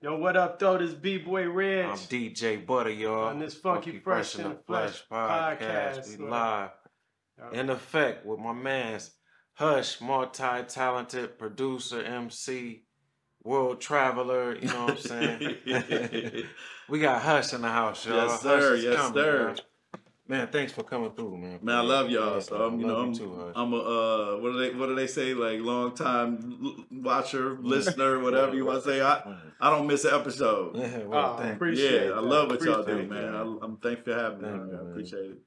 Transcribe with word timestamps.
Yo, 0.00 0.16
what 0.16 0.36
up, 0.36 0.60
though? 0.60 0.78
This 0.78 0.94
B-Boy 0.94 1.50
Reg. 1.50 1.86
I'm 1.86 1.96
DJ 1.96 2.64
Butter, 2.64 2.90
y'all. 2.90 3.30
On 3.30 3.40
this 3.40 3.54
Funky 3.54 3.98
Fresh 3.98 4.38
in 4.38 4.48
the 4.48 4.54
Flesh 4.64 5.02
podcast. 5.10 6.08
We 6.10 6.18
Look. 6.18 6.30
live. 6.30 6.70
Yo, 7.36 7.58
In 7.58 7.68
effect 7.68 8.24
with 8.24 8.38
my 8.38 8.52
man's 8.52 9.10
Hush, 9.54 10.00
multi-talented 10.00 11.36
producer, 11.36 12.00
MC, 12.00 12.84
world 13.42 13.80
traveler, 13.80 14.54
you 14.54 14.68
know 14.68 14.84
what 14.84 14.92
I'm 14.92 14.98
saying? 14.98 15.56
we 16.88 17.00
got 17.00 17.20
Hush 17.20 17.52
in 17.52 17.62
the 17.62 17.68
house, 17.68 18.06
y'all. 18.06 18.28
Yes, 18.28 18.40
sir. 18.40 18.76
Yes, 18.76 18.96
coming, 18.96 19.14
sir. 19.14 19.46
man. 19.48 19.56
Man, 20.30 20.46
thanks 20.48 20.72
for 20.72 20.82
coming 20.82 21.10
through, 21.12 21.38
man. 21.38 21.58
Man, 21.62 21.74
I 21.74 21.80
love 21.80 22.10
y'all. 22.10 22.34
Yeah, 22.34 22.40
So 22.40 22.56
I'm, 22.66 22.78
you 22.78 22.86
know, 22.86 22.96
I'm, 22.96 23.14
too, 23.14 23.52
I'm 23.56 23.72
a 23.72 23.76
uh, 23.78 24.36
what 24.36 24.52
do 24.52 24.58
they 24.58 24.74
what 24.78 24.86
do 24.86 24.94
they 24.94 25.06
say? 25.06 25.32
Like 25.32 25.60
long 25.60 25.94
time 25.94 26.86
watcher, 26.92 27.56
listener, 27.62 28.18
whatever 28.20 28.54
you 28.54 28.66
want 28.66 28.84
to 28.84 28.90
say. 28.90 29.00
I 29.00 29.22
I 29.60 29.70
don't 29.70 29.86
miss 29.86 30.04
an 30.04 30.14
episode. 30.14 30.76
yeah, 30.76 30.98
well, 31.04 31.34
Oh, 31.34 31.42
thank- 31.42 31.54
appreciate 31.56 32.08
Yeah, 32.08 32.12
I 32.12 32.20
love 32.20 32.50
what 32.50 32.60
y'all 32.60 32.84
do, 32.84 32.92
Appreciate 32.92 33.08
man. 33.10 33.34
I, 33.34 33.40
I'm 33.62 33.76
thankful 33.78 34.12
for 34.12 34.20
having 34.20 34.42
me. 34.42 34.48
Thank 34.48 34.60
man. 34.60 34.68
you, 34.70 34.76
I 34.86 34.90
appreciate 34.90 35.30
it. 35.30 35.38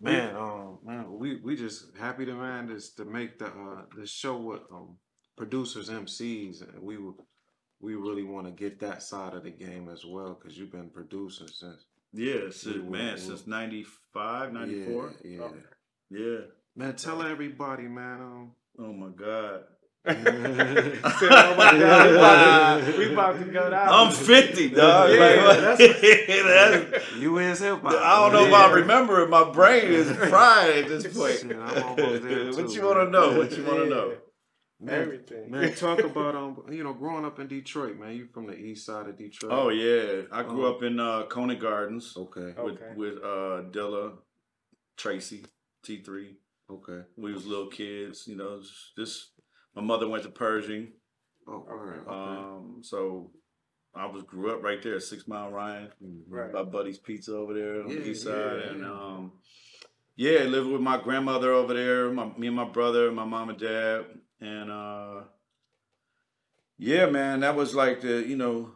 Man, 0.00 0.36
um, 0.44 0.78
man, 0.86 1.12
we 1.18 1.36
we 1.42 1.54
just 1.54 1.94
happy 1.98 2.24
to 2.24 2.34
man 2.34 2.68
just 2.68 2.96
to 2.96 3.04
make 3.04 3.38
the 3.38 3.46
uh 3.48 3.82
the 3.94 4.06
show 4.06 4.38
with 4.38 4.62
um 4.72 4.96
producers, 5.36 5.90
MCs, 5.90 6.62
and 6.62 6.82
we 6.82 6.94
w- 6.94 7.14
we 7.82 7.94
really 7.94 8.24
want 8.24 8.46
to 8.46 8.52
get 8.52 8.80
that 8.80 9.02
side 9.02 9.34
of 9.34 9.44
the 9.44 9.50
game 9.50 9.90
as 9.90 10.04
well 10.06 10.38
because 10.40 10.56
you've 10.56 10.72
been 10.72 10.88
producing 10.88 11.46
since 11.48 11.84
Yeah, 12.12 12.50
since, 12.50 12.76
We- 12.76 12.80
we- 12.82 12.98
man, 12.98 13.14
we- 13.14 13.20
since 13.20 13.46
95, 13.46 14.52
94. 14.52 15.12
Yeah, 15.24 15.30
yeah. 15.30 15.42
Okay. 15.44 15.56
Yeah. 16.10 16.38
Man, 16.76 16.96
tell 16.96 17.22
everybody, 17.22 17.84
man. 17.84 18.20
Um, 18.20 18.50
Oh 18.78 18.92
my 18.92 19.08
God. 19.08 19.64
Said, 20.06 20.16
oh 20.26 21.54
my 21.56 21.78
God, 21.78 22.08
we, 22.08 22.14
about 22.16 22.84
to, 22.86 22.98
we 22.98 23.12
about 23.12 23.38
to 23.38 23.44
go 23.44 23.68
down. 23.70 23.88
I'm 23.90 24.10
50, 24.12 24.68
dog. 24.70 25.10
Yeah, 25.10 25.16
Like, 25.18 25.78
that's- 25.78 27.02
you 27.18 27.36
is 27.38 27.58
hip 27.60 27.82
hop. 27.82 27.92
I 27.92 28.20
don't 28.20 28.32
know 28.32 28.46
if 28.46 28.52
I 28.54 28.72
remember 28.72 29.22
it. 29.22 29.28
My 29.28 29.50
brain 29.50 29.92
is 29.92 30.10
fried 30.10 30.78
at 30.84 30.88
this 30.88 31.06
point. 31.16 31.38
Shit, 31.40 31.52
I'm 31.56 31.82
almost 31.82 32.22
there, 32.22 32.46
what 32.52 32.68
too, 32.68 32.72
you 32.74 32.82
want 32.82 32.98
to 32.98 33.10
know? 33.10 33.38
What 33.38 33.52
you 33.56 33.64
want 33.64 33.78
to 33.80 33.86
know? 33.90 34.12
Man, 34.82 34.94
Everything. 35.02 35.50
man, 35.50 35.74
talk 35.74 35.98
about 36.04 36.34
um, 36.34 36.62
you 36.70 36.82
know, 36.82 36.94
growing 36.94 37.24
up 37.26 37.38
in 37.38 37.48
Detroit, 37.48 37.98
man. 37.98 38.14
You 38.16 38.26
from 38.32 38.46
the 38.46 38.56
east 38.56 38.86
side 38.86 39.08
of 39.08 39.18
Detroit. 39.18 39.52
Oh 39.52 39.68
yeah, 39.68 40.22
I 40.32 40.42
grew 40.42 40.64
Uh-huh. 40.64 40.76
up 40.76 40.82
in 40.82 40.98
uh, 40.98 41.24
Conant 41.24 41.60
Gardens 41.60 42.14
Okay. 42.16 42.54
With 42.62 42.80
Okay. 42.80 42.92
with 42.96 43.18
uh, 43.18 43.62
Dilla, 43.70 44.12
Tracy, 44.96 45.44
T 45.84 46.02
three. 46.02 46.36
Okay. 46.70 47.00
We 47.16 47.32
was 47.32 47.46
little 47.46 47.66
kids, 47.66 48.26
you 48.26 48.36
know. 48.36 48.60
just- 48.60 48.92
This 48.96 49.30
my 49.74 49.82
mother 49.82 50.08
went 50.08 50.22
to 50.24 50.30
Pershing, 50.30 50.92
Oh, 51.46 51.66
all 51.70 51.76
right. 51.76 51.98
Okay. 52.00 52.10
um, 52.10 52.78
so 52.82 53.32
I 53.94 54.06
was 54.06 54.22
grew 54.22 54.50
up 54.54 54.62
right 54.62 54.80
there, 54.82 54.98
Six 55.00 55.28
Mile 55.28 55.50
Ryan, 55.50 55.90
Mhm. 56.02 56.22
Right. 56.28 56.52
by 56.52 56.62
Buddy's 56.62 56.98
Pizza 56.98 57.36
over 57.36 57.52
there 57.54 57.82
on 57.82 57.90
Yeah, 57.90 57.96
the 57.98 58.08
east 58.10 58.22
side, 58.24 58.60
yeah. 58.64 58.70
and 58.70 58.84
um, 58.84 59.32
yeah, 60.16 60.44
lived 60.44 60.70
with 60.70 60.80
my 60.80 60.96
grandmother 61.02 61.52
over 61.52 61.74
there, 61.74 62.10
my, 62.12 62.32
me 62.38 62.46
and 62.46 62.56
my 62.56 62.68
brother, 62.68 63.10
my 63.12 63.24
mom 63.24 63.50
and 63.50 63.58
dad, 63.58 64.04
and 64.40 64.70
uh, 64.70 65.20
yeah, 66.78 67.06
man, 67.06 67.40
that 67.40 67.56
was 67.56 67.74
like 67.74 68.00
the 68.00 68.24
you 68.26 68.36
know, 68.36 68.72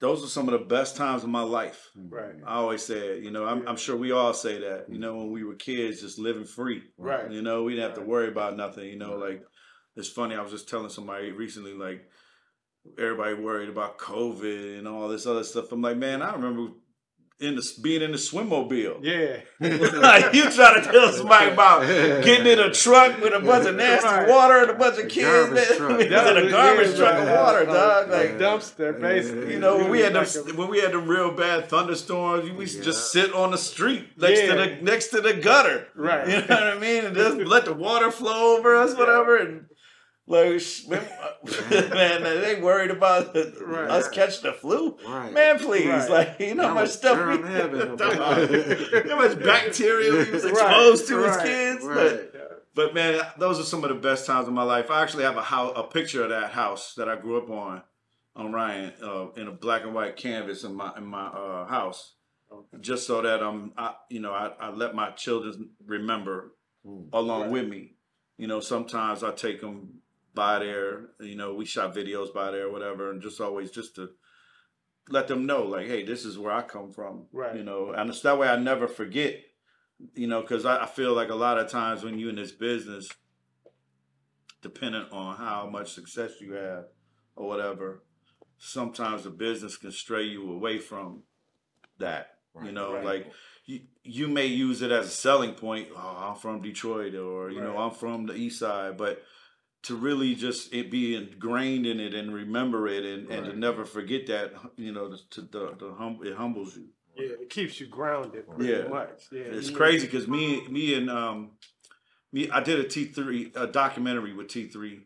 those 0.00 0.24
are 0.24 0.28
some 0.28 0.48
of 0.48 0.58
the 0.58 0.66
best 0.66 0.96
times 0.96 1.22
of 1.22 1.28
my 1.28 1.42
life. 1.42 1.90
Right. 1.96 2.34
I 2.46 2.56
always 2.56 2.82
say 2.82 2.98
it, 2.98 3.24
you 3.24 3.30
know, 3.30 3.44
I'm, 3.44 3.66
I'm 3.66 3.76
sure 3.76 3.96
we 3.96 4.12
all 4.12 4.34
say 4.34 4.60
that, 4.60 4.86
you 4.88 4.98
know, 4.98 5.16
when 5.16 5.30
we 5.30 5.44
were 5.44 5.54
kids, 5.54 6.00
just 6.00 6.18
living 6.18 6.44
free. 6.44 6.82
Right. 6.98 7.30
You 7.30 7.42
know, 7.42 7.62
we 7.62 7.74
didn't 7.74 7.90
have 7.90 7.98
to 7.98 8.04
worry 8.04 8.28
about 8.28 8.56
nothing. 8.56 8.88
You 8.88 8.98
know, 8.98 9.16
like 9.16 9.42
it's 9.96 10.08
funny. 10.08 10.34
I 10.34 10.42
was 10.42 10.52
just 10.52 10.68
telling 10.68 10.90
somebody 10.90 11.32
recently, 11.32 11.72
like 11.72 12.08
everybody 12.98 13.34
worried 13.34 13.68
about 13.68 13.98
COVID 13.98 14.78
and 14.78 14.86
all 14.86 15.08
this 15.08 15.26
other 15.26 15.44
stuff. 15.44 15.72
I'm 15.72 15.82
like, 15.82 15.96
man, 15.96 16.22
I 16.22 16.32
remember 16.32 16.72
in 17.38 17.54
the 17.54 17.72
being 17.82 18.00
in 18.00 18.12
the 18.12 18.18
swimmobile. 18.18 19.00
Yeah. 19.02 19.40
like 19.60 20.32
you 20.34 20.50
try 20.50 20.80
to 20.80 20.82
tell 20.90 21.12
somebody 21.12 21.50
about 21.50 21.82
getting 22.24 22.46
in 22.46 22.58
a 22.58 22.72
truck 22.72 23.20
with 23.20 23.34
a 23.34 23.40
bunch 23.40 23.66
of 23.68 23.76
nasty 23.84 24.06
Right. 24.08 24.28
water 24.28 24.62
and 24.62 24.70
a 24.70 24.74
bunch 24.74 24.98
of 24.98 25.08
kids 25.10 25.26
Garbage 25.26 26.10
man, 26.10 26.36
in 26.38 26.46
a 26.46 26.50
garbage 26.50 26.96
truck 26.96 27.14
of 27.14 27.28
water, 27.28 27.66
dog. 27.66 28.08
A 28.08 28.10
Like 28.12 28.38
dumpster, 28.38 28.98
basically. 28.98 29.52
you 29.52 29.58
know, 29.58 29.76
when 29.76 29.90
we 29.90 30.00
had 30.00 30.14
them, 30.14 30.24
when 30.56 30.68
we 30.70 30.80
had 30.80 30.92
them 30.92 31.06
real 31.08 31.30
bad 31.30 31.68
thunderstorms, 31.68 32.50
we 32.50 32.60
used 32.60 32.82
just 32.82 33.12
sit 33.12 33.34
on 33.34 33.50
the 33.50 33.58
street 33.58 34.08
next 34.16 34.40
to 34.40 34.46
the 34.54 34.78
next 34.80 35.08
to 35.08 35.20
the 35.20 35.34
gutter. 35.34 35.88
Right. 35.94 36.26
You 36.28 36.36
know 36.36 36.46
what 36.48 36.62
I 36.62 36.78
mean? 36.78 37.04
And 37.04 37.14
just 37.14 37.36
let 37.36 37.66
the 37.66 37.74
water 37.74 38.10
flow 38.10 38.56
over 38.56 38.74
us, 38.76 38.94
whatever. 38.96 39.36
And 39.36 39.66
like, 40.26 40.60
man, 40.88 42.22
man, 42.22 42.40
they 42.40 42.60
worried 42.60 42.90
about 42.90 43.34
Right. 43.34 43.90
us 43.90 44.08
catching 44.08 44.42
the 44.42 44.52
flu. 44.52 44.96
Right. 45.06 45.32
Man, 45.32 45.58
please, 45.58 45.86
Right. 45.86 46.10
like 46.10 46.40
you 46.40 46.54
know 46.54 46.68
how 46.68 46.74
much 46.74 46.90
stuff 46.90 47.16
we, 47.40 47.46
heaven. 47.48 47.96
how 47.98 49.16
much 49.16 49.38
bacteria 49.42 50.12
we 50.12 50.30
was 50.32 50.44
Right, 50.44 50.50
exposed 50.52 51.08
to 51.08 51.24
as 51.24 51.36
kids. 51.42 51.84
right. 51.84 52.32
But, 52.32 52.64
but 52.74 52.94
man, 52.94 53.20
those 53.38 53.58
are 53.60 53.62
some 53.64 53.84
of 53.84 53.88
the 53.90 53.94
best 53.96 54.26
times 54.26 54.48
of 54.48 54.52
my 54.54 54.62
life. 54.64 54.90
I 54.90 55.02
actually 55.02 55.24
have 55.24 55.36
a 55.36 55.42
house, 55.42 55.72
a 55.76 55.82
picture 55.84 56.24
of 56.24 56.30
that 56.30 56.50
house 56.50 56.94
that 56.94 57.08
I 57.08 57.16
grew 57.16 57.38
up 57.38 57.48
on, 57.48 57.82
on 58.34 58.52
Ryan, 58.52 58.92
uh, 59.02 59.30
in 59.36 59.46
a 59.48 59.52
black 59.52 59.82
and 59.84 59.94
white 59.94 60.16
canvas 60.16 60.62
in 60.64 60.74
my 60.74 60.92
in 60.96 61.06
my 61.06 61.26
uh, 61.26 61.66
house, 61.66 62.12
Okay. 62.52 62.78
just 62.80 63.06
so 63.06 63.22
that 63.22 63.42
um, 63.42 63.72
I, 63.76 63.94
you 64.10 64.20
know, 64.20 64.32
I, 64.32 64.52
I 64.60 64.70
let 64.70 64.94
my 64.94 65.10
children 65.12 65.70
remember 65.86 66.52
Mm. 66.86 67.08
along 67.12 67.42
Right. 67.42 67.50
with 67.50 67.68
me. 67.68 67.94
You 68.38 68.46
know, 68.46 68.60
sometimes 68.60 69.24
I 69.24 69.32
take 69.32 69.60
them 69.60 70.02
by 70.36 70.60
there. 70.60 71.08
You 71.18 71.34
know, 71.34 71.52
we 71.54 71.64
shot 71.64 71.92
videos 71.96 72.32
by 72.32 72.52
there, 72.52 72.70
whatever, 72.70 73.10
and 73.10 73.20
just 73.20 73.40
always 73.40 73.72
just 73.72 73.96
to 73.96 74.10
let 75.08 75.26
them 75.26 75.46
know, 75.46 75.64
like, 75.64 75.86
hey, 75.88 76.04
this 76.04 76.24
is 76.24 76.38
where 76.38 76.52
I 76.52 76.62
come 76.62 76.92
from. 76.92 77.26
Right. 77.32 77.56
You 77.56 77.64
know, 77.64 77.90
and 77.90 78.08
it's 78.10 78.20
that 78.20 78.38
way 78.38 78.48
I 78.48 78.56
never 78.56 78.86
forget. 78.86 79.40
You 80.14 80.26
know, 80.28 80.42
because 80.42 80.64
I, 80.64 80.84
I 80.84 80.86
feel 80.86 81.14
like 81.14 81.30
a 81.30 81.34
lot 81.34 81.58
of 81.58 81.68
times 81.68 82.04
when 82.04 82.18
you're 82.18 82.30
in 82.30 82.36
this 82.36 82.52
business, 82.52 83.08
depending 84.62 85.06
on 85.10 85.36
how 85.36 85.68
much 85.70 85.92
success 85.92 86.32
you 86.40 86.52
have 86.52 86.84
or 87.34 87.48
whatever, 87.48 88.02
sometimes 88.58 89.24
the 89.24 89.30
business 89.30 89.76
can 89.76 89.90
stray 89.92 90.24
you 90.24 90.52
away 90.52 90.78
from 90.78 91.22
that. 91.98 92.34
You 92.64 92.72
know, 92.72 92.94
Right. 92.94 93.04
like 93.04 93.32
you, 93.66 93.80
you 94.02 94.28
may 94.28 94.46
use 94.46 94.80
it 94.80 94.90
as 94.90 95.06
a 95.06 95.10
selling 95.10 95.52
point. 95.52 95.88
Oh, 95.94 96.30
I'm 96.30 96.36
from 96.36 96.62
Detroit, 96.62 97.14
or 97.14 97.50
you 97.50 97.60
know, 97.60 97.76
I'm 97.76 97.90
from 97.90 98.26
the 98.26 98.34
East 98.34 98.58
Side, 98.60 98.96
but 98.96 99.22
to 99.84 99.94
really 99.96 100.34
just 100.34 100.72
it 100.74 100.90
be 100.90 101.14
ingrained 101.14 101.86
in 101.86 102.00
it 102.00 102.12
and 102.14 102.32
remember 102.34 102.88
it, 102.88 103.04
and, 103.04 103.28
and 103.30 103.46
to 103.46 103.56
never 103.56 103.84
forget 103.84 104.26
that, 104.26 104.52
you 104.76 104.92
know, 104.92 105.14
to 105.30 105.42
the, 105.42 105.74
the 105.78 105.94
hum, 105.96 106.18
it 106.24 106.34
humbles 106.34 106.76
you. 106.76 106.88
Yeah, 107.16 107.34
it 107.40 107.50
keeps 107.50 107.80
you 107.80 107.86
grounded 107.86 108.46
pretty 108.48 108.72
Yeah. 108.72 108.88
much. 108.88 109.26
Yeah, 109.32 109.42
It's 109.42 109.70
you- 109.70 109.76
crazy 109.76 110.06
because 110.06 110.26
me, 110.28 110.66
me 110.68 110.94
and 110.94 111.08
um, 111.08 111.52
me, 112.32 112.50
I 112.50 112.60
did 112.62 112.80
a 112.80 112.88
T 112.88 113.04
three 113.06 113.52
a 113.54 113.66
documentary 113.66 114.32
with 114.34 114.48
T 114.48 114.66
three. 114.68 115.00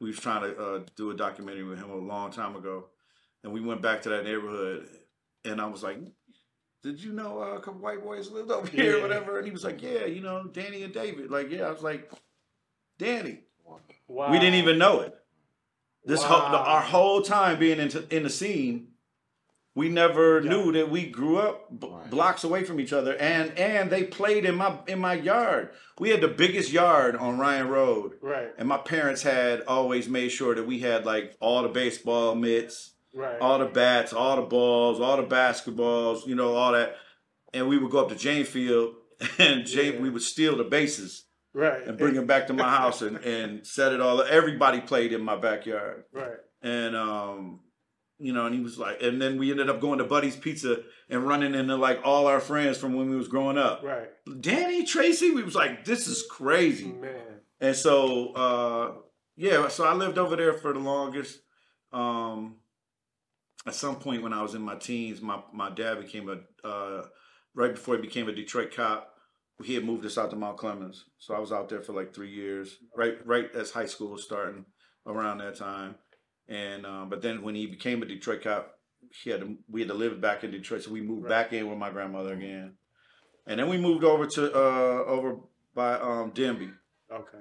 We 0.00 0.08
was 0.10 0.18
trying 0.18 0.42
to 0.42 0.62
uh, 0.62 0.80
do 0.96 1.10
a 1.10 1.16
documentary 1.16 1.64
with 1.64 1.78
him 1.78 1.90
a 1.90 1.96
long 1.96 2.30
time 2.30 2.54
ago, 2.54 2.88
and 3.42 3.52
we 3.52 3.60
went 3.62 3.80
back 3.80 4.02
to 4.02 4.10
that 4.10 4.24
neighborhood, 4.24 4.86
and 5.46 5.58
I 5.60 5.66
was 5.66 5.82
like, 5.82 5.98
"Did 6.82 7.02
you 7.02 7.12
know 7.14 7.40
uh, 7.42 7.56
a 7.56 7.60
couple 7.60 7.80
white 7.80 8.04
boys 8.04 8.30
lived 8.30 8.50
over 8.50 8.68
here, 8.68 8.98
or 8.98 9.00
whatever?" 9.00 9.38
And 9.38 9.46
he 9.46 9.52
was 9.52 9.64
like, 9.64 9.80
"Yeah, 9.82 10.04
you 10.04 10.20
know, 10.20 10.44
Danny 10.52 10.82
and 10.82 10.92
David." 10.92 11.30
Like, 11.30 11.50
yeah, 11.50 11.62
I 11.62 11.70
was 11.70 11.82
like, 11.82 12.12
"Danny." 12.98 13.40
Wow. 14.08 14.30
We 14.30 14.38
didn't 14.38 14.54
even 14.54 14.78
know 14.78 15.00
it. 15.00 15.14
This 16.04 16.22
whole, 16.22 16.50
the, 16.52 16.58
our 16.58 16.80
whole 16.80 17.20
time 17.22 17.58
being 17.58 17.80
in, 17.80 17.90
in 18.10 18.22
the 18.22 18.30
scene, 18.30 18.88
we 19.74 19.88
never 19.88 20.40
Yeah. 20.40 20.48
knew 20.50 20.72
that 20.72 20.88
we 20.90 21.06
grew 21.06 21.38
up 21.38 21.68
b- 21.80 21.88
Right. 21.90 22.08
blocks 22.08 22.44
away 22.44 22.62
from 22.64 22.78
each 22.80 22.92
other, 22.92 23.14
and 23.16 23.50
and 23.58 23.90
they 23.90 24.04
played 24.04 24.44
in 24.44 24.54
my 24.54 24.78
in 24.86 25.00
my 25.00 25.14
yard. 25.14 25.70
We 25.98 26.10
had 26.10 26.20
the 26.20 26.28
biggest 26.28 26.70
yard 26.72 27.16
on 27.16 27.38
Ryan 27.38 27.68
Road, 27.68 28.12
Right, 28.22 28.48
and 28.56 28.68
my 28.68 28.78
parents 28.78 29.22
had 29.22 29.62
always 29.62 30.08
made 30.08 30.28
sure 30.30 30.54
that 30.54 30.66
we 30.66 30.78
had 30.78 31.04
like 31.04 31.36
all 31.40 31.62
the 31.64 31.68
baseball 31.68 32.34
mitts, 32.36 32.92
right. 33.12 33.38
all 33.40 33.58
the 33.58 33.66
bats, 33.66 34.12
all 34.12 34.36
the 34.36 34.42
balls, 34.42 35.00
all 35.00 35.16
the 35.16 35.24
basketballs, 35.24 36.26
you 36.26 36.36
know, 36.36 36.54
all 36.54 36.72
that. 36.72 36.96
And 37.52 37.68
we 37.68 37.76
would 37.78 37.90
go 37.90 37.98
up 38.00 38.08
to 38.10 38.14
Jane 38.16 38.44
Field, 38.44 38.94
and 39.38 39.66
Jane, 39.66 39.94
Yeah. 39.94 40.00
we 40.00 40.08
would 40.10 40.22
steal 40.22 40.56
the 40.56 40.64
bases 40.64 41.24
right. 41.56 41.86
and 41.86 41.98
bring 41.98 42.14
them 42.14 42.26
back 42.26 42.46
to 42.48 42.52
my 42.52 42.68
house 42.68 43.02
and, 43.02 43.16
and 43.18 43.66
set 43.66 43.92
it 43.92 44.00
all. 44.00 44.22
Everybody 44.22 44.80
played 44.80 45.12
in 45.12 45.22
my 45.22 45.36
backyard, 45.36 46.04
Right. 46.12 46.36
and 46.62 46.94
um, 46.94 47.60
you 48.18 48.32
know, 48.32 48.46
and 48.46 48.54
he 48.54 48.60
was 48.60 48.78
like, 48.78 49.02
and 49.02 49.20
then 49.20 49.38
we 49.38 49.50
ended 49.50 49.68
up 49.68 49.80
going 49.80 49.98
to 49.98 50.04
Buddy's 50.04 50.36
Pizza 50.36 50.82
and 51.10 51.26
running 51.26 51.54
into 51.54 51.76
like 51.76 52.00
all 52.04 52.26
our 52.26 52.40
friends 52.40 52.78
from 52.78 52.94
when 52.94 53.10
we 53.10 53.16
was 53.16 53.28
growing 53.28 53.58
up. 53.58 53.82
Right. 53.82 54.08
Danny 54.40 54.84
Tracy, 54.84 55.30
we 55.32 55.42
was 55.42 55.54
like, 55.54 55.84
this 55.84 56.06
is 56.06 56.24
crazy, 56.30 56.92
Man. 56.92 57.40
and 57.60 57.74
so 57.76 58.32
uh, 58.34 58.92
yeah, 59.36 59.68
so 59.68 59.84
I 59.84 59.94
lived 59.94 60.18
over 60.18 60.36
there 60.36 60.52
for 60.54 60.72
the 60.72 60.78
longest. 60.78 61.40
Um, 61.92 62.56
at 63.66 63.74
some 63.74 63.96
point 63.96 64.22
when 64.22 64.32
I 64.32 64.42
was 64.42 64.54
in 64.54 64.62
my 64.62 64.76
teens, 64.76 65.20
my 65.20 65.40
my 65.52 65.70
dad 65.70 66.00
became 66.00 66.28
a 66.28 66.66
uh, 66.66 67.04
right 67.54 67.74
before 67.74 67.96
he 67.96 68.00
became 68.02 68.28
a 68.28 68.32
Detroit 68.32 68.74
cop. 68.74 69.12
He 69.64 69.74
had 69.74 69.84
moved 69.84 70.04
us 70.04 70.18
out 70.18 70.30
to 70.30 70.36
Mount 70.36 70.58
Clemens, 70.58 71.06
so 71.18 71.34
I 71.34 71.38
was 71.38 71.50
out 71.50 71.68
there 71.68 71.80
for 71.80 71.94
like 71.94 72.14
three 72.14 72.30
years, 72.30 72.76
right 72.94 73.16
right 73.24 73.48
as 73.54 73.70
high 73.70 73.86
school 73.86 74.10
was 74.10 74.24
starting 74.24 74.66
around 75.06 75.38
that 75.38 75.56
time. 75.56 75.94
And 76.48 76.84
um, 76.84 77.08
but 77.08 77.22
then 77.22 77.42
when 77.42 77.54
he 77.54 77.66
became 77.66 78.02
a 78.02 78.06
Detroit 78.06 78.42
cop, 78.42 78.78
he 79.22 79.30
had 79.30 79.40
to, 79.40 79.56
we 79.68 79.80
had 79.80 79.88
to 79.88 79.94
live 79.94 80.20
back 80.20 80.44
in 80.44 80.50
Detroit, 80.50 80.82
so 80.82 80.90
we 80.90 81.00
moved 81.00 81.24
right. 81.24 81.30
back 81.30 81.52
in 81.52 81.68
with 81.68 81.78
my 81.78 81.90
grandmother 81.90 82.34
again, 82.34 82.74
and 83.46 83.58
then 83.58 83.68
we 83.68 83.78
moved 83.78 84.04
over 84.04 84.26
to 84.26 84.54
uh 84.54 85.04
over 85.04 85.38
by 85.74 85.94
um 85.94 86.32
Denby. 86.34 86.70
Okay. 87.10 87.38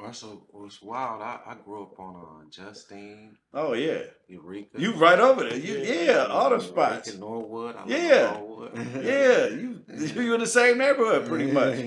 Also, 0.00 0.44
was 0.52 0.80
wild. 0.80 1.22
I, 1.22 1.40
I 1.44 1.56
grew 1.64 1.82
up 1.82 1.98
on 1.98 2.14
uh, 2.14 2.50
Justine. 2.50 3.36
Oh 3.52 3.72
yeah, 3.72 4.02
Eureka. 4.28 4.80
You 4.80 4.94
right 4.94 5.18
over 5.18 5.42
there. 5.42 5.58
You, 5.58 5.78
yeah, 5.78 6.02
yeah 6.02 6.26
all 6.26 6.50
the 6.50 6.60
spots. 6.60 7.08
Eureka, 7.08 7.20
Norwood. 7.20 7.76
I 7.76 7.84
yeah, 7.86 8.30
Norwood. 8.32 8.70
yeah. 9.04 9.46
You 9.48 9.82
you 9.88 10.34
in 10.34 10.40
the 10.40 10.46
same 10.46 10.78
neighborhood 10.78 11.26
pretty 11.26 11.50
much. 11.50 11.78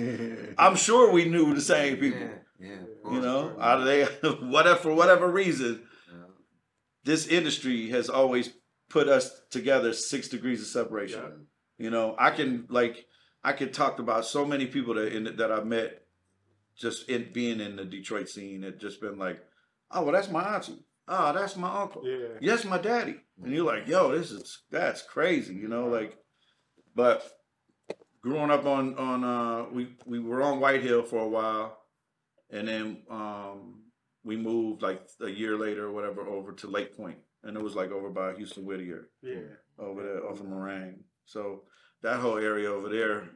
I'm 0.58 0.75
sure 0.75 1.12
we 1.13 1.25
knew 1.25 1.54
the 1.56 1.62
same 1.62 1.98
people. 1.98 2.19
Yeah, 2.19 2.28
yeah 2.60 2.75
you 3.10 3.22
know, 3.22 3.56
out 3.60 3.80
of 3.80 3.86
they 3.86 4.04
whatever 4.48 4.80
for 4.80 4.94
whatever 4.94 5.30
reason, 5.30 5.84
yeah. 6.08 6.25
this 7.04 7.28
industry 7.28 7.90
has 7.90 8.10
always 8.10 8.52
put 8.90 9.08
us 9.08 9.31
together 9.50 9.94
six 9.94 10.28
degrees 10.28 10.62
of 10.62 10.68
separation. 10.68 11.22
Yeah. 11.78 11.86
You 11.86 11.90
know, 11.90 12.16
I 12.19 12.31
can 12.31 12.68
like 12.69 13.06
I 13.44 13.54
could 13.54 13.74
talk 13.74 14.00
about 14.00 14.25
so 14.25 14.46
many 14.46 14.68
people 14.68 14.96
that 14.96 15.16
in, 15.16 15.36
that 15.38 15.52
I've 15.52 15.66
met 15.66 16.04
just 16.81 17.10
in 17.10 17.31
being 17.31 17.60
in 17.60 17.75
the 17.75 17.86
Detroit 17.86 18.30
scene, 18.30 18.63
it 18.63 18.80
just 18.80 19.00
been 19.00 19.18
like, 19.18 19.39
oh, 19.92 20.04
well, 20.04 20.13
that's 20.13 20.30
my 20.30 20.56
auntie. 20.56 20.86
Oh, 21.07 21.33
that's 21.33 21.57
my 21.57 21.81
uncle. 21.81 22.04
Yeah. 22.06 22.38
Yes, 22.39 22.63
my 22.63 22.78
daddy. 22.78 23.16
And 23.44 23.54
you're 23.54 23.66
like, 23.66 23.88
yo, 23.88 24.12
this 24.12 24.31
is 24.31 24.63
that's 24.72 25.01
crazy, 25.01 25.54
you 25.54 25.68
know, 25.68 25.88
like. 25.88 26.18
But 26.95 27.24
growing 28.22 28.51
up 28.51 28.66
on 28.66 28.98
on 28.98 29.24
uh, 29.24 29.66
we 29.72 29.95
we 30.06 30.19
were 30.19 30.42
on 30.42 30.60
White 30.60 30.83
Hill 30.83 31.04
for 31.04 31.19
a 31.19 31.28
while, 31.28 31.78
and 32.50 32.68
then 32.68 33.04
um, 33.10 33.84
we 34.24 34.38
moved 34.38 34.81
like 34.81 35.01
a 35.22 35.30
year 35.30 35.57
later 35.57 35.88
or 35.88 35.92
whatever 35.92 36.22
over 36.22 36.54
to 36.54 36.68
Lake 36.68 36.95
Point, 36.95 37.18
and 37.44 37.57
it 37.57 37.63
was 37.63 37.75
like 37.75 37.92
over 37.92 38.10
by 38.10 38.34
Houston 38.34 38.66
Whittier. 38.66 39.10
Yeah. 39.22 39.57
Over 39.80 40.04
there 40.04 40.25
off 40.27 40.39
of 40.39 40.45
Morang. 40.45 41.00
So 41.25 41.63
that 42.04 42.19
whole 42.19 42.38
area 42.38 42.72
over 42.72 42.89
there, 42.89 43.30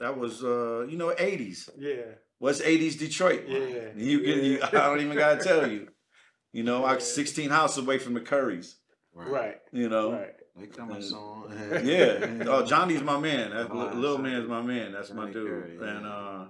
that 0.00 0.18
was 0.18 0.42
uh, 0.42 0.86
you 0.88 0.96
know, 0.96 1.14
eighties. 1.18 1.68
Yeah. 1.78 2.14
What's 2.38 2.60
'80s 2.60 2.98
Detroit? 2.98 3.44
Yeah, 3.48 3.88
you 3.96 4.20
can. 4.20 4.44
You, 4.44 4.60
I 4.62 4.70
don't 4.70 5.00
even 5.00 5.16
gotta 5.16 5.42
tell 5.42 5.70
you. 5.70 5.88
You 6.52 6.62
know, 6.62 6.80
yeah. 6.80 6.92
I 6.92 6.98
16 6.98 7.50
houses 7.50 7.78
away 7.78 7.98
from 7.98 8.14
the 8.14 8.20
Currys. 8.20 8.74
Right. 9.14 9.56
You 9.72 9.88
know. 9.88 10.12
Right. 10.12 10.34
They 10.56 10.66
coming 10.66 11.02
soon. 11.02 11.52
yeah. 11.84 12.44
Oh, 12.48 12.64
Johnny's 12.64 13.02
my 13.02 13.18
man. 13.18 13.50
That's 13.50 13.68
oh, 13.70 13.90
little 13.94 14.18
man's 14.18 14.48
my 14.48 14.62
man. 14.62 14.92
That's 14.92 15.08
Johnny 15.08 15.20
my 15.20 15.32
dude. 15.32 15.48
Curry, 15.48 15.78
yeah. 15.80 15.96
And 15.96 16.06
uh, 16.06 16.44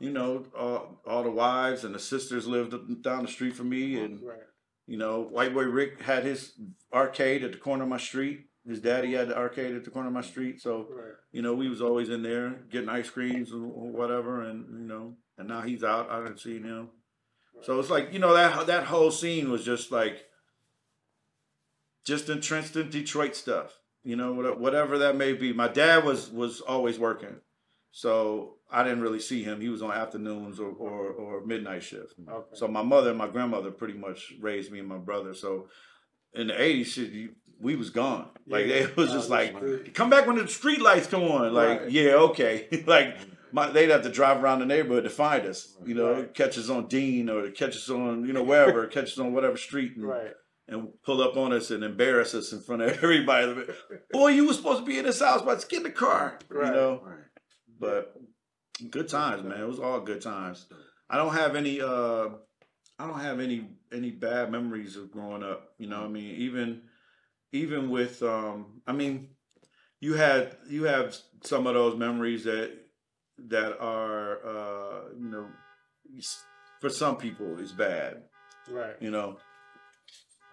you 0.00 0.10
know, 0.12 0.44
all 0.58 1.00
all 1.06 1.22
the 1.22 1.30
wives 1.30 1.84
and 1.84 1.94
the 1.94 1.98
sisters 1.98 2.46
lived 2.46 3.02
down 3.02 3.22
the 3.22 3.30
street 3.30 3.54
from 3.54 3.68
me, 3.68 3.98
and 3.98 4.22
right. 4.22 4.38
you 4.86 4.96
know, 4.96 5.22
White 5.22 5.52
Boy 5.52 5.64
Rick 5.64 6.00
had 6.02 6.24
his 6.24 6.52
arcade 6.92 7.44
at 7.44 7.52
the 7.52 7.58
corner 7.58 7.82
of 7.82 7.88
my 7.88 7.98
street. 7.98 8.46
His 8.66 8.80
daddy 8.80 9.12
had 9.12 9.28
the 9.28 9.36
arcade 9.36 9.74
at 9.74 9.84
the 9.84 9.90
corner 9.90 10.08
of 10.08 10.14
my 10.14 10.22
street, 10.22 10.60
so 10.60 10.86
right. 10.90 11.12
you 11.32 11.42
know 11.42 11.54
we 11.54 11.68
was 11.68 11.82
always 11.82 12.08
in 12.08 12.22
there 12.22 12.50
getting 12.70 12.88
ice 12.88 13.10
creams 13.10 13.52
or 13.52 13.58
whatever, 13.58 14.42
and 14.42 14.64
you 14.70 14.86
know, 14.86 15.16
and 15.36 15.48
now 15.48 15.60
he's 15.60 15.84
out. 15.84 16.10
I 16.10 16.16
haven't 16.16 16.40
seen 16.40 16.64
him, 16.64 16.88
so 17.62 17.78
it's 17.78 17.90
like 17.90 18.12
you 18.12 18.18
know 18.18 18.32
that 18.32 18.66
that 18.66 18.84
whole 18.84 19.10
scene 19.10 19.50
was 19.50 19.64
just 19.64 19.92
like 19.92 20.24
just 22.04 22.28
entrenched 22.28 22.76
in 22.76 22.90
Detroit 22.90 23.34
stuff, 23.34 23.78
you 24.02 24.16
know, 24.16 24.32
whatever 24.32 24.98
that 24.98 25.16
may 25.16 25.32
be. 25.32 25.52
My 25.52 25.68
dad 25.68 26.04
was 26.04 26.30
was 26.30 26.60
always 26.60 26.98
working, 26.98 27.36
so 27.90 28.56
I 28.70 28.82
didn't 28.82 29.02
really 29.02 29.20
see 29.20 29.42
him. 29.42 29.60
He 29.60 29.68
was 29.68 29.82
on 29.82 29.92
afternoons 29.92 30.58
or 30.58 30.70
or, 30.70 31.10
or 31.12 31.46
midnight 31.46 31.82
shift. 31.82 32.14
Okay. 32.28 32.48
So 32.54 32.66
my 32.66 32.82
mother 32.82 33.10
and 33.10 33.18
my 33.18 33.28
grandmother 33.28 33.70
pretty 33.70 33.94
much 33.94 34.34
raised 34.40 34.72
me 34.72 34.78
and 34.78 34.88
my 34.88 34.98
brother. 34.98 35.34
So 35.34 35.68
in 36.34 36.48
the 36.48 36.60
eighties, 36.60 36.88
shit, 36.88 37.30
we 37.60 37.76
was 37.76 37.90
gone. 37.90 38.28
Like 38.46 38.66
yeah. 38.66 38.74
it 38.74 38.96
was 38.96 39.10
just 39.10 39.30
like, 39.30 39.94
come 39.94 40.10
back 40.10 40.26
when 40.26 40.36
the 40.36 40.48
street 40.48 40.80
lights 40.80 41.06
come 41.06 41.22
on. 41.22 41.52
Like, 41.52 41.80
right. 41.80 41.90
yeah, 41.90 42.12
okay. 42.14 42.84
like 42.86 43.16
my, 43.52 43.70
they'd 43.70 43.90
have 43.90 44.02
to 44.02 44.10
drive 44.10 44.42
around 44.42 44.58
the 44.58 44.66
neighborhood 44.66 45.04
to 45.04 45.10
find 45.10 45.46
us. 45.46 45.76
You 45.86 45.94
know, 45.94 46.12
right. 46.12 46.34
catch 46.34 46.58
us 46.58 46.68
on 46.68 46.88
Dean 46.88 47.30
or 47.30 47.50
catch 47.50 47.76
us 47.76 47.88
on 47.88 48.26
you 48.26 48.32
know 48.32 48.42
wherever, 48.44 48.86
catch 48.86 49.12
us 49.12 49.18
on 49.18 49.32
whatever 49.32 49.56
street. 49.56 49.96
And, 49.96 50.04
right. 50.04 50.32
And 50.66 50.88
pull 51.02 51.22
up 51.22 51.36
on 51.36 51.52
us 51.52 51.70
and 51.70 51.84
embarrass 51.84 52.34
us 52.34 52.52
in 52.52 52.62
front 52.62 52.82
of 52.82 52.88
everybody. 53.02 53.66
Boy, 54.10 54.28
you 54.28 54.46
were 54.46 54.54
supposed 54.54 54.80
to 54.80 54.86
be 54.86 54.98
in 54.98 55.04
this 55.04 55.20
house, 55.20 55.42
but 55.42 55.64
get 55.68 55.78
in 55.78 55.82
the 55.82 55.90
car. 55.90 56.38
Right. 56.48 56.68
You 56.68 56.72
know. 56.72 57.02
But 57.78 58.14
good 58.90 59.08
times, 59.08 59.42
man. 59.42 59.60
It 59.60 59.68
was 59.68 59.78
all 59.78 60.00
good 60.00 60.22
times. 60.22 60.66
I 61.08 61.16
don't 61.16 61.34
have 61.34 61.54
any. 61.54 61.80
uh 61.80 62.28
I 62.98 63.06
don't 63.06 63.20
have 63.20 63.40
any 63.40 63.68
any 63.92 64.10
bad 64.10 64.50
memories 64.50 64.96
of 64.96 65.10
growing 65.10 65.42
up. 65.42 65.74
You 65.78 65.88
know, 65.88 66.04
I 66.04 66.08
mean, 66.08 66.36
even 66.36 66.82
even 67.54 67.88
with 67.88 68.22
um, 68.22 68.82
I 68.86 68.92
mean, 68.92 69.28
you 70.00 70.14
had 70.14 70.56
you 70.68 70.84
have 70.84 71.16
some 71.42 71.66
of 71.66 71.74
those 71.74 71.96
memories 71.96 72.44
that 72.44 72.72
that 73.48 73.78
are 73.80 74.46
uh, 74.46 75.00
you 75.16 75.28
know 75.28 75.46
for 76.80 76.90
some 76.90 77.16
people 77.16 77.58
is 77.58 77.72
bad. 77.72 78.22
Right. 78.68 78.96
You 79.00 79.10
know, 79.10 79.38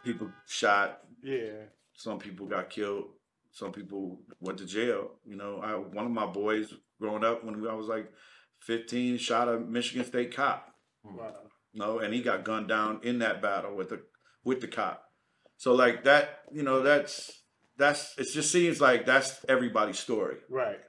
people 0.05 0.29
shot. 0.47 0.99
Yeah. 1.23 1.65
Some 1.93 2.19
people 2.19 2.45
got 2.45 2.69
killed. 2.69 3.05
Some 3.51 3.71
people 3.71 4.21
went 4.39 4.59
to 4.59 4.65
jail. 4.65 5.15
You 5.25 5.35
know, 5.35 5.59
I 5.61 5.73
one 5.73 6.05
of 6.05 6.11
my 6.11 6.27
boys 6.27 6.73
growing 6.99 7.23
up 7.23 7.43
when 7.43 7.67
I 7.67 7.73
was 7.73 7.87
like 7.87 8.11
15 8.61 9.17
shot 9.17 9.49
a 9.49 9.59
Michigan 9.59 10.05
State 10.05 10.35
cop. 10.35 10.67
Wow. 11.03 11.33
No, 11.73 11.99
and 11.99 12.13
he 12.13 12.21
got 12.21 12.43
gunned 12.43 12.67
down 12.67 12.99
in 13.01 13.19
that 13.19 13.41
battle 13.41 13.75
with 13.75 13.89
the 13.89 14.03
with 14.43 14.61
the 14.61 14.67
cop. 14.67 15.10
So 15.61 15.75
like 15.75 16.05
that, 16.05 16.39
you 16.51 16.63
know, 16.63 16.81
that's 16.81 17.43
that's 17.77 18.17
it 18.17 18.27
just 18.33 18.51
seems 18.51 18.81
like 18.81 19.05
that's 19.05 19.45
everybody's 19.47 19.99
story. 19.99 20.37
Right. 20.49 20.79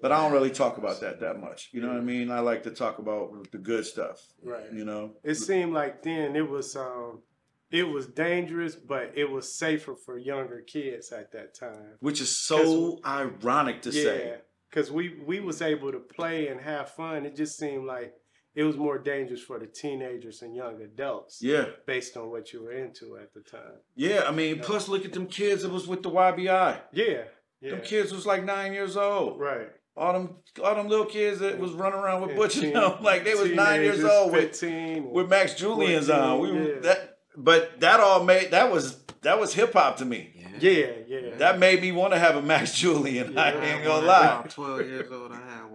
But 0.00 0.10
I 0.10 0.22
don't 0.22 0.32
really 0.32 0.52
talk 0.52 0.78
about 0.78 1.02
that 1.02 1.20
that 1.20 1.38
much. 1.38 1.68
You 1.72 1.82
know 1.82 1.88
what 1.88 1.98
I 1.98 2.00
mean? 2.00 2.30
I 2.30 2.40
like 2.40 2.62
to 2.62 2.70
talk 2.70 2.98
about 2.98 3.52
the 3.52 3.58
good 3.58 3.84
stuff. 3.84 4.18
Right. 4.42 4.72
You 4.72 4.86
know. 4.86 5.16
It 5.22 5.34
seemed 5.34 5.74
like 5.74 6.02
then 6.02 6.34
it 6.34 6.48
was 6.48 6.74
um 6.76 7.24
it 7.70 7.82
was 7.82 8.06
dangerous, 8.06 8.74
but 8.74 9.12
it 9.14 9.30
was 9.30 9.52
safer 9.52 9.94
for 9.94 10.16
younger 10.16 10.62
kids 10.62 11.12
at 11.12 11.32
that 11.32 11.54
time. 11.54 11.98
Which 12.00 12.22
is 12.22 12.34
so 12.34 12.98
ironic 13.04 13.82
to 13.82 13.90
yeah, 13.90 14.02
say. 14.02 14.34
Because 14.70 14.90
we 14.90 15.20
we 15.26 15.40
was 15.40 15.60
able 15.60 15.92
to 15.92 15.98
play 15.98 16.48
and 16.48 16.58
have 16.62 16.88
fun. 16.88 17.26
It 17.26 17.36
just 17.36 17.58
seemed 17.58 17.84
like 17.84 18.14
it 18.56 18.64
was 18.64 18.76
more 18.78 18.98
dangerous 18.98 19.42
for 19.42 19.58
the 19.58 19.66
teenagers 19.66 20.40
and 20.40 20.56
young 20.56 20.80
adults. 20.80 21.42
Yeah. 21.42 21.66
Based 21.84 22.16
on 22.16 22.30
what 22.30 22.54
you 22.54 22.62
were 22.62 22.72
into 22.72 23.18
at 23.18 23.34
the 23.34 23.40
time. 23.40 23.80
Yeah, 23.94 24.24
I 24.26 24.30
mean, 24.32 24.60
plus 24.60 24.88
look 24.88 25.04
at 25.04 25.12
them 25.12 25.26
kids 25.26 25.62
that 25.62 25.70
was 25.70 25.86
with 25.86 26.02
the 26.02 26.10
YBI. 26.10 26.80
Yeah. 26.92 27.24
Yeah. 27.60 27.70
Them 27.70 27.80
kids 27.82 28.12
was 28.12 28.24
like 28.24 28.44
nine 28.44 28.72
years 28.72 28.96
old. 28.96 29.38
Right. 29.38 29.68
All 29.94 30.12
them, 30.14 30.36
all 30.64 30.74
them 30.74 30.88
little 30.88 31.04
kids 31.04 31.40
that 31.40 31.58
was 31.58 31.72
running 31.72 31.98
around 31.98 32.26
with 32.26 32.34
Butch 32.34 32.56
and 32.56 32.74
them, 32.74 33.02
like 33.02 33.24
they 33.24 33.34
was 33.34 33.52
nine 33.52 33.82
years 33.82 34.02
old 34.02 34.32
with, 34.32 34.62
with 34.62 35.28
Max 35.28 35.54
Julien's 35.54 36.06
14, 36.08 36.24
on. 36.24 36.40
We 36.40 36.50
yeah. 36.52 36.80
that, 36.80 37.18
but 37.36 37.80
that 37.80 38.00
all 38.00 38.24
made 38.24 38.50
that 38.50 38.72
was 38.72 38.98
that 39.22 39.38
was 39.38 39.54
hip 39.54 39.72
hop 39.72 39.98
to 39.98 40.04
me. 40.04 40.32
Yeah, 40.60 40.86
yeah. 41.06 41.36
That 41.36 41.58
made 41.58 41.82
me 41.82 41.92
want 41.92 42.12
to 42.12 42.18
have 42.18 42.36
a 42.36 42.42
Max 42.42 42.74
Julien. 42.74 43.32
Yeah, 43.36 43.42
I 43.42 43.52
ain't 43.52 43.84
gonna 43.84 44.06
lie. 44.06 44.46
Twelve 44.48 44.86
years 44.86 45.10
old, 45.10 45.32
I 45.32 45.36
had 45.36 45.62
one. 45.64 45.65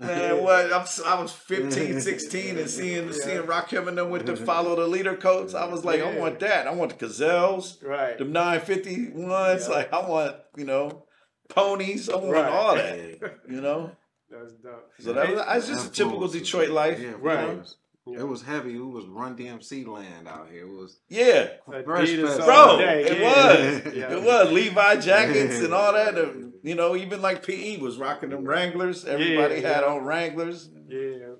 Man, 0.00 0.42
what? 0.42 0.72
I'm, 0.72 0.86
I 1.06 1.20
was 1.20 1.32
15, 1.32 2.00
16 2.00 2.58
and 2.58 2.70
seeing 2.70 3.06
yeah. 3.06 3.12
seeing 3.12 3.42
Rakim 3.42 3.86
and 3.86 3.98
them 3.98 4.10
with 4.10 4.26
the 4.26 4.34
follow 4.34 4.74
the 4.74 4.86
leader 4.86 5.14
coats. 5.14 5.54
I 5.54 5.66
was 5.66 5.84
like, 5.84 6.00
yeah. 6.00 6.06
I 6.06 6.18
want 6.18 6.40
that. 6.40 6.66
I 6.66 6.72
want 6.72 6.98
the 6.98 7.06
gazelles, 7.06 7.82
right? 7.82 8.16
The 8.16 8.24
950 8.24 9.10
ones. 9.10 9.68
Yeah. 9.68 9.74
Like 9.74 9.92
I 9.92 10.08
want, 10.08 10.36
you 10.56 10.64
know, 10.64 11.04
ponies. 11.48 12.08
I 12.08 12.16
want 12.16 12.32
right. 12.32 12.50
all 12.50 12.74
that. 12.76 13.40
You 13.48 13.60
know. 13.60 13.92
That's 14.30 14.52
dope. 14.52 14.90
So 15.00 15.12
that 15.12 15.28
was, 15.28 15.40
that's 15.40 15.68
just 15.68 15.88
a 15.88 15.90
typical 15.90 16.28
Detroit 16.28 16.70
life. 16.70 17.00
Yeah, 17.00 17.14
right. 17.18 17.66
It 18.06 18.26
was 18.26 18.42
heavy. 18.42 18.74
It 18.74 18.78
was 18.78 19.06
Run 19.06 19.36
DMC 19.36 19.86
land 19.86 20.26
out 20.26 20.48
here. 20.50 20.66
It 20.66 20.68
was 20.68 21.00
yeah, 21.08 21.48
bro. 21.66 22.00
It 22.00 23.20
was. 23.20 23.94
It 23.94 24.22
was 24.22 24.52
Levi 24.52 24.96
jackets 25.00 25.58
and 25.60 25.74
all 25.74 25.92
that. 25.92 26.14
You 26.62 26.74
know, 26.74 26.96
even 26.96 27.22
like 27.22 27.46
PE 27.46 27.76
was 27.78 27.98
rocking 27.98 28.30
them 28.30 28.44
Wranglers. 28.44 29.04
Everybody 29.04 29.60
yeah, 29.60 29.74
had 29.74 29.84
on 29.84 30.04
Wranglers. 30.04 30.70
Yeah, 30.88 31.34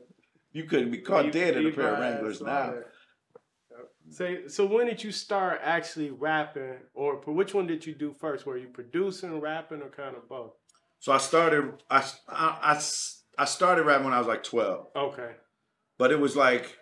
you 0.53 0.65
couldn't 0.65 0.91
be 0.91 0.99
caught 0.99 1.27
Le- 1.27 1.33
dead 1.33 1.57
in 1.57 1.67
a 1.67 1.71
pair 1.71 1.95
of 1.95 2.01
Wranglers 2.01 2.41
now. 2.41 2.75
So, 4.11 4.49
so 4.49 4.67
when 4.67 4.87
did 4.87 5.03
you 5.03 5.13
start 5.13 5.61
actually 5.63 6.11
rapping, 6.11 6.79
or 6.95 7.17
which 7.27 7.55
one 7.55 7.67
did 7.67 7.87
you 7.87 7.95
do 7.95 8.13
first? 8.13 8.45
Were 8.45 8.59
you 8.59 8.69
producing, 8.69 9.41
rapping, 9.41 9.83
or 9.83 9.89
kind 9.89 10.17
of 10.17 10.29
both? 10.29 10.53
So 10.99 11.13
I 11.13 11.19
started. 11.19 11.73
I 11.89 12.05
I, 12.29 12.81
I 13.39 13.45
started 13.47 13.87
rapping 13.87 14.05
when 14.05 14.15
I 14.15 14.19
was 14.19 14.27
like 14.27 14.43
twelve. 14.43 14.89
Okay. 14.95 15.31
But 16.01 16.13
it 16.13 16.19
was 16.19 16.35
like, 16.35 16.79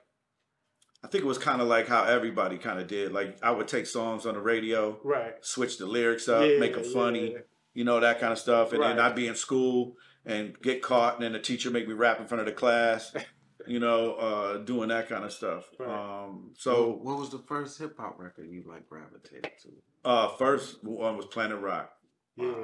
I 1.02 1.08
think 1.08 1.24
it 1.24 1.26
was 1.26 1.38
kind 1.38 1.60
of 1.60 1.66
like 1.66 1.88
how 1.88 2.04
everybody 2.04 2.56
kind 2.56 2.78
of 2.78 2.86
did. 2.86 3.10
Like 3.10 3.36
I 3.42 3.50
would 3.50 3.66
take 3.66 3.88
songs 3.88 4.26
on 4.26 4.34
the 4.34 4.40
radio, 4.40 5.00
right? 5.02 5.34
Switch 5.40 5.76
the 5.76 5.86
lyrics 5.86 6.28
up, 6.28 6.44
yeah, 6.48 6.60
make 6.60 6.74
them 6.74 6.84
funny, 6.84 7.32
yeah. 7.32 7.38
you 7.74 7.82
know 7.82 7.98
that 7.98 8.20
kind 8.20 8.32
of 8.32 8.38
stuff. 8.38 8.70
And 8.70 8.80
right. 8.80 8.90
then 8.90 9.00
I'd 9.00 9.16
be 9.16 9.26
in 9.26 9.34
school 9.34 9.94
and 10.24 10.54
get 10.62 10.82
caught, 10.82 11.14
and 11.14 11.24
then 11.24 11.32
the 11.32 11.40
teacher 11.40 11.68
make 11.68 11.88
me 11.88 11.94
rap 11.94 12.20
in 12.20 12.28
front 12.28 12.42
of 12.42 12.46
the 12.46 12.52
class. 12.52 13.12
you 13.66 13.80
know, 13.80 14.14
uh, 14.14 14.58
doing 14.58 14.90
that 14.90 15.08
kind 15.08 15.24
of 15.24 15.32
stuff. 15.32 15.64
Right. 15.80 15.88
Um, 15.88 16.52
So, 16.56 16.72
so 16.72 16.90
what 17.02 17.18
was 17.18 17.30
the 17.30 17.40
first 17.40 17.76
hip 17.76 17.96
hop 17.98 18.20
record 18.20 18.48
you 18.48 18.62
like 18.68 18.88
gravitated 18.88 19.50
to? 19.62 19.68
uh, 20.04 20.28
first 20.36 20.84
one 20.84 21.16
was 21.16 21.26
Planet 21.26 21.58
Rock. 21.58 21.90
Yeah. 22.36 22.54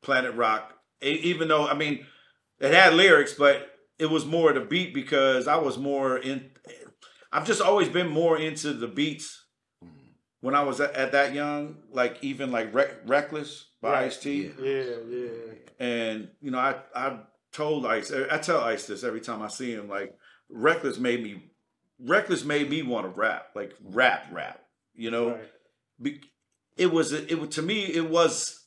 Planet 0.00 0.34
Rock. 0.36 0.72
E- 1.04 1.20
even 1.24 1.48
though 1.48 1.68
I 1.68 1.74
mean, 1.74 2.06
it 2.60 2.72
had 2.72 2.94
lyrics, 2.94 3.34
but 3.34 3.68
it 3.98 4.06
was 4.06 4.24
more 4.26 4.52
the 4.52 4.60
beat 4.60 4.94
because 4.94 5.46
I 5.48 5.56
was 5.56 5.78
more 5.78 6.16
in. 6.18 6.50
I've 7.32 7.46
just 7.46 7.60
always 7.62 7.88
been 7.88 8.08
more 8.08 8.38
into 8.38 8.72
the 8.72 8.88
beats 8.88 9.44
when 10.40 10.54
I 10.54 10.62
was 10.62 10.80
at, 10.80 10.94
at 10.94 11.12
that 11.12 11.32
young. 11.34 11.76
Like 11.90 12.18
even 12.22 12.50
like 12.50 12.74
Rec- 12.74 13.06
Reckless 13.06 13.66
by 13.80 13.92
Right. 13.92 14.04
Ice 14.04 14.18
T, 14.18 14.50
Yeah. 14.60 14.72
Yeah, 14.72 14.94
yeah. 15.08 15.28
and 15.78 16.28
you 16.40 16.50
know 16.50 16.58
I 16.58 16.76
I 16.94 17.18
told 17.52 17.86
Ice 17.86 18.12
I 18.12 18.38
tell 18.38 18.60
Ice 18.60 18.86
this 18.86 19.04
every 19.04 19.20
time 19.20 19.42
I 19.42 19.48
see 19.48 19.72
him. 19.72 19.88
Like 19.88 20.14
Reckless 20.48 20.98
made 20.98 21.22
me. 21.22 21.48
Reckless 22.04 22.44
made 22.44 22.68
me 22.68 22.82
want 22.82 23.04
to 23.06 23.10
rap, 23.10 23.46
like 23.54 23.74
rap, 23.82 24.26
rap. 24.32 24.60
You 24.94 25.10
know, 25.10 25.30
Right. 25.30 25.50
be, 26.00 26.20
it 26.76 26.92
was 26.92 27.12
it 27.12 27.38
was 27.40 27.50
to 27.50 27.62
me 27.62 27.84
it 27.84 28.10
was 28.10 28.61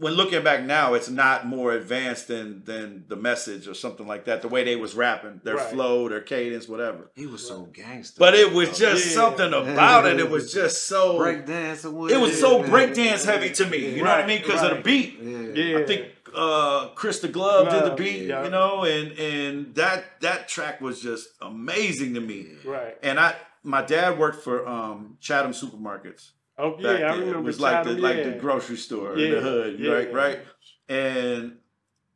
when 0.00 0.12
looking 0.14 0.42
back 0.44 0.62
now 0.64 0.94
it's 0.94 1.08
not 1.10 1.46
more 1.46 1.72
advanced 1.72 2.28
than 2.28 2.62
than 2.64 3.04
the 3.08 3.16
message 3.16 3.66
or 3.68 3.74
something 3.74 4.06
like 4.06 4.24
that 4.26 4.42
the 4.42 4.48
way 4.48 4.62
they 4.64 4.76
was 4.76 4.94
rapping 4.94 5.40
their 5.44 5.56
Right. 5.56 5.70
flow 5.72 6.08
their 6.08 6.20
cadence 6.20 6.68
whatever 6.68 7.10
He 7.14 7.26
was 7.26 7.46
so 7.46 7.62
gangster. 7.72 8.16
but 8.18 8.34
it 8.34 8.52
was 8.52 8.78
just 8.78 9.06
Yeah. 9.06 9.12
something 9.12 9.52
about 9.52 10.06
it 10.06 10.20
it 10.20 10.30
was 10.30 10.52
just 10.60 10.86
so 10.86 11.18
breakdance. 11.18 11.84
it 12.10 12.20
was 12.20 12.38
so 12.38 12.62
breakdance 12.62 13.24
heavy 13.24 13.50
to 13.50 13.66
me 13.66 13.78
you 13.96 14.02
know 14.04 14.10
what 14.10 14.20
i 14.20 14.26
mean 14.26 14.40
because 14.42 14.62
of 14.62 14.76
the 14.76 14.82
beat 14.82 15.18
Yeah. 15.20 15.38
Yeah. 15.62 15.78
i 15.78 15.84
think 15.84 16.06
uh 16.34 16.88
chris 16.94 17.20
the 17.20 17.28
glove 17.28 17.70
did 17.70 17.84
the 17.90 17.96
beat 17.96 18.26
yeah. 18.28 18.44
you 18.44 18.50
know 18.50 18.84
and 18.84 19.12
and 19.18 19.74
that 19.74 20.20
that 20.20 20.46
track 20.48 20.80
was 20.80 21.00
just 21.00 21.28
amazing 21.40 22.14
to 22.14 22.20
me 22.20 22.46
Right. 22.64 22.96
and 23.02 23.18
i 23.18 23.34
my 23.64 23.82
dad 23.82 24.18
worked 24.18 24.42
for 24.44 24.66
um 24.68 25.16
chatham 25.20 25.52
supermarkets 25.52 26.30
Oh 26.58 26.72
back 26.72 26.82
yeah, 26.82 26.90
I 26.90 26.98
then. 27.12 27.20
remember. 27.20 27.38
It 27.38 27.42
was 27.42 27.60
like 27.60 27.84
the 27.84 27.90
Chatham, 27.90 28.02
like 28.02 28.16
yeah. 28.18 28.24
the 28.30 28.38
grocery 28.38 28.76
store 28.76 29.14
in 29.14 29.20
Yeah, 29.20 29.34
the 29.36 29.40
hood, 29.40 29.78
yeah. 29.80 29.92
right? 29.92 30.12
Right. 30.12 30.40
And 30.88 31.58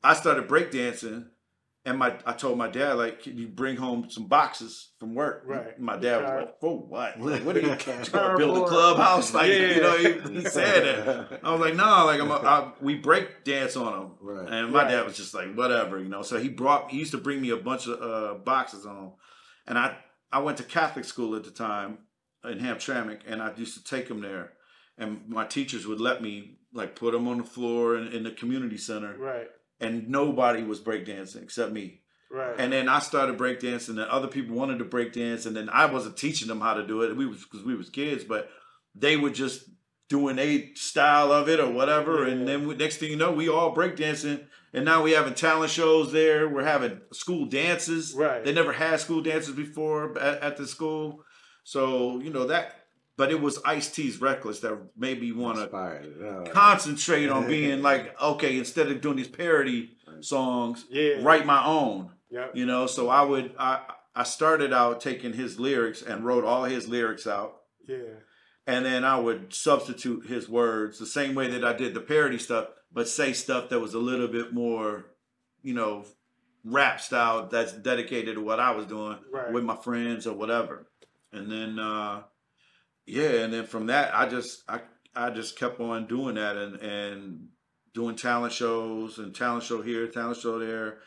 I 0.02 0.14
started 0.14 0.48
breakdancing, 0.48 1.26
and 1.84 1.98
my 1.98 2.16
I 2.26 2.32
told 2.32 2.58
my 2.58 2.68
dad 2.68 2.94
like, 2.94 3.22
"Can 3.22 3.38
you 3.38 3.46
bring 3.48 3.76
home 3.76 4.10
some 4.10 4.26
boxes 4.26 4.90
from 4.98 5.14
work?" 5.14 5.44
Right. 5.46 5.78
My 5.78 5.96
dad 5.96 6.22
was 6.22 6.30
like, 6.30 6.60
"For 6.60 6.78
what? 6.78 7.20
Like, 7.20 7.44
what 7.44 7.56
are 7.56 7.60
you 7.60 7.70
you 7.70 7.76
Car 7.76 8.04
gonna 8.10 8.38
build 8.38 8.58
a 8.58 8.66
clubhouse?" 8.66 9.32
Like 9.32 9.48
Yeah. 9.50 9.74
you 9.74 9.80
know, 9.80 9.96
he, 9.96 10.34
he 10.40 10.44
said 10.44 11.06
that. 11.06 11.40
I 11.44 11.52
was 11.52 11.60
like, 11.60 11.76
"No, 11.76 12.04
like 12.06 12.20
I'm 12.20 12.30
a, 12.30 12.34
I, 12.34 12.72
we 12.80 12.96
break 12.96 13.44
dance 13.44 13.76
on 13.76 13.92
them." 13.92 14.10
Right. 14.20 14.48
And 14.52 14.72
my 14.72 14.82
Right. 14.82 14.90
dad 14.90 15.04
was 15.06 15.16
just 15.16 15.34
like, 15.34 15.54
"Whatever," 15.54 15.98
you 16.00 16.08
know. 16.08 16.22
So 16.22 16.38
he 16.38 16.48
brought 16.48 16.90
he 16.90 16.98
used 16.98 17.12
to 17.12 17.18
bring 17.18 17.40
me 17.40 17.50
a 17.50 17.56
bunch 17.56 17.86
of 17.86 18.00
uh, 18.02 18.34
boxes 18.38 18.86
on 18.86 18.96
'em. 18.96 19.10
and 19.68 19.78
I 19.78 19.96
I 20.32 20.40
went 20.40 20.56
to 20.58 20.64
Catholic 20.64 21.04
school 21.04 21.36
at 21.36 21.44
the 21.44 21.50
time 21.52 21.98
in 22.44 22.58
Hamtramck, 22.58 23.20
and 23.26 23.42
I 23.42 23.52
used 23.56 23.76
to 23.76 23.84
take 23.84 24.08
them 24.08 24.20
there. 24.20 24.52
And 24.98 25.28
my 25.28 25.44
teachers 25.44 25.86
would 25.86 26.00
let 26.00 26.22
me 26.22 26.58
like 26.72 26.96
put 26.96 27.12
them 27.12 27.28
on 27.28 27.38
the 27.38 27.44
floor 27.44 27.96
in, 27.96 28.08
in 28.08 28.24
the 28.24 28.30
community 28.30 28.78
center. 28.78 29.16
Right. 29.18 29.48
and 29.80 30.08
nobody 30.08 30.62
was 30.62 30.80
breakdancing 30.80 31.42
except 31.42 31.72
me. 31.72 32.00
Right. 32.30 32.54
and 32.56 32.72
then 32.72 32.88
i 32.88 32.98
started 32.98 33.36
breakdancing 33.36 33.90
and 33.90 34.00
other 34.00 34.26
people 34.26 34.56
wanted 34.56 34.78
to 34.78 34.86
breakdance 34.86 35.44
and 35.44 35.54
then 35.54 35.68
i 35.68 35.84
wasn't 35.84 36.16
teaching 36.16 36.48
them 36.48 36.62
how 36.62 36.72
to 36.72 36.86
do 36.86 37.02
it. 37.02 37.14
We 37.14 37.26
was 37.26 37.42
because 37.42 37.62
we 37.62 37.74
was 37.74 37.90
kids 37.90 38.24
but 38.24 38.48
they 38.94 39.18
were 39.18 39.28
just 39.28 39.68
doing 40.08 40.38
a 40.38 40.72
style 40.74 41.30
of 41.30 41.50
it 41.50 41.60
or 41.60 41.70
whatever 41.70 42.24
and 42.24 42.48
then 42.48 42.66
we, 42.66 42.74
next 42.74 42.96
thing 42.96 43.10
you 43.10 43.16
know 43.16 43.32
we 43.32 43.50
all 43.50 43.74
breakdancing 43.76 44.46
and 44.72 44.86
now 44.86 45.02
we 45.02 45.12
having 45.12 45.34
talent 45.34 45.70
shows 45.70 46.12
there. 46.12 46.48
We're 46.48 46.64
having 46.64 47.02
school 47.12 47.44
dances. 47.44 48.14
Right. 48.14 48.42
they 48.42 48.54
never 48.54 48.72
had 48.72 49.00
school 49.00 49.20
dances 49.20 49.54
before 49.54 50.18
at, 50.18 50.42
at 50.42 50.56
the 50.56 50.66
school 50.66 51.24
so 51.64 52.18
you 52.20 52.30
know 52.30 52.46
that 52.46 52.76
but 53.16 53.30
it 53.30 53.40
was 53.40 53.58
Ice 53.66 53.90
T's 53.92 54.20
Reckless 54.22 54.60
that 54.60 54.76
made 54.96 55.20
me 55.20 55.32
want 55.32 55.56
to 55.58 55.64
Inspired. 55.64 56.50
Concentrate 56.50 57.28
on 57.28 57.46
being 57.56 57.82
like, 57.82 58.18
okay, 58.20 58.56
instead 58.58 58.90
of 58.90 59.02
doing 59.02 59.16
these 59.16 59.28
parody 59.28 59.90
songs, 60.20 60.86
Yeah. 60.90 61.16
write 61.22 61.44
my 61.44 61.62
own. 61.64 62.10
Yep. 62.30 62.52
You 62.56 62.64
know, 62.64 62.86
so 62.86 63.10
I 63.10 63.22
would 63.22 63.54
I 63.58 63.80
I 64.14 64.22
started 64.24 64.72
out 64.72 65.00
taking 65.02 65.34
his 65.34 65.60
lyrics 65.60 66.00
and 66.02 66.24
wrote 66.24 66.44
all 66.44 66.64
his 66.64 66.88
lyrics 66.88 67.26
out. 67.26 67.58
Yeah. 67.86 67.98
And 68.66 68.84
then 68.86 69.04
I 69.04 69.18
would 69.20 69.52
substitute 69.52 70.26
his 70.26 70.48
words 70.48 70.98
the 70.98 71.06
same 71.06 71.34
way 71.34 71.48
that 71.48 71.64
I 71.64 71.74
did 71.74 71.92
the 71.94 72.00
parody 72.00 72.38
stuff, 72.38 72.68
but 72.92 73.08
say 73.08 73.34
stuff 73.34 73.68
that 73.68 73.80
was 73.80 73.92
a 73.92 73.98
little 73.98 74.28
bit 74.28 74.54
more, 74.54 75.04
you 75.62 75.74
know, 75.74 76.06
rap 76.64 77.00
style 77.00 77.46
that's 77.48 77.72
dedicated 77.72 78.36
to 78.36 78.40
what 78.40 78.58
I 78.60 78.70
was 78.70 78.86
doing 78.86 79.18
Right. 79.32 79.52
with 79.52 79.64
my 79.64 79.76
friends 79.76 80.26
or 80.26 80.34
whatever. 80.34 80.86
And 81.32 81.50
then 81.50 81.78
uh 81.78 82.22
yeah, 83.06 83.42
and 83.44 83.52
then 83.52 83.66
from 83.66 83.86
that 83.86 84.14
I 84.14 84.28
just 84.28 84.62
I 84.68 84.80
I 85.14 85.30
just 85.30 85.58
kept 85.58 85.80
on 85.80 86.06
doing 86.06 86.34
that 86.36 86.56
and 86.56 86.76
and 86.80 87.48
doing 87.94 88.16
talent 88.16 88.52
shows 88.52 89.18
and 89.18 89.34
talent 89.34 89.64
show 89.64 89.82
here, 89.82 90.06
talent 90.08 90.38
show 90.38 90.58
there. 90.58 90.98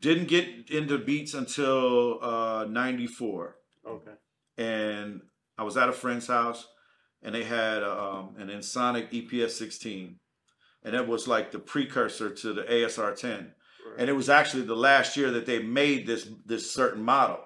Didn't 0.00 0.28
get 0.28 0.70
into 0.70 0.98
beats 0.98 1.34
until 1.34 2.22
uh 2.22 2.64
94 2.66 3.56
Okay. 3.86 4.12
and 4.58 5.20
I 5.58 5.62
was 5.62 5.76
at 5.76 5.88
a 5.88 5.92
friend's 5.92 6.26
house, 6.26 6.66
and 7.22 7.34
they 7.34 7.44
had 7.44 7.82
um, 7.84 8.34
an 8.38 8.48
Ensoniq 8.48 9.10
EPS 9.12 9.50
16, 9.50 10.18
and 10.82 10.96
it 10.96 11.06
was 11.06 11.28
like 11.28 11.52
the 11.52 11.60
precursor 11.60 12.28
to 12.30 12.52
the 12.52 12.62
ASR 12.62 13.14
10, 13.16 13.30
Right. 13.86 13.94
and 13.98 14.10
it 14.10 14.14
was 14.14 14.28
actually 14.28 14.64
the 14.64 14.74
last 14.74 15.16
year 15.16 15.30
that 15.30 15.46
they 15.46 15.60
made 15.62 16.06
this 16.06 16.26
this 16.44 16.70
certain 16.72 17.02
model, 17.04 17.38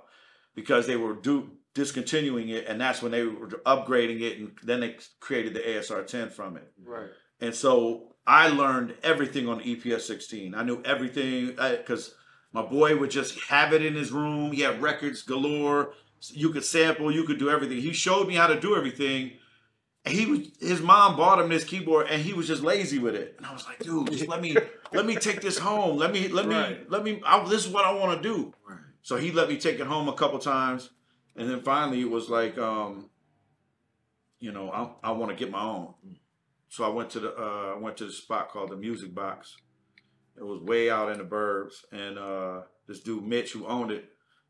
because 0.54 0.86
they 0.86 0.96
were 0.96 1.14
do 1.14 1.50
discontinuing 1.78 2.48
it, 2.50 2.66
and 2.66 2.80
that's 2.80 3.00
when 3.00 3.12
they 3.12 3.24
were 3.24 3.46
upgrading 3.64 4.20
it, 4.20 4.38
and 4.38 4.50
then 4.64 4.80
they 4.80 4.96
created 5.20 5.54
the 5.54 5.60
ASR 5.60 6.06
10 6.06 6.30
from 6.30 6.56
it. 6.56 6.70
Right. 6.84 7.08
And 7.40 7.54
so 7.54 8.14
I 8.26 8.48
learned 8.48 8.94
everything 9.02 9.48
on 9.48 9.58
the 9.58 9.76
EPS 9.76 10.00
16. 10.02 10.54
I 10.54 10.64
knew 10.64 10.82
everything 10.84 11.54
uh, 11.58 11.76
because 11.76 12.14
my 12.52 12.62
boy 12.62 12.96
would 12.96 13.10
just 13.10 13.38
have 13.44 13.72
it 13.72 13.84
in 13.84 13.94
his 13.94 14.10
room. 14.10 14.50
He 14.52 14.62
had 14.62 14.82
records 14.82 15.22
galore. 15.22 15.94
You 16.32 16.50
could 16.50 16.64
sample, 16.64 17.12
you 17.12 17.22
could 17.24 17.38
do 17.38 17.48
everything. 17.48 17.80
He 17.80 17.92
showed 17.92 18.26
me 18.26 18.34
how 18.34 18.48
to 18.48 18.58
do 18.60 18.74
everything. 18.76 19.32
And 20.04 20.14
he 20.14 20.26
was 20.26 20.40
his 20.58 20.80
mom 20.80 21.16
bought 21.16 21.38
him 21.38 21.48
this 21.48 21.64
keyboard 21.64 22.06
and 22.10 22.20
he 22.22 22.32
was 22.32 22.48
just 22.48 22.62
lazy 22.62 22.98
with 22.98 23.14
it. 23.14 23.34
And 23.36 23.46
I 23.46 23.52
was 23.52 23.64
like, 23.66 23.78
dude, 23.78 24.10
just 24.10 24.26
let 24.26 24.40
me 24.40 24.56
let 24.92 25.06
me 25.06 25.14
take 25.14 25.40
this 25.42 25.58
home. 25.58 25.96
Let 25.96 26.12
me 26.12 26.26
let 26.28 26.48
me 26.48 26.54
Right. 26.54 26.90
let 26.90 27.04
me 27.04 27.20
I, 27.24 27.44
this 27.48 27.64
is 27.64 27.72
what 27.72 27.84
I 27.84 27.92
want 27.92 28.20
to 28.20 28.28
do. 28.28 28.52
Right. 28.68 28.78
So 29.02 29.16
he 29.16 29.30
let 29.30 29.48
me 29.48 29.58
take 29.58 29.78
it 29.78 29.86
home 29.86 30.08
a 30.08 30.12
couple 30.14 30.38
times. 30.38 30.90
And 31.38 31.48
then 31.48 31.62
finally 31.62 32.00
it 32.00 32.10
was 32.10 32.28
like 32.28 32.58
um 32.58 33.10
you 34.40 34.52
know, 34.52 34.70
I 34.70 35.08
I 35.08 35.12
want 35.12 35.30
to 35.30 35.36
get 35.36 35.50
my 35.50 35.62
own. 35.62 35.94
So 36.68 36.84
I 36.84 36.88
went 36.88 37.10
to 37.10 37.20
the 37.20 37.36
uh, 37.36 37.74
I 37.76 37.78
went 37.78 37.96
to 37.98 38.06
the 38.06 38.12
spot 38.12 38.50
called 38.50 38.70
the 38.70 38.76
Music 38.76 39.14
Box. 39.14 39.56
It 40.36 40.44
was 40.44 40.60
way 40.62 40.90
out 40.90 41.10
in 41.10 41.18
the 41.18 41.24
burbs, 41.24 41.84
and 41.90 42.18
uh, 42.18 42.60
this 42.86 43.00
dude 43.00 43.24
Mitch, 43.24 43.52
who 43.52 43.66
owned 43.66 43.90
it, 43.90 44.04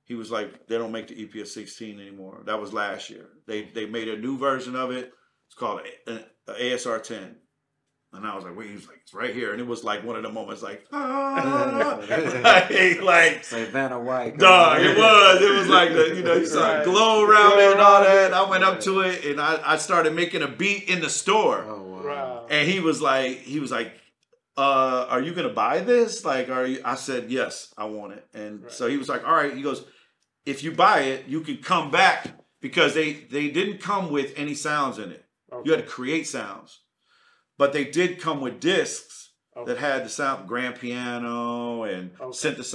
he 0.04 0.14
was 0.14 0.30
like, 0.30 0.66
"They 0.66 0.76
don't 0.76 0.92
make 0.92 1.08
the 1.08 1.26
EPS 1.26 1.48
16 1.48 1.98
anymore." 2.00 2.42
That 2.44 2.60
was 2.60 2.72
last 2.72 3.08
year. 3.08 3.28
They 3.46 3.70
they 3.74 3.86
made 3.86 4.08
a 4.08 4.18
new 4.18 4.36
version 4.36 4.76
of 4.76 4.90
it. 4.90 5.12
It's 5.46 5.54
called 5.54 5.80
a, 6.06 6.12
a, 6.12 6.24
a 6.48 6.76
ASR 6.76 7.02
10. 7.02 7.36
And 8.12 8.26
I 8.26 8.34
was 8.34 8.42
like, 8.44 8.56
"Wait," 8.56 8.68
he 8.68 8.74
was 8.74 8.86
like, 8.88 9.00
"It's 9.02 9.12
right 9.12 9.34
here," 9.34 9.52
and 9.52 9.60
it 9.60 9.66
was 9.66 9.84
like 9.84 10.02
one 10.02 10.16
of 10.16 10.22
the 10.22 10.30
moments, 10.30 10.62
like, 10.62 10.86
ah, 10.92 11.98
like, 12.08 13.02
like 13.02 13.44
Say 13.44 13.64
Vanna 13.66 14.00
White. 14.00 14.38
Dog, 14.38 14.80
it 14.80 14.96
was. 14.96 15.42
It 15.42 15.58
was 15.58 15.68
like 15.68 15.92
the, 15.92 16.14
you 16.16 16.22
know, 16.22 16.34
you 16.34 16.46
saw 16.46 16.76
Right. 16.76 16.84
glow 16.84 17.24
around 17.28 17.58
it 17.60 17.72
and 17.72 17.80
all 17.80 18.02
that. 18.02 18.32
I 18.32 18.48
went 18.48 18.64
up 18.64 18.80
to 18.80 19.00
it 19.00 19.24
and 19.26 19.40
I, 19.40 19.60
I 19.64 19.76
started 19.76 20.14
making 20.14 20.40
a 20.42 20.48
beat 20.48 20.88
in 20.88 21.00
the 21.00 21.10
store. 21.10 21.64
Oh 21.68 21.82
wow. 21.82 22.04
Wow. 22.04 22.46
And 22.48 22.66
he 22.68 22.80
was 22.80 23.02
like, 23.02 23.40
he 23.40 23.60
was 23.60 23.70
like, 23.70 23.92
uh, 24.56 25.06
are 25.10 25.20
you 25.20 25.34
gonna 25.34 25.50
buy 25.50 25.80
this? 25.80 26.24
Like, 26.24 26.48
are 26.48 26.64
you? 26.66 26.80
I 26.84 26.94
said, 26.94 27.30
yes, 27.30 27.74
I 27.76 27.84
want 27.84 28.14
it. 28.14 28.26
And 28.32 28.62
Right. 28.62 28.72
so 28.72 28.88
he 28.88 28.96
was 28.96 29.08
like, 29.10 29.26
all 29.28 29.34
right. 29.34 29.54
He 29.54 29.60
goes, 29.62 29.84
if 30.46 30.62
you 30.62 30.72
buy 30.72 31.00
it, 31.00 31.26
you 31.26 31.42
can 31.42 31.58
come 31.58 31.90
back 31.90 32.26
because 32.62 32.94
they 32.94 33.12
they 33.12 33.50
didn't 33.50 33.78
come 33.82 34.10
with 34.10 34.32
any 34.36 34.54
sounds 34.54 34.98
in 34.98 35.10
it. 35.12 35.26
Okay. 35.52 35.62
You 35.66 35.72
had 35.76 35.84
to 35.84 35.90
create 35.90 36.26
sounds, 36.26 36.80
but 37.58 37.72
they 37.72 37.84
did 37.84 38.20
come 38.20 38.40
with 38.40 38.60
discs 38.60 39.32
okay. 39.56 39.66
that 39.72 39.78
had 39.80 40.04
the 40.04 40.08
sound 40.08 40.48
grand 40.48 40.76
piano 40.80 41.82
and 41.82 42.12
Okay. 42.20 42.24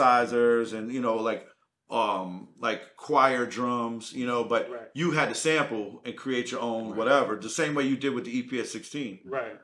synthesizers 0.03 0.73
and 0.73 0.91
you 0.91 1.01
know 1.01 1.15
like 1.15 1.47
um 1.89 2.49
like 2.59 2.95
choir 2.95 3.45
drums 3.45 4.13
you 4.13 4.25
know 4.25 4.43
but 4.43 4.69
Right. 4.69 4.87
you 4.93 5.11
had 5.11 5.29
to 5.29 5.35
sample 5.35 6.01
and 6.05 6.15
create 6.15 6.51
your 6.51 6.61
own 6.61 6.89
Right. 6.89 6.97
whatever 6.97 7.35
the 7.35 7.49
same 7.49 7.75
way 7.75 7.83
you 7.83 7.97
did 7.97 8.13
with 8.13 8.25
the 8.25 8.43
EPS 8.43 8.67
16 8.67 9.19
Right. 9.25 9.57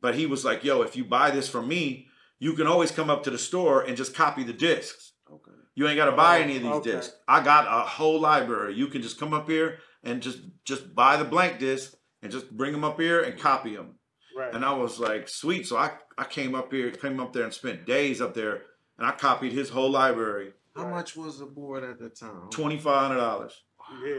but 0.00 0.14
he 0.14 0.26
was 0.26 0.44
like 0.44 0.64
yo 0.64 0.82
if 0.82 0.96
you 0.96 1.04
buy 1.04 1.30
this 1.30 1.48
from 1.48 1.68
me 1.68 2.08
you 2.38 2.54
can 2.54 2.66
always 2.66 2.90
come 2.90 3.08
up 3.10 3.22
to 3.24 3.30
the 3.30 3.38
store 3.38 3.82
and 3.82 3.96
just 3.96 4.14
copy 4.14 4.42
the 4.44 4.52
discs 4.52 5.12
Okay. 5.30 5.52
you 5.74 5.86
ain't 5.88 5.96
got 5.96 6.06
to 6.10 6.12
buy 6.16 6.38
Oh, 6.38 6.42
any 6.42 6.56
of 6.56 6.62
these 6.62 6.72
okay. 6.72 6.92
discs 6.92 7.14
i 7.28 7.42
got 7.42 7.66
a 7.66 7.86
whole 7.86 8.20
library 8.20 8.74
you 8.74 8.86
can 8.88 9.02
just 9.02 9.18
come 9.18 9.32
up 9.34 9.48
here 9.48 9.78
and 10.04 10.22
just 10.22 10.38
just 10.64 10.94
buy 10.94 11.16
the 11.16 11.24
blank 11.24 11.58
disc 11.58 11.94
and 12.22 12.30
just 12.32 12.50
bring 12.56 12.72
them 12.72 12.84
up 12.84 12.98
here 13.00 13.20
and 13.20 13.38
copy 13.40 13.74
them 13.76 13.96
Right. 14.36 14.54
and 14.54 14.64
I 14.64 14.72
was 14.72 14.98
like, 15.00 15.28
sweet. 15.28 15.66
So 15.66 15.76
I, 15.76 15.92
I 16.18 16.24
came 16.24 16.54
up 16.54 16.72
here, 16.72 16.90
came 16.90 17.20
up 17.20 17.32
there 17.32 17.44
and 17.44 17.52
spent 17.52 17.86
days 17.86 18.20
up 18.20 18.34
there 18.34 18.62
and 18.98 19.06
I 19.06 19.12
copied 19.12 19.52
his 19.52 19.68
whole 19.70 19.90
library 19.90 20.52
How 20.76 20.84
Right. 20.84 20.90
much 20.90 21.16
was 21.16 21.38
the 21.38 21.46
board 21.46 21.84
at 21.84 21.98
the 21.98 22.08
time? 22.08 22.48
Twenty 22.50 22.78
five 22.78 23.08
hundred 23.08 23.20
dollars. 23.20 23.62
Yeah. 24.04 24.14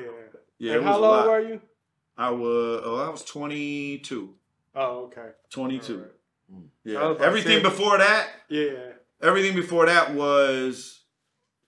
Yeah, 0.59 0.73
and 0.75 0.83
how 0.85 0.91
was 0.91 0.97
a 0.97 1.01
long 1.01 1.27
were 1.27 1.39
you? 1.41 1.61
I 2.17 2.29
was 2.29 2.81
oh, 2.85 2.97
I 3.05 3.09
was 3.09 3.23
22. 3.23 4.33
Oh, 4.75 5.05
okay. 5.05 5.29
22. 5.49 5.93
Alright. 5.93 6.09
I 6.51 6.55
Yeah. 6.83 6.93
was 6.93 7.05
about 7.15 7.17
to 7.19 7.25
Everything 7.25 7.57
say- 7.57 7.63
before 7.63 7.97
that, 7.97 8.29
Yeah. 8.49 8.91
everything 9.21 9.55
before 9.55 9.85
that 9.87 10.13
was 10.13 11.01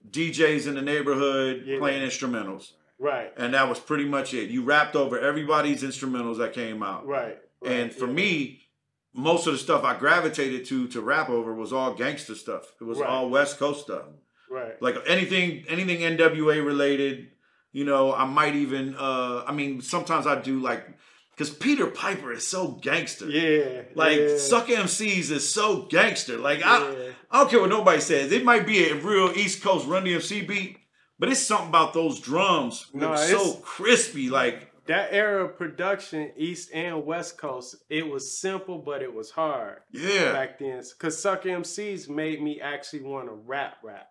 DJs 0.08 0.66
in 0.68 0.74
the 0.74 0.82
neighborhood 0.82 1.64
Yeah. 1.66 1.78
playing 1.78 2.06
instrumentals. 2.08 2.72
Right. 2.98 3.32
And 3.36 3.54
that 3.54 3.68
was 3.68 3.78
pretty 3.80 4.04
much 4.06 4.32
it. 4.34 4.48
You 4.50 4.62
rapped 4.62 4.94
over 4.96 5.18
everybody's 5.18 5.82
instrumentals 5.82 6.38
that 6.38 6.52
came 6.52 6.82
out. 6.82 7.06
Right. 7.06 7.38
Right, 7.62 7.72
And 7.72 7.92
for 7.94 8.06
yeah. 8.06 8.12
me, 8.12 8.60
most 9.14 9.46
of 9.46 9.52
the 9.54 9.58
stuff 9.58 9.82
I 9.84 9.98
gravitated 9.98 10.66
to 10.66 10.88
to 10.88 11.00
rap 11.00 11.28
over 11.30 11.54
was 11.54 11.72
all 11.72 11.94
gangster 11.94 12.34
stuff. 12.34 12.64
It 12.80 12.84
was 12.84 12.98
Right. 12.98 13.08
all 13.08 13.30
West 13.30 13.58
Coast 13.58 13.84
stuff. 13.84 14.04
Right. 14.50 14.80
Like 14.82 14.96
anything 15.06 15.64
anything 15.68 16.00
NWA 16.00 16.64
related, 16.64 17.28
you 17.72 17.84
know, 17.84 18.12
I 18.14 18.24
might 18.26 18.54
even 18.54 18.94
uh 18.96 19.44
I 19.46 19.52
mean 19.52 19.80
sometimes 19.80 20.26
I 20.26 20.40
do 20.40 20.60
like 20.60 20.86
cuz 21.38 21.50
Peter 21.50 21.86
Piper 21.86 22.30
is 22.32 22.46
so 22.46 22.72
gangster. 22.82 23.28
Yeah. 23.28 23.82
Like 23.94 24.18
yeah, 24.18 24.36
Sucker 24.38 24.74
MCs 24.74 25.30
is 25.30 25.50
so 25.52 25.82
gangster. 25.96 26.36
Like 26.36 26.62
I 26.62 26.78
yeah. 26.92 27.10
I 27.30 27.38
don't 27.40 27.50
care 27.50 27.60
what 27.60 27.70
nobody 27.70 28.00
says. 28.02 28.32
It 28.32 28.44
might 28.44 28.66
be 28.66 28.86
a 28.88 28.94
real 28.94 29.32
East 29.34 29.62
Coast 29.62 29.86
Run 29.86 30.04
DMC 30.04 30.46
beat, 30.46 30.76
but 31.18 31.30
it's 31.30 31.40
something 31.40 31.68
about 31.70 31.94
those 31.94 32.20
drums. 32.20 32.86
No, 32.92 33.14
it's- 33.14 33.30
so 33.30 33.54
crispy. 33.62 34.28
Like 34.30 34.70
that 34.86 35.12
era 35.12 35.44
of 35.44 35.56
production, 35.56 36.32
East 36.36 36.70
and 36.72 37.04
West 37.04 37.38
Coast, 37.38 37.76
it 37.88 38.06
was 38.06 38.38
simple, 38.40 38.78
but 38.78 39.02
it 39.02 39.12
was 39.12 39.30
hard 39.30 39.78
yeah, 39.92 40.32
back 40.32 40.58
then. 40.58 40.82
Cause 40.98 41.20
Sucker 41.20 41.48
MCs 41.48 42.08
made 42.08 42.42
me 42.42 42.60
actually 42.60 43.02
want 43.02 43.28
to 43.28 43.34
rap 43.34 43.78
rap. 43.82 44.08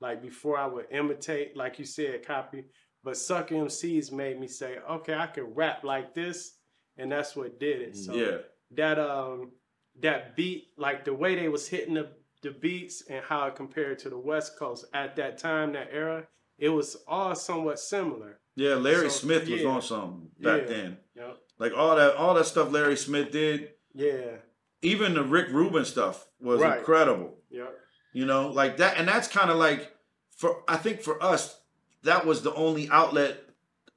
Like 0.00 0.22
before 0.22 0.58
I 0.58 0.66
would 0.66 0.86
imitate, 0.90 1.56
like 1.56 1.78
you 1.78 1.84
said, 1.84 2.26
copy. 2.26 2.64
But 3.02 3.16
Sucker 3.16 3.54
MCs 3.54 4.12
made 4.12 4.38
me 4.40 4.48
say, 4.48 4.78
okay, 4.90 5.14
I 5.14 5.26
can 5.28 5.54
rap 5.54 5.84
like 5.84 6.14
this, 6.14 6.56
and 6.96 7.10
that's 7.10 7.36
what 7.36 7.60
did 7.60 7.80
it. 7.80 7.96
So 7.96 8.14
yeah, 8.14 8.38
that 8.72 8.98
um 8.98 9.52
that 10.00 10.36
beat, 10.36 10.68
like 10.76 11.04
the 11.04 11.14
way 11.14 11.34
they 11.34 11.48
was 11.48 11.68
hitting 11.68 11.94
the 11.94 12.10
the 12.42 12.50
beats 12.50 13.02
and 13.08 13.24
how 13.24 13.46
it 13.46 13.56
compared 13.56 13.98
to 14.00 14.10
the 14.10 14.18
West 14.18 14.58
Coast 14.58 14.84
at 14.92 15.16
that 15.16 15.38
time, 15.38 15.72
that 15.72 15.88
era, 15.90 16.26
it 16.58 16.68
was 16.68 16.96
all 17.06 17.34
somewhat 17.34 17.78
similar. 17.78 18.40
Yeah. 18.56 18.74
Larry 18.74 19.08
So, 19.10 19.18
Smith 19.26 19.48
was 19.48 19.60
yeah. 19.62 19.68
on 19.68 19.82
something 19.82 20.28
back 20.40 20.62
Yeah. 20.62 20.66
then. 20.66 20.96
Yep. 21.16 21.38
Like 21.58 21.72
all 21.76 21.94
that, 21.96 22.16
all 22.16 22.34
that 22.34 22.46
stuff 22.46 22.72
Larry 22.72 22.96
Smith 22.96 23.30
did. 23.30 23.70
Yeah. 23.94 24.38
Even 24.82 25.14
the 25.14 25.22
Rick 25.22 25.48
Rubin 25.50 25.84
stuff 25.84 26.26
was 26.40 26.60
Right. 26.60 26.78
incredible. 26.78 27.38
Yeah. 27.50 27.66
You 28.12 28.26
know, 28.26 28.48
like 28.48 28.78
that, 28.78 28.96
and 28.98 29.06
that's 29.06 29.28
kind 29.28 29.50
of 29.50 29.56
like 29.56 29.92
for 30.36 30.62
I 30.68 30.76
think 30.76 31.00
for 31.02 31.22
us, 31.22 31.60
that 32.02 32.26
was 32.26 32.42
the 32.42 32.54
only 32.54 32.88
outlet 32.90 33.42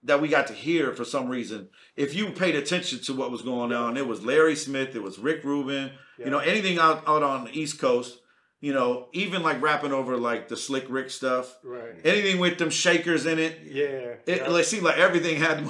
that 0.03 0.21
we 0.21 0.29
got 0.29 0.47
to 0.47 0.53
hear 0.53 0.93
for 0.93 1.03
some 1.03 1.27
reason. 1.27 1.69
If 1.97 2.15
you 2.15 2.31
paid 2.31 2.55
attention 2.55 2.99
to 2.99 3.13
what 3.13 3.31
was 3.31 3.41
going 3.41 3.73
on, 3.73 3.97
it 3.97 4.07
was 4.07 4.23
Larry 4.23 4.55
Smith, 4.55 4.95
it 4.95 5.03
was 5.03 5.19
Rick 5.19 5.43
Rubin, 5.43 5.91
you 6.17 6.29
know, 6.29 6.39
anything 6.39 6.79
out 6.79 7.03
out 7.07 7.23
on 7.23 7.43
the 7.45 7.57
East 7.59 7.79
Coast, 7.79 8.18
you 8.61 8.73
know, 8.73 9.07
even 9.13 9.41
like 9.43 9.61
rapping 9.61 9.93
over 9.93 10.17
like 10.17 10.47
the 10.49 10.57
Slick 10.57 10.85
Rick 10.89 11.09
stuff, 11.11 11.55
Right. 11.63 11.95
anything 12.03 12.39
with 12.39 12.57
them 12.57 12.69
shakers 12.69 13.25
in 13.25 13.39
it. 13.39 13.59
Yeah. 13.63 13.85
It 13.85 14.37
yep, 14.41 14.49
like 14.49 14.65
seemed 14.65 14.83
like 14.83 14.97
everything 14.97 15.37
had 15.39 15.65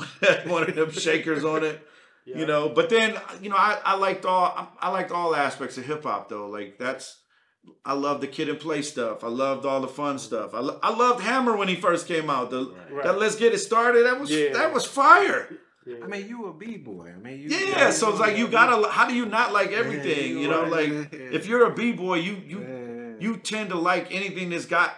one 0.49 0.63
of 0.69 0.75
them 0.75 0.91
shakers 0.91 1.43
on 1.45 1.63
it 1.63 1.79
yep. 2.25 2.37
you 2.37 2.45
know 2.45 2.69
but 2.69 2.89
then 2.89 3.15
you 3.41 3.49
know 3.49 3.55
i, 3.55 3.79
I 3.83 3.95
liked 3.95 4.25
all 4.25 4.45
I, 4.45 4.87
I 4.87 4.89
liked 4.91 5.11
all 5.11 5.35
aspects 5.35 5.77
of 5.77 5.85
hip-hop 5.85 6.29
though 6.29 6.47
like 6.47 6.77
that's 6.77 7.17
i 7.85 7.93
loved 7.93 8.21
the 8.21 8.27
kid 8.27 8.49
and 8.49 8.59
play 8.59 8.81
stuff 8.81 9.23
i 9.23 9.27
loved 9.27 9.65
all 9.65 9.79
the 9.81 9.87
fun 9.87 10.19
stuff 10.19 10.53
i, 10.53 10.59
lo- 10.59 10.79
I 10.83 10.91
loved 10.95 11.23
hammer 11.23 11.55
when 11.55 11.67
he 11.67 11.75
first 11.75 12.07
came 12.07 12.29
out 12.29 12.49
the, 12.51 12.73
Right. 12.91 13.03
that 13.05 13.17
let's 13.19 13.35
get 13.35 13.53
it 13.53 13.59
started 13.59 14.05
that 14.05 14.19
was 14.19 14.29
Yeah. 14.29 14.53
that 14.53 14.73
was 14.73 14.85
fire 14.85 15.47
Yeah. 15.87 16.03
I 16.03 16.07
mean, 16.07 16.27
you 16.27 16.45
a 16.47 16.53
b 16.53 16.77
boy. 16.77 17.13
I 17.15 17.19
mean, 17.19 17.39
you. 17.39 17.49
yeah 17.49 17.89
so 17.89 18.09
it's 18.11 18.19
like 18.19 18.37
you 18.37 18.47
gotta 18.47 18.87
how 18.89 19.07
do 19.07 19.15
you 19.15 19.25
not 19.25 19.53
like 19.53 19.71
everything 19.71 20.37
you 20.37 20.47
know 20.49 20.63
right. 20.69 20.89
like 20.91 21.13
if 21.37 21.47
you're 21.47 21.65
a 21.71 21.73
b-boy 21.73 22.15
you 22.27 22.33
you 22.51 22.59
Yeah. 22.61 22.78
You 23.19 23.37
tend 23.37 23.69
to 23.69 23.75
like 23.77 24.13
anything 24.13 24.49
that's 24.49 24.65
got 24.65 24.95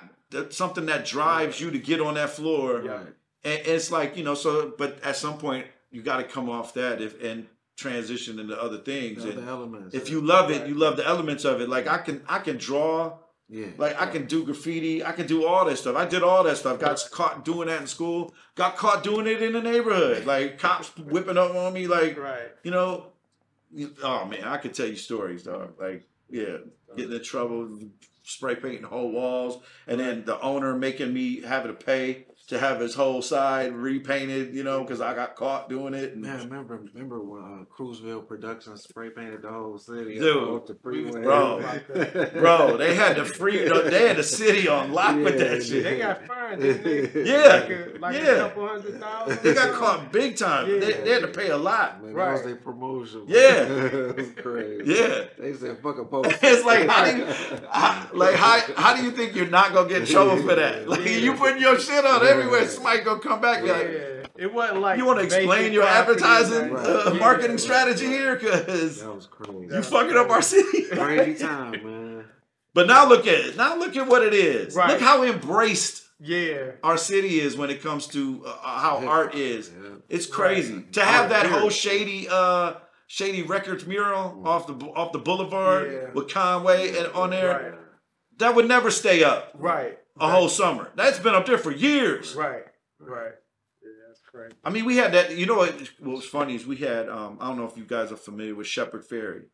something 0.49 0.85
that 0.85 1.05
drives 1.05 1.59
you 1.59 1.71
to 1.71 1.79
get 1.79 1.99
on 2.01 2.13
that 2.15 2.29
floor. 2.29 2.83
Yeah. 2.85 2.99
And 3.43 3.61
it's 3.65 3.91
like 3.91 4.15
you 4.17 4.23
know 4.23 4.35
so 4.35 4.73
but 4.77 4.99
at 5.03 5.15
some 5.15 5.37
point 5.37 5.65
you 5.89 6.01
got 6.01 6.17
to 6.17 6.23
come 6.23 6.49
off 6.49 6.73
that 6.75 7.01
if 7.01 7.21
and 7.23 7.47
transition 7.75 8.39
into 8.39 8.59
other 8.61 8.77
things. 8.77 9.23
The 9.23 9.33
other 9.33 9.49
elements. 9.49 9.95
if 9.95 10.09
you 10.09 10.21
love 10.21 10.51
it 10.51 10.67
you 10.67 10.75
love 10.75 10.97
the 10.97 11.05
elements 11.07 11.43
of 11.45 11.61
it. 11.61 11.69
Like 11.69 11.87
i 11.87 11.97
can 11.97 12.21
i 12.27 12.39
can 12.39 12.57
draw. 12.57 13.17
Yeah, 13.49 13.67
like 13.77 13.99
i 13.99 14.05
can 14.05 14.27
do 14.27 14.45
graffiti. 14.45 15.03
I 15.03 15.11
can 15.11 15.27
do 15.27 15.45
all 15.45 15.65
that 15.65 15.77
stuff. 15.77 15.97
I 15.97 16.05
did 16.05 16.23
all 16.23 16.43
that 16.45 16.55
stuff. 16.55 16.79
Got 16.79 17.03
caught 17.11 17.43
doing 17.43 17.67
that 17.67 17.81
in 17.81 17.87
school. 17.87 18.33
Got 18.55 18.77
caught 18.77 19.03
doing 19.03 19.27
it 19.27 19.41
in 19.41 19.51
the 19.51 19.61
neighborhood. 19.61 20.25
Like 20.25 20.57
cops 20.57 20.95
whipping 20.97 21.37
up 21.37 21.53
on 21.55 21.73
me. 21.73 21.87
Like 21.87 22.17
Right. 22.17 22.51
you 22.63 22.71
know 22.71 23.07
oh 24.03 24.25
man 24.25 24.43
i 24.43 24.57
could 24.57 24.73
tell 24.73 24.87
you 24.87 24.95
stories 24.95 25.43
dog. 25.43 25.73
Like 25.79 26.07
yeah 26.29 26.57
getting 26.95 27.13
in 27.13 27.23
trouble 27.23 27.77
spray 28.31 28.55
painting 28.55 28.83
whole 28.83 29.11
walls 29.11 29.63
and 29.87 29.99
then 29.99 30.25
the 30.25 30.39
owner 30.41 30.75
making 30.75 31.13
me 31.13 31.41
having 31.41 31.75
to 31.75 31.85
pay 31.85 32.25
to 32.51 32.59
have 32.59 32.79
his 32.79 32.93
whole 32.93 33.21
side 33.21 33.73
repainted 33.73 34.53
you 34.53 34.63
know 34.63 34.81
because 34.83 35.01
i 35.01 35.13
got 35.15 35.35
caught 35.35 35.67
doing 35.69 35.93
it 35.93 36.13
and 36.13 36.21
Man, 36.21 36.37
remember, 36.39 36.81
remember 36.93 37.19
when 37.21 37.41
uh, 37.41 37.63
Cruiseville 37.73 38.27
Productions 38.27 38.83
spray 38.83 39.09
painted 39.09 39.41
the 39.41 39.49
whole 39.49 39.77
city 39.77 40.19
Dude. 40.19 40.37
off 40.49 40.67
the 40.67 40.75
freeway, 40.75 41.21
Bro. 41.23 41.63
bro 42.33 42.77
they 42.77 42.95
had 42.95 43.15
the 43.17 43.25
free 43.25 43.57
they 43.67 44.07
had 44.07 44.17
the 44.17 44.23
city 44.41 44.67
on 44.67 44.91
lock 44.91 45.15
with 45.15 45.39
Yeah, 45.39 45.47
that 45.47 45.63
shit 45.63 45.83
They 45.83 45.97
got 45.99 46.25
fined, 46.27 46.61
didn't 46.61 47.13
they? 47.13 47.23
Yeah, 47.25 47.37
Like 47.37 47.69
a, 47.69 47.99
like 47.99 48.15
yeah. 48.15 48.21
a 48.31 48.37
couple 48.39 48.67
hundred 48.67 48.99
thousand. 48.99 49.39
They 49.43 49.53
got 49.53 49.73
caught 49.73 50.11
big 50.11 50.35
time. 50.37 50.67
They, 50.79 50.89
Yeah. 50.89 51.01
they 51.03 51.09
had 51.11 51.21
to 51.21 51.27
pay 51.29 51.49
a 51.49 51.57
lot. 51.57 52.03
Man, 52.03 52.13
that 52.13 52.31
was 52.33 52.43
their 52.43 52.55
promotion. 52.57 53.23
Yeah. 53.27 53.63
it 53.65 54.15
was 54.15 54.29
crazy. 54.31 54.93
Yeah. 54.93 55.23
They 55.39 55.53
said, 55.53 55.77
"Fuck 55.81 55.97
a 55.99 56.05
post." 56.13 56.37
It's 56.41 56.65
like 56.65 56.87
how 56.87 57.05
do 57.05 57.17
you, 57.17 57.25
how, 57.71 58.07
like 58.13 58.35
how, 58.35 58.59
how 58.75 58.95
do 58.95 59.03
you 59.03 59.11
think 59.11 59.35
you're 59.35 59.47
not 59.47 59.73
gonna 59.73 59.87
get 59.87 60.01
in 60.01 60.07
trouble 60.07 60.37
for 60.37 60.55
that? 60.55 60.87
Like 60.89 61.05
Yeah. 61.05 61.17
you 61.17 61.33
putting 61.33 61.61
your 61.61 61.79
shit 61.79 62.03
on 62.05 62.21
everywhere, 62.41 62.67
somebody 62.67 62.99
gonna 63.01 63.19
come 63.19 63.41
back 63.41 63.59
and 63.59 63.67
Yeah. 63.67 63.73
like, 63.73 64.07
It 64.37 64.51
wasn't 64.53 64.79
like 64.81 64.97
you 64.97 65.05
want 65.05 65.19
to 65.19 65.25
explain 65.25 65.71
your 65.73 65.83
advertising 65.83 66.73
like- 66.73 66.87
uh, 66.87 67.03
Right. 67.11 67.19
marketing 67.19 67.51
Yeah. 67.51 67.57
strategy 67.57 68.05
here, 68.07 68.35
cause 68.37 69.01
that 69.01 69.13
was 69.15 69.27
crazy. 69.27 69.67
you 69.75 69.83
fucking 69.83 70.17
up 70.17 70.29
our 70.29 70.41
city. 70.41 70.83
crazy 70.85 71.43
time, 71.43 71.71
man. 71.71 72.25
But 72.73 72.87
now 72.87 73.07
look 73.07 73.27
at. 73.27 73.55
Now 73.57 73.75
look 73.75 73.95
at 73.97 74.07
what 74.07 74.23
it 74.23 74.33
is. 74.33 74.75
Right. 74.75 74.91
Look 74.91 75.01
how 75.01 75.23
embraced 75.23 76.03
Yeah. 76.19 76.71
our 76.83 76.97
city 76.97 77.39
is 77.41 77.57
when 77.57 77.69
it 77.69 77.83
comes 77.83 78.07
to 78.07 78.43
uh, 78.45 78.51
how 78.79 78.99
Yeah. 79.03 79.09
art 79.09 79.35
is. 79.35 79.69
Yeah. 79.69 79.89
It's 80.09 80.25
crazy 80.25 80.75
Right. 80.75 80.93
to 80.93 81.03
have 81.03 81.29
that 81.29 81.45
whole 81.47 81.69
shady, 81.69 82.27
uh, 82.29 82.73
shady 83.07 83.43
records 83.43 83.85
mural 83.85 84.41
off 84.45 84.65
the 84.67 84.73
off 84.95 85.11
the 85.11 85.19
boulevard 85.19 85.91
Yeah. 85.91 85.99
with 86.13 86.33
Conway 86.33 86.97
and 86.97 87.07
on 87.13 87.31
there. 87.31 87.49
Right. 87.71 87.79
That 88.37 88.55
would 88.55 88.67
never 88.67 88.89
stay 88.89 89.23
up 89.23 89.51
Right. 89.55 89.99
A 90.19 90.29
whole 90.29 90.49
summer. 90.49 90.91
That's 90.95 91.19
been 91.19 91.33
up 91.35 91.45
there 91.45 91.57
for 91.57 91.71
years. 91.71 92.35
Right. 92.35 92.65
Right. 92.99 93.31
Yeah, 93.81 93.89
that's 94.07 94.21
crazy. 94.21 94.53
I 94.63 94.69
mean, 94.69 94.85
we 94.85 94.97
had 94.97 95.13
that. 95.13 95.35
You 95.37 95.45
know 95.45 95.55
what? 95.55 95.73
What 95.99 96.17
was 96.17 96.25
funny 96.25 96.55
is 96.55 96.65
we 96.65 96.77
had. 96.77 97.09
Um, 97.09 97.37
I 97.39 97.47
don't 97.47 97.57
know 97.57 97.65
if 97.65 97.77
you 97.77 97.85
guys 97.85 98.11
are 98.11 98.17
familiar 98.17 98.55
with 98.55 98.67
Shepard 98.67 99.07
Fairey. 99.07 99.45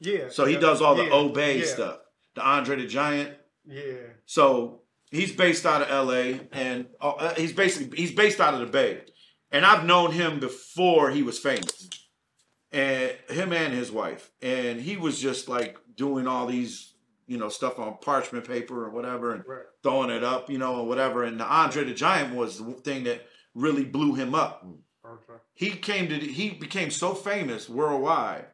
Yeah. 0.00 0.28
So 0.30 0.46
he 0.46 0.56
does 0.56 0.80
all 0.80 0.94
the 0.94 1.04
yeah, 1.04 1.12
Obey 1.12 1.60
yeah, 1.60 1.66
stuff, 1.66 1.98
the 2.34 2.42
Andre 2.42 2.76
the 2.76 2.86
Giant. 2.86 3.34
Yeah. 3.66 4.14
So 4.24 4.80
he's 5.10 5.32
based 5.32 5.66
out 5.66 5.82
of 5.82 5.90
L.A. 5.90 6.40
and 6.52 6.86
uh, 7.00 7.34
he's 7.34 7.52
basically 7.52 7.98
he's 7.98 8.12
based 8.12 8.40
out 8.40 8.54
of 8.54 8.60
the 8.60 8.66
Bay. 8.66 9.02
And 9.52 9.64
I've 9.66 9.84
known 9.84 10.12
him 10.12 10.38
before 10.38 11.10
he 11.10 11.22
was 11.22 11.38
famous, 11.38 11.90
and 12.72 13.12
him 13.28 13.52
and 13.52 13.74
his 13.74 13.90
wife. 13.90 14.30
And 14.40 14.80
he 14.80 14.96
was 14.96 15.18
just 15.18 15.48
like 15.48 15.76
doing 15.96 16.28
all 16.28 16.46
these, 16.46 16.89
you 17.30 17.38
know, 17.38 17.48
stuff 17.48 17.78
on 17.78 17.96
parchment 18.02 18.44
paper 18.46 18.84
or 18.84 18.90
whatever, 18.90 19.32
and 19.32 19.44
Right. 19.46 19.62
throwing 19.84 20.10
it 20.10 20.24
up, 20.24 20.50
you 20.50 20.58
know, 20.58 20.80
or 20.80 20.86
whatever. 20.86 21.22
And 21.22 21.38
the 21.38 21.44
Andre 21.44 21.84
the 21.84 21.94
Giant 21.94 22.34
was 22.34 22.58
the 22.58 22.72
thing 22.72 23.04
that 23.04 23.24
really 23.54 23.84
blew 23.84 24.14
him 24.16 24.34
up. 24.34 24.66
Okay. 25.06 25.38
He 25.54 25.70
came 25.70 26.08
to 26.08 26.16
he 26.18 26.50
became 26.50 26.90
so 26.90 27.14
famous 27.14 27.68
worldwide. 27.68 28.46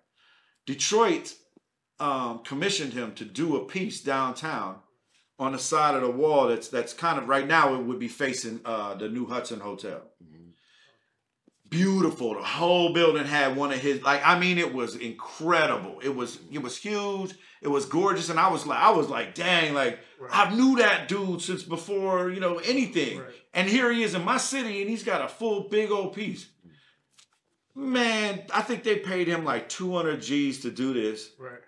Detroit 0.67 1.35
um, 1.99 2.41
commissioned 2.45 2.93
him 2.93 3.15
to 3.15 3.25
do 3.25 3.57
a 3.57 3.65
piece 3.65 4.03
downtown 4.03 4.81
on 5.39 5.53
the 5.53 5.59
side 5.59 5.95
of 5.95 6.03
the 6.03 6.11
wall 6.11 6.49
that's 6.49 6.69
that's 6.69 6.93
kind 6.93 7.19
of 7.19 7.29
right 7.29 7.47
now 7.47 7.75
it 7.75 7.83
would 7.83 7.99
be 7.99 8.09
facing 8.09 8.61
uh, 8.65 8.95
the 8.95 9.09
new 9.09 9.27
Hudson 9.27 9.61
Hotel. 9.61 10.03
Beautiful. 11.69 12.35
The 12.35 12.43
whole 12.43 12.93
building 12.93 13.25
had 13.25 13.57
one 13.57 13.73
of 13.73 13.79
his 13.79 14.03
like 14.03 14.23
I 14.25 14.39
mean 14.39 14.59
it 14.59 14.73
was 14.73 14.97
incredible. 14.97 16.01
It 16.03 16.15
was 16.15 16.39
it 16.53 16.63
was 16.63 16.77
huge. 16.77 17.35
It 17.63 17.69
was 17.69 17.87
gorgeous 17.87 18.29
and 18.31 18.39
I 18.39 18.49
was 18.49 18.67
like 18.67 18.79
I 18.79 18.91
was 18.91 19.09
like 19.09 19.35
dang 19.35 19.75
like 19.75 19.99
Right. 20.19 20.31
I 20.33 20.55
knew 20.55 20.77
that 20.77 21.09
dude 21.09 21.43
since 21.43 21.63
before, 21.63 22.31
you 22.31 22.41
know, 22.41 22.57
anything. 22.59 23.19
Right. 23.19 23.35
And 23.53 23.69
here 23.69 23.93
he 23.93 24.03
is 24.03 24.15
in 24.15 24.25
my 24.25 24.39
city 24.39 24.81
and 24.81 24.89
he's 24.89 25.05
got 25.05 25.23
a 25.23 25.29
full 25.29 25.69
big 25.69 25.91
old 25.91 26.15
piece. 26.15 26.49
Man, 27.75 28.45
I 28.55 28.63
think 28.63 28.83
they 28.83 28.97
paid 28.97 29.29
him 29.29 29.45
like 29.45 29.69
200 29.69 30.23
G's 30.23 30.61
to 30.63 30.71
do 30.71 30.95
this. 30.95 31.31
Right. 31.39 31.61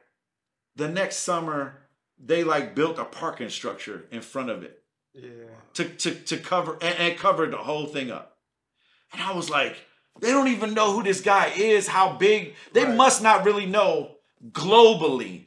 The 0.76 0.88
next 0.88 1.16
summer, 1.16 1.80
they 2.18 2.42
like 2.44 2.74
built 2.74 2.98
a 2.98 3.04
parking 3.04 3.50
structure 3.50 4.06
in 4.10 4.22
front 4.22 4.50
of 4.50 4.62
it. 4.62 4.82
Yeah. 5.14 5.30
to 5.74 5.84
to 5.84 6.14
to 6.14 6.36
cover 6.36 6.78
and, 6.80 6.96
and 6.98 7.18
covered 7.18 7.52
the 7.52 7.56
whole 7.58 7.86
thing 7.86 8.10
up. 8.10 8.36
And 9.12 9.20
I 9.20 9.32
was 9.34 9.50
like, 9.50 9.76
they 10.20 10.30
don't 10.30 10.48
even 10.48 10.74
know 10.74 10.92
who 10.92 11.02
this 11.02 11.20
guy 11.20 11.52
is, 11.56 11.88
how 11.88 12.12
big. 12.12 12.54
They 12.72 12.84
Right. 12.84 12.94
must 12.96 13.22
not 13.22 13.44
really 13.44 13.66
know 13.66 14.16
globally 14.50 15.44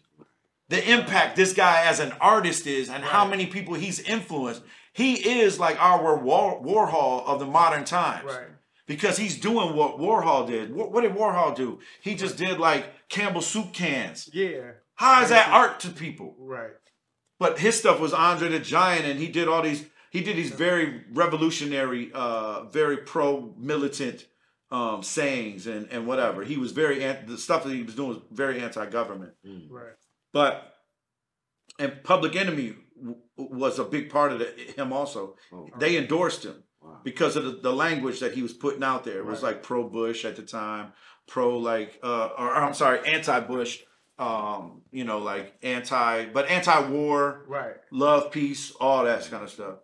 the 0.70 0.90
impact 0.92 1.36
this 1.36 1.54
guy 1.54 1.84
as 1.86 2.00
an 2.00 2.14
artist 2.22 2.66
is 2.66 2.90
and 2.90 3.04
how 3.04 3.26
many 3.26 3.46
people 3.46 3.74
he's 3.74 4.00
influenced. 4.00 4.62
He 4.94 5.16
is 5.42 5.60
like 5.60 5.82
our 5.82 6.18
War, 6.18 6.62
Warhol 6.64 7.26
of 7.26 7.40
the 7.40 7.46
modern 7.46 7.84
times 7.86 8.26
Right. 8.26 8.48
because 8.86 9.18
he's 9.18 9.38
doing 9.40 9.76
what 9.76 10.00
Warhol 10.00 10.48
did. 10.48 10.74
What, 10.74 10.92
what 10.92 11.02
did 11.02 11.14
Warhol 11.14 11.56
do? 11.56 11.80
He 12.02 12.16
just 12.16 12.38
did 12.38 12.60
like 12.60 13.08
Campbell 13.10 13.42
soup 13.42 13.74
cans. 13.74 14.30
Yeah. 14.34 14.72
How 14.96 15.22
is 15.24 15.30
that 15.30 15.50
art 15.50 15.80
to 15.82 15.90
people? 15.90 16.36
Right. 16.38 16.72
But 17.40 17.60
his 17.60 17.78
stuff 17.80 18.00
was 18.00 18.14
Andre 18.14 18.50
the 18.50 18.60
Giant, 18.60 19.06
and 19.06 19.20
he 19.20 19.28
did 19.28 19.48
all 19.48 19.64
these. 19.64 19.86
He 20.12 20.22
did 20.22 20.36
these 20.36 20.52
very 20.52 21.04
revolutionary, 21.12 22.12
uh, 22.14 22.66
very 22.66 22.98
pro 22.98 23.54
militant 23.58 24.26
um, 24.72 25.04
sayings 25.04 25.68
and 25.68 25.88
and 25.92 26.08
whatever. 26.08 26.44
He 26.44 26.58
was 26.58 26.72
very 26.72 27.04
an- 27.04 27.26
the 27.28 27.38
stuff 27.38 27.64
that 27.66 27.74
he 27.74 27.84
was 27.84 27.96
doing 27.96 28.10
was 28.10 28.20
very 28.32 28.62
anti 28.62 28.86
government. 28.88 29.34
Right. 29.70 29.94
But 30.34 30.74
and 31.80 32.04
Public 32.04 32.36
Enemy 32.36 32.76
w- 32.98 33.18
was 33.38 33.80
a 33.80 33.84
big 33.84 34.10
part 34.10 34.32
of 34.32 34.40
the, 34.40 34.46
him 34.76 34.94
also. 34.94 35.36
Oh, 35.52 35.68
They 35.78 35.98
endorsed 35.98 36.46
him 36.46 36.64
wow. 36.82 37.00
because 37.04 37.36
of 37.36 37.44
the, 37.46 37.52
the 37.52 37.74
language 37.74 38.20
that 38.20 38.34
he 38.34 38.42
was 38.42 38.54
putting 38.54 38.84
out 38.84 39.04
there. 39.04 39.18
It 39.20 39.26
was 39.26 39.42
Right. 39.44 39.54
like 39.56 39.64
pro 39.64 39.84
Bush 39.90 40.24
at 40.26 40.36
the 40.36 40.44
time, 40.44 40.94
pro 41.28 41.58
like 41.58 42.00
uh 42.04 42.30
or, 42.38 42.48
or 42.50 42.56
I'm 42.56 42.74
sorry, 42.74 43.00
anti 43.08 43.40
Bush. 43.42 43.80
Um, 44.20 44.84
you 44.92 45.04
know, 45.04 45.18
like 45.18 45.56
anti 45.64 46.26
but 46.26 46.48
anti 46.48 46.80
war 46.90 47.44
Right. 47.48 47.76
love, 47.92 48.32
peace, 48.32 48.72
all 48.80 49.04
that 49.06 49.28
kind 49.32 49.44
of 49.44 49.50
stuff. 49.50 49.78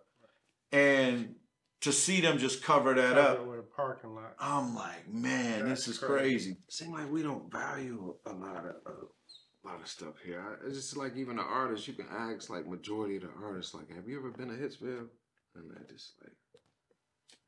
And 0.70 1.34
to 1.80 1.92
see 1.92 2.20
them 2.20 2.38
just 2.38 2.62
cover 2.62 2.94
that 2.94 3.14
Covered 3.14 3.20
up, 3.40 3.46
with 3.46 3.57
a 3.57 3.57
parking 3.78 4.14
lot. 4.14 4.34
I'm 4.40 4.74
like, 4.74 5.08
man, 5.08 5.68
That's 5.68 5.86
this 5.86 5.94
is 5.94 5.98
crazy. 5.98 6.20
crazy. 6.20 6.56
seem 6.68 6.90
like 6.92 7.10
we 7.10 7.22
don't 7.22 7.50
value 7.50 8.14
a 8.26 8.32
lot 8.32 8.66
of 8.66 8.74
uh, 8.84 8.90
a 8.90 9.68
lot 9.68 9.80
of 9.80 9.86
stuff 9.88 10.14
here. 10.24 10.40
I, 10.44 10.66
it's 10.66 10.76
just 10.76 10.96
like 10.96 11.16
even 11.16 11.36
the 11.36 11.42
artists, 11.42 11.86
you 11.86 11.94
can 11.94 12.06
ask 12.12 12.50
like 12.50 12.66
majority 12.66 13.16
of 13.16 13.22
the 13.22 13.30
artists, 13.42 13.74
like, 13.74 13.88
have 13.94 14.08
you 14.08 14.18
ever 14.18 14.30
been 14.30 14.48
to 14.48 14.54
Hitsville? 14.54 15.06
And 15.54 15.70
they 15.70 15.92
just 15.92 16.12
like, 16.22 16.32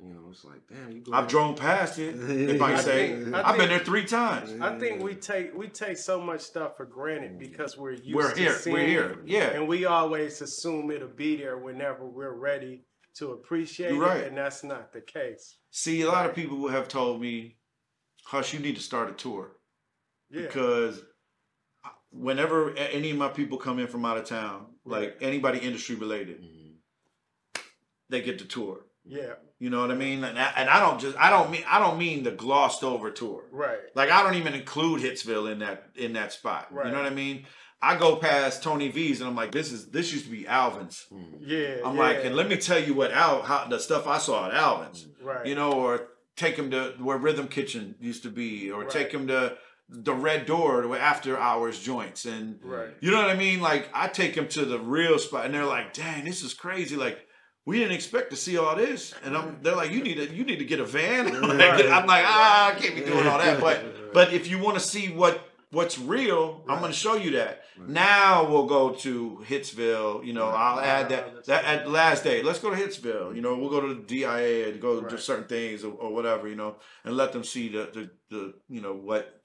you 0.00 0.14
know, 0.14 0.20
it's 0.30 0.44
like, 0.44 0.60
damn, 0.68 0.90
you 0.92 1.02
go. 1.02 1.12
I've 1.12 1.24
there- 1.24 1.30
drove 1.30 1.56
past 1.56 1.98
it. 1.98 2.14
If 2.54 2.62
I 2.62 2.76
say, 2.80 3.22
think- 3.22 3.34
I 3.34 3.42
I've 3.50 3.58
been 3.58 3.68
there 3.68 3.78
three 3.80 4.04
times. 4.04 4.52
I 4.60 4.78
think 4.78 5.02
we 5.02 5.14
take 5.16 5.52
we 5.56 5.66
take 5.68 5.96
so 5.98 6.20
much 6.20 6.40
stuff 6.42 6.76
for 6.76 6.86
granted 6.86 7.38
because 7.40 7.76
we're 7.76 7.92
used 7.92 8.14
We're 8.14 8.32
to 8.32 8.40
here. 8.40 8.52
seeing 8.54 8.74
We're 8.76 8.86
here. 8.86 9.18
Yeah. 9.26 9.50
and 9.50 9.66
we 9.68 9.84
always 9.84 10.40
assume 10.40 10.90
it'll 10.92 11.08
be 11.08 11.36
there 11.36 11.58
whenever 11.58 12.06
we're 12.06 12.32
ready 12.34 12.84
to 13.20 13.30
appreciate 13.32 13.92
You're 13.92 14.00
right. 14.02 14.18
it, 14.22 14.28
and 14.28 14.36
that's 14.36 14.62
not 14.64 14.92
the 14.92 15.00
case. 15.00 15.56
See, 15.70 16.02
a 16.02 16.08
lot 16.08 16.26
of 16.28 16.34
people 16.34 16.68
have 16.68 16.88
told 16.88 17.20
me, 17.20 17.56
Hush, 18.24 18.52
you 18.52 18.60
need 18.60 18.76
to 18.76 18.82
start 18.82 19.08
a 19.08 19.12
tour. 19.12 19.52
Yeah, 20.30 20.42
Because 20.42 21.02
whenever 22.10 22.74
any 22.76 23.10
of 23.10 23.16
my 23.16 23.28
people 23.28 23.58
come 23.58 23.78
in 23.78 23.86
from 23.86 24.04
out 24.04 24.18
of 24.18 24.24
town, 24.24 24.66
like 24.84 25.16
anybody 25.20 25.58
industry 25.58 25.94
related, 25.96 26.40
Mhm. 26.42 26.74
they 28.08 28.20
get 28.22 28.38
the 28.38 28.44
tour. 28.44 28.84
yeah, 29.04 29.34
You 29.58 29.70
know 29.70 29.80
what 29.80 29.90
I 29.90 29.94
mean? 29.94 30.22
And 30.24 30.38
I, 30.38 30.52
and 30.56 30.68
I 30.68 30.78
don't 30.80 31.00
just 31.00 31.16
I 31.16 31.30
don't 31.30 31.50
mean 31.50 31.64
I 31.66 31.78
don't 31.78 31.98
mean 31.98 32.22
the 32.22 32.30
glossed 32.32 32.84
over 32.84 33.10
tour. 33.10 33.44
right, 33.50 33.78
Like 33.94 34.10
I 34.10 34.22
don't 34.22 34.34
even 34.34 34.54
include 34.54 35.00
Hitsville 35.00 35.50
in 35.50 35.60
that 35.60 35.90
in 35.96 36.12
that 36.14 36.32
spot. 36.32 36.72
Right. 36.72 36.86
You 36.86 36.92
know 36.92 36.98
what 36.98 37.06
I 37.10 37.14
mean? 37.14 37.46
I 37.82 37.96
go 37.96 38.16
past 38.16 38.62
Tony 38.62 38.88
V's 38.88 39.20
and 39.20 39.28
I'm 39.30 39.36
like, 39.36 39.52
this 39.52 39.72
is 39.72 39.86
this 39.86 40.12
used 40.12 40.26
to 40.26 40.30
be 40.30 40.46
Alvin's. 40.46 41.06
Yeah. 41.40 41.76
I'm 41.84 41.96
yeah, 41.96 42.02
like, 42.02 42.24
and 42.24 42.36
let 42.36 42.48
me 42.48 42.56
tell 42.56 42.78
you 42.78 42.92
what 42.94 43.10
Al 43.12 43.42
how 43.42 43.66
the 43.68 43.78
stuff 43.78 44.06
I 44.06 44.18
saw 44.18 44.48
at 44.48 44.54
Alvin's. 44.54 45.06
right, 45.22 45.46
You 45.46 45.54
know, 45.54 45.72
or 45.72 46.08
take 46.36 46.56
him 46.56 46.70
to 46.72 46.94
where 46.98 47.16
Rhythm 47.16 47.48
Kitchen 47.48 47.94
used 48.00 48.22
to 48.24 48.30
be, 48.30 48.70
or 48.70 48.80
Right. 48.82 48.90
take 48.90 49.12
him 49.12 49.26
to 49.28 49.56
the 49.88 50.14
Red 50.14 50.46
Door 50.46 50.82
to 50.82 50.94
after 50.94 51.36
hours 51.38 51.80
joints 51.80 52.24
and 52.24 52.60
right, 52.62 52.90
you 53.00 53.10
know 53.10 53.16
what 53.20 53.30
I 53.30 53.34
mean? 53.34 53.60
Like 53.60 53.88
I 53.94 54.08
take 54.08 54.34
them 54.34 54.46
to 54.48 54.64
the 54.64 54.78
real 54.78 55.18
spot, 55.18 55.46
and 55.46 55.54
they're 55.54 55.64
like, 55.64 55.92
"Dang, 55.94 56.24
this 56.24 56.42
is 56.42 56.54
crazy!" 56.54 56.96
Like 56.96 57.26
we 57.66 57.78
didn't 57.78 57.94
expect 57.94 58.30
to 58.30 58.36
see 58.36 58.56
all 58.56 58.76
this, 58.76 59.14
and 59.24 59.36
I'm. 59.36 59.58
They're 59.62 59.74
like, 59.74 59.90
"You 59.90 60.02
need 60.02 60.14
to, 60.16 60.32
you 60.32 60.44
need 60.44 60.60
to 60.60 60.64
get 60.64 60.78
a 60.80 60.84
van." 60.84 61.34
I'm 61.34 61.42
like, 61.58 61.58
Right. 61.58 61.86
I'm 61.90 62.06
like, 62.06 62.24
ah, 62.26 62.68
I 62.68 62.78
can't 62.78 62.94
be 62.94 63.00
doing 63.02 63.26
all 63.26 63.38
that. 63.38 63.60
But, 63.60 64.12
but 64.14 64.32
if 64.32 64.48
you 64.48 64.58
want 64.60 64.78
to 64.78 64.80
see 64.84 65.08
what 65.08 65.40
what's 65.72 65.98
real, 65.98 66.64
I'm 66.68 66.80
going 66.80 66.92
to 66.92 66.96
show 66.96 67.14
you 67.14 67.32
that. 67.32 67.62
Now 67.86 68.48
we'll 68.48 68.66
go 68.66 68.90
to 68.90 69.42
Hitsville. 69.48 70.24
You 70.24 70.32
know, 70.32 70.48
I'll 70.48 70.80
add 70.80 71.08
that 71.10 71.44
that 71.46 71.64
at 71.64 71.90
last 71.90 72.24
day. 72.24 72.42
Let's 72.42 72.58
go 72.58 72.70
to 72.70 72.76
Hitsville. 72.76 73.34
You 73.34 73.40
know, 73.40 73.56
we'll 73.56 73.70
go 73.70 73.80
to 73.80 73.94
the 73.94 74.02
DIA 74.02 74.68
and 74.68 74.80
go 74.80 75.00
do 75.00 75.16
certain 75.16 75.46
things 75.46 75.82
or, 75.84 75.92
or 75.94 76.12
whatever. 76.12 76.46
You 76.48 76.56
know, 76.56 76.76
and 77.04 77.16
let 77.16 77.32
them 77.32 77.44
see 77.44 77.68
the 77.68 77.88
the, 77.94 78.10
the 78.28 78.54
you 78.68 78.80
know 78.82 78.92
what 78.94 79.40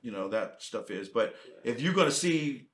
you 0.00 0.10
know 0.10 0.28
that 0.28 0.62
stuff 0.62 0.90
is. 0.90 1.08
But 1.08 1.34
if 1.64 1.80
you're 1.82 1.92
gonna 1.94 2.10
see 2.10 2.68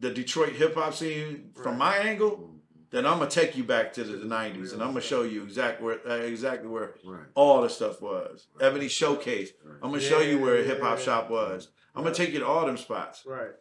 the 0.00 0.10
Detroit 0.10 0.54
hip 0.54 0.74
hop 0.74 0.94
scene 0.94 1.50
from 1.62 1.78
my 1.78 1.96
angle, 1.98 2.56
then 2.90 3.06
I'm 3.06 3.18
gonna 3.18 3.30
take 3.30 3.56
you 3.56 3.62
back 3.62 3.92
to 3.94 4.02
the 4.04 4.26
'90s 4.26 4.72
and 4.72 4.82
I'm 4.82 4.88
gonna 4.88 5.00
show 5.02 5.22
you 5.22 5.44
exactly 5.44 5.84
where 5.86 6.00
uh, 6.08 6.14
exactly 6.16 6.68
where 6.68 6.94
Right. 7.04 7.26
all 7.36 7.62
the 7.62 7.68
stuff 7.70 8.02
was. 8.02 8.48
Ebony 8.60 8.88
Showcase. 8.88 9.50
I'm 9.82 9.90
gonna 9.90 10.00
show 10.00 10.20
you 10.20 10.40
where 10.40 10.58
Yeah, 10.58 10.64
hip 10.64 10.80
hop 10.80 10.98
yeah. 10.98 11.04
shop 11.04 11.30
was. 11.30 11.68
I'm 11.96 12.02
gonna 12.02 12.14
take 12.14 12.32
you 12.32 12.40
to 12.40 12.46
all 12.46 12.66
them 12.66 12.76
spots. 12.76 13.22
right. 13.26 13.52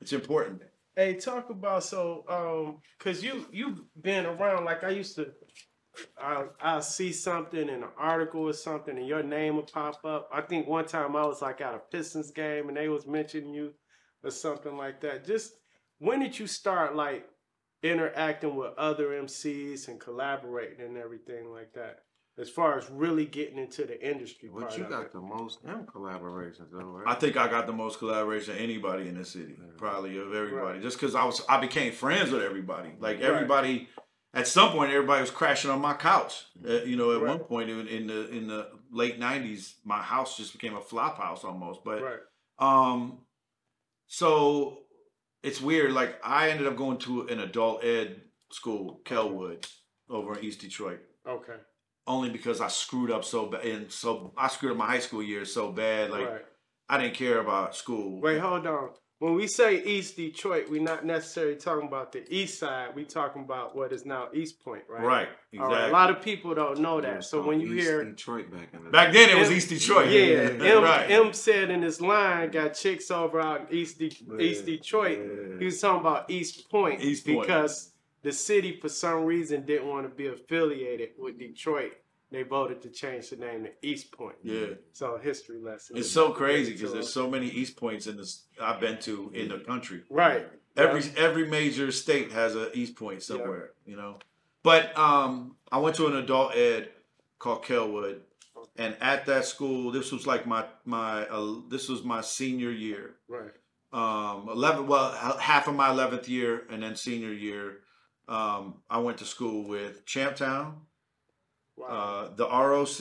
It's 0.00 0.12
important. 0.12 0.62
Hey, 0.94 1.14
talk 1.14 1.48
about 1.50 1.84
so 1.84 2.24
um, 2.28 2.82
cause 2.98 3.22
you 3.22 3.46
you 3.50 3.86
been 4.00 4.26
around 4.26 4.64
like 4.64 4.84
I 4.84 4.90
used 4.90 5.16
to. 5.16 5.32
I 6.20 6.44
I 6.60 6.80
see 6.80 7.12
something 7.12 7.62
in 7.62 7.82
an 7.82 7.88
article 7.98 8.42
or 8.42 8.52
something, 8.52 8.96
and 8.96 9.06
your 9.06 9.22
name 9.22 9.56
will 9.56 9.62
pop 9.62 10.04
up. 10.04 10.28
I 10.32 10.42
think 10.42 10.68
one 10.68 10.84
time 10.84 11.16
I 11.16 11.26
was 11.26 11.40
like 11.40 11.60
at 11.60 11.74
a 11.74 11.78
Pistons 11.78 12.30
game, 12.30 12.68
and 12.68 12.76
they 12.76 12.88
was 12.88 13.06
mentioning 13.06 13.54
you 13.54 13.72
or 14.22 14.30
something 14.30 14.76
like 14.76 15.00
that. 15.00 15.24
Just 15.24 15.54
when 15.98 16.20
did 16.20 16.38
you 16.38 16.46
start 16.46 16.94
like 16.94 17.26
interacting 17.82 18.54
with 18.54 18.72
other 18.76 19.08
MCs 19.08 19.88
and 19.88 19.98
collaborating 19.98 20.84
and 20.84 20.96
everything 20.96 21.50
like 21.50 21.72
that? 21.72 22.00
As 22.38 22.48
far 22.48 22.78
as 22.78 22.88
really 22.88 23.24
getting 23.26 23.58
into 23.58 23.84
the 23.84 24.00
industry 24.08 24.48
part 24.48 24.62
But 24.68 24.78
you 24.78 24.84
of 24.84 24.90
got 24.90 25.02
it. 25.06 25.12
the 25.12 25.20
most 25.20 25.58
M 25.66 25.84
collaborations 25.92 26.70
though, 26.70 26.78
right? 26.84 27.04
I 27.06 27.14
think 27.18 27.36
I 27.36 27.48
got 27.48 27.66
the 27.66 27.72
most 27.72 27.98
collaboration 27.98 28.54
of 28.54 28.60
anybody 28.60 29.08
in 29.08 29.16
the 29.18 29.24
city, 29.24 29.56
Yeah. 29.58 29.66
probably 29.76 30.18
of 30.18 30.32
everybody. 30.32 30.74
Right. 30.78 30.82
Just 30.82 31.00
because 31.00 31.16
I 31.16 31.24
was, 31.24 31.42
I 31.48 31.58
became 31.60 31.92
friends 31.92 32.30
with 32.30 32.42
everybody. 32.42 32.90
Like 33.00 33.16
Right. 33.16 33.22
everybody, 33.24 33.88
at 34.32 34.46
some 34.46 34.70
point, 34.70 34.92
everybody 34.92 35.20
was 35.20 35.32
crashing 35.32 35.70
on 35.70 35.80
my 35.80 35.94
couch. 35.94 36.44
Uh, 36.64 36.74
you 36.84 36.94
know, 36.96 37.12
at 37.16 37.26
one 37.26 37.40
point 37.40 37.70
in, 37.70 37.88
in 37.88 38.06
the 38.06 38.28
in 38.28 38.46
the 38.46 38.70
late 38.92 39.18
'90s, 39.18 39.74
my 39.84 40.00
house 40.00 40.36
just 40.36 40.52
became 40.52 40.76
a 40.76 40.80
flop 40.80 41.18
house 41.18 41.42
almost. 41.44 41.82
But 41.82 42.02
right, 42.02 42.20
um, 42.60 43.18
so 44.06 44.78
it's 45.42 45.60
weird. 45.60 45.92
Like 45.92 46.18
I 46.24 46.50
ended 46.50 46.66
up 46.66 46.76
going 46.76 46.98
to 46.98 47.22
an 47.28 47.40
adult 47.40 47.82
ed 47.84 48.20
school, 48.52 49.00
Kelwood, 49.04 49.66
over 50.08 50.38
in 50.38 50.44
East 50.44 50.60
Detroit 50.60 51.00
okay, 51.26 51.56
only 52.08 52.30
because 52.30 52.60
I 52.60 52.68
screwed 52.68 53.10
up 53.10 53.24
so 53.24 53.46
bad. 53.46 53.64
And 53.64 53.92
so 53.92 54.32
I 54.36 54.48
screwed 54.48 54.72
up 54.72 54.78
my 54.78 54.86
high 54.86 54.98
school 54.98 55.22
years 55.22 55.52
so 55.52 55.70
bad. 55.70 56.10
Like 56.10 56.28
right. 56.28 56.44
I 56.88 56.98
didn't 56.98 57.14
care 57.14 57.38
about 57.38 57.76
school. 57.76 58.20
Wait, 58.20 58.38
hold 58.38 58.66
on. 58.66 58.90
When 59.20 59.34
we 59.34 59.48
say 59.48 59.82
East 59.82 60.16
Detroit, 60.16 60.66
we're 60.70 60.80
not 60.80 61.04
necessarily 61.04 61.56
talking 61.56 61.88
about 61.88 62.12
the 62.12 62.22
east 62.32 62.60
side. 62.60 62.90
We're 62.94 63.04
talking 63.04 63.42
about 63.42 63.74
what 63.74 63.92
is 63.92 64.06
now 64.06 64.28
Eastpointe, 64.32 64.88
right? 64.88 65.02
Right. 65.02 65.28
Exactly. 65.52 65.76
right. 65.76 65.88
A 65.88 65.92
lot 65.92 66.10
of 66.10 66.22
people 66.22 66.54
don't 66.54 66.78
know 66.78 67.00
that. 67.00 67.24
So 67.24 67.42
when 67.42 67.60
you 67.60 67.74
East 67.74 67.84
hear, 67.88 68.04
Detroit 68.04 68.48
back 68.52 68.68
in 68.72 68.84
the 68.84 68.90
Back 68.90 69.12
then 69.12 69.28
it 69.28 69.36
was 69.36 69.50
East 69.50 69.70
Detroit. 69.70 70.08
yeah, 70.10 70.20
M, 70.60 70.84
right. 70.84 71.10
M 71.10 71.32
said 71.32 71.70
in 71.70 71.82
his 71.82 72.00
line, 72.00 72.52
got 72.52 72.74
chicks 72.74 73.10
over 73.10 73.40
out 73.40 73.68
in 73.68 73.76
East, 73.76 73.98
De- 73.98 74.40
East 74.40 74.66
Detroit. 74.66 75.18
He 75.58 75.64
was 75.64 75.80
talking 75.80 76.00
about 76.00 76.28
Eastpointe 76.28 77.00
East 77.00 77.26
Point. 77.26 77.40
because 77.40 77.90
the 78.22 78.32
city, 78.32 78.78
for 78.80 78.88
some 78.88 79.24
reason, 79.24 79.64
didn't 79.64 79.86
want 79.88 80.08
to 80.08 80.14
be 80.14 80.26
affiliated 80.26 81.10
with 81.18 81.38
Detroit. 81.38 81.92
They 82.30 82.42
voted 82.42 82.82
to 82.82 82.90
change 82.90 83.30
the 83.30 83.36
name 83.36 83.64
to 83.66 83.70
Eastpointe. 83.88 84.34
yeah. 84.42 84.74
So 84.92 85.18
history 85.22 85.58
lesson. 85.60 85.96
It's 85.96 86.10
so 86.10 86.30
crazy 86.32 86.72
because 86.72 86.92
there's 86.92 87.10
so 87.12 87.28
many 87.30 87.46
East 87.48 87.76
Points 87.76 88.06
in 88.06 88.16
this 88.18 88.44
I've 88.60 88.80
been 88.80 88.98
to 89.00 89.30
in 89.34 89.48
the 89.48 89.58
country. 89.58 90.02
right. 90.10 90.46
Every 90.76 91.02
Yeah. 91.02 91.12
every 91.16 91.46
major 91.48 91.90
state 91.90 92.30
has 92.32 92.54
a 92.54 92.76
East 92.76 92.96
Point 92.96 93.22
somewhere, 93.22 93.70
you 93.86 93.96
know. 93.96 94.18
But 94.62 94.96
um, 94.98 95.56
I 95.72 95.78
went 95.78 95.96
to 95.96 96.06
an 96.06 96.16
adult 96.16 96.54
ed 96.54 96.90
called 97.38 97.64
Kelwood, 97.64 98.20
and 98.76 98.94
at 99.00 99.24
that 99.26 99.44
school, 99.46 99.90
this 99.90 100.12
was 100.12 100.26
like 100.26 100.46
my 100.46 100.66
my 100.84 101.26
uh, 101.26 101.54
this 101.68 101.88
was 101.88 102.04
my 102.04 102.20
senior 102.20 102.70
year. 102.70 103.14
right. 103.28 103.52
um 103.92 104.48
11 104.50 104.86
well 104.86 105.12
half 105.38 105.66
of 105.66 105.74
my 105.74 105.88
11th 105.88 106.28
year 106.28 106.64
and 106.70 106.82
then 106.82 106.94
senior 106.94 107.32
year 107.32 107.78
um 108.28 108.74
i 108.90 108.98
went 108.98 109.18
to 109.18 109.24
school 109.24 109.64
with 109.66 110.04
champtown 110.06 110.74
Wow. 111.76 111.86
uh 111.86 112.34
the 112.34 112.44
roc 112.46 113.00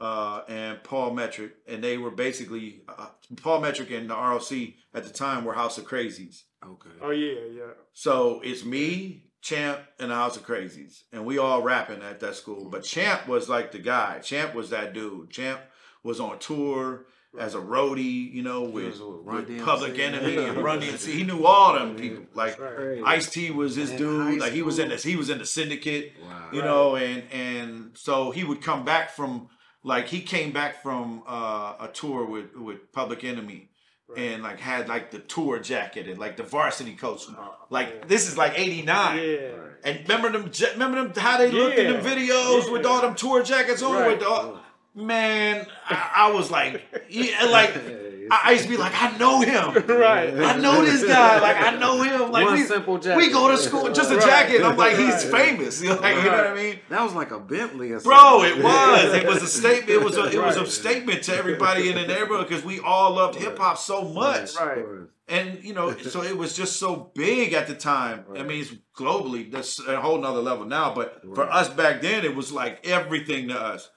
uh 0.00 0.42
and 0.48 0.82
Paul 0.82 1.12
Methric 1.12 1.52
and 1.68 1.84
they 1.84 1.98
were 1.98 2.10
basically 2.10 2.82
uh, 2.88 3.08
Paul 3.36 3.60
Methric 3.60 3.90
and 3.90 4.08
the 4.10 4.14
roc 4.14 4.50
at 4.94 5.04
the 5.04 5.10
time 5.10 5.44
were 5.44 5.54
House 5.54 5.78
of 5.78 5.84
Krazees 5.86 6.42
Okay. 6.64 6.90
oh 7.00 7.10
yeah, 7.10 7.40
yeah. 7.54 7.72
so 7.92 8.40
it's 8.42 8.64
me 8.64 9.24
Champ, 9.42 9.80
and 9.98 10.10
the 10.10 10.14
House 10.14 10.36
of 10.36 10.44
Krazees, 10.44 11.04
and 11.12 11.24
we 11.24 11.38
all 11.38 11.62
rapping 11.62 12.02
at 12.02 12.20
that 12.20 12.34
school. 12.34 12.68
But 12.68 12.82
Champ 12.84 13.26
was 13.26 13.48
like 13.48 13.72
the 13.72 13.78
guy. 13.78 14.18
Champ 14.18 14.52
was 14.54 14.68
that 14.68 14.92
dude. 14.92 15.30
Champ 15.30 15.62
was 16.02 16.20
on 16.20 16.38
tour 16.40 17.06
as 17.38 17.54
a 17.54 17.58
roadie, 17.58 18.32
you 18.32 18.42
know, 18.42 18.62
with, 18.62 18.98
with 19.00 19.00
Run 19.22 19.36
with 19.36 19.48
DMC. 19.48 19.64
Public 19.64 19.98
Enemy 19.98 20.36
and 20.36 20.58
Run 20.64 20.80
DMC. 20.80 21.12
He 21.12 21.22
knew 21.22 21.44
all 21.46 21.74
them 21.74 21.96
people. 21.96 22.24
Like 22.34 22.58
Right. 22.60 23.02
Ice 23.06 23.30
T 23.30 23.50
was 23.50 23.76
his 23.76 23.90
In 23.92 23.98
dude. 23.98 24.40
Like 24.40 24.52
he 24.52 24.62
was 24.62 24.78
in 24.78 24.88
this. 24.88 25.02
He 25.02 25.16
was 25.16 25.30
in 25.30 25.38
the 25.38 25.46
Syndicate. 25.46 26.14
Wow. 26.22 26.48
You 26.52 26.62
know, 26.62 26.96
and 26.96 27.22
and 27.32 27.90
so 27.96 28.30
he 28.30 28.42
would 28.44 28.62
come 28.62 28.84
back 28.84 29.10
from 29.10 29.48
like 29.84 30.08
he 30.08 30.20
came 30.22 30.50
back 30.52 30.82
from 30.82 31.22
uh, 31.26 31.74
a 31.80 31.88
tour 31.92 32.24
with 32.24 32.54
with 32.56 32.92
Public 32.92 33.22
Enemy. 33.24 33.68
And 34.16 34.42
like 34.42 34.58
had 34.58 34.88
like 34.88 35.12
the 35.12 35.20
tour 35.20 35.60
jacket 35.60 36.08
and 36.08 36.18
like 36.18 36.36
the 36.36 36.42
varsity 36.42 36.94
coats, 36.96 37.30
like 37.70 38.08
this 38.08 38.26
is 38.28 38.36
like 38.36 38.58
'89. 38.58 39.18
Yeah. 39.18 39.50
And 39.84 40.00
remember 40.02 40.32
them? 40.36 40.50
Remember 40.72 41.04
them? 41.04 41.12
How 41.14 41.38
they 41.38 41.52
looked 41.52 41.78
in 41.78 41.92
them 41.92 42.04
Yeah. 42.04 42.16
videos 42.16 42.72
with 42.72 42.84
all 42.84 43.02
them 43.02 43.14
tour 43.14 43.44
jackets 43.44 43.82
on. 43.84 43.92
Right. 43.94 44.18
With 44.18 44.26
all, 44.26 44.59
man, 44.94 45.66
I, 45.88 46.10
I 46.16 46.32
was 46.32 46.50
like, 46.50 46.82
yeah, 47.08 47.44
like 47.44 47.74
I, 48.32 48.40
I 48.44 48.50
used 48.52 48.64
to 48.64 48.70
be 48.70 48.76
like, 48.76 48.92
I 48.94 49.16
know 49.18 49.40
him. 49.40 49.84
Right. 50.00 50.32
I 50.34 50.56
know 50.56 50.84
this 50.84 51.04
guy. 51.04 51.40
Like 51.40 51.56
I 51.56 51.76
know 51.76 52.00
him. 52.02 52.30
Like 52.30 52.44
One 52.46 52.54
we, 52.54 52.62
simple 52.62 52.98
jacket. 52.98 53.16
we 53.16 53.30
go 53.30 53.50
to 53.50 53.58
school 53.58 53.92
just 53.92 54.10
a 54.10 54.16
Right. 54.16 54.24
jacket. 54.24 54.62
I'm 54.62 54.76
like, 54.76 54.96
he's 54.96 55.26
Right. 55.26 55.46
famous. 55.56 55.82
You 55.82 55.88
know, 55.90 56.06
you 56.06 56.14
know 56.24 56.30
what 56.30 56.46
I 56.46 56.54
mean? 56.54 56.78
That 56.88 57.02
was 57.02 57.12
like 57.14 57.30
a 57.32 57.40
Bentley 57.40 57.90
or 57.92 58.00
something. 58.00 58.10
Bro, 58.10 58.44
it 58.44 58.62
was. 58.62 59.14
It 59.14 59.26
was 59.26 59.42
a 59.42 59.46
statement. 59.48 59.90
It 59.90 60.02
was 60.04 60.16
a, 60.16 60.30
it 60.30 60.42
was 60.42 60.56
a 60.56 60.66
statement 60.66 61.24
to 61.24 61.34
everybody 61.34 61.88
in 61.88 61.96
the 61.96 62.06
neighborhood 62.06 62.48
because 62.48 62.64
we 62.64 62.78
all 62.80 63.14
loved 63.14 63.36
hip 63.36 63.58
hop 63.58 63.78
so 63.78 64.04
much. 64.04 64.54
Right. 64.56 64.84
And 65.28 65.62
you 65.62 65.74
know, 65.74 65.96
so 65.96 66.22
it 66.22 66.36
was 66.36 66.56
just 66.56 66.78
so 66.78 67.10
big 67.14 67.52
at 67.52 67.66
the 67.68 67.74
time. 67.74 68.24
I 68.36 68.42
mean, 68.42 68.60
it's 68.62 68.72
globally 68.96 69.50
that's 69.50 69.78
a 69.86 70.00
whole 70.00 70.18
nother 70.18 70.40
level 70.40 70.66
now. 70.66 70.94
But 70.94 71.22
for 71.34 71.50
us 71.50 71.68
back 71.68 72.00
then, 72.02 72.24
it 72.24 72.34
was 72.34 72.52
like 72.52 72.86
everything 72.86 73.48
to 73.48 73.60
us. 73.60 73.88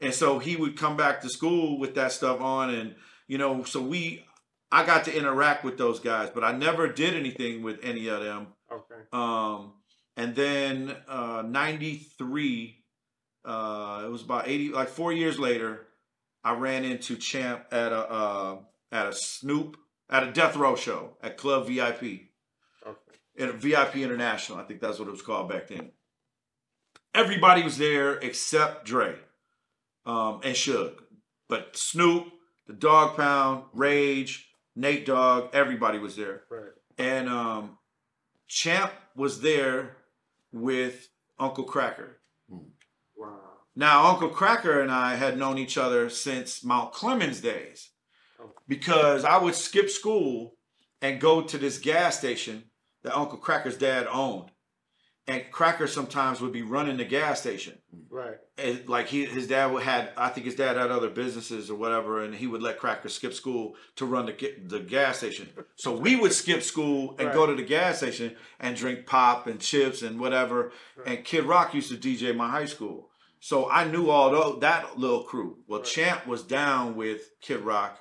And 0.00 0.14
so 0.14 0.38
he 0.38 0.56
would 0.56 0.76
come 0.78 0.96
back 0.96 1.20
to 1.20 1.28
school 1.28 1.78
with 1.78 1.94
that 1.96 2.12
stuff 2.12 2.40
on, 2.40 2.70
and 2.70 2.94
you 3.28 3.36
know, 3.38 3.64
so 3.64 3.82
we, 3.82 4.24
I 4.72 4.84
got 4.86 5.04
to 5.04 5.16
interact 5.16 5.62
with 5.62 5.76
those 5.76 6.00
guys, 6.00 6.30
but 6.30 6.42
I 6.42 6.52
never 6.52 6.88
did 6.88 7.14
anything 7.14 7.62
with 7.62 7.78
any 7.82 8.08
of 8.08 8.22
them. 8.22 8.48
Okay. 8.72 9.02
Um, 9.12 9.74
and 10.16 10.34
then 10.34 10.96
uh, 11.06 11.42
'93, 11.46 12.82
uh, 13.44 14.02
it 14.04 14.10
was 14.10 14.22
about 14.22 14.48
80, 14.48 14.70
like 14.70 14.88
four 14.88 15.12
years 15.12 15.38
later, 15.38 15.86
I 16.42 16.54
ran 16.54 16.84
into 16.84 17.16
Champ 17.16 17.66
at 17.70 17.92
a 17.92 18.10
uh, 18.10 18.56
at 18.90 19.06
a 19.06 19.12
Snoop 19.12 19.76
at 20.08 20.22
a 20.24 20.32
Death 20.32 20.56
Row 20.56 20.76
show 20.76 21.16
at 21.22 21.36
Club 21.36 21.66
VIP, 21.68 22.02
Okay. 22.86 22.98
at 23.38 23.54
VIP 23.54 23.96
International. 23.96 24.58
I 24.58 24.64
think 24.64 24.80
that's 24.80 24.98
what 24.98 25.08
it 25.08 25.12
was 25.12 25.22
called 25.22 25.50
back 25.50 25.68
then. 25.68 25.90
Everybody 27.14 27.62
was 27.62 27.76
there 27.78 28.14
except 28.14 28.86
Dre 28.86 29.16
um, 30.10 30.40
and 30.42 30.54
Suge, 30.54 30.94
but 31.48 31.76
Snoop, 31.76 32.26
the 32.66 32.72
Dog 32.74 33.16
Pound, 33.16 33.64
Rage, 33.72 34.32
Nate 34.76 35.06
Dogg, 35.06 35.50
everybody 35.52 35.98
was 35.98 36.14
there 36.16 36.42
Right. 36.50 36.72
and 36.98 37.28
um, 37.28 37.78
Champ 38.48 38.92
was 39.14 39.40
there 39.40 39.96
with 40.52 41.08
Uncle 41.38 41.64
Kracker. 41.64 42.10
Wow. 43.16 43.38
Now, 43.76 44.06
Uncle 44.10 44.30
Kracker 44.30 44.82
and 44.82 44.90
I 44.90 45.14
had 45.14 45.38
known 45.38 45.58
each 45.58 45.76
other 45.78 46.10
since 46.10 46.64
Mount 46.64 46.92
Clemens 46.92 47.40
days 47.40 47.90
because 48.66 49.24
I 49.24 49.36
would 49.38 49.54
skip 49.54 49.88
school 49.90 50.54
and 51.02 51.20
go 51.20 51.42
to 51.42 51.58
this 51.58 51.78
gas 51.78 52.18
station 52.18 52.64
that 53.02 53.16
Uncle 53.16 53.38
Kracker's 53.38 53.76
dad 53.78 54.06
owned. 54.10 54.50
And 55.26 55.44
Kracker 55.52 55.88
sometimes 55.88 56.40
would 56.40 56.52
be 56.52 56.62
running 56.62 56.96
the 56.96 57.04
gas 57.04 57.40
station. 57.40 57.78
Right. 58.08 58.36
And 58.58 58.88
like 58.88 59.06
he, 59.06 59.24
his 59.26 59.46
dad 59.46 59.72
would 59.72 59.84
had, 59.84 60.10
I 60.16 60.28
think 60.28 60.46
his 60.46 60.56
dad 60.56 60.76
had 60.76 60.90
other 60.90 61.08
businesses 61.08 61.70
or 61.70 61.76
whatever, 61.76 62.22
and 62.24 62.34
he 62.34 62.48
would 62.48 62.62
let 62.62 62.80
Kracker 62.80 63.08
skip 63.08 63.32
school 63.32 63.76
to 63.96 64.06
run 64.06 64.26
the 64.26 64.54
the 64.66 64.80
gas 64.80 65.18
station. 65.18 65.48
So 65.76 65.96
we 65.96 66.16
would 66.16 66.32
skip 66.32 66.62
school 66.62 67.14
and 67.18 67.32
go 67.32 67.46
to 67.46 67.54
the 67.54 67.62
gas 67.62 67.98
station 67.98 68.34
and 68.58 68.74
drink 68.74 69.06
pop 69.06 69.46
and 69.46 69.60
chips 69.60 70.02
and 70.02 70.18
whatever. 70.18 70.72
And 71.06 71.24
Kid 71.24 71.44
Rock 71.44 71.74
used 71.74 71.90
to 71.90 71.96
DJ 71.96 72.34
my 72.34 72.50
high 72.50 72.66
school, 72.66 73.10
so 73.40 73.70
I 73.70 73.84
knew 73.84 74.10
all 74.10 74.30
tho- 74.30 74.58
that 74.60 74.98
little 74.98 75.22
crew. 75.22 75.58
Well, 75.66 75.82
Champ 75.82 76.26
was 76.26 76.42
down 76.42 76.94
with 76.94 77.30
Kid 77.40 77.60
Rock 77.60 77.98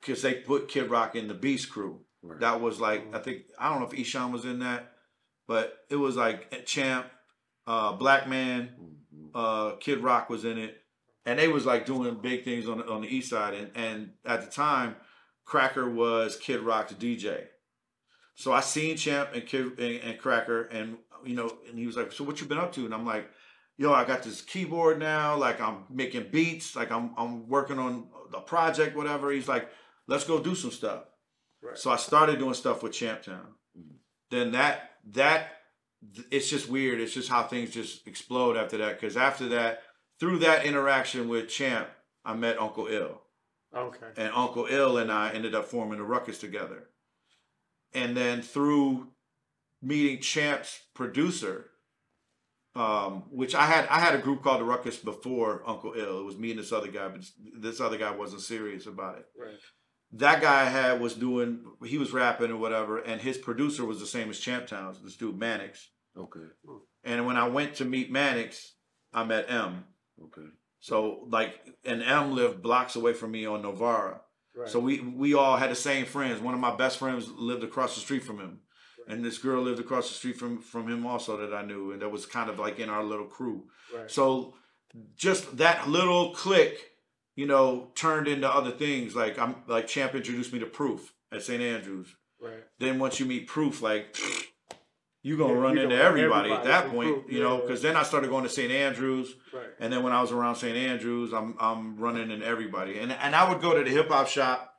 because 0.00 0.22
they 0.22 0.34
put 0.34 0.68
Kid 0.68 0.90
Rock 0.90 1.16
in 1.16 1.26
the 1.26 1.34
Beast 1.34 1.70
crew. 1.70 2.00
Right. 2.22 2.40
That 2.40 2.60
was 2.60 2.80
like 2.80 3.10
mm. 3.10 3.14
I 3.14 3.20
think 3.20 3.44
I 3.58 3.70
don't 3.70 3.80
know 3.80 3.88
if 3.88 3.92
Eshawn 3.92 4.32
was 4.32 4.44
in 4.44 4.58
that, 4.58 4.92
but 5.48 5.78
it 5.90 5.96
was 5.96 6.14
like 6.14 6.64
Champ, 6.66 7.06
uh, 7.66 7.92
Black 7.94 8.28
Man 8.28 8.70
Mhm. 9.12 9.30
uh, 9.34 9.76
Kid 9.76 9.98
Rock 10.00 10.30
was 10.30 10.44
in 10.44 10.58
it, 10.58 10.80
and 11.26 11.38
they 11.38 11.48
was 11.48 11.66
like 11.66 11.84
doing 11.86 12.14
big 12.16 12.44
things 12.44 12.68
on 12.68 12.78
the, 12.78 12.88
on 12.88 13.00
the 13.02 13.08
east 13.08 13.30
side. 13.30 13.54
And 13.54 13.70
and 13.74 14.12
at 14.24 14.42
the 14.44 14.50
time, 14.50 14.94
Kracker 15.46 15.92
was 15.92 16.36
Kid 16.36 16.60
Rock's 16.60 16.92
DJ. 16.92 17.48
So 18.36 18.52
I 18.52 18.60
seen 18.60 18.96
Champ 18.96 19.30
and 19.34 19.44
Kid 19.46 19.78
and, 19.80 20.00
and 20.02 20.20
Kracker, 20.20 20.72
and 20.72 20.98
you 21.24 21.34
know, 21.34 21.58
and 21.68 21.76
he 21.78 21.86
was 21.86 21.96
like, 21.96 22.12
"So 22.12 22.22
what 22.22 22.40
you 22.40 22.46
been 22.46 22.58
up 22.58 22.72
to?" 22.74 22.84
And 22.84 22.94
I'm 22.94 23.04
like, 23.06 23.28
"Yo, 23.78 23.92
I 23.92 24.04
got 24.04 24.22
this 24.22 24.42
keyboard 24.42 24.98
now. 24.98 25.36
Like 25.36 25.60
I'm 25.60 25.84
making 25.90 26.28
beats. 26.30 26.76
Like 26.76 26.92
I'm 26.92 27.12
I'm 27.16 27.48
working 27.48 27.78
on 27.78 28.08
the 28.30 28.40
project, 28.40 28.96
whatever." 28.96 29.30
He's 29.32 29.48
like, 29.48 29.68
"Let's 30.06 30.24
go 30.24 30.38
do 30.38 30.54
some 30.54 30.70
stuff." 30.70 31.04
Right. 31.62 31.76
So 31.76 31.90
I 31.90 31.96
started 31.96 32.38
doing 32.38 32.54
stuff 32.54 32.82
with 32.82 32.92
Champtown. 32.92 33.46
Then 34.30 34.52
that 34.52 34.97
that 35.12 35.48
it's 36.30 36.48
just 36.48 36.68
weird. 36.68 37.00
It's 37.00 37.14
just 37.14 37.28
how 37.28 37.42
things 37.44 37.70
just 37.70 38.06
explode 38.06 38.56
after 38.56 38.78
that. 38.78 39.00
Because 39.00 39.16
after 39.16 39.48
that, 39.48 39.82
through 40.20 40.38
that 40.40 40.64
interaction 40.64 41.28
with 41.28 41.48
Champ, 41.48 41.88
I 42.24 42.34
met 42.34 42.60
Uncle 42.60 42.86
Ill, 42.88 43.20
Okay. 43.74 44.06
and 44.16 44.32
Uncle 44.34 44.66
Ill 44.68 44.98
and 44.98 45.10
I 45.10 45.30
ended 45.32 45.54
up 45.54 45.64
forming 45.66 45.98
the 45.98 46.04
Ruckus 46.04 46.38
together. 46.38 46.88
And 47.92 48.16
then 48.16 48.42
through 48.42 49.08
meeting 49.80 50.20
Champ's 50.20 50.80
producer, 50.94 51.70
um, 52.74 53.24
which 53.30 53.54
I 53.54 53.66
had, 53.66 53.86
I 53.88 53.98
had 53.98 54.14
a 54.14 54.18
group 54.22 54.42
called 54.42 54.60
the 54.60 54.64
Ruckus 54.64 54.98
before 54.98 55.62
Uncle 55.66 55.94
Ill. 55.96 56.20
It 56.20 56.24
was 56.24 56.36
me 56.36 56.50
and 56.50 56.60
this 56.60 56.72
other 56.72 56.88
guy, 56.88 57.08
but 57.08 57.22
this 57.56 57.80
other 57.80 57.96
guy 57.98 58.10
wasn't 58.10 58.42
serious 58.42 58.86
about 58.86 59.18
it 59.18 59.26
Right. 59.36 59.58
That 60.12 60.40
guy 60.40 60.62
I 60.62 60.64
had 60.64 61.00
was 61.00 61.14
doing 61.14 61.64
he 61.84 61.98
was 61.98 62.12
rapping 62.12 62.50
or 62.50 62.56
whatever, 62.56 62.98
and 62.98 63.20
his 63.20 63.36
producer 63.36 63.84
was 63.84 64.00
the 64.00 64.06
same 64.06 64.30
as 64.30 64.40
Champtown's, 64.40 65.02
this 65.02 65.16
dude 65.16 65.38
Mannix. 65.38 65.90
Okay. 66.16 66.46
And 67.04 67.26
when 67.26 67.36
I 67.36 67.48
went 67.48 67.74
to 67.76 67.84
meet 67.84 68.10
Mannix, 68.10 68.74
I 69.12 69.24
met 69.24 69.50
M. 69.50 69.84
Okay. 70.22 70.48
So 70.80 71.26
like 71.30 71.54
and 71.84 72.02
M 72.02 72.34
lived 72.34 72.62
blocks 72.62 72.96
away 72.96 73.12
from 73.12 73.32
me 73.32 73.44
on 73.46 73.62
Novara. 73.62 74.20
Right. 74.56 74.68
So 74.68 74.80
we 74.80 75.00
we 75.00 75.34
all 75.34 75.56
had 75.56 75.70
the 75.70 75.76
same 75.76 76.06
friends. 76.06 76.40
One 76.40 76.54
of 76.54 76.60
my 76.60 76.74
best 76.74 76.98
friends 76.98 77.28
lived 77.30 77.62
across 77.62 77.94
the 77.94 78.00
street 78.00 78.24
from 78.24 78.38
him. 78.38 78.60
And 79.06 79.24
this 79.24 79.38
girl 79.38 79.62
lived 79.62 79.80
across 79.80 80.08
the 80.08 80.14
street 80.14 80.36
from 80.36 80.60
from 80.60 80.88
him 80.88 81.06
also 81.06 81.36
that 81.38 81.54
I 81.54 81.64
knew, 81.64 81.92
and 81.92 82.02
that 82.02 82.10
was 82.10 82.26
kind 82.26 82.50
of 82.50 82.58
like 82.58 82.78
in 82.78 82.90
our 82.90 83.02
little 83.02 83.26
crew. 83.26 83.66
right. 83.94 84.10
So 84.10 84.54
just 85.16 85.56
that 85.58 85.88
little 85.88 86.34
click, 86.34 86.87
you 87.38 87.46
know, 87.46 87.92
turned 87.94 88.26
into 88.26 88.50
other 88.50 88.72
things. 88.72 89.14
Like 89.14 89.38
I'm 89.38 89.54
like 89.68 89.86
Champ 89.86 90.12
introduced 90.16 90.52
me 90.52 90.58
to 90.58 90.66
Proof 90.66 91.12
at 91.30 91.40
St. 91.42 91.62
Andrews. 91.62 92.08
right. 92.42 92.64
Then 92.80 92.98
once 92.98 93.20
you 93.20 93.26
meet 93.26 93.46
Proof, 93.46 93.80
like 93.80 94.16
you 95.22 95.36
gonna 95.38 95.52
Yeah, 95.54 95.58
run 95.60 95.76
you 95.76 95.82
into 95.84 95.94
gonna- 95.94 96.08
everybody, 96.08 96.50
at 96.50 96.64
that 96.64 96.90
point, 96.90 97.12
Proof, 97.22 97.32
you 97.32 97.40
know, 97.40 97.56
yeah. 97.56 97.60
because 97.62 97.80
then 97.82 97.94
I 97.96 98.02
started 98.02 98.28
going 98.30 98.42
to 98.42 98.50
St. 98.50 98.72
Andrews, 98.72 99.34
Right. 99.52 99.66
and 99.78 99.92
then 99.92 100.02
when 100.02 100.12
I 100.12 100.20
was 100.20 100.32
around 100.32 100.56
St. 100.56 100.76
Andrews, 100.76 101.32
I'm 101.32 101.54
I'm 101.60 101.96
running 101.96 102.30
into 102.32 102.44
everybody, 102.44 102.98
and 102.98 103.12
and 103.12 103.36
I 103.36 103.48
would 103.48 103.60
go 103.62 103.72
to 103.78 103.84
the 103.84 103.90
hip 103.90 104.08
hop 104.08 104.26
shop, 104.26 104.74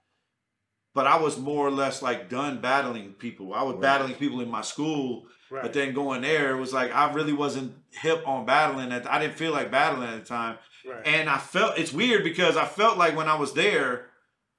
but 0.94 1.08
I 1.08 1.18
was 1.18 1.38
more 1.40 1.66
or 1.66 1.72
less 1.72 2.02
like 2.02 2.28
done 2.30 2.60
battling 2.60 3.14
people. 3.14 3.54
I 3.54 3.64
was 3.64 3.76
Right. 3.76 3.82
battling 3.82 4.16
people 4.16 4.42
in 4.42 4.52
my 4.52 4.62
school, 4.64 5.28
Right. 5.50 5.62
but 5.64 5.72
then 5.72 5.94
going 5.94 6.22
there, 6.24 6.52
it 6.56 6.60
was 6.60 6.74
like 6.74 6.94
I 6.94 7.14
really 7.14 7.34
wasn't 7.34 7.74
hip 7.92 8.28
on 8.28 8.46
battling. 8.46 8.92
At 8.92 9.10
I 9.10 9.18
didn't 9.20 9.38
feel 9.38 9.54
like 9.54 9.72
battling 9.72 10.10
at 10.10 10.20
the 10.24 10.26
time, 10.28 10.58
right. 10.88 11.06
and 11.06 11.30
I 11.30 11.38
felt 11.38 11.78
it's 11.78 11.94
weird 11.94 12.24
because 12.24 12.58
I 12.58 12.66
felt 12.66 12.98
like 12.98 13.16
when 13.16 13.28
I 13.28 13.36
was 13.36 13.54
there, 13.54 14.08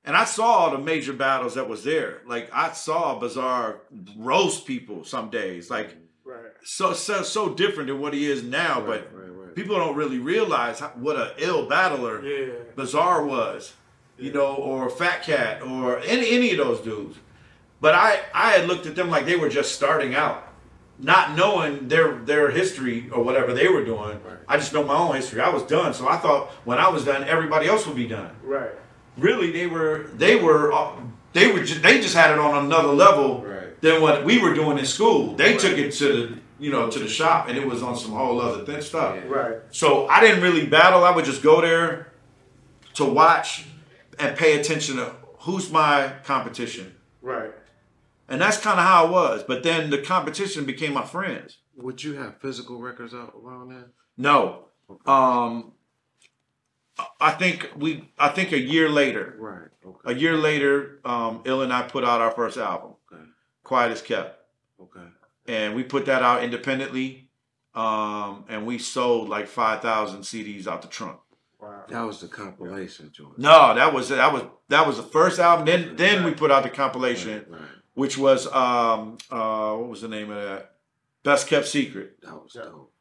and 0.04 0.16
I 0.16 0.24
saw 0.24 0.44
all 0.44 0.70
the 0.70 0.78
major 0.78 1.12
battles 1.12 1.54
that 1.54 1.68
was 1.68 1.84
there. 1.84 2.22
Like 2.26 2.50
I 2.52 2.72
saw 2.72 3.18
Bizarre 3.18 3.82
roast 4.16 4.66
people 4.66 5.04
some 5.04 5.30
days, 5.30 5.70
like 5.70 5.96
right. 6.24 6.52
so 6.62 6.92
so 6.92 7.22
so 7.22 7.54
different 7.54 7.88
than 7.88 8.00
what 8.00 8.14
he 8.14 8.30
is 8.30 8.42
now. 8.42 8.80
Right, 8.80 8.86
but 9.12 9.18
right, 9.18 9.30
right. 9.30 9.54
people 9.54 9.76
don't 9.76 9.96
really 9.96 10.18
realize 10.18 10.80
how, 10.80 10.88
what 10.90 11.16
a 11.16 11.34
ill 11.38 11.68
battler 11.68 12.24
Yeah. 12.24 12.52
Bizarre 12.76 13.24
was, 13.24 13.74
you 14.18 14.32
know, 14.32 14.54
or 14.54 14.88
Fat 14.88 15.22
Cat, 15.22 15.62
or 15.62 15.98
any 16.00 16.30
any 16.30 16.50
of 16.52 16.58
those 16.58 16.80
dudes. 16.80 17.18
But 17.80 17.94
I 17.94 18.20
I 18.34 18.52
had 18.52 18.68
looked 18.68 18.86
at 18.86 18.96
them 18.96 19.10
like 19.10 19.26
they 19.26 19.36
were 19.36 19.48
just 19.48 19.74
starting 19.74 20.14
out, 20.14 20.49
not 21.02 21.36
knowing 21.36 21.88
their 21.88 22.14
their 22.18 22.50
history 22.50 23.08
or 23.10 23.22
whatever 23.22 23.52
they 23.54 23.68
were 23.68 23.84
doing. 23.84 24.20
Right. 24.24 24.36
I 24.48 24.56
just 24.56 24.72
know 24.72 24.84
my 24.84 24.94
own 24.96 25.14
history. 25.16 25.40
I 25.40 25.48
was 25.48 25.62
done, 25.64 25.94
so 25.94 26.08
I 26.08 26.16
thought 26.18 26.50
when 26.64 26.78
I 26.78 26.88
was 26.88 27.04
done, 27.04 27.24
everybody 27.24 27.66
else 27.66 27.86
would 27.86 27.96
be 27.96 28.06
done. 28.08 28.30
Right. 28.42 28.70
Really, 29.16 29.50
they 29.50 29.66
were 29.66 30.08
they 30.14 30.36
were 30.36 30.72
uh, 30.72 30.92
they 31.32 31.50
were 31.52 31.60
just, 31.64 31.82
they 31.82 32.00
just 32.00 32.14
had 32.14 32.30
it 32.32 32.38
on 32.38 32.64
another 32.66 32.88
level 32.92 33.42
Right. 33.42 33.80
than 33.80 34.02
what 34.02 34.24
we 34.24 34.38
were 34.40 34.54
doing 34.54 34.78
in 34.78 34.86
school. 34.86 35.34
They 35.34 35.56
took 35.56 35.78
it 35.78 35.92
to 35.94 36.12
the 36.12 36.38
you 36.58 36.70
know, 36.70 36.90
to 36.90 36.98
the 36.98 37.08
shop, 37.08 37.48
and 37.48 37.56
it 37.56 37.66
was 37.66 37.82
on 37.82 37.96
some 37.96 38.12
whole 38.12 38.38
other 38.38 38.66
thin 38.66 38.82
stuff. 38.82 39.16
Yeah. 39.16 39.30
Right. 39.30 39.56
So 39.70 40.06
I 40.08 40.20
didn't 40.20 40.42
really 40.42 40.66
battle. 40.66 41.04
I 41.04 41.10
would 41.10 41.24
just 41.24 41.42
go 41.42 41.62
there 41.62 42.12
to 42.94 43.04
watch 43.06 43.64
and 44.18 44.36
pay 44.36 44.60
attention 44.60 44.96
to 44.96 45.14
who's 45.38 45.70
my 45.72 46.12
competition. 46.24 46.94
Right. 47.22 47.50
And 48.30 48.40
that's 48.40 48.56
kind 48.58 48.78
of 48.78 48.86
how 48.86 49.06
it 49.06 49.10
was. 49.10 49.42
But 49.42 49.62
then 49.64 49.90
the 49.90 49.98
competition 49.98 50.64
became 50.64 50.94
my 50.94 51.04
friends. 51.04 51.58
Would 51.76 52.02
you 52.04 52.14
have 52.14 52.40
physical 52.40 52.78
records 52.80 53.12
out 53.12 53.34
around 53.36 53.70
then? 53.70 53.84
No. 54.16 54.66
Um 55.06 55.72
I 57.18 57.30
think 57.32 57.70
we 57.76 58.10
I 58.18 58.28
think 58.28 58.52
a 58.52 58.58
year 58.58 58.88
later, 58.88 59.34
Right. 59.38 59.68
Okay. 59.84 60.12
a 60.12 60.14
year 60.14 60.36
later, 60.36 61.00
um, 61.04 61.42
Ill 61.44 61.62
and 61.62 61.72
I 61.72 61.82
put 61.82 62.04
out 62.04 62.20
our 62.20 62.30
first 62.30 62.58
album, 62.58 62.94
Okay. 63.12 63.22
Quiet 63.64 63.92
as 63.92 64.02
Kept. 64.02 64.38
Okay. 64.80 65.06
And 65.46 65.74
we 65.74 65.82
put 65.82 66.06
that 66.06 66.22
out 66.22 66.44
independently. 66.44 67.28
Um, 67.74 68.44
and 68.48 68.66
we 68.66 68.78
sold 68.78 69.28
like 69.28 69.46
five 69.46 69.80
thousand 69.80 70.20
CDs 70.22 70.66
out 70.66 70.82
the 70.82 70.88
trunk. 70.88 71.18
Wow. 71.60 71.84
That 71.88 72.02
was 72.02 72.20
the 72.20 72.26
compilation 72.28 73.10
George. 73.12 73.38
No, 73.38 73.74
that 73.74 73.92
was 73.94 74.08
that 74.10 74.32
was 74.32 74.42
that 74.68 74.86
was 74.86 74.96
the 74.96 75.02
first 75.04 75.38
album. 75.38 75.66
Then 75.66 75.96
then 75.96 76.24
we 76.24 76.32
put 76.32 76.50
out 76.50 76.64
the 76.64 76.70
compilation, 76.70 77.46
Right. 77.48 77.60
right. 77.60 77.70
Which 77.94 78.16
was 78.18 78.46
um 78.52 79.18
uh 79.30 79.74
what 79.74 79.88
was 79.88 80.00
the 80.02 80.08
name 80.08 80.30
of 80.30 80.42
that? 80.42 80.72
Best 81.22 81.48
kept 81.48 81.66
secret. 81.68 82.20
That 82.22 82.34
was 82.34 82.52
Yeah. 82.54 82.62
dope. 82.62 82.92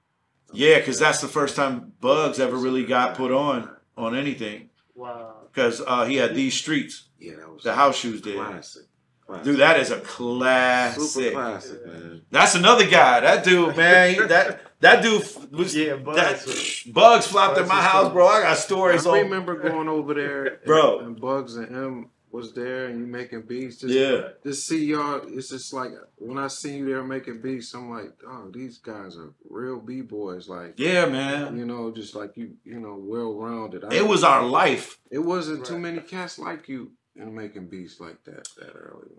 Yeah, 0.51 0.79
because 0.79 0.97
that's 0.99 1.21
the 1.21 1.27
first 1.27 1.55
time 1.55 1.93
Bugs 2.01 2.39
ever 2.39 2.57
really 2.57 2.85
got 2.85 3.15
put 3.15 3.31
on 3.31 3.69
on 3.97 4.15
anything. 4.15 4.69
Wow. 4.95 5.35
Because 5.53 5.81
uh, 5.85 6.05
he 6.05 6.15
had 6.17 6.35
these 6.35 6.53
streets. 6.53 7.05
Yeah, 7.19 7.35
that 7.37 7.49
was 7.53 7.63
The 7.63 7.73
house 7.73 7.95
shoes 7.97 8.21
did. 8.21 8.35
classic. 8.35 8.83
classic. 9.25 9.43
Dude, 9.45 9.59
that 9.59 9.79
is 9.79 9.91
a 9.91 9.99
classic. 9.99 11.01
super 11.03 11.31
classic. 11.31 11.83
classic, 11.83 11.85
man. 12.03 12.21
That's 12.31 12.55
another 12.55 12.87
guy. 12.89 13.19
That 13.21 13.43
dude, 13.43 13.75
man. 13.77 14.13
he- 14.15 14.19
that 14.21 14.61
that 14.81 15.03
dude 15.03 15.23
was 15.51 15.75
Yeah, 15.75 15.95
Bugs 15.97 16.17
that- 16.17 16.45
was- 16.45 16.83
Bugs 16.87 17.27
flopped 17.27 17.55
Bugs 17.55 17.69
at 17.69 17.75
my 17.75 17.81
house, 17.81 18.05
dope. 18.05 18.13
bro. 18.13 18.27
I 18.27 18.41
got 18.41 18.57
stories 18.57 19.05
I 19.05 19.11
on. 19.11 19.17
remember 19.25 19.55
going 19.55 19.87
over 19.89 20.13
there, 20.13 20.45
and, 20.45 20.63
Bro. 20.65 20.99
and 21.01 21.19
Bugs 21.19 21.55
and 21.57 21.69
him 21.69 22.09
was 22.31 22.53
there, 22.53 22.87
and 22.87 22.99
you 22.99 23.07
making 23.07 23.43
beats. 23.43 23.77
Just, 23.77 23.93
Yeah. 23.93 24.29
Just 24.43 24.67
see 24.67 24.85
y'all. 24.85 25.21
It's 25.27 25.49
just 25.49 25.73
like 25.73 25.91
when 26.17 26.37
I 26.37 26.47
see 26.47 26.77
you 26.77 26.85
there 26.85 27.03
making 27.03 27.41
beats, 27.41 27.73
I'm 27.73 27.89
like, 27.89 28.13
oh, 28.27 28.49
these 28.53 28.77
guys 28.77 29.17
are 29.17 29.33
real 29.49 29.79
b 29.79 30.01
boys. 30.01 30.47
Like, 30.47 30.75
Yeah, 30.77 31.05
man. 31.07 31.57
you 31.57 31.65
know, 31.65 31.91
just 31.91 32.15
like 32.15 32.37
you, 32.37 32.55
you 32.63 32.79
know, 32.79 32.97
well 32.99 33.33
rounded. 33.33 33.83
It 33.91 34.07
was 34.07 34.23
our 34.23 34.45
life. 34.45 34.99
It 35.09 35.19
wasn't 35.19 35.65
too 35.65 35.79
many 35.79 35.99
cats 36.01 36.37
like 36.37 36.67
you 36.69 36.91
in 37.15 37.33
making 37.35 37.67
beats 37.67 37.99
like 37.99 38.23
that 38.25 38.47
that 38.57 38.75
early. 38.75 39.09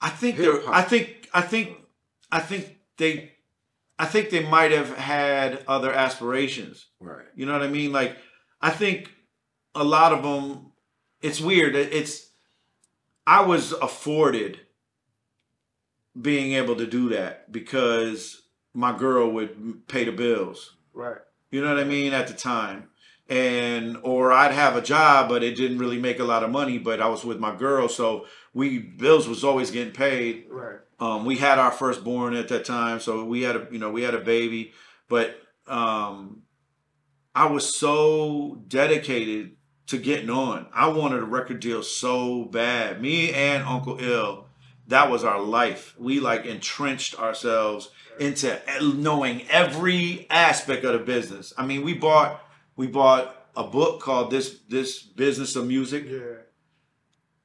I 0.00 0.10
think 0.10 0.36
there. 0.36 0.54
Hip-hop. 0.54 0.74
I 0.74 0.82
think. 0.82 1.28
I 1.32 1.42
think. 1.42 1.76
I 2.32 2.40
think 2.40 2.78
they. 2.96 3.32
I 3.98 4.06
think 4.06 4.30
they 4.30 4.46
might 4.46 4.70
have 4.72 4.96
had 4.96 5.62
other 5.68 5.92
aspirations. 5.92 6.86
Right. 7.00 7.26
You 7.34 7.44
know 7.44 7.52
what 7.52 7.62
I 7.62 7.68
mean? 7.68 7.92
Like, 7.92 8.16
I 8.62 8.70
think 8.70 9.10
a 9.74 9.84
lot 9.84 10.12
of 10.12 10.22
them. 10.22 10.72
It's 11.20 11.40
weird. 11.40 11.74
It's. 11.76 12.29
I 13.30 13.42
was 13.42 13.70
afforded 13.70 14.58
being 16.20 16.54
able 16.54 16.74
to 16.74 16.84
do 16.84 17.10
that 17.10 17.52
because 17.52 18.42
my 18.74 18.90
girl 18.96 19.30
would 19.30 19.86
pay 19.86 20.02
the 20.02 20.10
bills. 20.10 20.74
Right. 20.92 21.18
You 21.52 21.60
know 21.62 21.68
what 21.72 21.78
I 21.78 21.84
mean? 21.84 22.12
At 22.12 22.26
the 22.26 22.34
time. 22.34 22.88
And 23.28 23.98
or 24.02 24.32
I'd 24.32 24.50
have 24.50 24.74
a 24.74 24.82
job, 24.82 25.28
but 25.28 25.44
it 25.44 25.54
didn't 25.54 25.78
really 25.78 26.00
make 26.00 26.18
a 26.18 26.24
lot 26.24 26.42
of 26.42 26.50
money. 26.50 26.78
But 26.78 27.00
I 27.00 27.06
was 27.06 27.24
with 27.24 27.38
my 27.38 27.54
girl, 27.54 27.88
so 27.88 28.26
we 28.52 28.80
bills 28.80 29.28
was 29.28 29.44
always 29.44 29.70
getting 29.70 29.92
paid. 29.92 30.46
Right. 30.50 30.80
Um, 30.98 31.24
we 31.24 31.36
had 31.36 31.60
our 31.60 31.70
firstborn 31.70 32.34
at 32.34 32.48
that 32.48 32.64
time, 32.64 32.98
so 32.98 33.24
we 33.24 33.42
had 33.42 33.54
a 33.54 33.68
you 33.70 33.78
know 33.78 33.92
we 33.92 34.02
had 34.02 34.16
a 34.16 34.20
baby. 34.20 34.72
But 35.08 35.40
um, 35.68 36.42
I 37.32 37.46
was 37.46 37.78
so 37.78 38.60
dedicated 38.66 39.52
to 39.86 39.98
getting 39.98 40.30
on. 40.30 40.66
I 40.72 40.88
wanted 40.88 41.20
a 41.20 41.24
record 41.26 41.60
deal 41.60 41.82
so 41.82 42.44
bad. 42.44 43.00
Me 43.00 43.32
and 43.32 43.64
Uncle 43.64 43.98
Ill, 44.00 44.46
that 44.88 45.10
was 45.10 45.24
our 45.24 45.40
life. 45.40 45.94
We 45.98 46.20
like 46.20 46.46
entrenched 46.46 47.18
ourselves 47.18 47.90
into 48.18 48.60
knowing 48.80 49.48
every 49.48 50.26
aspect 50.30 50.84
of 50.84 50.92
the 50.92 50.98
business. 50.98 51.52
I 51.56 51.64
mean, 51.66 51.82
we 51.82 51.94
bought 51.94 52.42
we 52.76 52.86
bought 52.86 53.36
a 53.56 53.64
book 53.64 54.00
called 54.00 54.30
this 54.30 54.58
this 54.68 55.02
business 55.02 55.56
of 55.56 55.66
music. 55.66 56.04
Yeah. 56.08 56.20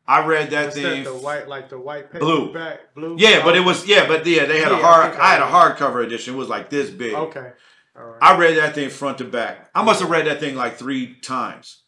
I 0.08 0.24
read 0.26 0.52
that 0.52 0.74
thing. 0.74 1.04
that, 1.04 1.10
the 1.10 1.18
white, 1.18 1.48
like 1.48 1.70
the 1.70 1.80
white 1.80 2.12
paper 2.12 2.20
Blue. 2.20 2.54
back, 2.54 2.94
blue. 2.94 3.16
Yeah, 3.18 3.44
but 3.44 3.56
it 3.56 3.62
was 3.62 3.88
yeah, 3.88 4.08
but 4.08 4.26
yeah, 4.28 4.46
they 4.46 4.60
had 4.60 4.72
a 4.72 4.76
Yeah, 4.76 4.82
I 4.82 4.82
hard. 4.82 5.16
I 5.16 5.20
I 5.20 5.32
had 5.34 5.42
a 5.42 5.46
hardcover 5.46 6.06
edition. 6.06 6.36
It 6.36 6.38
was 6.38 6.48
like 6.50 6.70
this 6.70 6.92
big. 6.92 7.16
Okay. 7.16 7.52
All 7.98 8.06
right. 8.06 8.20
I 8.22 8.38
read 8.38 8.58
that 8.58 8.76
thing 8.76 8.90
front 8.90 9.18
to 9.20 9.24
back. 9.24 9.70
I 9.74 9.82
must 9.82 10.02
have 10.02 10.10
read 10.12 10.28
that 10.28 10.40
thing 10.40 10.56
like 10.56 10.78
three 10.78 11.16
times. 11.22 11.82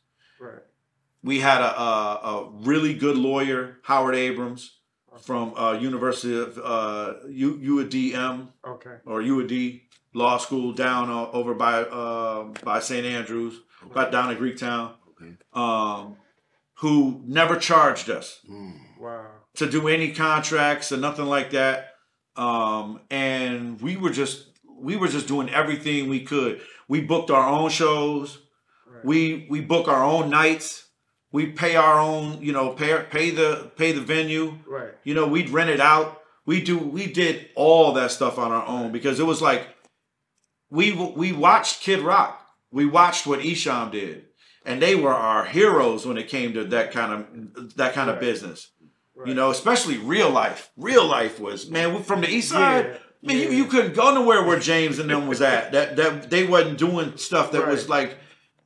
Right. 1.23 1.27
We 1.29 1.39
had 1.39 1.61
a 1.61 1.79
a, 1.81 2.19
a 2.23 2.49
really 2.63 2.93
good 2.93 3.17
lawyer, 3.17 3.77
Howard 3.83 4.15
Abrams, 4.15 4.79
from 5.21 5.53
uh, 5.55 5.73
University 5.73 6.37
of 6.39 6.57
uh, 6.57 7.13
U, 7.29 7.57
UADM 7.57 8.47
Okay. 8.65 8.97
or 9.05 9.21
UAD 9.21 9.81
Law 10.13 10.37
School 10.37 10.73
down 10.73 11.09
uh, 11.09 11.29
over 11.31 11.53
by 11.53 11.81
uh, 11.83 12.43
by 12.63 12.79
St 12.79 13.05
Andrews, 13.05 13.55
about 13.91 14.11
down 14.11 14.31
in 14.31 14.37
Greektown, 14.37 14.93
Okay. 15.11 15.33
um, 15.53 16.17
who 16.75 17.21
never 17.25 17.55
charged 17.57 18.09
us 18.09 18.39
Mm. 18.49 18.73
Wow. 18.99 19.25
to 19.55 19.69
do 19.69 19.87
any 19.87 20.11
contracts 20.13 20.91
or 20.91 20.97
nothing 20.97 21.25
like 21.25 21.51
that. 21.51 21.93
Um, 22.35 22.99
and 23.09 23.81
we 23.81 23.97
were 23.97 24.11
just 24.11 24.45
we 24.79 24.95
were 24.95 25.07
just 25.07 25.27
doing 25.27 25.49
everything 25.49 26.07
we 26.09 26.21
could. 26.23 26.61
We 26.87 27.01
booked 27.01 27.31
our 27.31 27.47
own 27.49 27.69
shows. 27.71 28.37
Right. 28.87 29.03
We 29.05 29.47
we 29.49 29.61
book 29.61 29.87
our 29.87 30.03
own 30.03 30.29
nights. 30.29 30.86
We 31.31 31.47
pay 31.47 31.75
our 31.75 31.99
own, 31.99 32.41
you 32.41 32.53
know, 32.53 32.69
pay 32.69 33.03
pay 33.09 33.31
the 33.31 33.71
pay 33.75 33.91
the 33.91 34.01
venue. 34.01 34.57
Right. 34.65 34.91
You 35.03 35.13
know, 35.13 35.27
we'd 35.27 35.49
rent 35.49 35.69
it 35.69 35.81
out. 35.81 36.21
We 36.45 36.61
do 36.61 36.77
we 36.77 37.07
did 37.11 37.49
all 37.55 37.93
that 37.93 38.11
stuff 38.11 38.37
on 38.37 38.51
our 38.51 38.65
own 38.65 38.91
because 38.91 39.19
it 39.19 39.25
was 39.25 39.41
like 39.41 39.67
we 40.69 40.93
we 40.93 41.31
watched 41.31 41.81
Kid 41.81 41.99
Rock. 41.99 42.45
We 42.71 42.85
watched 42.85 43.27
what 43.27 43.39
Esham 43.39 43.91
did. 43.91 44.25
And 44.65 44.81
they 44.81 44.95
were 44.95 45.13
our 45.13 45.45
heroes 45.45 46.05
when 46.05 46.17
it 46.17 46.27
came 46.27 46.53
to 46.53 46.65
that 46.65 46.91
kind 46.91 47.13
of 47.13 47.75
that 47.75 47.93
kind 47.93 48.09
of 48.09 48.19
business. 48.19 48.69
Right. 49.15 49.29
You 49.29 49.33
know, 49.33 49.49
especially 49.49 49.97
real 49.97 50.29
life. 50.29 50.71
Real 50.77 51.05
life 51.05 51.39
was 51.39 51.69
man 51.69 52.03
from 52.03 52.21
the 52.21 52.29
east 52.29 52.49
side. 52.49 52.85
Yeah, 52.85 52.97
Man, 53.23 53.37
you, 53.37 53.43
yeah. 53.43 53.49
you 53.49 53.65
couldn't 53.65 53.95
go 53.95 54.13
nowhere 54.13 54.43
where 54.43 54.59
James 54.59 54.99
and 54.99 55.09
them 55.09 55.27
was 55.27 55.41
at. 55.41 55.71
That 55.71 55.95
that 55.95 56.29
they 56.29 56.45
wasn't 56.45 56.77
doing 56.77 57.17
stuff 57.17 57.51
that 57.51 57.67
was 57.67 57.89
like 57.89 58.17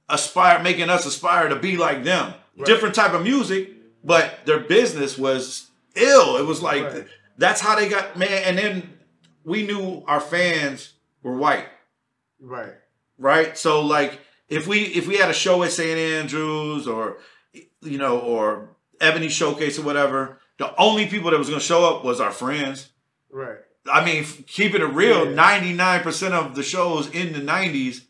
aspire 0.09 0.61
making 0.61 0.89
us 0.89 1.05
aspire 1.05 1.49
to 1.49 1.55
be 1.55 1.77
like 1.77 2.03
them. 2.03 2.33
Right. 2.57 2.65
Different 2.65 2.95
type 2.95 3.13
of 3.13 3.23
music, 3.23 3.71
but 4.03 4.45
their 4.45 4.59
business 4.59 5.17
was 5.17 5.69
ill. 5.95 6.37
It 6.37 6.45
was 6.45 6.61
like 6.61 6.83
Right. 6.83 7.07
that's 7.37 7.61
how 7.61 7.75
they 7.75 7.87
got 7.89 8.17
man. 8.17 8.29
And 8.29 8.57
then 8.57 8.97
we 9.43 9.65
knew 9.65 10.03
our 10.07 10.19
fans 10.19 10.93
were 11.23 11.35
white, 11.35 11.67
Right. 12.39 12.73
right? 13.17 13.57
So 13.57 13.81
like 13.81 14.19
if 14.49 14.67
we 14.67 14.81
if 14.83 15.07
we 15.07 15.15
had 15.17 15.29
a 15.29 15.33
show 15.33 15.63
at 15.63 15.71
St. 15.71 15.97
Andrews 15.97 16.87
or 16.87 17.17
you 17.81 17.97
know 17.97 18.19
or 18.19 18.69
Ebony 18.99 19.29
Showcase 19.29 19.79
or 19.79 19.83
whatever, 19.83 20.39
the 20.57 20.75
only 20.79 21.07
people 21.07 21.31
that 21.31 21.39
was 21.39 21.47
going 21.49 21.59
to 21.59 21.65
show 21.65 21.85
up 21.85 22.03
was 22.03 22.19
our 22.19 22.31
friends. 22.31 22.89
Right. 23.31 23.57
I 23.91 24.05
mean, 24.05 24.25
keeping 24.45 24.81
it 24.81 24.93
real, 24.93 25.25
ninety 25.25 25.73
nine 25.73 26.01
percent 26.01 26.33
of 26.33 26.53
the 26.55 26.63
shows 26.63 27.09
in 27.09 27.33
the 27.33 27.39
nineties 27.39 28.05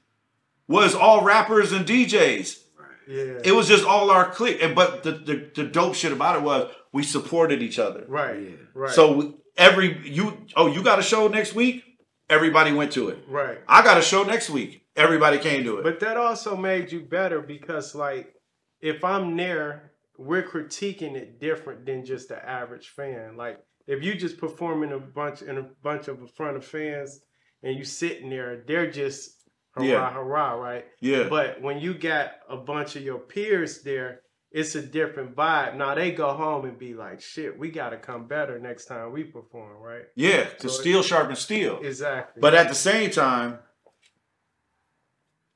was 0.68 0.96
all 0.96 1.24
rappers 1.24 1.72
and 1.72 1.86
DJs. 1.86 2.58
Yeah. 3.08 3.40
It 3.44 3.54
was 3.54 3.68
just 3.68 3.86
all 3.86 4.10
our 4.12 4.30
clique. 4.32 4.60
And 4.62 4.76
but 4.76 5.04
the, 5.04 5.12
the 5.12 5.52
the 5.56 5.64
dope 5.64 5.96
shit 5.96 6.12
about 6.12 6.36
it 6.38 6.44
was 6.44 6.72
we 6.94 7.04
supported 7.04 7.62
each 7.62 7.80
other. 7.80 8.06
right. 8.08 8.40
Yeah. 8.42 8.56
Right. 8.74 8.92
So 8.94 9.40
every 9.58 10.08
you 10.08 10.46
oh 10.56 10.68
you 10.68 10.84
got 10.84 11.00
a 11.00 11.04
show 11.04 11.28
next 11.28 11.54
week, 11.56 11.84
everybody 12.30 12.72
went 12.72 12.92
to 12.94 13.10
it. 13.10 13.20
right. 13.28 13.60
I 13.68 13.84
got 13.84 13.98
a 13.98 14.02
show 14.02 14.24
next 14.24 14.50
week, 14.50 14.86
everybody 14.96 15.38
came 15.40 15.64
to 15.66 15.78
it. 15.80 15.84
But 15.84 16.00
that 16.02 16.18
also 16.18 16.56
made 16.56 16.92
you 16.92 17.02
better 17.02 17.42
because, 17.42 17.94
like, 17.96 18.34
if 18.80 19.04
I'm 19.04 19.36
there, 19.36 19.92
we're 20.18 20.44
critiquing 20.44 21.16
it 21.16 21.40
different 21.40 21.86
than 21.86 22.06
just 22.06 22.30
the 22.30 22.44
average 22.48 22.90
fan. 22.90 23.36
Like, 23.38 23.60
if 23.88 24.04
you 24.04 24.16
just 24.16 24.38
performing 24.38 24.92
a 24.92 25.00
bunch 25.00 25.42
in 25.42 25.58
a 25.58 25.64
bunch 25.84 26.08
of 26.08 26.22
a 26.22 26.28
front 26.28 26.56
of 26.58 26.64
fans 26.66 27.20
and 27.64 27.78
you 27.78 27.84
sitting 27.84 28.30
there, 28.30 28.64
they're 28.68 28.90
just 28.92 29.41
hurrah, 29.72 29.86
Yeah. 29.86 30.14
hurrah, 30.14 30.54
right? 30.54 30.86
yeah, 31.00 31.28
But 31.30 31.62
when 31.62 31.80
you 31.80 31.94
got 31.94 32.32
a 32.50 32.58
bunch 32.58 32.96
of 32.96 33.02
your 33.04 33.20
peers 33.20 33.82
there, 33.84 34.22
it's 34.52 34.76
a 34.76 34.82
different 34.82 35.34
vibe. 35.36 35.76
Now 35.78 35.96
they 35.96 36.12
go 36.12 36.34
home 36.34 36.66
and 36.66 36.78
be 36.78 36.94
like, 36.94 37.22
"Shit, 37.22 37.58
we 37.58 37.70
got 37.72 37.92
to 37.92 37.98
come 37.98 38.28
better 38.28 38.60
next 38.60 38.86
time 38.86 39.14
we 39.14 39.24
perform." 39.24 39.78
Right? 39.82 40.06
yeah, 40.16 40.44
to 40.60 40.68
So- 40.70 40.82
steel 40.82 41.04
sharpens 41.04 41.40
steel. 41.40 41.80
Exactly. 41.82 42.42
But 42.42 42.54
at 42.54 42.68
the 42.68 42.76
same 42.76 43.12
time, 43.12 43.60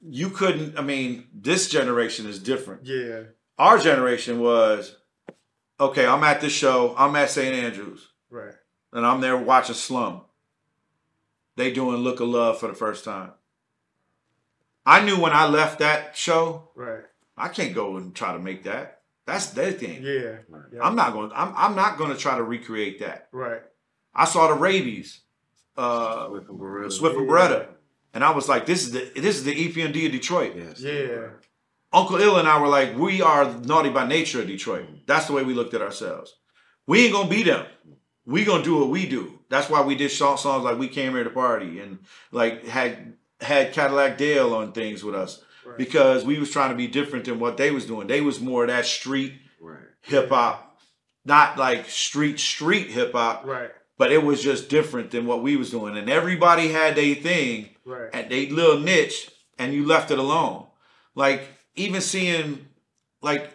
you 0.01 0.29
couldn't. 0.29 0.77
I 0.77 0.81
mean, 0.81 1.27
this 1.33 1.67
generation 1.69 2.25
is 2.27 2.39
different. 2.39 2.85
yeah, 2.85 3.23
our 3.57 3.77
generation 3.79 4.39
was 4.39 4.97
okay 5.79 6.05
i'm 6.05 6.23
at 6.23 6.39
this 6.41 6.51
show 6.53 6.93
i'm 6.97 7.15
at 7.17 7.29
st 7.29 7.53
andrews 7.53 8.11
right, 8.29 8.53
and 8.93 9.05
i'm 9.05 9.19
there 9.21 9.35
watching 9.37 9.75
slum 9.75 10.21
they 11.57 11.71
doing 11.71 11.97
Look 11.97 12.19
of 12.19 12.27
Love 12.27 12.59
for 12.59 12.67
the 12.67 12.73
first 12.73 13.03
time. 13.05 13.31
I 14.85 15.03
knew 15.03 15.19
when 15.19 15.33
I 15.33 15.47
left 15.47 15.79
that 15.79 16.15
show, 16.15 16.69
Right. 16.75 17.03
I 17.37 17.47
can't 17.49 17.73
go 17.73 17.97
and 17.97 18.15
try 18.15 18.33
to 18.33 18.39
make 18.39 18.63
that. 18.63 19.01
That's 19.25 19.47
their 19.47 19.71
thing. 19.71 20.03
Yeah. 20.03 20.37
yeah. 20.71 20.81
I'm 20.81 20.95
not 20.95 21.13
going. 21.13 21.31
I'm 21.33 21.53
I'm 21.55 21.75
not 21.75 21.97
going 21.97 22.11
to 22.11 22.17
try 22.17 22.37
to 22.37 22.43
recreate 22.43 22.99
that. 22.99 23.27
right. 23.31 23.61
I 24.13 24.23
saw 24.25 24.47
the 24.47 24.53
rabies, 24.53 25.19
uh, 25.75 26.27
Swift 26.29 26.49
and 26.49 26.59
Beretta. 26.59 26.91
Swift 26.91 27.17
and 27.17 27.27
Beretta, 27.29 27.67
and 28.13 28.23
I 28.23 28.31
was 28.31 28.47
like, 28.47 28.65
this 28.65 28.83
is 28.83 28.91
the 28.91 29.11
this 29.19 29.35
is 29.37 29.43
the 29.43 29.51
E 29.53 29.73
EPMD 29.73 30.05
of 30.05 30.11
Detroit. 30.13 30.53
Yes. 30.55 30.79
Yeah. 30.79 31.27
Uncle 31.91 32.17
Ill 32.17 32.37
and 32.37 32.47
I 32.47 32.59
were 32.61 32.67
like, 32.67 32.97
we 32.97 33.21
are 33.21 33.51
naughty 33.61 33.89
by 33.89 34.05
nature 34.07 34.41
of 34.41 34.47
Detroit. 34.47 34.85
That's 35.05 35.25
the 35.27 35.33
way 35.33 35.43
we 35.43 35.53
looked 35.53 35.73
at 35.73 35.81
ourselves. 35.81 36.35
We 36.87 37.05
ain't 37.05 37.13
gonna 37.13 37.29
be 37.29 37.43
them. 37.43 37.65
We 38.25 38.45
gonna 38.45 38.63
do 38.63 38.77
what 38.77 38.89
we 38.89 39.05
do. 39.07 39.39
That's 39.49 39.69
why 39.69 39.81
we 39.81 39.95
did 39.95 40.11
songs 40.11 40.45
like 40.45 40.77
"We 40.77 40.87
Came 40.87 41.11
Here 41.13 41.23
to 41.23 41.29
Party" 41.29 41.79
and 41.79 41.99
like 42.31 42.65
had 42.65 43.13
had 43.41 43.73
Cadillac 43.73 44.17
Dale 44.17 44.53
on 44.53 44.71
things 44.71 45.03
with 45.03 45.15
us 45.15 45.41
Right. 45.65 45.77
because 45.77 46.23
we 46.23 46.39
was 46.39 46.51
trying 46.51 46.69
to 46.69 46.75
be 46.75 46.87
different 46.87 47.25
than 47.25 47.39
what 47.39 47.57
they 47.57 47.71
was 47.71 47.85
doing. 47.85 48.07
They 48.07 48.21
was 48.21 48.39
more 48.39 48.63
of 48.63 48.69
that 48.69 48.85
street 48.85 49.33
Right. 49.59 49.79
hip 50.01 50.29
hop, 50.29 50.79
not 51.25 51.57
like 51.57 51.89
street 51.89 52.39
street 52.39 52.87
hip 52.91 53.13
hop, 53.13 53.45
Right. 53.45 53.71
but 53.97 54.11
it 54.11 54.23
was 54.23 54.41
just 54.43 54.69
different 54.69 55.11
than 55.11 55.25
what 55.25 55.41
we 55.41 55.55
was 55.57 55.71
doing. 55.71 55.97
And 55.97 56.09
everybody 56.09 56.69
had 56.69 56.95
their 56.95 57.15
thing 57.15 57.69
Right. 57.83 58.09
at 58.13 58.29
they 58.29 58.47
little 58.47 58.79
niche 58.79 59.29
and 59.57 59.73
you 59.73 59.85
left 59.85 60.11
it 60.11 60.19
alone. 60.19 60.67
Like 61.15 61.47
even 61.75 62.01
seeing 62.01 62.67
like 63.21 63.49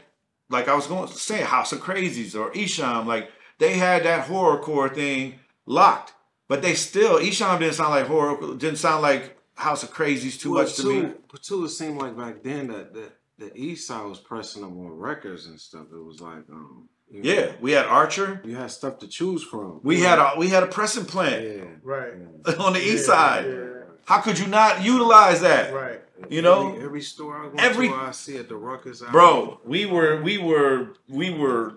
like 0.50 0.66
I 0.66 0.74
was 0.74 0.88
going 0.88 1.06
to 1.08 1.14
say 1.14 1.42
House 1.42 1.70
of 1.72 1.78
Krazees 1.80 2.34
or 2.34 2.50
Esham, 2.52 3.06
like 3.06 3.30
they 3.58 3.74
had 3.74 4.02
that 4.02 4.26
horrorcore 4.26 4.92
thing 4.92 5.38
locked. 5.64 6.12
But 6.48 6.60
they 6.62 6.74
still 6.74 7.20
Esham 7.20 7.60
didn't 7.60 7.74
sound 7.74 7.90
like 7.90 8.06
horror 8.06 8.36
didn't 8.56 8.78
sound 8.78 9.02
like 9.02 9.36
House 9.60 9.82
of 9.82 9.92
Krazees 9.92 10.38
too 10.40 10.52
Well, 10.52 10.64
much 10.64 10.74
to 10.76 10.82
too, 10.82 11.02
me. 11.04 11.12
But 11.30 11.42
too, 11.42 11.64
it 11.64 11.68
seemed 11.70 12.00
like 12.00 12.16
back 12.16 12.42
then 12.42 12.68
that 12.68 12.94
that 12.94 13.12
the 13.38 13.56
East 13.56 13.86
Side 13.86 14.06
was 14.06 14.18
pressing 14.18 14.62
them 14.62 14.78
on 14.78 14.88
records 14.92 15.46
and 15.46 15.58
stuff. 15.58 15.86
It 15.92 16.04
was 16.04 16.20
like, 16.20 16.44
um, 16.52 16.88
you 17.10 17.22
know, 17.22 17.30
Yeah, 17.32 17.52
we 17.60 17.72
had 17.72 17.86
Archer. 17.86 18.42
you 18.44 18.56
had 18.56 18.70
stuff 18.70 18.98
to 18.98 19.08
choose 19.08 19.42
from. 19.42 19.80
We 19.82 20.00
had 20.00 20.18
a 20.18 20.32
we 20.38 20.48
had 20.48 20.62
a 20.62 20.66
pressing 20.66 21.04
plant 21.06 21.42
yeah, 21.44 21.64
Right. 21.82 22.12
on 22.58 22.72
the 22.74 22.80
east 22.80 23.06
Yeah, 23.08 23.14
side. 23.14 23.44
yeah. 23.46 23.66
How 24.04 24.20
could 24.20 24.38
you 24.38 24.46
not 24.46 24.82
utilize 24.84 25.40
that? 25.42 25.72
Right. 25.72 26.00
You 26.28 26.42
know? 26.42 26.70
every, 26.72 26.84
every 26.84 27.00
store 27.02 27.36
I 27.44 27.48
go 27.48 27.54
Every- 27.58 27.88
to, 27.88 27.94
I 27.94 28.10
see 28.10 28.36
at 28.36 28.48
the 28.48 28.56
Ruckus. 28.56 29.02
I- 29.02 29.10
bro 29.10 29.60
we 29.64 29.86
were 29.86 30.20
we 30.22 30.36
were 30.38 30.88
we 31.08 31.30
were 31.30 31.76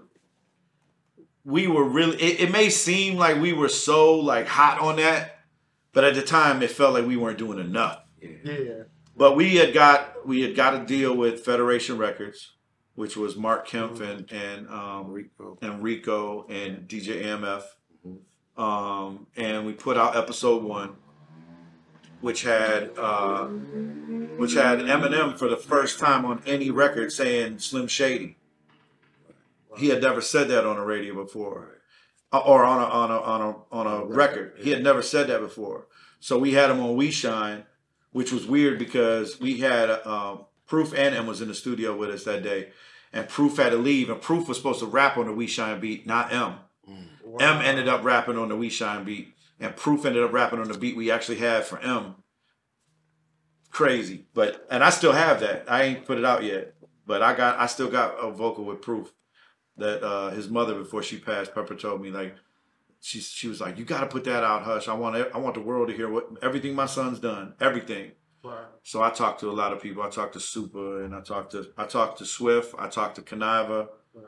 we 1.45 1.67
were 1.67 1.83
really 1.83 2.17
it, 2.21 2.41
it 2.41 2.51
may 2.51 2.69
seem 2.69 3.17
like 3.17 3.41
we 3.41 3.53
were 3.53 3.69
so 3.69 4.15
like 4.15 4.47
hot 4.47 4.79
on 4.79 4.97
that 4.97 5.32
but 5.93 6.03
at 6.03 6.15
the 6.15 6.21
time 6.21 6.61
it 6.61 6.71
felt 6.71 6.93
like 6.93 7.05
we 7.05 7.15
weren't 7.17 7.37
doing 7.37 7.59
enough 7.59 8.01
yeah, 8.21 8.29
Yeah. 8.43 8.83
but 9.15 9.35
we 9.35 9.55
had 9.55 9.73
got 9.73 10.25
we 10.27 10.41
had 10.41 10.55
got 10.55 10.73
a 10.75 10.85
deal 10.85 11.15
with 11.15 11.45
federation 11.45 11.97
records 11.97 12.53
which 12.95 13.15
was 13.17 13.35
mark 13.35 13.67
kemp 13.67 13.99
and 14.01 14.31
and 14.31 14.67
um 14.69 15.11
Rico. 15.11 15.57
and 15.61 15.81
rico 15.83 16.45
and 16.47 16.87
dj 16.87 17.23
amf 17.25 17.63
um 18.57 19.27
and 19.35 19.65
we 19.65 19.73
put 19.73 19.97
out 19.97 20.15
episode 20.15 20.63
one 20.63 20.95
which 22.21 22.43
had 22.43 22.91
uh 22.97 23.45
which 24.37 24.53
had 24.53 24.79
Eminem 24.79 25.37
for 25.37 25.47
the 25.49 25.57
first 25.57 25.99
time 25.99 26.23
on 26.25 26.41
any 26.45 26.71
record 26.71 27.11
saying 27.11 27.59
Slim 27.59 27.87
Shady. 27.87 28.37
He 29.77 29.89
had 29.89 30.01
never 30.01 30.21
said 30.21 30.47
that 30.47 30.65
on 30.65 30.77
the 30.77 30.81
radio 30.83 31.13
before, 31.15 31.72
or 32.39 32.63
on 32.63 32.81
a 32.81 32.85
on 32.85 33.11
a 33.11 33.17
on 33.19 33.41
a 33.41 33.55
on 33.71 33.87
a 33.87 34.05
record. 34.05 34.53
He 34.57 34.71
had 34.71 34.83
never 34.83 35.01
said 35.01 35.27
that 35.27 35.39
before. 35.39 35.87
So 36.19 36.37
we 36.37 36.53
had 36.53 36.69
him 36.69 36.79
on 36.79 36.95
We 36.95 37.11
Shine, 37.11 37.65
which 38.11 38.31
was 38.31 38.47
weird 38.47 38.79
because 38.79 39.39
we 39.39 39.59
had 39.59 39.89
um, 40.05 40.45
Proof 40.65 40.93
and 40.93 41.13
M 41.13 41.27
was 41.27 41.41
in 41.41 41.47
the 41.47 41.53
studio 41.53 41.95
with 41.95 42.09
us 42.09 42.23
that 42.23 42.43
day, 42.43 42.69
and 43.11 43.27
Proof 43.27 43.57
had 43.57 43.71
to 43.71 43.77
leave, 43.77 44.09
and 44.09 44.21
Proof 44.21 44.47
was 44.47 44.57
supposed 44.57 44.79
to 44.79 44.85
rap 44.85 45.17
on 45.17 45.27
the 45.27 45.33
We 45.33 45.47
Shine 45.47 45.79
beat, 45.79 46.07
not 46.07 46.33
M. 46.33 46.55
Wow. 47.23 47.57
M 47.57 47.61
ended 47.61 47.87
up 47.87 48.03
rapping 48.03 48.37
on 48.37 48.49
the 48.49 48.55
We 48.55 48.69
Shine 48.69 49.03
beat, 49.03 49.33
and 49.59 49.75
Proof 49.75 50.05
ended 50.05 50.23
up 50.23 50.33
rapping 50.33 50.59
on 50.59 50.67
the 50.67 50.77
beat 50.77 50.95
we 50.95 51.11
actually 51.11 51.37
had 51.37 51.65
for 51.65 51.79
M. 51.79 52.15
Crazy, 53.69 54.25
but 54.33 54.65
and 54.69 54.83
I 54.83 54.91
still 54.91 55.13
have 55.13 55.39
that. 55.39 55.65
I 55.67 55.83
ain't 55.83 56.05
put 56.05 56.19
it 56.19 56.25
out 56.25 56.43
yet, 56.43 56.75
but 57.05 57.21
I 57.21 57.33
got 57.35 57.59
I 57.59 57.65
still 57.65 57.89
got 57.89 58.13
a 58.13 58.31
vocal 58.31 58.65
with 58.65 58.81
Proof 58.81 59.11
that 59.77 60.03
uh, 60.03 60.29
his 60.31 60.49
mother 60.49 60.75
before 60.75 61.03
she 61.03 61.17
passed, 61.17 61.53
Pepper 61.53 61.75
told 61.75 62.01
me 62.01 62.09
like 62.11 62.35
she 62.99 63.19
she 63.19 63.47
was 63.47 63.59
like 63.59 63.77
you 63.77 63.85
got 63.85 64.01
to 64.01 64.07
put 64.07 64.23
that 64.25 64.43
out, 64.43 64.63
Hush. 64.63 64.87
I 64.87 64.93
want 64.93 65.15
I 65.33 65.37
want 65.37 65.55
the 65.55 65.61
world 65.61 65.89
to 65.89 65.95
hear 65.95 66.09
what 66.09 66.29
everything 66.41 66.75
my 66.75 66.85
son's 66.85 67.19
done, 67.19 67.53
everything. 67.59 68.11
Wow. 68.43 68.65
So 68.83 69.01
I 69.01 69.09
talked 69.09 69.39
to 69.39 69.49
a 69.49 69.51
lot 69.51 69.71
of 69.73 69.81
people. 69.81 70.03
I 70.03 70.09
talked 70.09 70.33
to 70.33 70.39
Super 70.39 71.03
and 71.03 71.15
I 71.15 71.21
talked 71.21 71.51
to 71.51 71.69
I 71.77 71.85
talked 71.85 72.19
to 72.19 72.25
Swift. 72.25 72.75
I 72.77 72.87
talked 72.87 73.15
to. 73.15 73.89
Right. 74.13 74.25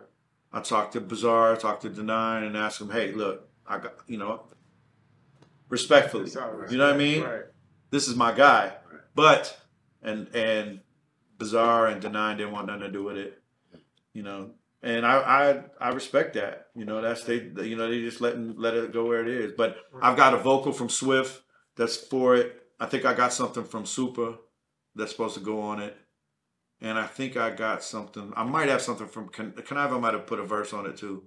I 0.53 0.61
talked 0.61 0.93
to 0.93 1.01
Bizarre. 1.01 1.53
I 1.53 1.55
talked 1.57 1.81
to 1.81 1.89
Denaun 1.89 2.47
and 2.47 2.55
asked 2.55 2.79
them, 2.79 2.89
hey, 2.89 3.11
look, 3.11 3.47
I 3.67 3.77
got 3.79 3.95
you 4.07 4.17
know, 4.17 4.43
respectfully, 5.69 6.29
right. 6.31 6.71
you 6.71 6.77
know 6.77 6.85
what 6.85 6.95
I 6.95 6.97
mean? 6.97 7.23
Right. 7.23 7.43
This 7.91 8.07
is 8.07 8.15
my 8.15 8.33
guy. 8.33 8.73
But 9.13 9.59
and 10.01 10.27
and 10.33 10.81
Bizarre 11.37 11.87
and 11.87 12.01
Denaun 12.01 12.37
didn't 12.37 12.53
want 12.53 12.67
nothing 12.67 12.81
to 12.81 12.91
do 12.91 13.03
with 13.03 13.17
it, 13.17 13.41
you 14.13 14.23
know. 14.23 14.51
And 14.85 15.05
I 15.05 15.15
I 15.81 15.87
I 15.87 15.89
respect 15.89 16.35
that. 16.35 16.67
You 16.75 16.85
know, 16.85 17.01
that's 17.01 17.23
they 17.23 17.37
you 17.63 17.75
know 17.75 17.89
they 17.89 18.01
just 18.01 18.21
letting 18.21 18.55
let 18.55 18.75
it 18.75 18.93
go 18.93 19.05
where 19.05 19.21
it 19.21 19.27
is. 19.27 19.51
But 19.57 19.77
I've 20.01 20.15
got 20.15 20.35
a 20.35 20.37
vocal 20.37 20.71
from 20.71 20.89
Swift 20.89 21.41
that's 21.75 21.97
for 21.97 22.35
it. 22.35 22.55
I 22.79 22.85
think 22.85 23.03
I 23.03 23.13
got 23.15 23.33
something 23.33 23.63
from 23.63 23.85
Super 23.85 24.35
that's 24.95 25.11
supposed 25.11 25.33
to 25.35 25.41
go 25.41 25.59
on 25.61 25.79
it. 25.79 25.97
And 26.81 26.99
I 26.99 27.07
think 27.07 27.35
I 27.35 27.49
got 27.49 27.83
something. 27.83 28.31
I 28.35 28.43
might 28.43 28.69
have 28.69 28.81
something 28.81 29.07
from 29.07 29.29
Con- 29.29 29.53
Kuniva. 29.53 29.99
Might 29.99 30.13
have 30.13 30.27
put 30.27 30.39
a 30.39 30.43
verse 30.43 30.71
on 30.71 30.85
it 30.85 30.97
too. 30.97 31.23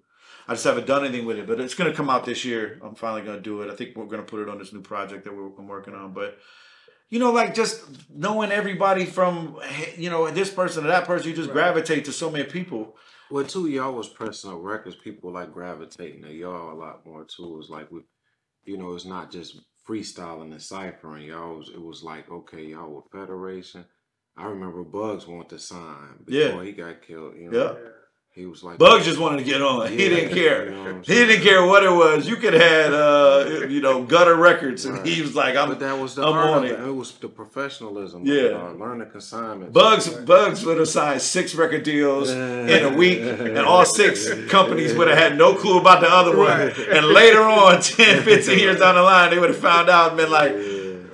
I 0.47 0.53
just 0.53 0.65
haven't 0.65 0.87
done 0.87 1.05
anything 1.05 1.27
with 1.27 1.39
it, 1.39 1.47
but 1.47 1.59
it's 1.61 1.75
going 1.75 1.91
to 1.91 1.97
come 1.97 2.11
out 2.11 2.25
this 2.27 2.45
year. 2.45 2.79
I'm 2.85 2.95
finally 2.95 3.23
going 3.23 3.39
to 3.39 3.43
do 3.43 3.63
it. 3.63 3.71
I 3.73 3.75
think 3.75 3.97
we're 3.97 4.05
going 4.07 4.25
to 4.25 4.31
put 4.31 4.41
it 4.41 4.49
on 4.49 4.59
this 4.59 4.73
new 4.73 4.83
project 4.83 5.25
that 5.25 5.35
we're 5.35 5.51
I'm 5.59 5.67
working 5.67 5.95
on. 5.95 6.13
But 6.13 6.39
you 7.09 7.19
know, 7.19 7.33
like 7.33 7.55
just 7.55 7.83
knowing 8.09 8.53
everybody 8.53 9.05
from 9.05 9.59
you 9.97 10.11
know 10.11 10.31
this 10.31 10.51
person 10.51 10.83
to 10.85 10.89
that 10.91 11.07
person, 11.07 11.31
you 11.31 11.35
just 11.35 11.49
Right. 11.49 11.55
gravitate 11.55 12.05
to 12.05 12.13
so 12.13 12.31
many 12.31 12.45
people. 12.45 12.95
Well, 13.31 13.45
too, 13.45 13.69
y'all 13.69 13.93
was 13.95 14.09
pressing 14.09 14.51
on 14.51 14.63
records. 14.63 14.97
People 14.97 15.33
like 15.33 15.53
gravitating 15.53 16.23
to 16.23 16.33
y'all 16.33 16.73
a 16.73 16.79
lot 16.79 17.05
more 17.07 17.25
too. 17.25 17.59
It's 17.61 17.69
like 17.71 17.91
we, 17.91 18.01
you 18.65 18.79
know, 18.79 18.95
it's 18.95 19.05
not 19.05 19.31
just 19.31 19.61
freestyling 19.89 20.53
and 20.53 20.63
ciphering. 20.63 21.27
Y'all, 21.29 21.59
was, 21.59 21.69
it 21.71 21.83
was 21.83 22.03
like 22.03 22.31
okay, 22.31 22.65
y'all 22.65 22.91
were 22.91 23.03
Federation. 23.21 23.85
I 24.37 24.45
remember 24.47 24.83
Bugs 24.85 25.27
wanted 25.27 25.51
to 25.51 25.59
sign 25.59 26.25
Yeah. 26.29 26.49
before 26.49 26.65
he 26.65 26.73
got 26.73 27.03
killed. 27.03 27.37
You 27.37 27.51
know, 27.51 27.59
Yeah. 27.59 27.91
He 28.39 28.47
was 28.47 28.63
like 28.63 28.79
Bugs 28.79 29.05
just 29.05 29.19
wanted 29.19 29.39
to 29.39 29.43
get 29.53 29.61
on. 29.61 29.91
he 29.91 29.97
didn't 30.09 30.33
care. 30.33 30.67
you 30.67 30.71
know 30.71 31.01
He 31.05 31.15
didn't 31.15 31.43
care 31.43 31.67
what 31.67 31.83
it 31.83 31.91
was. 31.91 32.29
You 32.29 32.37
could 32.37 32.55
have 32.55 32.63
had, 32.63 32.93
uh, 32.95 33.67
you 33.69 33.81
know, 33.81 34.05
gutter 34.05 34.37
records, 34.37 34.85
and 34.85 34.95
Right. 34.99 35.07
he 35.07 35.21
was 35.23 35.35
like, 35.35 35.57
"I'm 35.57 35.69
But 35.69 35.81
that 35.81 35.99
was 35.99 36.15
the 36.15 36.23
I'm 36.27 36.35
on 36.37 36.65
it. 36.65 36.73
it. 36.73 36.81
It 36.81 36.95
was 37.03 37.11
the 37.25 37.29
professionalism. 37.29 38.23
Yeah. 38.25 38.51
uh, 38.61 38.73
learning 38.83 39.11
consignments. 39.11 39.73
Bugs 39.75 40.09
Bugs 40.09 40.65
would 40.65 40.79
have 40.79 40.89
signed 40.89 41.21
six 41.21 41.55
record 41.55 41.83
deals 41.83 42.31
in 42.31 42.85
a 42.85 42.93
week, 42.97 43.19
and 43.21 43.59
all 43.59 43.85
six 43.85 44.29
companies 44.57 44.95
would 44.95 45.09
have 45.09 45.19
had 45.19 45.37
no 45.37 45.55
clue 45.55 45.79
about 45.81 46.01
the 46.01 46.09
other 46.21 46.37
one. 46.37 46.49
Right. 46.59 46.79
And 46.97 47.07
later 47.07 47.43
on, 47.43 47.81
10, 47.83 48.23
15 48.23 48.59
years 48.59 48.79
down 48.79 48.95
the 48.95 49.03
line, 49.03 49.31
they 49.31 49.39
would 49.41 49.51
have 49.51 49.59
found 49.59 49.89
out 49.91 50.09
and 50.11 50.17
been 50.17 50.31
like, 50.31 50.53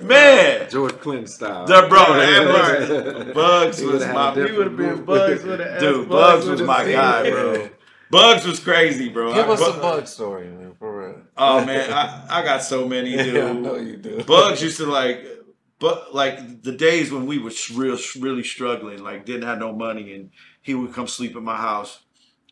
man, 0.07 0.69
George 0.69 0.93
Clinton 0.99 1.27
style. 1.27 1.65
the 1.65 1.85
bro, 1.89 1.99
that 2.13 3.23
Right. 3.25 3.33
Bugs 3.33 3.81
was 3.83 4.05
my 4.05 4.31
a 4.31 4.35
different 4.35 4.51
We 4.51 4.57
would 4.57 4.67
have 4.67 4.77
been. 4.97 5.05
Bugs 5.05 5.43
with 5.43 5.61
an 5.61 5.79
dude. 5.79 6.09
Bugs 6.09 6.45
was 6.45 6.61
my 6.61 6.91
guy, 6.91 7.29
bro. 7.29 7.69
Bugs 8.11 8.45
was 8.45 8.59
crazy, 8.59 9.09
bro. 9.09 9.33
Give 9.33 9.49
I- 9.49 9.53
us 9.53 9.61
a 9.61 9.71
Bu- 9.73 9.79
bug 9.81 10.07
story, 10.07 10.47
man, 10.47 10.73
for 10.77 11.07
real. 11.07 11.21
Oh 11.37 11.65
man, 11.65 11.91
I, 11.91 12.25
I 12.29 12.43
got 12.43 12.61
so 12.63 12.87
many, 12.87 13.17
dude. 13.17 13.33
Yeah, 13.35 13.49
I 13.49 13.53
know 13.53 13.75
you 13.75 13.97
do. 13.97 14.23
Bugs 14.23 14.61
used 14.61 14.77
to 14.77 14.85
like, 14.85 15.25
but 15.79 16.13
like 16.15 16.61
the 16.61 16.71
days 16.71 17.11
when 17.11 17.25
we 17.25 17.39
were 17.39 17.51
real, 17.73 17.97
really 18.19 18.43
struggling, 18.43 19.03
like 19.03 19.25
didn't 19.25 19.43
have 19.47 19.57
no 19.59 19.73
money, 19.73 20.13
and 20.13 20.29
he 20.61 20.73
would 20.75 20.93
come 20.93 21.07
sleep 21.07 21.35
at 21.35 21.41
my 21.41 21.57
house, 21.57 21.99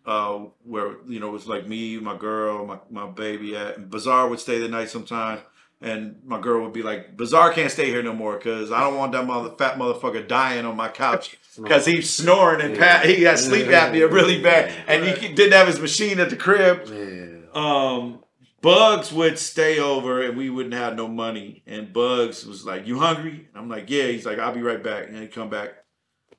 uh, 0.06 0.40
where 0.64 0.98
you 1.08 1.20
know 1.20 1.30
it 1.30 1.34
was 1.34 1.48
like 1.48 1.68
me, 1.68 1.98
my 2.00 2.18
girl, 2.18 2.66
my 2.66 2.80
my 2.90 3.10
baby 3.10 3.56
at. 3.56 3.78
And 3.78 3.90
Bizarre 3.90 4.28
would 4.28 4.40
stay 4.40 4.58
the 4.58 4.68
night 4.68 4.90
sometimes, 4.90 5.42
and 5.84 6.16
my 6.26 6.40
girl 6.40 6.64
would 6.64 6.74
be 6.74 6.82
like, 6.82 7.16
"Bizarre 7.18 7.52
can't 7.54 7.72
stay 7.72 7.88
here 7.90 8.02
no 8.02 8.14
more 8.14 8.38
because 8.38 8.72
I 8.72 8.80
don't 8.82 8.98
want 8.98 9.12
that 9.12 9.26
mother 9.28 9.54
fat 9.58 9.78
motherfucker 9.78 10.28
dying 10.28 10.66
on 10.66 10.76
my 10.76 10.88
couch 10.90 11.38
because 11.62 11.86
he's 11.86 12.10
snoring 12.10 12.62
and 12.62 12.78
pa- 12.80 13.02
he 13.04 13.24
had 13.24 13.38
sleep 13.38 13.68
apnea 13.68 14.10
really 14.12 14.42
bad, 14.42 14.74
and 14.88 15.04
he 15.06 15.28
didn't 15.34 15.54
have 15.54 15.68
his 15.68 15.80
machine 15.80 16.20
at 16.20 16.30
the 16.32 16.36
crib 16.38 16.88
Yeah. 16.88 17.38
um 17.54 18.20
Bugs 18.62 19.12
would 19.12 19.38
stay 19.38 19.78
over 19.78 20.22
and 20.22 20.38
we 20.38 20.50
wouldn't 20.50 20.74
have 20.74 20.96
no 20.96 21.06
money. 21.10 21.64
And 21.68 21.92
Bugs 21.92 22.46
was 22.46 22.66
like, 22.66 22.88
You 22.88 22.98
hungry? 22.98 23.50
And 23.50 23.58
I'm 23.62 23.68
like, 23.68 23.90
Yeah. 23.90 24.06
He's 24.08 24.26
like, 24.26 24.40
I'll 24.40 24.54
be 24.56 24.62
right 24.62 24.82
back. 24.82 25.10
And 25.10 25.18
he'd 25.18 25.34
come 25.34 25.50
back, 25.50 25.72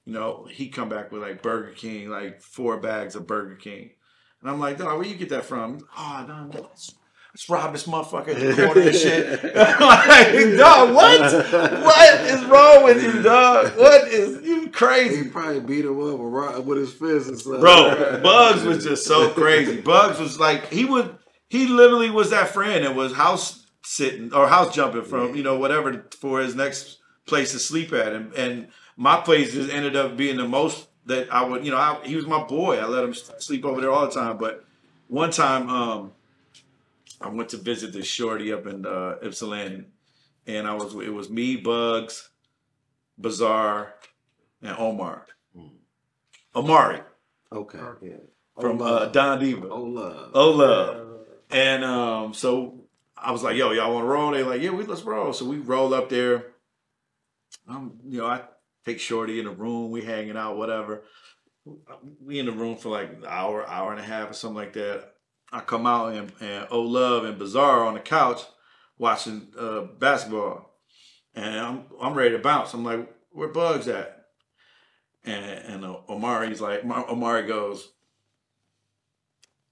you 0.06 0.14
know, 0.14 0.48
he'd 0.50 0.70
come 0.70 0.88
back 0.88 1.12
with 1.12 1.20
like 1.20 1.42
Burger 1.42 1.72
King, 1.72 2.08
like 2.08 2.40
four 2.40 2.78
bags 2.78 3.14
of 3.14 3.26
Burger 3.26 3.56
King. 3.56 3.90
And 4.40 4.50
I'm 4.50 4.58
like, 4.58 4.78
dog, 4.78 4.96
where 4.98 5.06
you 5.06 5.16
get 5.16 5.28
that 5.28 5.44
from? 5.44 5.86
Oh, 5.98 6.24
no, 6.26 6.44
no. 6.44 6.70
it's 6.72 6.94
let's 7.34 7.48
rob 7.50 7.72
this 7.72 7.84
motherfucker 7.86 8.54
corner 8.56 8.80
and 8.82 8.94
shit. 8.94 9.42
Like, 9.54 10.56
dog, 10.56 10.94
what? 10.94 11.20
What 11.82 12.20
is 12.20 12.44
wrong 12.44 12.84
with 12.84 13.02
you, 13.02 13.22
dog? 13.22 13.76
What 13.76 14.06
is 14.08 14.40
you 14.46 14.62
He 14.62 14.68
crazy? 14.68 15.28
probably 15.28 15.60
beat 15.60 15.84
him 15.84 16.00
up 16.00 16.18
with 16.18 16.64
with 16.64 16.78
his 16.78 16.92
fist 16.92 17.28
and 17.28 17.38
stuff. 17.38 17.60
Bro, 17.60 18.20
Bugs 18.22 18.62
was 18.62 18.84
just 18.84 19.04
so 19.04 19.30
crazy. 19.30 19.80
Bugs 19.80 20.20
was 20.20 20.38
like 20.38 20.72
he 20.72 20.84
would 20.84 21.16
he 21.48 21.66
literally 21.66 22.10
was 22.10 22.30
that 22.30 22.48
friend 22.50 22.84
that 22.84 22.94
was 22.94 23.14
house 23.14 23.66
sitting 23.82 24.32
or 24.32 24.48
house 24.48 24.74
jumping 24.74 25.04
from, 25.04 25.34
you 25.34 25.42
know, 25.42 25.58
whatever 25.58 26.06
for 26.20 26.40
his 26.40 26.54
next 26.54 26.98
place 27.26 27.52
to 27.52 27.58
sleep 27.58 27.92
at. 27.92 28.12
And 28.12 28.32
and 28.34 28.68
my 28.96 29.20
place 29.20 29.52
just 29.52 29.70
ended 29.72 29.96
up 29.96 30.16
being 30.16 30.36
the 30.36 30.46
most 30.48 30.86
that 31.06 31.32
I 31.32 31.44
would, 31.44 31.64
you 31.64 31.70
know, 31.72 31.76
I, 31.76 31.98
he 32.04 32.16
was 32.16 32.26
my 32.26 32.44
boy. 32.44 32.78
I 32.78 32.86
let 32.86 33.04
him 33.04 33.12
sleep 33.12 33.64
over 33.64 33.80
there 33.80 33.90
all 33.90 34.06
the 34.06 34.12
time. 34.12 34.38
But 34.38 34.64
one 35.08 35.30
time, 35.30 35.68
um, 35.68 36.12
I 37.24 37.28
went 37.28 37.48
to 37.50 37.56
visit 37.56 37.92
this 37.92 38.06
shorty 38.06 38.52
up 38.52 38.66
in 38.66 38.84
uh, 38.84 39.16
Ypsilanti, 39.22 39.84
and 40.46 40.66
I 40.66 40.74
was 40.74 40.94
it 40.94 41.12
was 41.12 41.30
me, 41.30 41.56
Bugs, 41.56 42.28
Bizarre, 43.18 43.94
and 44.62 44.76
Omar. 44.78 45.26
Omari 46.56 47.00
Okay. 47.50 47.78
Yeah. 48.02 48.12
from 48.60 48.80
oh, 48.80 48.84
uh. 48.84 49.06
Don 49.08 49.40
Diva. 49.40 49.68
oh 49.68 49.82
love. 49.82 50.30
Oh 50.34 50.50
love. 50.50 51.08
And 51.50 51.84
um, 51.84 52.34
so 52.34 52.84
I 53.16 53.32
was 53.32 53.42
like, 53.42 53.56
yo, 53.56 53.72
y'all 53.72 53.92
want 53.94 54.04
to 54.04 54.08
roll? 54.08 54.30
They 54.32 54.42
like, 54.42 54.60
yeah, 54.62 54.70
we 54.70 54.84
let's 54.84 55.02
roll. 55.02 55.32
So 55.32 55.44
we 55.46 55.56
roll 55.58 55.94
up 55.94 56.08
there. 56.08 56.46
Um, 57.68 57.98
you 58.06 58.18
know, 58.18 58.26
I 58.26 58.42
take 58.84 59.00
Shorty 59.00 59.38
in 59.38 59.46
the 59.46 59.50
room, 59.50 59.90
we 59.90 60.02
hanging 60.02 60.36
out, 60.36 60.56
whatever. 60.58 61.04
We 62.20 62.38
in 62.38 62.46
the 62.46 62.52
room 62.52 62.76
for 62.76 62.90
like 62.90 63.10
an 63.10 63.24
hour, 63.26 63.66
hour 63.66 63.90
and 63.92 64.00
a 64.00 64.04
half 64.04 64.30
or 64.30 64.34
something 64.34 64.56
like 64.56 64.74
that. 64.74 65.13
I 65.54 65.60
come 65.60 65.86
out 65.86 66.12
and, 66.14 66.32
and 66.40 66.66
Oh 66.70 66.80
Love 66.80 67.24
and 67.24 67.38
Bizarre 67.38 67.84
on 67.84 67.94
the 67.94 68.00
couch 68.00 68.42
watching 68.98 69.46
uh, 69.58 69.82
basketball. 69.82 70.74
And 71.32 71.58
I'm 71.58 71.84
I'm 72.00 72.14
ready 72.14 72.32
to 72.32 72.40
bounce. 72.40 72.74
I'm 72.74 72.84
like, 72.84 73.08
where 73.30 73.48
Bugs 73.48 73.86
at? 73.86 74.26
And 75.24 75.44
and 75.44 75.84
uh, 75.84 75.96
Omari's 76.08 76.60
like, 76.60 76.84
Omari 76.84 77.46
goes, 77.46 77.88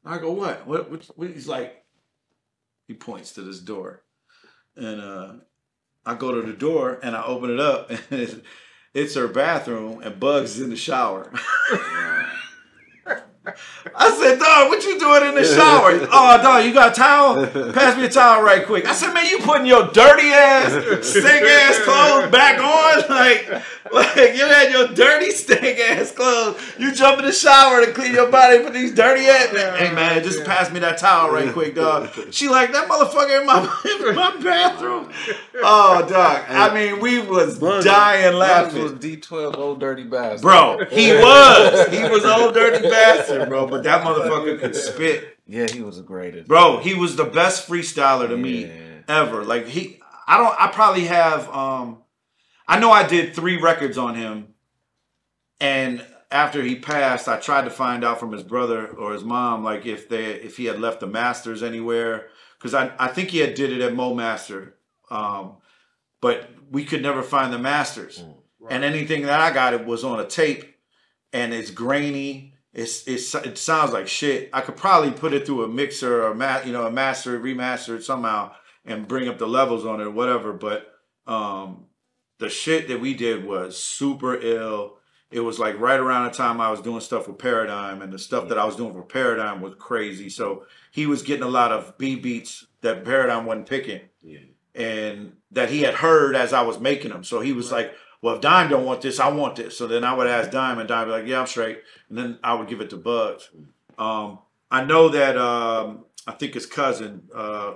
I 0.05 0.19
go, 0.19 0.31
what? 0.33 0.67
What, 0.69 0.89
what? 0.89 1.05
what? 1.17 1.31
He's 1.31 1.49
like, 1.49 1.85
he 2.87 2.95
points 2.95 3.33
to 3.33 3.43
this 3.43 3.59
door, 3.59 4.03
and 4.77 5.01
uh, 5.01 5.33
I 6.07 6.15
go 6.15 6.33
to 6.41 6.47
the 6.47 6.57
door 6.57 7.01
and 7.03 7.17
I 7.17 7.25
open 7.25 7.51
it 7.51 7.61
up, 7.61 7.91
and 8.11 8.21
it's, 8.21 8.37
it's 8.95 9.15
her 9.15 9.29
bathroom, 9.29 10.01
and 10.03 10.21
Bugs 10.21 10.57
is 10.57 10.63
in 10.63 10.71
the 10.71 10.77
shower. 10.77 11.33
I 13.45 14.11
said, 14.11 14.39
dog, 14.39 14.69
what 14.69 14.85
you 14.85 14.99
doing 15.01 15.29
in 15.29 15.35
the 15.35 15.45
shower? 15.45 15.91
oh, 16.13 16.43
dog, 16.43 16.65
you 16.65 16.73
got 16.73 16.93
a 16.93 16.95
towel? 16.95 17.73
Pass 17.73 17.97
me 17.97 18.05
a 18.05 18.09
towel 18.09 18.43
right 18.43 18.65
quick. 18.65 18.87
I 18.87 18.95
said, 18.95 19.13
man, 19.13 19.27
you 19.27 19.39
putting 19.39 19.67
your 19.67 19.89
dirty 19.89 20.29
ass, 20.29 20.73
stink 21.09 21.27
ass 21.27 21.79
clothes 21.81 22.31
back 22.31 22.61
on? 22.61 22.93
Like, 23.13 23.63
like 23.93 24.35
you 24.35 24.47
had 24.47 24.71
your 24.71 24.89
dirty, 24.89 25.31
stink 25.31 25.79
ass 25.81 26.13
clothes. 26.13 26.61
You 26.79 26.95
jump 26.95 27.19
in 27.21 27.27
the 27.27 27.33
shower 27.33 27.85
to 27.85 27.93
clean 27.93 28.13
your 28.13 28.31
body, 28.31 28.63
for 28.63 28.71
these 28.71 28.95
dirty 28.95 29.27
ass. 29.27 29.51
Hey, 29.51 29.93
man, 29.95 30.23
just 30.23 30.45
pass 30.45 30.71
me 30.73 30.81
that 30.81 30.99
towel 30.99 31.31
right 31.31 31.53
quick, 31.53 31.75
dog. 31.75 32.11
She 32.31 32.49
like, 32.49 32.73
that 32.73 32.89
motherfucker 32.89 33.41
in 33.41 33.47
my, 33.47 34.09
in 34.09 34.15
my 34.15 34.37
bathroom. 34.43 35.11
Oh, 35.63 36.07
dog. 36.09 36.45
I 36.49 36.73
mean, 36.75 37.01
we 37.01 37.19
was 37.19 37.59
dying 37.59 38.33
Bugs 38.73 38.75
was. 38.75 38.93
D12 38.93 39.57
old 39.57 39.81
dirty 39.81 40.05
bastard. 40.05 40.43
Bro, 40.43 40.87
he 40.91 41.13
was. 41.13 41.89
He 41.89 42.03
was 42.03 42.25
old 42.25 42.55
dirty 42.55 42.89
bastard, 42.89 43.49
bro. 43.49 43.67
But 43.67 43.83
that 43.85 44.05
motherfucker 44.05 44.61
could 44.61 44.77
spit. 44.77 45.39
Yeah, 45.47 45.67
he 45.67 45.83
was 45.83 45.97
the 45.97 46.03
greatest. 46.03 46.49
Bro, 46.49 46.79
he 46.79 46.95
was 46.95 47.17
the 47.17 47.25
best 47.25 47.69
freestyler 47.69 48.29
to 48.29 48.37
me 48.37 48.71
ever. 49.09 49.45
Like 49.45 49.67
he 49.67 50.01
I 50.27 50.39
don't 50.39 50.55
I 50.59 50.69
probably 50.69 51.07
have 51.07 51.49
um 51.51 51.99
I 52.73 52.79
know 52.79 52.91
I 52.91 53.07
did 53.07 53.35
three 53.35 53.59
records 53.59 53.99
on 53.99 54.15
him. 54.15 54.55
And 55.61 56.03
after 56.31 56.63
he 56.63 56.77
passed, 56.77 57.29
I 57.29 57.39
tried 57.39 57.65
to 57.65 57.71
find 57.71 58.03
out 58.03 58.19
from 58.19 58.33
his 58.33 58.43
brother 58.43 58.87
or 58.87 59.13
his 59.13 59.23
mom, 59.23 59.63
like 59.63 59.85
if 59.85 60.09
they 60.09 60.25
if 60.25 60.57
he 60.57 60.65
had 60.65 60.81
left 60.81 61.01
the 61.01 61.07
masters 61.07 61.63
anywhere. 61.63 62.29
Cause 62.61 62.73
I, 62.73 62.93
I 62.99 63.09
think 63.09 63.29
he 63.29 63.41
had 63.41 63.53
did 63.53 63.73
it 63.73 63.83
at 63.83 63.95
Mo 63.95 64.15
Master. 64.15 64.77
Um, 65.11 65.59
but 66.23 66.49
we 66.71 66.87
could 66.87 67.03
never 67.03 67.23
find 67.23 67.53
the 67.53 67.59
masters. 67.59 68.25
And 68.71 68.85
anything 68.85 69.23
that 69.23 69.41
I 69.41 69.53
got 69.53 69.75
it 69.75 69.85
was 69.85 70.03
on 70.03 70.21
a 70.21 70.25
tape 70.25 70.65
and 71.31 71.53
it's 71.53 71.71
grainy. 71.71 72.55
It's, 72.73 73.07
it's 73.07 73.35
it 73.35 73.59
sounds 73.59 73.93
like 73.93 74.09
shit. 74.09 74.49
I 74.55 74.63
could 74.63 74.77
probably 74.79 75.11
put 75.11 75.35
it 75.35 75.45
through 75.45 75.65
a 75.65 75.69
mixer 75.69 76.25
or 76.25 76.35
ma- 76.35 76.63
you 76.65 76.73
know 76.73 76.87
a 76.87 76.91
master 76.91 77.39
remaster 77.39 77.97
it 77.97 78.03
somehow 78.05 78.53
and 78.87 79.07
bring 79.07 79.29
up 79.29 79.37
the 79.37 79.47
levels 79.47 79.85
on 79.85 80.01
it 80.01 80.05
or 80.05 80.11
whatever. 80.11 80.55
But 80.55 80.87
um, 81.27 81.89
the 82.39 82.49
shit 82.49 82.89
that 82.89 83.01
we 83.01 83.15
did 83.15 83.45
was 83.45 83.77
super 83.79 84.35
ill. 84.41 84.99
It 85.31 85.41
was 85.41 85.59
like 85.59 85.79
right 85.79 85.99
around 85.99 86.25
the 86.25 86.37
time 86.37 86.61
I 86.61 86.71
was 86.71 86.81
doing 86.81 87.01
stuff 87.01 87.27
with 87.27 87.39
Paradime, 87.39 88.03
and 88.03 88.13
the 88.13 88.19
stuff 88.19 88.49
that 88.49 88.59
I 88.59 88.65
was 88.65 88.77
doing 88.77 88.93
for 88.93 89.03
Paradime 89.03 89.61
was 89.61 89.75
crazy. 89.79 90.29
So 90.29 90.67
he 90.91 91.07
was 91.07 91.23
getting 91.23 91.45
a 91.45 91.49
lot 91.49 91.73
of 91.73 91.97
B 91.97 92.17
beats 92.17 92.67
that 92.83 93.05
Paradime 93.05 93.45
wasn't 93.47 93.69
picking 93.69 94.01
Yeah. 94.23 94.41
and 94.75 95.33
that 95.53 95.71
he 95.71 95.83
had 95.83 95.95
heard 95.95 96.35
as 96.37 96.53
I 96.53 96.63
was 96.63 96.79
making 96.81 97.11
them. 97.13 97.25
So 97.25 97.41
he 97.41 97.53
was 97.53 97.73
like, 97.73 97.95
"Well, 98.21 98.35
if 98.35 98.41
Dime 98.43 98.69
don't 98.69 98.85
want 98.85 99.01
this, 99.01 99.21
I 99.21 99.29
want 99.31 99.57
this." 99.57 99.77
So 99.79 99.87
then 99.87 100.05
I 100.05 100.13
would 100.15 100.27
ask 100.27 100.51
Dime, 100.51 100.79
and 100.79 100.89
Dime 100.89 101.09
would 101.09 101.15
be 101.15 101.21
like, 101.21 101.29
"Yeah, 101.29 101.41
I'm 101.41 101.47
straight," 101.47 101.81
and 102.11 102.19
then 102.19 102.39
I 102.45 102.53
would 102.55 102.69
give 102.69 102.81
it 102.83 102.91
to 102.91 102.97
Bugs. 102.97 103.49
Um, 103.99 104.39
I 104.71 104.85
know 104.85 105.09
that 105.11 105.37
um, 105.39 106.05
I 106.27 106.33
think 106.33 106.55
his 106.55 106.67
cousin, 106.67 107.29
uh, 107.35 107.75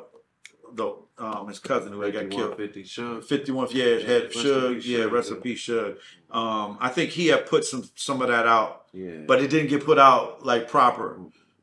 the 0.75 0.95
um, 1.19 1.49
his 1.49 1.59
cousin 1.59 1.93
who 1.93 2.01
had 2.03 2.12
got 2.12 2.31
killed, 2.31 2.57
5150 2.59 2.85
Shug. 2.85 3.23
51th, 3.23 3.73
yeah, 3.73 4.07
had 4.14 4.33
Shug, 4.33 4.83
yeah, 4.85 5.05
recipe 5.05 5.51
yeah. 5.51 5.57
Shug. 5.57 5.97
Um, 6.31 6.77
I 6.81 6.89
think 6.91 7.11
he 7.11 7.29
had 7.29 7.47
put 7.47 7.64
some 7.64 7.89
some 7.95 8.21
of 8.23 8.29
that 8.29 8.47
out 8.47 8.87
Yeah. 8.93 9.23
but 9.27 9.41
it 9.43 9.49
didn't 9.49 9.69
get 9.71 9.85
put 9.85 9.99
out 9.99 10.45
like 10.45 10.69
proper. 10.69 11.19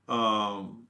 Um, 0.08 0.88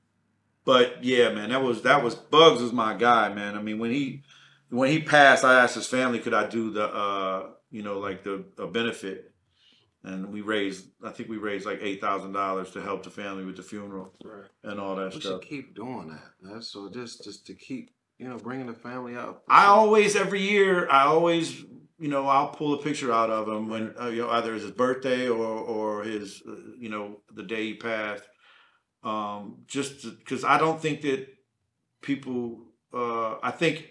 but 0.66 1.04
yeah, 1.04 1.30
man, 1.34 1.50
that 1.50 1.62
was 1.62 1.82
that 1.82 2.04
was 2.04 2.16
Bugs 2.16 2.62
was 2.62 2.72
my 2.72 2.94
guy, 2.96 3.34
man. 3.34 3.56
I 3.58 3.62
mean, 3.62 3.80
when 3.80 3.92
he 3.92 4.24
when 4.70 4.90
he 4.90 5.02
passed, 5.02 5.44
I 5.44 5.62
asked 5.62 5.76
his 5.76 5.88
family, 5.88 6.20
could 6.20 6.34
I 6.34 6.48
do 6.48 6.72
the 6.72 6.86
uh, 6.88 7.50
you 7.70 7.84
know, 7.84 8.00
like 8.00 8.24
the 8.24 8.46
a 8.58 8.68
benefit, 8.68 9.34
and 10.04 10.32
we 10.32 10.42
raised, 10.42 10.86
I 11.04 11.10
think 11.10 11.28
we 11.30 11.38
raised 11.38 11.66
like 11.66 11.80
eight 11.82 12.00
thousand 12.00 12.32
dollars 12.32 12.72
to 12.72 12.82
help 12.82 13.04
the 13.04 13.10
family 13.10 13.44
with 13.46 13.58
the 13.58 13.64
funeral 13.64 14.14
Right. 14.24 14.46
and 14.64 14.80
all 14.80 14.96
that 14.96 15.14
we 15.14 15.20
stuff. 15.20 15.42
should 15.42 15.50
keep 15.50 15.76
doing 15.76 16.08
that. 16.10 16.24
That's 16.42 16.70
so 16.70 16.90
just 16.90 17.24
just 17.26 17.46
to 17.48 17.56
keep 17.56 17.92
you 18.18 18.28
know 18.28 18.38
bringing 18.38 18.68
the 18.68 18.74
family 18.74 19.16
out. 19.16 19.44
I 19.48 19.66
always 19.66 20.16
every 20.16 20.42
year 20.42 20.90
I 20.90 21.04
always 21.04 21.60
you 22.00 22.10
know 22.10 22.28
I'll 22.28 22.50
pull 22.50 22.74
a 22.74 22.82
picture 22.82 23.12
out 23.12 23.30
of 23.30 23.48
him 23.48 23.70
when 23.70 23.94
uh, 24.00 24.08
you 24.08 24.22
know 24.22 24.30
either 24.32 24.54
it's 24.56 24.64
his 24.64 24.72
birthday 24.72 25.28
or 25.28 25.46
or 25.46 26.04
his 26.04 26.42
uh, 26.48 26.56
you 26.78 26.90
know 26.90 27.22
the 27.34 27.44
day 27.44 27.66
he 27.68 27.74
passed. 27.76 28.24
Um, 29.04 29.58
just 29.68 30.04
because 30.20 30.44
I 30.44 30.58
don't 30.58 30.82
think 30.82 31.02
that 31.02 31.28
people. 32.02 32.60
Uh, 32.94 33.38
I 33.42 33.50
think 33.52 33.90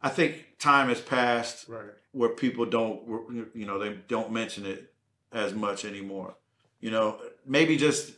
I 0.00 0.08
think 0.10 0.58
time 0.60 0.88
has 0.88 1.00
passed 1.00 1.68
Right. 1.68 1.90
where 2.12 2.28
people 2.30 2.66
don't 2.66 3.50
you 3.54 3.66
know 3.66 3.78
they 3.78 3.98
don't 4.06 4.30
mention 4.32 4.64
it 4.64 4.92
as 5.32 5.54
much 5.54 5.84
anymore. 5.84 6.36
You 6.80 6.92
know 6.92 7.18
maybe 7.44 7.76
just 7.76 8.12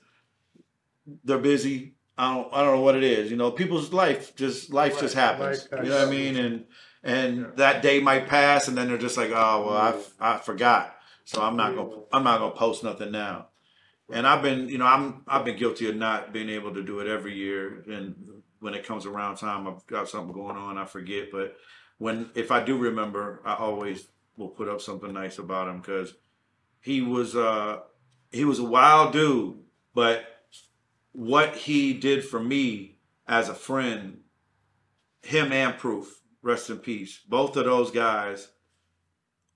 they're 1.25 1.39
busy. 1.39 1.95
I 2.21 2.35
don't 2.35 2.49
I 2.53 2.63
don't 2.63 2.77
know 2.77 2.83
what 2.83 2.97
it 2.97 3.03
is. 3.03 3.31
You 3.31 3.37
know 3.37 3.51
people's 3.51 3.93
life 3.93 4.37
just 4.37 4.73
life 4.73 5.01
just 5.01 5.15
happens. 5.15 5.69
life 5.73 5.85
you 5.85 5.89
know 5.91 5.99
what 5.99 6.09
I 6.09 6.11
mean? 6.11 6.37
And 6.37 6.65
and 7.03 7.39
Yeah. 7.39 7.47
that 7.57 7.83
day 7.83 8.01
might 8.01 8.29
pass, 8.29 8.69
and 8.69 8.77
then 8.77 8.89
they're 8.89 8.99
just 8.99 9.17
like, 9.17 9.31
oh 9.31 9.65
well, 9.67 9.77
I, 9.77 9.89
f- 9.91 10.15
I 10.21 10.37
forgot, 10.39 10.95
so 11.25 11.41
I'm 11.43 11.57
not 11.57 11.75
gonna 11.75 11.97
I'm 12.13 12.25
not 12.25 12.39
gonna 12.41 12.55
post 12.55 12.85
nothing 12.85 13.11
now. 13.11 13.47
And 14.13 14.27
I've 14.27 14.43
been 14.43 14.69
you 14.69 14.79
know 14.79 14.87
I'm 14.87 15.23
I've 15.27 15.45
been 15.47 15.57
guilty 15.57 15.89
of 15.89 15.97
not 15.97 16.33
being 16.33 16.51
able 16.51 16.75
to 16.75 16.83
do 16.83 17.01
it 17.01 17.07
every 17.07 17.35
year, 17.35 17.83
and 17.89 18.15
when 18.61 18.75
it 18.75 18.85
comes 18.85 19.07
around 19.07 19.37
time, 19.37 19.67
I've 19.67 19.87
got 19.87 20.09
something 20.11 20.35
going 20.35 20.57
on, 20.57 20.77
I 20.77 20.85
forget. 20.85 21.31
But 21.33 21.57
when 21.97 22.29
if 22.35 22.51
I 22.51 22.63
do 22.63 22.77
remember, 22.77 23.41
I 23.47 23.55
always 23.55 24.09
will 24.37 24.49
put 24.49 24.69
up 24.69 24.81
something 24.83 25.13
nice 25.13 25.39
about 25.39 25.69
him 25.69 25.79
because 25.81 26.13
he 26.81 27.01
was 27.01 27.35
uh 27.35 27.79
he 28.31 28.45
was 28.45 28.59
a 28.59 28.65
wild 28.65 29.13
dude, 29.15 29.57
but 29.95 30.25
what 31.13 31.55
he 31.57 31.93
did 31.93 32.25
for 32.25 32.41
me 32.41 32.99
as 33.27 33.49
a 33.49 33.55
friend, 33.55 34.19
him 35.23 35.53
and 35.53 35.77
Proof, 35.79 36.21
rest 36.43 36.71
in 36.71 36.79
peace. 36.79 37.21
Both 37.29 37.57
of 37.57 37.65
those 37.65 37.91
guys 37.91 38.49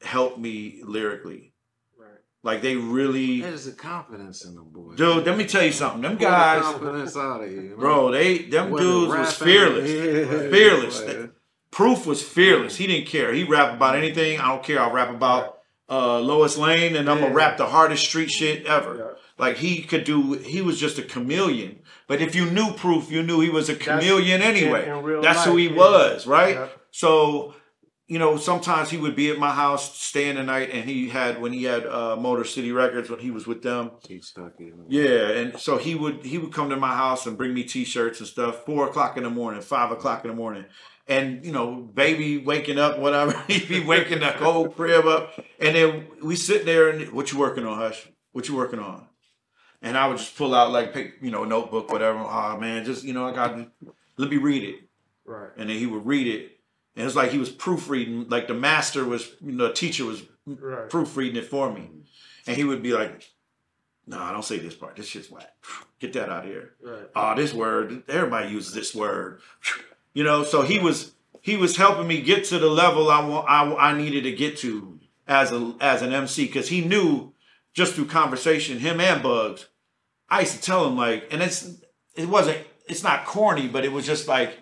helped 0.02 0.38
me 0.38 0.80
lyrically. 0.84 1.52
Right. 1.98 2.08
Like 2.42 2.62
they 2.62 2.76
really, 2.76 3.40
There's 3.40 3.66
a 3.66 3.72
confidence 3.72 4.44
in 4.44 4.54
them 4.54 4.68
boys. 4.70 4.96
dude. 4.96 5.24
Let 5.26 5.36
me 5.38 5.46
tell 5.46 5.64
you 5.64 5.72
something. 5.72 6.02
Them 6.02 6.12
Pull 6.12 6.26
the 6.26 6.32
guys, 6.32 6.62
confidence 6.62 7.16
out 7.16 7.42
of 7.42 7.50
you, 7.50 7.60
you 7.62 7.76
bro. 7.76 8.10
They 8.10 8.38
them 8.38 8.70
Whether 8.70 8.84
dudes 8.84 9.14
was 9.16 9.32
fearless. 9.36 9.90
Yeah. 9.90 10.50
Fearless. 10.50 11.02
Like, 11.04 11.30
Proof 11.70 12.06
was 12.06 12.22
fearless. 12.22 12.76
He 12.76 12.86
didn't 12.86 13.08
care. 13.08 13.32
He 13.32 13.42
rap 13.42 13.74
about 13.74 13.96
anything. 13.96 14.38
I 14.38 14.48
don't 14.48 14.62
care. 14.62 14.80
I'll 14.80 14.92
rap 14.92 15.10
about 15.10 15.58
uh, 15.90 16.20
Lois 16.20 16.56
Lane, 16.56 16.94
and 16.94 17.10
I'm 17.10 17.18
gonna 17.20 17.34
rap 17.34 17.56
the 17.56 17.66
hardest 17.66 18.04
street 18.04 18.30
shit 18.30 18.64
ever. 18.66 19.16
Yeah. 19.38 19.44
like 19.44 19.56
he 19.58 19.82
could 19.82 20.04
do. 20.04 20.34
He 20.34 20.60
was 20.62 20.78
just 20.78 20.98
a 20.98 21.02
chameleon. 21.02 21.80
But 22.06 22.20
if 22.20 22.34
you 22.34 22.50
knew 22.50 22.72
Proof, 22.72 23.10
you 23.10 23.22
knew 23.22 23.40
he 23.40 23.50
was 23.50 23.68
a 23.68 23.74
chameleon 23.76 24.42
anyway. 24.42 24.84
in- 24.86 24.96
in 24.98 25.02
real 25.02 25.22
That's 25.22 25.44
who 25.44 25.56
he 25.56 25.68
yeah. 25.68 25.76
was, 25.76 26.26
right? 26.26 26.54
Yep. 26.56 26.80
So, 26.90 27.54
you 28.06 28.18
know, 28.18 28.36
sometimes 28.36 28.90
he 28.90 28.98
would 28.98 29.16
be 29.16 29.30
at 29.30 29.38
my 29.38 29.50
house 29.52 29.98
staying 29.98 30.36
the 30.36 30.42
night, 30.42 30.68
and 30.70 30.88
he 30.88 31.08
had 31.08 31.40
when 31.40 31.52
he 31.54 31.64
had 31.64 31.86
uh, 31.86 32.16
Motor 32.16 32.44
City 32.44 32.70
Records 32.70 33.08
when 33.08 33.20
he 33.20 33.30
was 33.30 33.46
with 33.46 33.62
them. 33.62 33.92
He 34.06 34.20
stuck 34.20 34.52
in. 34.60 34.84
Yeah, 34.88 35.28
and 35.30 35.58
so 35.58 35.78
he 35.78 35.94
would 35.94 36.24
he 36.24 36.36
would 36.36 36.52
come 36.52 36.68
to 36.68 36.76
my 36.76 36.94
house 36.94 37.24
and 37.26 37.38
bring 37.38 37.54
me 37.54 37.64
T-shirts 37.64 38.20
and 38.20 38.28
stuff. 38.28 38.64
Four 38.66 38.88
o'clock 38.88 39.16
in 39.16 39.22
the 39.22 39.30
morning, 39.30 39.62
five 39.62 39.90
o'clock 39.90 40.22
in 40.24 40.30
the 40.30 40.36
morning, 40.36 40.66
and 41.08 41.42
you 41.46 41.50
know, 41.52 41.76
baby 41.94 42.36
waking 42.36 42.78
up, 42.78 42.98
whatever. 42.98 43.32
He'd 43.48 43.68
be 43.70 43.80
waking 43.80 44.20
the 44.20 44.32
whole 44.32 44.68
crib 44.68 45.06
up, 45.06 45.32
and 45.58 45.74
then 45.74 46.06
we 46.22 46.36
sit 46.36 46.66
there 46.66 46.90
and 46.90 47.10
what 47.12 47.32
you 47.32 47.38
working 47.38 47.64
on, 47.64 47.78
Hush? 47.78 48.06
What 48.32 48.48
you 48.48 48.54
working 48.54 48.80
on? 48.80 49.06
And 49.84 49.96
I 49.98 50.08
would 50.08 50.16
just 50.18 50.36
pull 50.36 50.54
out 50.54 50.72
like 50.72 50.96
you 51.20 51.30
know, 51.30 51.44
a 51.44 51.46
notebook, 51.46 51.92
whatever. 51.92 52.18
Oh 52.18 52.56
man, 52.58 52.84
just 52.84 53.04
you 53.04 53.12
know, 53.12 53.26
I 53.28 53.32
got 53.34 53.56
let 54.16 54.30
me 54.30 54.38
read 54.38 54.62
it 54.64 54.76
Right. 55.26 55.50
and 55.56 55.68
then 55.70 55.78
he 55.78 55.86
would 55.86 56.04
read 56.06 56.26
it. 56.26 56.52
And 56.96 57.06
it's 57.06 57.14
like 57.16 57.30
he 57.30 57.38
was 57.38 57.50
proofreading, 57.50 58.28
like 58.28 58.46
the 58.48 58.54
master 58.54 59.04
was, 59.04 59.30
you 59.40 59.52
know, 59.52 59.68
the 59.68 59.74
teacher 59.74 60.04
was 60.04 60.22
Right. 60.46 60.88
proofreading 60.90 61.36
it 61.36 61.46
for 61.46 61.72
me. 61.72 61.88
And 62.46 62.56
he 62.56 62.64
would 62.64 62.82
be 62.82 62.92
like, 62.92 63.30
no, 64.06 64.18
nah, 64.18 64.32
don't 64.32 64.44
say 64.44 64.58
this 64.58 64.74
part. 64.74 64.96
This 64.96 65.06
shit's 65.06 65.30
whack. 65.30 65.50
Get 65.98 66.12
that 66.14 66.28
out 66.28 66.44
of 66.44 66.50
here. 66.50 66.74
Right. 66.82 67.08
Oh, 67.16 67.34
this 67.34 67.54
word, 67.54 68.02
everybody 68.08 68.50
uses 68.52 68.74
this 68.74 68.94
word. 68.94 69.40
You 70.12 70.22
know, 70.24 70.44
so 70.44 70.62
he 70.62 70.78
was 70.78 71.12
he 71.42 71.56
was 71.56 71.76
helping 71.76 72.06
me 72.06 72.22
get 72.22 72.44
to 72.44 72.58
the 72.58 72.68
level 72.70 73.10
I 73.10 73.26
want 73.26 73.48
I, 73.48 73.90
I 73.90 73.98
needed 73.98 74.24
to 74.24 74.32
get 74.32 74.56
to 74.58 74.98
as 75.26 75.52
a 75.52 75.74
as 75.80 76.00
an 76.02 76.12
MC 76.12 76.46
because 76.46 76.68
he 76.68 76.82
knew 76.84 77.32
just 77.72 77.94
through 77.94 78.06
conversation, 78.06 78.78
him 78.78 79.00
and 79.00 79.22
Bugs, 79.22 79.66
I 80.34 80.40
used 80.40 80.54
to 80.56 80.60
tell 80.60 80.86
him 80.86 80.96
like, 80.96 81.28
and 81.32 81.42
it's 81.42 81.68
it 82.16 82.28
wasn't 82.28 82.58
it's 82.88 83.02
not 83.02 83.24
corny, 83.26 83.68
but 83.68 83.84
it 83.84 83.92
was 83.92 84.04
just 84.06 84.28
like, 84.28 84.58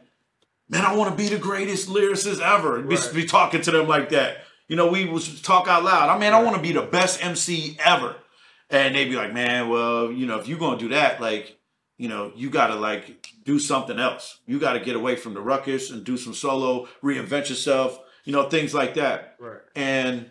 man, 0.68 0.84
I 0.84 0.94
want 0.94 1.10
to 1.10 1.16
be 1.22 1.28
the 1.28 1.38
greatest 1.38 1.88
lyricist 1.88 2.40
ever. 2.40 2.78
And 2.78 2.88
Be, 2.88 2.96
Right. 2.96 3.14
be 3.14 3.24
talking 3.24 3.62
to 3.62 3.70
them 3.70 3.88
like 3.88 4.10
that. 4.10 4.38
You 4.68 4.76
know, 4.76 4.88
we 4.90 5.06
was 5.06 5.42
talk 5.42 5.68
out 5.68 5.82
loud. 5.84 6.08
I 6.08 6.18
mean, 6.18 6.32
I 6.32 6.42
want 6.42 6.56
to 6.56 6.62
be 6.62 6.72
the 6.72 6.82
best 6.82 7.22
MC 7.24 7.76
ever. 7.84 8.16
And 8.70 8.94
they'd 8.94 9.10
be 9.10 9.16
like, 9.16 9.34
man, 9.34 9.68
well, 9.68 10.10
you 10.10 10.24
know, 10.26 10.38
if 10.38 10.48
you're 10.48 10.58
gonna 10.58 10.78
do 10.78 10.88
that, 10.90 11.20
like, 11.20 11.58
you 11.98 12.08
know, 12.08 12.32
you 12.34 12.48
gotta 12.48 12.74
like 12.74 13.26
do 13.44 13.58
something 13.58 13.98
else. 13.98 14.38
You 14.46 14.58
gotta 14.58 14.80
get 14.80 14.96
away 14.96 15.16
from 15.16 15.34
the 15.34 15.40
ruckus 15.40 15.90
and 15.90 16.04
do 16.04 16.16
some 16.16 16.32
solo, 16.34 16.88
reinvent 17.02 17.48
yourself, 17.50 17.98
you 18.24 18.32
know, 18.32 18.48
things 18.48 18.72
like 18.72 18.94
that. 18.94 19.36
Right. 19.38 19.60
And 19.76 20.30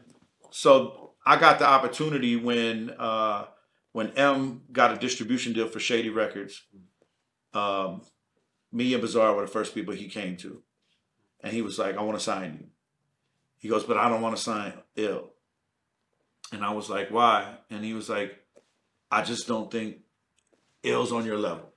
so 0.50 1.12
I 1.26 1.38
got 1.38 1.60
the 1.60 1.68
opportunity 1.68 2.36
when 2.36 2.90
uh 2.98 3.46
when 3.92 4.10
M 4.12 4.62
got 4.72 4.94
a 4.94 4.98
distribution 4.98 5.54
deal 5.54 5.68
for 5.68 5.80
Shady 5.80 6.10
Records. 6.10 6.64
Um, 7.54 8.02
me 8.72 8.94
and 8.94 9.02
Bizarre 9.02 9.36
were 9.36 9.42
the 9.42 9.52
first 9.52 9.76
people 9.76 9.94
he 9.94 10.08
came 10.08 10.38
to. 10.38 10.62
And 11.42 11.54
he 11.54 11.62
was 11.62 11.78
like, 11.78 11.98
I 11.98 12.02
want 12.04 12.18
to 12.18 12.24
sign 12.24 12.58
you. 12.62 12.68
He 13.58 13.68
goes, 13.68 13.84
but 13.84 13.98
I 13.98 14.10
don't 14.10 14.22
want 14.22 14.36
to 14.36 14.42
sign 14.42 14.74
ill. 14.96 15.32
And 16.52 16.64
I 16.64 16.74
was 16.74 16.90
like, 16.90 17.12
why? 17.12 17.56
And 17.70 17.84
he 17.84 17.94
was 17.94 18.10
like, 18.10 18.36
I 19.10 19.24
just 19.24 19.48
don't 19.48 19.70
think 19.70 19.98
ill's 20.84 21.12
on 21.12 21.26
your 21.26 21.38
level. 21.38 21.74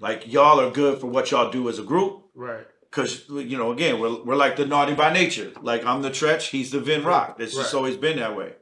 Like 0.00 0.32
y'all 0.32 0.60
are 0.60 0.70
good 0.70 1.00
for 1.00 1.06
what 1.06 1.30
y'all 1.30 1.50
do 1.50 1.68
as 1.68 1.78
a 1.78 1.82
group. 1.82 2.24
Right. 2.34 2.66
Cause 2.90 3.28
you 3.28 3.58
know, 3.58 3.72
again, 3.72 4.00
we're 4.00 4.24
we're 4.24 4.36
like 4.36 4.56
the 4.56 4.64
naughty 4.64 4.94
by 4.94 5.12
nature. 5.12 5.52
Like 5.60 5.84
I'm 5.84 6.00
the 6.00 6.10
Treach, 6.10 6.48
he's 6.48 6.70
the 6.70 6.80
Vin 6.80 7.04
Rock. 7.04 7.36
It's 7.38 7.54
just 7.54 7.74
always 7.74 7.96
been 7.96 8.16
that 8.18 8.36
way. 8.36 8.54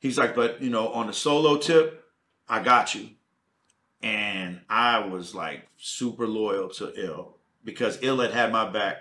He's 0.00 0.18
like, 0.18 0.34
but 0.34 0.60
you 0.60 0.70
know, 0.70 0.88
on 0.88 1.06
the 1.06 1.12
solo 1.12 1.58
tip, 1.58 2.01
I 2.52 2.62
got 2.62 2.94
you. 2.94 3.08
And 4.02 4.60
I 4.68 5.06
was 5.06 5.34
like 5.34 5.66
super 5.78 6.26
loyal 6.26 6.68
to 6.70 6.92
Ill 7.02 7.38
because 7.64 7.98
Ill 8.02 8.20
had 8.20 8.32
had 8.32 8.52
my 8.52 8.68
back. 8.68 8.98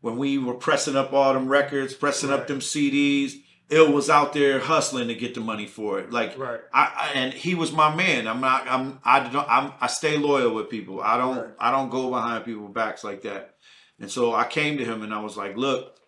When 0.00 0.16
we 0.16 0.36
were 0.36 0.54
pressing 0.54 0.96
up 0.96 1.12
all 1.12 1.32
them 1.32 1.48
records, 1.48 1.94
pressing 1.94 2.30
up 2.30 2.48
them 2.48 2.58
CDs, 2.58 3.34
Ill 3.70 3.92
was 3.92 4.10
out 4.10 4.32
there 4.32 4.58
hustling 4.58 5.06
to 5.08 5.14
get 5.14 5.34
the 5.34 5.40
money 5.40 5.66
for 5.66 6.00
it. 6.00 6.10
Like 6.10 6.36
Right. 6.36 6.58
I, 6.74 6.92
I 6.96 7.10
and 7.14 7.32
he 7.32 7.54
was 7.54 7.70
my 7.70 7.94
man. 7.94 8.26
I'm 8.26 8.40
not. 8.40 8.66
I'm. 8.66 8.98
I 9.04 9.28
don't. 9.28 9.48
I'm. 9.48 9.72
I 9.80 9.86
stay 9.86 10.16
loyal 10.16 10.52
with 10.52 10.68
people. 10.68 11.00
I 11.00 11.18
don't. 11.18 11.36
Right. 11.36 11.54
I 11.60 11.70
don't 11.70 11.90
go 11.90 12.10
behind 12.10 12.44
people's 12.44 12.74
backs 12.74 13.04
like 13.04 13.22
that. 13.22 13.54
And 14.00 14.10
so 14.10 14.34
I 14.34 14.44
came 14.44 14.76
to 14.78 14.84
him 14.84 15.02
and 15.02 15.14
I 15.14 15.20
was 15.20 15.36
like, 15.36 15.56
look, 15.56 15.98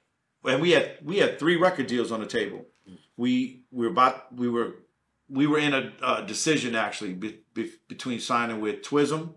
and 0.45 0.61
we 0.61 0.73
had 0.73 0.97
we 1.05 1.19
had 1.19 1.39
three 1.39 1.57
record 1.57 1.87
deals 1.87 2.11
on 2.11 2.19
the 2.19 2.27
table. 2.27 2.67
We 3.17 3.63
we 3.71 3.87
were 3.87 3.93
about 3.93 4.35
we 4.35 4.49
were 4.49 4.75
we 5.31 5.47
were 5.47 5.59
in 5.59 5.73
a 5.75 5.93
uh, 6.03 6.21
decision 6.23 6.75
actually 6.75 7.15
be, 7.15 7.41
be, 7.55 7.71
between 7.89 8.19
signing 8.21 8.61
with 8.61 8.83
Twism, 8.83 9.35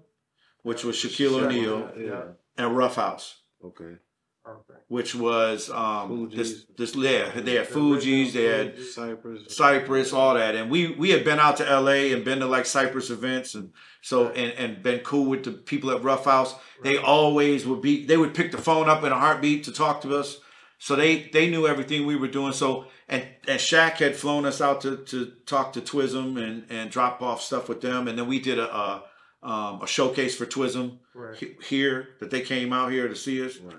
which 0.64 0.84
was 0.84 0.96
Shaquille 0.98 1.40
Sure. 1.40 1.46
O'Neal, 1.46 1.92
Yeah. 1.98 2.24
and 2.58 2.72
Ruffhouse, 2.76 3.36
Okay. 3.64 3.98
Okay. 4.46 4.80
which 4.90 5.16
was 5.16 5.70
um 5.70 6.30
this 6.36 6.66
Fugees. 6.66 6.78
this 6.78 6.96
yeah 6.98 7.30
they 7.40 7.54
had 7.56 7.68
Fugees, 7.70 8.34
they 8.34 8.44
had 8.44 8.78
Cypress. 8.78 9.56
Cypress, 9.56 10.12
all 10.12 10.34
that, 10.34 10.56
and 10.56 10.70
we 10.70 10.90
we 10.96 11.12
had 11.12 11.24
been 11.24 11.40
out 11.40 11.56
to 11.58 11.70
L.A. 11.70 12.12
and 12.12 12.26
been 12.26 12.40
to 12.40 12.46
like 12.46 12.66
Cypress 12.66 13.10
events, 13.10 13.56
and 13.56 13.72
so 14.02 14.30
and 14.32 14.52
and 14.54 14.84
been 14.84 15.00
cool 15.00 15.30
with 15.30 15.44
the 15.46 15.52
people 15.54 15.92
at 15.92 16.02
Ruffhouse. 16.02 16.54
They 16.84 16.98
always 16.98 17.66
would 17.66 17.82
be. 17.82 18.06
They 18.06 18.18
would 18.18 18.34
pick 18.34 18.52
the 18.52 18.58
phone 18.58 18.90
up 18.90 19.06
in 19.06 19.14
a 19.14 19.18
heartbeat 19.20 19.64
to 19.64 19.72
talk 19.72 20.02
to 20.02 20.18
us. 20.18 20.40
So 20.86 20.96
they 20.98 21.30
they 21.36 21.50
knew 21.50 21.66
everything 21.66 22.06
we 22.06 22.18
were 22.18 22.28
doing. 22.40 22.52
So 22.54 22.88
and 23.08 23.26
and 23.48 23.60
Shaq 23.60 23.94
had 24.06 24.16
flown 24.18 24.46
us 24.46 24.60
out 24.60 24.82
to 24.82 24.98
to 25.12 25.18
talk 25.46 25.74
to 25.74 25.82
Twism 25.82 26.38
and 26.46 26.66
and 26.70 26.92
drop 26.92 27.22
off 27.22 27.42
stuff 27.42 27.70
with 27.70 27.80
them, 27.82 28.08
and 28.08 28.18
then 28.18 28.28
we 28.28 28.40
did 28.40 28.60
a. 28.60 28.70
a 28.84 29.04
um, 29.46 29.82
a 29.82 29.88
showcase 29.88 30.38
for 30.38 30.46
Twism 30.46 31.00
Right. 31.14 31.36
he- 31.36 31.58
here 31.68 31.98
that 32.22 32.32
they 32.32 32.40
came 32.40 32.72
out 32.72 32.94
here 32.94 33.10
to 33.10 33.16
see 33.26 33.46
us. 33.46 33.58
Right. 33.58 33.76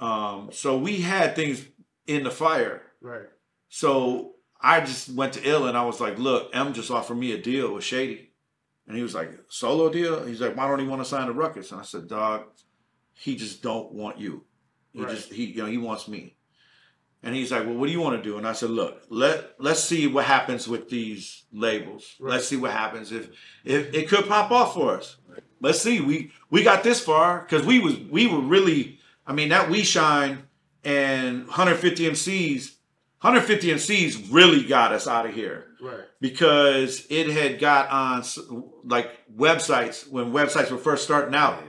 Um, 0.00 0.50
so 0.52 0.76
we 0.76 1.02
had 1.02 1.36
things 1.36 1.64
in 2.08 2.24
the 2.24 2.32
fire. 2.32 2.82
Right. 3.00 3.28
So 3.68 4.34
I 4.60 4.80
just 4.80 5.10
went 5.10 5.34
to 5.34 5.48
Ill 5.48 5.66
and 5.68 5.78
I 5.78 5.84
was 5.84 6.00
like, 6.00 6.18
look, 6.18 6.50
M 6.52 6.72
just 6.72 6.90
offered 6.90 7.14
me 7.14 7.30
a 7.30 7.38
deal 7.40 7.72
with 7.72 7.84
Shady. 7.84 8.32
And 8.88 8.96
he 8.96 9.04
was 9.04 9.14
like, 9.14 9.30
solo 9.48 9.88
deal? 9.88 10.24
He's 10.26 10.40
like, 10.40 10.56
why 10.56 10.66
don't 10.66 10.80
he 10.80 10.88
want 10.88 11.00
to 11.00 11.08
sign 11.08 11.28
the 11.28 11.32
Ruckus? 11.32 11.70
And 11.70 11.80
I 11.80 11.84
said, 11.84 12.08
dog, 12.08 12.46
he 13.12 13.36
just 13.36 13.62
don't 13.62 13.92
want 13.92 14.18
you. 14.18 14.42
He 14.92 15.00
Right. 15.04 15.14
just 15.14 15.32
he 15.32 15.44
you 15.44 15.62
know, 15.62 15.68
he 15.68 15.78
wants 15.78 16.08
me. 16.08 16.33
And 17.24 17.34
he's 17.34 17.50
like, 17.50 17.64
well, 17.64 17.74
what 17.74 17.86
do 17.86 17.92
you 17.92 18.00
want 18.00 18.22
to 18.22 18.22
do? 18.22 18.36
And 18.38 18.46
I 18.46 18.52
said, 18.52 18.70
look, 18.70 19.02
let 19.08 19.54
let's 19.58 19.82
see 19.82 20.06
what 20.06 20.26
happens 20.26 20.68
with 20.68 20.88
these 20.90 21.44
labels. 21.52 22.14
Right. 22.20 22.32
Let's 22.34 22.46
see 22.48 22.56
what 22.56 22.70
happens 22.72 23.12
if 23.12 23.30
if 23.64 23.92
it 23.94 24.08
could 24.08 24.28
pop 24.28 24.50
off 24.50 24.74
for 24.74 24.96
us. 24.96 25.16
Let's 25.60 25.80
see. 25.80 26.00
We 26.00 26.32
we 26.50 26.62
got 26.62 26.82
this 26.84 27.00
far 27.00 27.40
because 27.40 27.64
we 27.66 27.80
was 27.80 27.98
we 27.98 28.26
were 28.26 28.40
really. 28.40 28.98
I 29.26 29.32
mean 29.32 29.48
that 29.48 29.70
we 29.70 29.82
shine 29.84 30.42
and 30.84 31.46
150 31.46 32.10
MCs. 32.10 32.72
150 33.22 33.68
MCs 33.72 34.28
really 34.30 34.64
got 34.64 34.92
us 34.92 35.08
out 35.08 35.24
of 35.24 35.34
here 35.34 35.68
Right. 35.80 36.04
because 36.20 37.06
it 37.08 37.28
had 37.30 37.58
got 37.58 37.88
on 37.88 38.22
like 38.84 39.10
websites 39.34 40.06
when 40.06 40.30
websites 40.30 40.70
were 40.70 40.76
first 40.76 41.04
starting 41.04 41.34
out. 41.34 41.62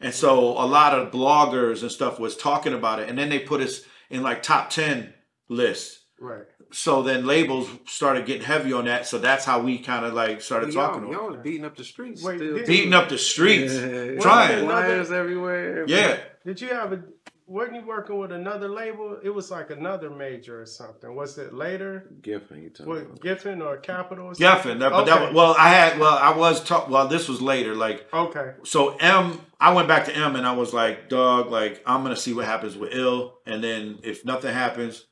And 0.00 0.14
so 0.14 0.38
a 0.50 0.66
lot 0.66 0.96
of 0.96 1.10
bloggers 1.10 1.82
and 1.82 1.90
stuff 1.90 2.20
was 2.20 2.36
talking 2.36 2.72
about 2.74 3.00
it. 3.00 3.08
And 3.08 3.18
then 3.18 3.28
they 3.28 3.40
put 3.40 3.60
us 3.60 3.80
in 4.10 4.22
like 4.22 4.42
top 4.42 4.70
10 4.70 5.12
lists. 5.48 5.98
Right. 6.20 6.44
So 6.72 7.02
then 7.02 7.26
labels 7.26 7.68
started 7.86 8.26
getting 8.26 8.42
heavy 8.44 8.72
on 8.72 8.84
that. 8.84 9.06
So 9.06 9.18
that's 9.18 9.44
how 9.44 9.60
we 9.60 9.78
kind 9.78 10.04
of 10.04 10.12
like 10.14 10.40
started 10.42 10.72
Y'all, 10.74 10.88
talking. 10.88 11.00
to 11.02 11.06
them. 11.08 11.16
y'all 11.16 11.28
was 11.30 11.38
beating 11.42 11.64
up 11.64 11.76
the 11.76 11.82
streets. 11.84 12.22
Wait, 12.22 12.38
still. 12.38 12.56
did- 12.58 12.66
Beating 12.66 12.92
up 12.92 13.08
the 13.08 13.18
streets. 13.18 13.72
Yeah, 13.80 14.20
trying. 14.20 14.66
Flyers 14.66 15.10
everywhere. 15.10 15.84
Yeah. 15.88 16.18
Did 16.44 16.60
you 16.60 16.68
have 16.68 16.92
a? 16.92 17.02
Weren't 17.50 17.74
you 17.74 17.82
working 17.84 18.16
with 18.16 18.30
another 18.30 18.68
label? 18.68 19.18
It 19.24 19.30
was 19.30 19.50
like 19.50 19.70
another 19.70 20.08
major 20.08 20.62
or 20.62 20.66
something. 20.66 21.12
Was 21.16 21.36
it 21.36 21.52
later? 21.52 22.08
Geffen, 22.20 22.62
you 22.62 22.70
talking 22.70 22.86
What 22.86 22.98
about. 23.02 23.20
Geffen 23.20 23.60
or 23.60 23.76
Capitol? 23.78 24.28
Or 24.28 24.32
Geffen. 24.34 24.78
That, 24.78 24.92
but 24.92 25.06
that, 25.06 25.16
Okay. 25.16 25.24
was- 25.26 25.34
well, 25.34 25.56
I 25.58 25.70
had, 25.70 25.98
well, 25.98 26.16
I 26.16 26.30
was 26.36 26.62
talk. 26.62 26.88
Well, 26.88 27.08
this 27.08 27.28
was 27.28 27.42
later. 27.42 27.74
Like, 27.74 28.06
Okay. 28.14 28.52
so 28.62 28.94
M, 28.98 29.40
I 29.58 29.72
went 29.72 29.88
back 29.88 30.04
to 30.04 30.14
M 30.16 30.36
and 30.36 30.46
I 30.46 30.52
was 30.52 30.72
like, 30.72 31.08
dog, 31.08 31.50
like, 31.50 31.82
I'm 31.84 32.04
going 32.04 32.14
to 32.14 32.20
see 32.20 32.32
what 32.32 32.44
happens 32.44 32.76
with 32.76 32.90
Ill. 32.94 33.40
And 33.46 33.64
then 33.64 33.98
if 34.04 34.24
nothing 34.24 34.54
happens, 34.54 35.06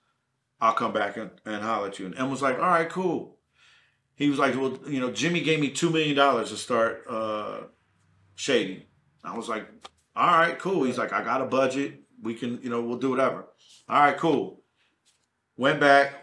I'll 0.60 0.74
come 0.74 0.92
back 0.92 1.16
and, 1.16 1.30
and 1.44 1.60
holler 1.60 1.88
at 1.88 1.98
you. 1.98 2.06
And 2.06 2.16
M 2.16 2.30
was 2.30 2.40
like, 2.40 2.54
all 2.60 2.68
right, 2.68 2.88
cool. 2.88 3.36
He 4.14 4.30
was 4.30 4.38
like, 4.38 4.54
well, 4.54 4.78
you 4.86 5.00
know, 5.00 5.10
Jimmy 5.10 5.40
gave 5.40 5.58
me 5.58 5.72
$2 5.72 5.92
million 5.92 6.14
to 6.14 6.56
start 6.56 7.02
uh, 7.10 7.62
Shady. 8.36 8.86
I 9.24 9.36
was 9.36 9.48
like, 9.48 9.66
all 10.14 10.38
right, 10.38 10.56
cool. 10.56 10.84
He's 10.84 10.98
like, 10.98 11.12
I 11.12 11.24
got 11.24 11.40
a 11.40 11.44
budget. 11.46 12.02
We 12.22 12.34
can, 12.34 12.60
you 12.62 12.70
know, 12.70 12.80
we'll 12.80 12.98
do 12.98 13.10
whatever. 13.10 13.46
All 13.88 14.00
right, 14.00 14.16
cool. 14.16 14.60
Went 15.56 15.80
back, 15.80 16.14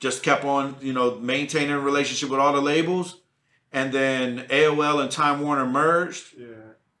just 0.00 0.22
kept 0.22 0.44
on, 0.44 0.76
you 0.80 0.92
know, 0.92 1.16
maintaining 1.16 1.70
a 1.72 1.80
relationship 1.80 2.28
with 2.30 2.40
all 2.40 2.52
the 2.52 2.60
labels. 2.60 3.20
And 3.72 3.92
then 3.92 4.46
AOL 4.48 5.00
and 5.02 5.10
Time 5.10 5.40
Warner 5.42 5.66
merged 5.66 6.34
Yeah. 6.38 6.46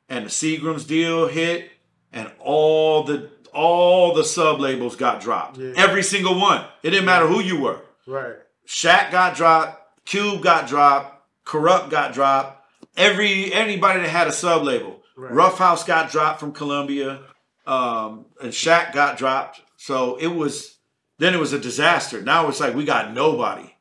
and 0.08 0.26
the 0.26 0.30
Seagrams 0.30 0.86
deal 0.86 1.26
hit, 1.28 1.70
and 2.12 2.30
all 2.40 3.02
the 3.04 3.30
all 3.52 4.12
the 4.12 4.24
sub 4.24 4.60
labels 4.60 4.96
got 4.96 5.20
dropped. 5.22 5.56
Yeah. 5.56 5.72
Every 5.76 6.02
single 6.02 6.38
one. 6.38 6.62
It 6.82 6.90
didn't 6.90 7.06
matter 7.06 7.26
who 7.26 7.40
you 7.40 7.58
were. 7.58 7.80
Right. 8.06 8.34
Shaq 8.66 9.10
got 9.10 9.34
dropped, 9.34 10.04
Cube 10.04 10.42
got 10.42 10.68
dropped, 10.68 11.22
Corrupt 11.44 11.88
got 11.88 12.12
dropped. 12.12 12.62
Every 12.98 13.52
anybody 13.54 14.00
that 14.00 14.08
had 14.10 14.26
a 14.26 14.32
sub 14.32 14.62
label, 14.64 15.00
Right. 15.16 15.32
Ruffhouse 15.32 15.86
got 15.86 16.10
dropped 16.10 16.40
from 16.40 16.52
Columbia, 16.52 17.20
um, 17.66 18.26
and 18.40 18.52
Shaq 18.52 18.92
got 18.92 19.18
dropped. 19.18 19.60
So 19.76 20.16
it 20.16 20.28
was 20.28 20.78
then 21.18 21.34
it 21.34 21.40
was 21.40 21.52
a 21.52 21.58
disaster. 21.58 22.22
Now 22.22 22.48
it's 22.48 22.60
like 22.60 22.74
we 22.74 22.84
got 22.84 23.12
nobody, 23.12 23.74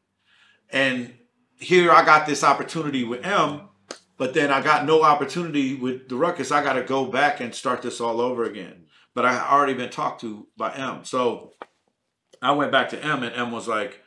and 0.69 1.13
here 1.59 1.91
I 1.91 2.05
got 2.05 2.25
this 2.25 2.43
opportunity 2.43 3.03
with 3.03 3.25
M, 3.25 3.61
but 4.17 4.33
then 4.33 4.51
I 4.51 4.61
got 4.61 4.85
no 4.85 5.03
opportunity 5.03 5.75
with 5.75 6.09
the 6.09 6.15
Ruckus. 6.15 6.51
I 6.51 6.63
got 6.63 6.73
to 6.73 6.83
go 6.83 7.05
back 7.05 7.39
and 7.39 7.53
start 7.53 7.81
this 7.81 8.01
all 8.01 8.19
over 8.19 8.43
again. 8.43 8.85
But 9.13 9.25
I 9.25 9.33
had 9.33 9.47
already 9.49 9.73
been 9.73 9.89
talked 9.89 10.21
to 10.21 10.47
by 10.57 10.73
M, 10.73 11.05
so 11.05 11.53
I 12.41 12.51
went 12.51 12.71
back 12.71 12.89
to 12.89 13.03
M, 13.03 13.23
and 13.23 13.35
M 13.35 13.51
was 13.51 13.67
like, 13.67 14.01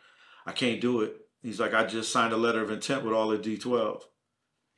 "I 0.47 0.53
can't 0.53 0.81
do 0.81 1.01
it." 1.01 1.17
He's 1.43 1.61
like, 1.61 1.73
"I 1.73 1.85
just 1.85 2.13
signed 2.13 2.33
a 2.33 2.37
letter 2.37 2.61
of 2.61 2.71
intent 2.71 3.05
with 3.05 3.15
all 3.15 3.33
of 3.33 3.41
D12." 3.41 4.03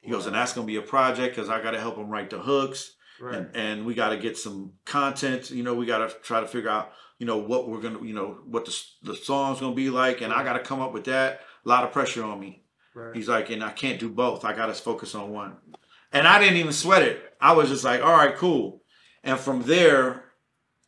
He 0.01 0.11
goes, 0.11 0.27
and 0.27 0.35
that's 0.35 0.53
gonna 0.53 0.67
be 0.67 0.77
a 0.77 0.83
project 0.83 1.35
because 1.35 1.51
I 1.51 1.61
got 1.61 1.73
to 1.73 1.81
help 1.81 1.97
him 1.97 2.09
write 2.09 2.31
the 2.31 2.39
hooks, 2.39 2.93
Right. 3.21 3.35
and, 3.37 3.51
and 3.55 3.87
we 3.87 3.95
got 3.95 4.11
to 4.11 4.17
get 4.17 4.39
some 4.39 4.73
content. 4.85 5.51
You 5.51 5.63
know, 5.63 5.75
we 5.75 5.87
got 5.87 5.99
to 5.99 6.15
try 6.23 6.41
to 6.41 6.47
figure 6.47 6.71
out, 6.71 6.93
you 7.19 7.27
know, 7.27 7.37
what 7.37 7.69
we're 7.69 7.81
gonna, 7.81 8.03
you 8.03 8.15
know, 8.15 8.39
what 8.47 8.65
the 8.65 8.83
the 9.03 9.15
song's 9.15 9.61
gonna 9.61 9.75
be 9.75 9.91
like, 9.91 10.23
and 10.23 10.33
I 10.33 10.43
got 10.43 10.55
to 10.55 10.61
come 10.61 10.81
up 10.81 10.93
with 10.93 11.05
that. 11.05 11.41
A 11.65 11.69
lot 11.69 11.85
of 11.85 11.93
pressure 11.93 12.25
on 12.25 12.41
me. 12.41 12.63
Right. 12.95 13.15
He's 13.15 13.29
like, 13.29 13.51
and 13.51 13.63
I 13.63 13.71
can't 13.73 14.01
do 14.01 14.09
both. 14.09 14.45
I 14.45 14.55
got 14.55 14.67
to 14.67 14.75
focus 14.75 15.15
on 15.15 15.31
one. 15.31 15.57
And 16.13 16.27
I 16.27 16.39
didn't 16.39 16.57
even 16.57 16.73
sweat 16.73 17.03
it. 17.03 17.23
I 17.41 17.53
was 17.53 17.69
just 17.69 17.85
like, 17.85 18.03
all 18.03 18.17
right, 18.17 18.35
cool. 18.35 18.83
And 19.23 19.39
from 19.39 19.63
there, 19.63 20.25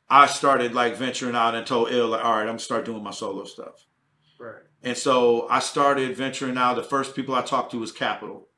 I 0.09 0.27
started 0.27 0.75
like 0.75 0.97
venturing 0.97 1.37
out 1.37 1.55
and 1.55 1.67
told 1.67 1.91
Ill, 1.93 2.09
like, 2.09 2.25
all 2.25 2.33
right, 2.33 2.41
I'm 2.41 2.47
gonna 2.47 2.59
start 2.59 2.85
doing 2.85 3.03
my 3.03 3.11
solo 3.13 3.45
stuff. 3.45 3.87
Right. 4.39 4.63
And 4.83 4.97
so 4.97 5.47
I 5.49 5.61
started 5.61 6.17
venturing 6.17 6.59
out. 6.59 6.75
The 6.75 6.83
first 6.83 7.15
people 7.15 7.35
I 7.35 7.43
talked 7.43 7.71
to 7.73 7.79
was 7.79 7.93
Capitol. 7.93 8.49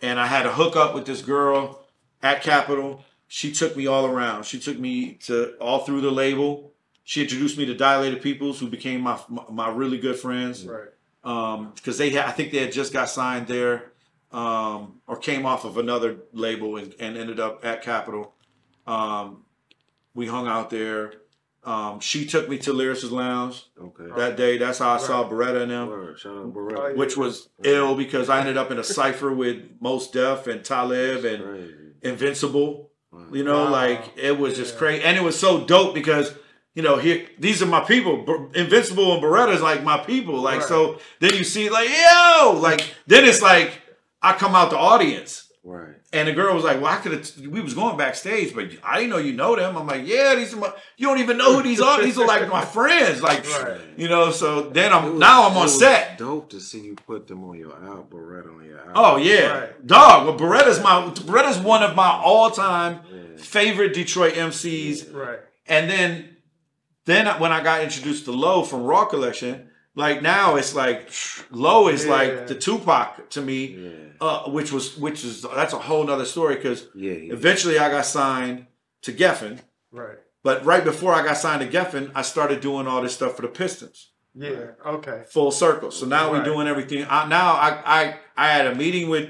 And 0.00 0.18
I 0.18 0.26
had 0.26 0.46
a 0.46 0.52
hookup 0.52 0.94
with 0.94 1.04
this 1.04 1.20
girl 1.20 1.84
at 2.22 2.42
Capitol. 2.42 3.04
She 3.28 3.52
took 3.52 3.76
me 3.76 3.86
all 3.86 4.06
around. 4.06 4.44
She 4.44 4.58
took 4.58 4.78
me 4.78 5.14
to 5.26 5.54
all 5.60 5.80
through 5.80 6.00
the 6.00 6.10
label. 6.10 6.72
She 7.04 7.22
introduced 7.22 7.56
me 7.58 7.66
to 7.66 7.74
Dilated 7.74 8.22
Peoples, 8.22 8.58
who 8.60 8.68
became 8.68 9.00
my 9.00 9.18
my, 9.28 9.44
my 9.50 9.68
really 9.70 9.98
good 9.98 10.16
friends 10.18 10.64
Right. 10.66 10.88
um 11.24 11.72
because 11.74 11.98
they 11.98 12.10
had 12.10 12.24
i 12.26 12.30
think 12.30 12.50
they 12.50 12.58
had 12.58 12.72
just 12.72 12.92
got 12.94 13.08
signed 13.10 13.46
there 13.46 13.92
um 14.32 15.00
or 15.06 15.16
came 15.18 15.44
off 15.44 15.64
of 15.66 15.76
another 15.76 16.16
label 16.32 16.76
and, 16.76 16.94
and 16.98 17.16
ended 17.18 17.38
up 17.38 17.62
at 17.64 17.82
capitol 17.82 18.32
um 18.86 19.44
we 20.14 20.26
hung 20.26 20.46
out 20.48 20.70
there 20.70 21.12
um 21.64 22.00
she 22.00 22.24
took 22.24 22.48
me 22.48 22.56
to 22.56 22.72
lyricist 22.72 23.10
lounge 23.10 23.64
Okay. 23.78 24.08
that 24.16 24.36
day 24.38 24.56
that's 24.56 24.78
how 24.78 24.90
i 24.94 24.96
saw 24.98 25.28
beretta 25.28 25.60
and 25.62 25.70
them 25.70 25.88
Word. 25.88 26.18
Shout 26.18 26.36
out 26.36 26.52
Oh, 26.56 26.92
which 26.94 27.16
was 27.18 27.48
ill 27.64 27.94
because 27.96 28.30
i 28.30 28.38
ended 28.40 28.56
up 28.56 28.70
in 28.70 28.78
a 28.78 28.84
cipher 28.84 29.30
with 29.32 29.58
Mos 29.80 30.10
Def 30.10 30.46
and 30.46 30.64
talib 30.64 31.24
and 31.26 31.42
Crazy. 31.44 31.74
Invincible 32.02 32.90
Wow. 33.12 33.26
you 33.32 33.42
know, 33.42 33.64
Wow. 33.64 33.70
like 33.70 34.12
it 34.16 34.38
was 34.38 34.56
just 34.56 34.78
crazy, 34.78 35.02
and 35.02 35.16
it 35.16 35.22
was 35.24 35.36
so 35.38 35.64
dope 35.66 35.94
because 35.94 36.32
you 36.76 36.82
know 36.82 36.96
here 36.96 37.26
these 37.40 37.60
are 37.60 37.66
my 37.66 37.80
people. 37.80 38.24
Invincible 38.54 39.12
and 39.14 39.20
Beretta 39.22 39.52
is 39.52 39.60
like 39.62 39.82
my 39.82 39.98
people. 39.98 40.36
Like 40.40 40.60
Right. 40.60 40.68
so, 40.68 40.98
then 41.18 41.34
you 41.34 41.42
see 41.42 41.70
like 41.70 41.88
yo, 41.88 42.52
like 42.62 42.94
then 43.08 43.24
it's 43.24 43.42
like 43.42 43.72
I 44.22 44.34
come 44.34 44.54
out 44.54 44.70
the 44.70 44.78
audience, 44.78 45.50
Right. 45.64 45.96
And 46.12 46.26
the 46.26 46.32
girl 46.32 46.54
was 46.54 46.64
like, 46.64 46.80
"Well, 46.80 46.92
I 46.92 46.96
could 46.96 47.12
have." 47.12 47.36
We 47.38 47.60
was 47.60 47.74
going 47.74 47.96
backstage, 47.96 48.52
but 48.54 48.68
I 48.82 48.96
didn't 48.98 49.10
know 49.10 49.18
you 49.18 49.32
know 49.32 49.54
them. 49.54 49.76
I'm 49.76 49.86
like, 49.86 50.06
"Yeah, 50.06 50.34
these 50.34 50.52
are 50.52 50.56
my. 50.56 50.72
You 50.96 51.06
don't 51.06 51.18
even 51.20 51.38
know 51.38 51.56
who 51.56 51.62
these 51.62 51.80
are. 51.80 52.02
These 52.02 52.18
are 52.18 52.26
like 52.26 52.48
my 52.48 52.64
friends. 52.76 53.22
Like, 53.22 53.44
Right. 53.62 53.78
you 53.96 54.08
know." 54.08 54.30
So 54.32 54.62
then 54.70 54.92
I'm 54.92 55.12
was- 55.12 55.20
now 55.20 55.44
I'm 55.44 55.52
it 55.52 55.56
on 55.56 55.62
was 55.62 55.78
set. 55.78 56.18
Dope 56.18 56.50
to 56.50 56.60
see 56.60 56.80
you 56.80 56.96
put 57.06 57.28
them 57.28 57.44
on 57.44 57.58
your 57.58 57.72
album, 57.74 58.06
Beretta 58.10 58.52
on 58.58 58.64
your 58.64 58.78
album. 58.80 58.92
Oh 58.96 59.16
yeah, 59.16 59.58
Right. 59.60 59.86
dog. 59.86 60.26
Well, 60.26 60.36
Beretta's 60.36 60.80
my 60.82 61.08
Beretta's 61.26 61.58
one 61.58 61.82
of 61.84 61.94
my 61.94 62.08
all 62.10 62.50
time 62.50 63.00
Yeah. 63.12 63.20
favorite 63.42 63.94
Detroit 63.94 64.34
MCs. 64.34 65.12
Right. 65.14 65.38
And 65.66 65.88
then, 65.88 66.36
then 67.06 67.26
when 67.40 67.52
I 67.52 67.62
got 67.62 67.82
introduced 67.82 68.24
to 68.24 68.32
Low 68.32 68.64
from 68.64 68.82
Raw 68.82 69.04
Collection, 69.04 69.69
like 69.94 70.22
now 70.22 70.56
it's 70.56 70.74
like 70.74 71.10
Low 71.50 71.88
is 71.88 72.04
Yeah. 72.04 72.10
like 72.12 72.46
the 72.46 72.54
Tupac 72.54 73.28
to 73.30 73.40
me, 73.40 73.66
Yeah. 73.66 73.90
uh, 74.20 74.50
which 74.50 74.72
was 74.72 74.96
which 74.96 75.24
is 75.24 75.42
that's 75.42 75.72
a 75.72 75.78
whole 75.78 76.04
nother 76.04 76.24
story 76.24 76.56
because 76.56 76.86
Yeah. 76.94 77.32
eventually 77.32 77.78
I 77.78 77.90
got 77.90 78.06
signed 78.06 78.66
to 79.02 79.12
Geffen, 79.12 79.58
Right. 79.90 80.18
but 80.42 80.64
right 80.64 80.84
before 80.84 81.12
I 81.14 81.24
got 81.24 81.36
signed 81.36 81.60
to 81.62 81.68
Geffen, 81.78 82.12
I 82.14 82.22
started 82.22 82.60
doing 82.60 82.86
all 82.86 83.02
this 83.02 83.14
stuff 83.14 83.34
for 83.36 83.42
the 83.42 83.48
Pistons, 83.48 84.10
Yeah. 84.34 84.72
Okay. 84.86 85.24
full 85.28 85.50
circle. 85.50 85.90
So 85.90 86.06
now 86.06 86.30
we're 86.30 86.44
doing 86.44 86.68
everything. 86.68 87.06
I, 87.10 87.26
now 87.28 87.52
I, 87.54 87.82
I 87.84 88.16
I 88.36 88.46
had 88.52 88.66
a 88.66 88.74
meeting 88.74 89.08
with 89.10 89.28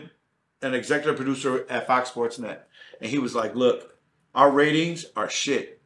an 0.63 0.75
executive 0.75 1.17
producer 1.17 1.65
at 1.71 1.87
Fox 1.87 2.11
Sports 2.11 2.39
Net, 2.39 2.69
and 3.01 3.11
he 3.11 3.19
was 3.19 3.35
like, 3.35 3.55
"Look, 3.55 3.97
our 4.35 4.51
ratings 4.51 5.07
are 5.17 5.31
shit." 5.31 5.81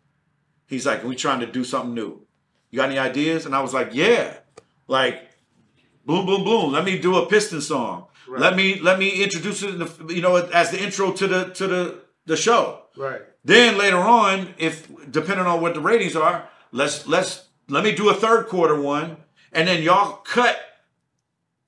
He's 0.67 0.85
like, 0.85 1.05
"We 1.05 1.15
trying 1.15 1.41
to 1.41 1.47
do 1.47 1.63
something 1.63 1.95
new. 1.95 2.27
You 2.71 2.79
got 2.79 2.89
any 2.89 2.99
ideas?" 2.99 3.47
And 3.47 3.55
I 3.55 3.61
was 3.61 3.73
like, 3.73 3.91
"Yeah." 3.93 4.39
Like, 4.87 5.31
boom, 6.05 6.27
boom, 6.27 6.45
boom. 6.45 6.73
Let 6.73 6.85
me 6.85 6.99
do 6.99 7.17
a 7.17 7.27
Piston 7.27 7.61
song. 7.61 8.07
Right. 8.27 8.41
Let 8.41 8.57
me 8.57 8.81
let 8.81 8.99
me 8.99 9.23
introduce 9.23 9.63
it, 9.63 9.71
in 9.71 9.79
the, 9.79 10.15
you 10.15 10.23
know, 10.23 10.37
as 10.37 10.71
the 10.71 10.83
intro 10.83 11.13
to 11.13 11.27
the 11.27 11.45
to 11.51 11.67
the 11.67 12.01
the 12.27 12.37
show. 12.37 12.83
Right. 12.97 13.21
Then 13.45 13.77
later 13.77 13.99
on, 13.99 14.55
if 14.59 14.89
depending 15.11 15.47
on 15.47 15.61
what 15.61 15.75
the 15.75 15.81
ratings 15.81 16.17
are, 16.17 16.49
let's 16.73 17.07
let's 17.07 17.49
let 17.69 17.85
me 17.85 17.95
do 17.95 18.09
a 18.09 18.15
third 18.15 18.49
quarter 18.49 18.81
one, 18.81 19.19
and 19.53 19.69
then 19.69 19.83
y'all 19.83 20.17
cut 20.17 20.59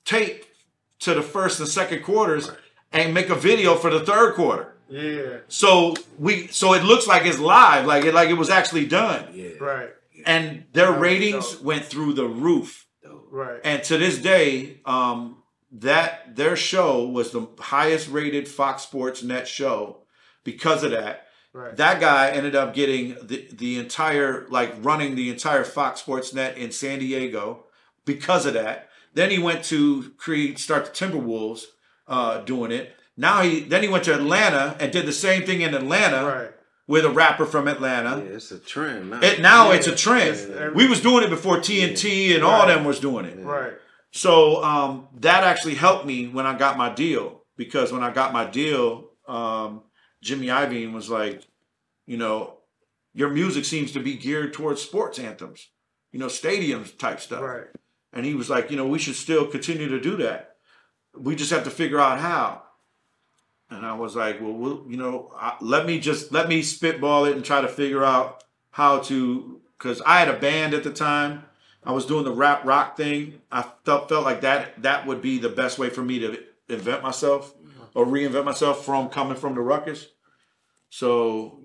tape 0.04 0.44
to 1.00 1.14
the 1.14 1.22
first 1.22 1.60
and 1.60 1.68
second 1.68 2.02
quarters 2.02 2.50
and 2.92 3.12
make 3.12 3.28
a 3.28 3.34
video 3.34 3.74
for 3.74 3.90
the 3.90 4.00
third 4.00 4.34
quarter. 4.34 4.74
Yeah. 4.88 5.38
So 5.48 5.94
we 6.18 6.46
so 6.48 6.74
it 6.74 6.84
looks 6.84 7.06
like 7.06 7.26
it's 7.26 7.38
live, 7.38 7.86
like 7.86 8.04
it 8.04 8.14
like 8.14 8.30
it 8.30 8.34
was 8.34 8.50
actually 8.50 8.86
done. 8.86 9.26
Yeah. 9.34 9.50
Right. 9.60 9.90
And 10.24 10.64
their 10.72 10.92
ratings 10.92 11.52
dope. 11.52 11.62
went 11.62 11.84
through 11.84 12.14
the 12.14 12.26
roof. 12.26 12.85
Right. 13.36 13.60
And 13.64 13.82
to 13.84 13.98
this 13.98 14.18
day, 14.18 14.80
um, 14.86 15.42
that 15.70 16.36
their 16.36 16.56
show 16.56 17.06
was 17.06 17.32
the 17.32 17.46
highest 17.58 18.08
rated 18.08 18.48
Fox 18.48 18.82
Sports 18.82 19.22
Net 19.22 19.46
show 19.46 19.98
because 20.42 20.82
of 20.82 20.92
that. 20.92 21.26
Right. 21.52 21.76
That 21.76 22.00
guy 22.00 22.30
ended 22.30 22.54
up 22.54 22.72
getting 22.72 23.14
the, 23.22 23.46
the 23.52 23.78
entire, 23.78 24.46
like 24.48 24.74
running 24.80 25.16
the 25.16 25.28
entire 25.28 25.64
Fox 25.64 26.00
Sports 26.00 26.32
Net 26.32 26.56
in 26.56 26.72
San 26.72 26.98
Diego 26.98 27.66
because 28.06 28.46
of 28.46 28.54
that. 28.54 28.88
Then 29.12 29.30
he 29.30 29.38
went 29.38 29.64
to 29.64 30.12
create, 30.16 30.58
start 30.58 30.86
the 30.86 30.90
Timberwolves 30.92 31.64
uh, 32.08 32.40
doing 32.40 32.72
it. 32.72 32.94
Now 33.18 33.42
he, 33.42 33.60
then 33.60 33.82
he 33.82 33.88
went 33.88 34.04
to 34.04 34.14
Atlanta 34.14 34.76
and 34.80 34.90
did 34.90 35.04
the 35.04 35.12
same 35.12 35.42
thing 35.42 35.60
in 35.60 35.74
Atlanta 35.74 36.26
Right. 36.26 36.50
With 36.86 37.04
a 37.04 37.10
rapper 37.10 37.46
from 37.46 37.66
Yeah, 37.66 37.72
Atlanta. 37.72 38.18
it's 38.18 38.50
a 38.52 38.58
trend 38.58 39.10
now. 39.10 39.20
It, 39.20 39.40
now 39.40 39.70
Yeah, 39.70 39.76
it's 39.76 39.86
a 39.86 39.94
trend. 39.96 40.28
it's 40.30 40.74
we 40.74 40.86
was 40.86 41.00
doing 41.00 41.24
it 41.24 41.30
before 41.30 41.58
TNT 41.58 42.34
and 42.34 42.44
all 42.44 42.66
them 42.66 42.84
was 42.84 43.00
doing 43.00 43.24
it. 43.26 43.38
Right. 43.44 43.74
So 44.12 44.62
um, 44.64 45.08
that 45.16 45.44
actually 45.44 45.74
helped 45.74 46.06
me 46.06 46.28
when 46.28 46.46
I 46.46 46.56
got 46.56 46.78
my 46.78 46.92
deal 46.92 47.42
because 47.56 47.92
when 47.92 48.02
I 48.02 48.10
got 48.12 48.32
my 48.32 48.44
deal, 48.44 49.10
um, 49.26 49.82
Jimmy 50.22 50.46
Iovine 50.46 50.92
was 50.92 51.10
like, 51.10 51.42
you 52.06 52.16
know, 52.16 52.58
your 53.12 53.30
music 53.30 53.64
seems 53.64 53.92
to 53.92 54.00
be 54.00 54.14
geared 54.16 54.52
towards 54.52 54.80
sports 54.80 55.18
anthems, 55.18 55.68
you 56.12 56.18
know, 56.18 56.26
stadiums 56.26 56.96
type 56.96 57.20
stuff. 57.20 57.42
Right. 57.42 57.66
And 58.12 58.24
he 58.24 58.34
was 58.34 58.48
like, 58.48 58.70
you 58.70 58.76
know, 58.76 58.86
we 58.86 58.98
should 58.98 59.16
still 59.16 59.46
continue 59.46 59.88
to 59.88 60.00
do 60.00 60.16
that. 60.18 60.56
We 61.18 61.34
just 61.34 61.50
have 61.50 61.64
to 61.64 61.70
figure 61.70 62.00
out 62.00 62.18
how. 62.20 62.62
And 63.70 63.84
I 63.84 63.94
was 63.94 64.14
like, 64.14 64.40
well, 64.40 64.84
you 64.88 64.96
know, 64.96 65.32
I, 65.36 65.56
let 65.60 65.86
me 65.86 65.98
just 65.98 66.32
let 66.32 66.48
me 66.48 66.62
spitball 66.62 67.24
it 67.24 67.34
and 67.34 67.44
try 67.44 67.60
to 67.60 67.68
figure 67.68 68.04
out 68.04 68.44
how 68.70 68.98
to. 69.00 69.60
Because 69.76 70.00
I 70.06 70.20
had 70.20 70.28
a 70.28 70.38
band 70.38 70.72
at 70.72 70.84
the 70.84 70.92
time. 70.92 71.44
I 71.84 71.92
was 71.92 72.06
doing 72.06 72.24
the 72.24 72.32
rap 72.32 72.64
rock 72.64 72.96
thing. 72.96 73.40
I 73.50 73.64
felt 73.84 74.08
felt 74.08 74.24
like 74.24 74.40
that 74.40 74.82
that 74.82 75.06
would 75.06 75.20
be 75.20 75.38
the 75.38 75.48
best 75.48 75.78
way 75.78 75.90
for 75.90 76.02
me 76.02 76.18
to 76.20 76.42
invent 76.68 77.02
myself 77.02 77.54
or 77.94 78.06
reinvent 78.06 78.44
myself 78.44 78.84
from 78.84 79.08
coming 79.08 79.36
from 79.36 79.54
the 79.54 79.60
ruckus. 79.60 80.08
So, 80.90 81.60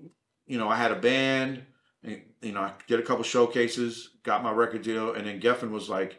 you 0.46 0.58
know, 0.58 0.68
I 0.68 0.76
had 0.76 0.92
a 0.92 0.96
band. 0.96 1.64
And, 2.02 2.22
you 2.40 2.52
know, 2.52 2.60
I 2.60 2.72
did 2.88 2.98
a 2.98 3.02
couple 3.02 3.22
showcases, 3.22 4.10
got 4.24 4.42
my 4.42 4.50
record 4.50 4.82
deal, 4.82 5.14
and 5.14 5.26
then 5.26 5.40
Geffen 5.40 5.70
was 5.70 5.88
like, 5.88 6.18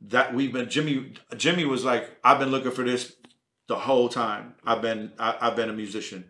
"That 0.00 0.32
we've 0.32 0.52
been 0.52 0.70
Jimmy." 0.70 1.12
Jimmy 1.36 1.64
was 1.64 1.84
like, 1.84 2.18
"I've 2.22 2.38
been 2.38 2.50
looking 2.50 2.70
for 2.70 2.84
this 2.84 3.16
the 3.66 3.76
whole 3.76 4.08
time. 4.08 4.54
I've 4.64 4.82
been 4.82 5.12
I, 5.18 5.36
I've 5.40 5.56
been 5.56 5.70
a 5.70 5.74
musician. 5.74 6.26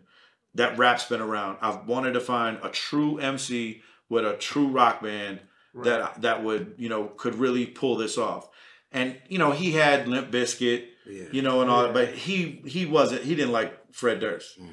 That 0.55 0.77
rap's 0.77 1.05
been 1.05 1.21
around. 1.21 1.57
I've 1.61 1.85
wanted 1.85 2.13
to 2.13 2.21
find 2.21 2.59
a 2.63 2.69
true 2.69 3.17
MC 3.17 3.81
with 4.09 4.25
a 4.25 4.37
true 4.37 4.67
rock 4.67 5.01
band 5.03 5.41
that 5.83 6.21
that 6.21 6.43
would 6.43 6.75
you 6.77 6.87
know 6.89 7.05
could 7.05 7.35
really 7.35 7.65
pull 7.65 7.97
this 7.97 8.17
off." 8.17 8.47
And 8.91 9.19
you 9.27 9.37
know, 9.37 9.51
he 9.51 9.71
had 9.73 10.07
Limp 10.07 10.31
Bizkit, 10.31 10.85
Yeah. 11.05 11.25
you 11.31 11.41
know, 11.41 11.59
and 11.61 11.69
all, 11.69 11.87
Yeah. 11.87 11.91
but 11.91 12.09
he 12.13 12.61
he 12.65 12.85
wasn't. 12.85 13.23
He 13.23 13.35
didn't 13.35 13.51
like 13.51 13.93
Fred 13.93 14.19
Durst, 14.21 14.57
Mm. 14.61 14.69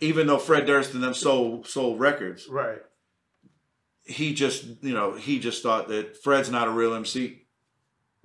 even 0.00 0.26
though 0.26 0.36
Fred 0.38 0.66
Durst 0.66 0.92
and 0.92 1.02
them 1.02 1.14
sold 1.14 1.66
sold 1.66 1.98
records 1.98 2.46
Right. 2.48 2.82
he 4.04 4.34
just 4.34 4.64
you 4.82 4.92
know 4.92 5.14
he 5.14 5.38
just 5.38 5.62
thought 5.62 5.88
that 5.88 6.22
Fred's 6.22 6.50
not 6.50 6.68
a 6.68 6.72
real 6.72 6.92
MC. 6.94 7.38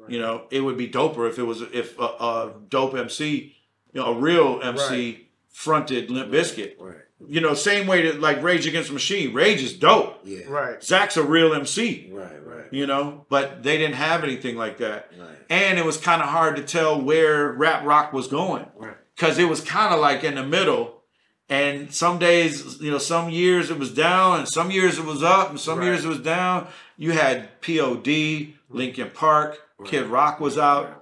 You 0.08 0.20
know, 0.20 0.46
it 0.52 0.62
would 0.62 0.78
be 0.78 0.88
doper 0.88 1.28
if 1.28 1.40
it 1.40 1.44
was 1.44 1.62
if 1.62 1.98
a, 2.00 2.04
a 2.04 2.54
dope 2.70 2.94
MC 2.96 3.56
you 3.98 4.04
know, 4.04 4.14
a 4.14 4.20
real 4.20 4.60
MC 4.62 5.28
fronted 5.50 6.12
Limp 6.12 6.32
Bizkit. 6.32 6.76
Right. 6.80 6.98
You 7.28 7.42
know, 7.42 7.56
same 7.56 7.88
way 7.88 8.04
that 8.04 8.22
like 8.22 8.44
Rage 8.44 8.68
Against 8.68 8.90
the 8.90 8.94
Machine. 8.94 9.34
Rage 9.34 9.64
is 9.64 9.74
dope. 9.74 10.20
Yeah. 10.24 10.42
Right. 10.48 10.84
Zach's 10.84 11.18
a 11.18 11.24
real 11.24 11.52
MC. 11.52 12.12
Right. 12.14 12.46
Right. 12.46 12.66
You 12.72 12.86
know, 12.86 13.26
but 13.30 13.64
they 13.64 13.78
didn't 13.80 13.96
have 13.96 14.24
anything 14.24 14.56
like 14.56 14.78
that. 14.78 15.12
Right. 15.20 15.30
And 15.50 15.80
it 15.80 15.86
was 15.86 15.98
kind 15.98 16.22
of 16.22 16.30
hard 16.30 16.58
to 16.58 16.64
tell 16.64 17.02
where 17.02 17.52
rap 17.52 17.84
rock 17.86 18.14
was 18.14 18.28
going 18.28 18.68
Right. 18.76 18.96
because 19.16 19.40
it 19.40 19.46
was 19.50 19.62
kind 19.62 19.94
of 19.96 20.00
like 20.00 20.24
in 20.24 20.36
the 20.36 20.44
middle. 20.44 21.02
And 21.50 21.92
some 21.92 22.20
days, 22.20 22.80
you 22.82 22.92
know, 22.92 22.98
some 23.00 23.30
years 23.30 23.72
it 23.72 23.80
was 23.80 23.92
down, 23.94 24.40
and 24.40 24.48
some 24.50 24.70
years 24.70 25.00
it 25.00 25.06
was 25.06 25.24
up, 25.24 25.50
and 25.50 25.60
some 25.60 25.80
Right. 25.80 25.86
years 25.86 26.04
it 26.06 26.10
was 26.10 26.20
down. 26.20 26.68
You 26.98 27.14
had 27.14 27.62
POD, 27.62 28.54
Linkin 28.70 29.10
Park, 29.12 29.58
Kid 29.86 30.08
Rock 30.08 30.40
was 30.42 30.58
out. 30.58 31.02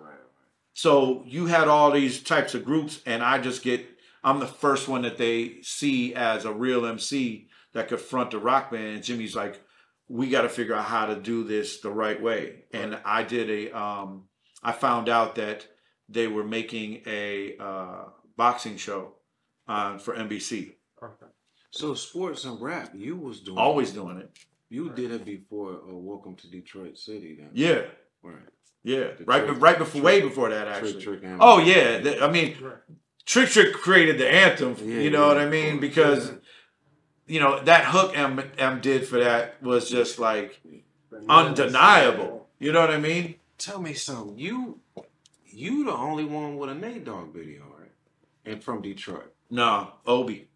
So 0.75 1.23
you 1.25 1.45
had 1.45 1.69
all 1.69 1.89
these 1.89 2.21
types 2.21 2.53
of 2.53 2.65
groups, 2.65 2.99
and 3.05 3.23
I 3.23 3.39
just 3.39 3.63
get, 3.63 3.87
I'm 4.25 4.41
the 4.41 4.45
first 4.45 4.89
one 4.89 5.03
that 5.03 5.17
they 5.17 5.61
see 5.61 6.13
as 6.13 6.43
a 6.43 6.51
real 6.51 6.85
MC 6.85 7.47
that 7.71 7.87
could 7.87 8.01
front 8.01 8.33
a 8.33 8.39
rock 8.39 8.71
band. 8.71 8.95
And 8.95 9.03
Jimmy's 9.03 9.37
like, 9.37 9.61
we 10.09 10.29
got 10.29 10.41
to 10.41 10.49
figure 10.49 10.75
out 10.75 10.83
how 10.83 11.05
to 11.05 11.15
do 11.15 11.45
this 11.45 11.79
the 11.79 11.89
right 11.89 12.21
way. 12.21 12.65
And 12.73 12.99
I 13.05 13.23
did 13.23 13.49
a, 13.49 13.71
um, 13.71 14.25
I 14.61 14.73
found 14.73 15.07
out 15.07 15.35
that 15.35 15.65
they 16.09 16.27
were 16.27 16.43
making 16.43 17.03
a 17.07 17.55
uh, 17.57 18.03
boxing 18.35 18.75
show 18.75 19.13
on 19.69 19.97
for 19.97 20.13
NBC. 20.13 20.73
Okay. 21.01 21.31
So 21.71 21.93
sports 21.93 22.43
and 22.43 22.61
rap, 22.61 22.91
you 22.93 23.15
was 23.15 23.39
doing 23.39 23.57
Always 23.57 23.91
doing 23.91 24.17
it. 24.17 24.29
You 24.67 24.89
did 24.89 25.11
it 25.11 25.23
before 25.23 25.71
uh, 25.71 25.95
Welcome 25.95 26.35
to 26.35 26.51
Detroit 26.51 26.97
City. 26.97 27.37
Then. 27.39 27.51
Yeah, 27.53 27.83
Right. 28.21 28.43
Yeah. 28.85 29.07
The 29.17 29.25
Right, 29.25 29.45
trick- 29.45 29.61
right 29.61 29.77
before, 29.79 30.01
way 30.01 30.21
before 30.21 30.49
that, 30.51 30.67
actually. 30.67 31.01
trick, 31.01 31.21
and 31.23 31.37
Oh 31.41 31.57
yeah, 31.59 31.99
Th- 32.01 32.21
I 32.21 32.29
mean, 32.31 32.55
Right. 32.61 32.75
Trick 33.25 33.49
Trick 33.49 33.73
created 33.73 34.19
the 34.19 34.29
anthem. 34.31 34.75
Yeah, 34.79 34.99
you 34.99 35.09
know 35.09 35.23
yeah, 35.23 35.27
what 35.27 35.37
I 35.39 35.47
mean? 35.49 35.79
Because 35.79 36.29
Yeah. 36.29 36.35
you 37.27 37.39
know 37.39 37.59
that 37.63 37.85
hook 37.85 38.15
M 38.15 38.39
M 38.59 38.81
did 38.81 39.07
for 39.07 39.17
that 39.19 39.61
was 39.63 39.89
just 39.89 40.19
like 40.19 40.61
Bananas. 41.09 41.59
undeniable. 41.59 42.47
You 42.59 42.71
know 42.71 42.81
what 42.81 42.91
I 42.91 42.99
mean? 42.99 43.35
Tell 43.57 43.81
me 43.81 43.93
something. 43.93 44.37
You, 44.37 44.79
you 45.47 45.85
the 45.85 45.91
only 45.93 46.23
one 46.25 46.57
with 46.57 46.69
a 46.69 46.75
Nate 46.75 47.03
Dogg 47.05 47.33
video, 47.33 47.63
right? 47.79 47.91
And 48.45 48.63
from 48.63 48.81
Detroit. 48.83 49.33
No, 49.49 49.93
Obie. 50.05 50.47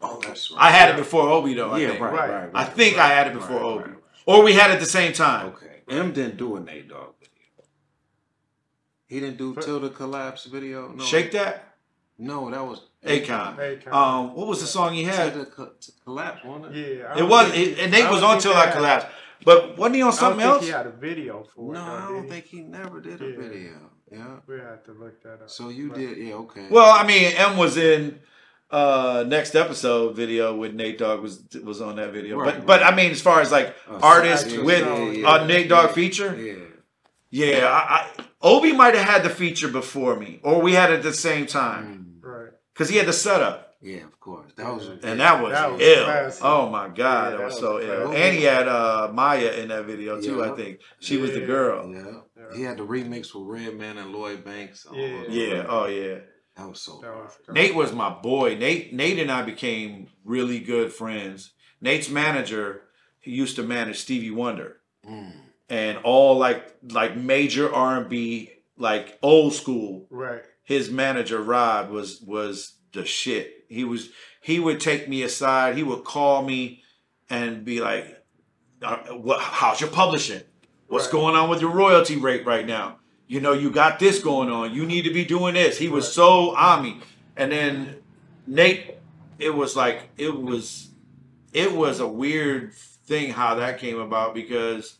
Oh, 0.00 0.20
that's 0.24 0.50
right. 0.50 0.60
I 0.62 0.70
had 0.70 0.90
it 0.90 0.96
before 0.96 1.28
Obie 1.28 1.54
though. 1.54 1.72
I 1.72 1.78
yeah, 1.80 1.88
think. 1.88 2.00
right, 2.00 2.12
Right. 2.14 2.30
right, 2.30 2.44
right. 2.44 2.50
I 2.54 2.64
think 2.64 2.96
I 2.96 3.08
had 3.08 3.26
it 3.28 3.34
before 3.34 3.56
right, 3.56 3.62
Obie, 3.64 3.82
right, 3.82 3.90
right. 3.90 3.98
or 4.26 4.42
we 4.42 4.52
had 4.54 4.70
it 4.70 4.74
at 4.74 4.80
the 4.80 4.86
same 4.86 5.12
time. 5.12 5.48
Okay. 5.48 5.82
M 5.88 6.12
didn't 6.12 6.36
do 6.38 6.56
a 6.56 6.60
Nate 6.60 6.88
Dogg 6.88 7.00
video. 7.15 7.15
He 9.06 9.20
didn't 9.20 9.38
do 9.38 9.54
But- 9.54 9.64
Till 9.64 9.80
the 9.80 9.90
Collapse 9.90 10.44
video. 10.46 10.88
No. 10.88 11.04
Shake 11.04 11.32
that, 11.32 11.74
No, 12.18 12.50
that 12.50 12.64
was 12.64 12.80
Akon. 13.04 13.56
Akon. 13.56 13.92
Um, 13.92 14.34
what 14.34 14.46
was 14.48 14.60
the 14.60 14.66
song 14.66 14.94
he 14.94 15.04
Till 15.04 15.12
had? 15.14 15.34
the 15.34 15.44
co- 15.46 15.72
to 15.80 15.92
collapse, 16.04 16.40
wasn't 16.44 16.74
it? 16.74 16.98
Yeah. 16.98 17.04
I 17.08 17.14
It 17.14 17.18
don't 17.20 17.28
was, 17.28 17.50
think- 17.52 17.68
it, 17.68 17.78
and 17.82 17.92
Nate 17.92 18.04
I 18.04 18.10
was 18.10 18.20
don't 18.20 18.30
on 18.30 18.36
think 18.36 18.42
till 18.42 18.52
they 18.54 18.58
I 18.58 18.64
had- 18.66 18.74
collapsed. 18.74 19.06
But 19.44 19.76
wasn't 19.78 19.96
he 19.96 20.02
on 20.02 20.08
I 20.08 20.10
don't 20.10 20.18
something 20.18 20.40
think 20.40 20.52
else? 20.54 20.64
he 20.64 20.70
had 20.70 20.86
a 20.86 20.90
video 20.90 21.46
for 21.54 21.72
No, 21.74 21.78
it. 21.78 21.82
I 21.82 22.00
though, 22.00 22.08
don't 22.14 22.24
he? 22.24 22.30
think 22.30 22.44
he 22.46 22.60
never 22.62 23.00
did 23.00 23.20
a 23.20 23.26
Yeah. 23.26 23.36
video. 23.38 23.72
Yeah. 24.10 24.26
We 24.46 24.54
have 24.58 24.82
to 24.84 24.92
look 24.92 25.22
that 25.24 25.42
up. 25.42 25.50
So 25.50 25.68
you 25.68 25.88
But- 25.90 25.98
did, 25.98 26.16
yeah, 26.18 26.34
okay. 26.34 26.66
Well, 26.70 26.90
I 26.90 27.06
mean, 27.06 27.32
M 27.36 27.56
was 27.58 27.76
in 27.76 28.20
uh 28.70 29.22
next 29.28 29.54
episode 29.54 30.16
video 30.16 30.56
with 30.56 30.72
Nate 30.74 30.98
Dogg 30.98 31.20
was 31.20 31.44
was 31.62 31.80
on 31.80 31.94
that 31.96 32.10
video. 32.12 32.36
Right, 32.38 32.56
but 32.56 32.66
but 32.66 32.82
I 32.82 32.92
mean, 32.96 33.10
as 33.12 33.20
far 33.20 33.40
as 33.40 33.52
like 33.52 33.76
Uh, 33.88 33.98
artists 34.02 34.46
actual 34.46 34.64
with 34.64 34.80
song, 34.84 35.14
yeah, 35.14 35.44
a 35.44 35.46
Nate 35.46 35.68
Dogg 35.68 35.88
yeah, 35.90 35.92
feature, 35.92 36.34
Yeah. 36.34 37.46
yeah, 37.58 37.68
I, 37.68 37.80
I 38.15 38.15
Obie 38.46 38.72
might 38.72 38.94
have 38.94 39.06
had 39.08 39.22
the 39.22 39.30
feature 39.30 39.68
before 39.68 40.16
me, 40.16 40.40
or 40.42 40.60
we 40.62 40.72
had 40.72 40.90
it 40.90 40.96
at 40.98 41.02
the 41.02 41.12
same 41.12 41.46
time 41.46 41.84
Mm, 42.22 42.24
Right. 42.26 42.50
because 42.72 42.88
he 42.88 42.96
had 42.96 43.06
the 43.06 43.12
setup, 43.12 43.76
yeah, 43.82 44.04
of 44.04 44.18
course. 44.20 44.50
That 44.56 44.72
was 44.74 44.86
and 44.88 45.20
that 45.20 45.42
was, 45.42 45.52
That 45.52 45.72
was 45.72 45.80
ill. 45.82 46.04
classic. 46.04 46.44
Oh 46.44 46.68
my 46.70 46.88
god, 46.88 46.96
Yeah, 46.98 47.30
that 47.30 47.38
that 47.38 47.44
was 47.44 47.52
was 47.54 47.60
so 47.60 47.80
ill. 47.80 48.02
classic. 48.06 48.18
And 48.22 48.36
he 48.36 48.44
had 48.44 48.68
uh 48.68 49.10
Maya 49.12 49.52
in 49.60 49.68
that 49.68 49.84
video 49.86 50.20
too. 50.20 50.42
I 50.44 50.50
think 50.56 50.80
she 51.00 51.16
was 51.18 51.32
the 51.32 51.40
girl. 51.40 51.90
yeah. 51.92 52.20
Yeah. 52.36 52.56
He 52.56 52.62
had 52.62 52.76
the 52.78 52.86
remix 52.86 53.34
with 53.34 53.46
Redman 53.46 53.98
and 53.98 54.12
Lloyd 54.12 54.44
Banks. 54.44 54.86
all 54.86 54.96
Yeah. 54.96 55.24
Yeah. 55.28 55.66
Oh 55.68 55.86
yeah. 55.86 56.18
That 56.56 56.68
was 56.68 56.80
so 56.80 57.00
That 57.02 57.14
was 57.14 57.32
Nate 57.50 57.74
was 57.74 57.92
my 57.92 58.10
boy. 58.10 58.56
Nate 58.56 58.92
Nate 58.94 59.18
and 59.18 59.30
I 59.30 59.42
became 59.42 60.08
really 60.24 60.58
good 60.60 60.92
friends. 60.92 61.52
Nate's 61.80 62.08
manager, 62.08 62.82
he 63.20 63.30
used 63.32 63.56
to 63.56 63.62
manage 63.62 63.98
Stevie 63.98 64.30
Wonder 64.30 64.78
Mm. 65.08 65.32
And 65.68 65.98
all 65.98 66.36
like 66.38 66.76
like 66.90 67.16
major 67.16 67.72
R 67.72 67.98
and 67.98 68.08
B, 68.08 68.50
like 68.76 69.18
old 69.22 69.52
school. 69.54 70.06
right. 70.10 70.42
His 70.64 70.90
manager 70.90 71.40
Rod 71.40 71.90
was 71.90 72.20
was 72.22 72.74
the 72.92 73.04
shit. 73.04 73.64
He 73.68 73.84
was 73.84 74.10
he 74.40 74.58
would 74.58 74.80
take 74.80 75.08
me 75.08 75.22
aside. 75.22 75.76
He 75.76 75.82
would 75.82 76.04
call 76.04 76.42
me 76.42 76.82
and 77.30 77.64
be 77.64 77.80
like, 77.80 78.24
uh, 78.82 78.96
"What? 79.14 79.40
How's 79.40 79.80
your 79.80 79.90
publishing? 79.90 80.42
What's 80.88 81.06
Right. 81.06 81.12
going 81.12 81.36
on 81.36 81.48
with 81.50 81.60
your 81.60 81.70
royalty 81.70 82.16
rate 82.16 82.44
right 82.46 82.66
now? 82.66 82.98
You 83.28 83.40
know, 83.40 83.52
you 83.52 83.70
got 83.70 83.98
this 83.98 84.20
going 84.20 84.50
on. 84.50 84.72
You 84.74 84.86
need 84.86 85.02
to 85.02 85.12
be 85.12 85.24
doing 85.24 85.54
this." 85.54 85.78
He 85.78 85.88
was 85.88 86.04
Right. 86.06 86.12
so 86.14 86.56
on 86.56 86.82
me. 86.82 87.00
And 87.36 87.52
then 87.52 87.96
Nate, 88.46 88.94
it 89.38 89.54
was 89.54 89.76
like 89.76 90.10
it 90.16 90.36
was 90.36 90.88
it 91.52 91.72
was 91.72 92.00
a 92.00 92.08
weird 92.08 92.72
thing 92.74 93.30
how 93.30 93.54
that 93.56 93.78
came 93.78 93.98
about 94.00 94.34
because 94.34 94.96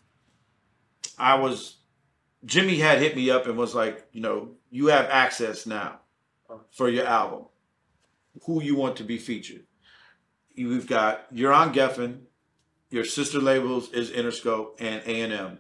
I 1.19 1.37
was 1.37 1.77
Jimmy 2.45 2.79
had 2.79 2.99
hit 2.99 3.17
me 3.17 3.31
up 3.31 3.47
and 3.47 3.57
was 3.57 3.75
like, 3.75 4.07
you 4.13 4.21
know, 4.21 4.51
you 4.71 4.87
have 4.87 5.07
access 5.07 5.67
now 5.67 6.01
for 6.71 6.89
your 6.89 7.07
album. 7.07 7.47
Who 8.45 8.63
you 8.63 8.77
want 8.77 8.97
to 8.97 9.05
be 9.05 9.19
featured? 9.19 9.65
You've 10.55 10.87
got 10.87 11.27
you're 11.31 11.53
on 11.53 11.75
Geffen. 11.75 12.21
Your 12.91 13.05
sister 13.05 13.41
labels 13.41 13.91
is 13.93 14.11
Interscope 14.11 14.75
and 14.79 15.03
A 15.07 15.21
and 15.23 15.33
M. 15.33 15.59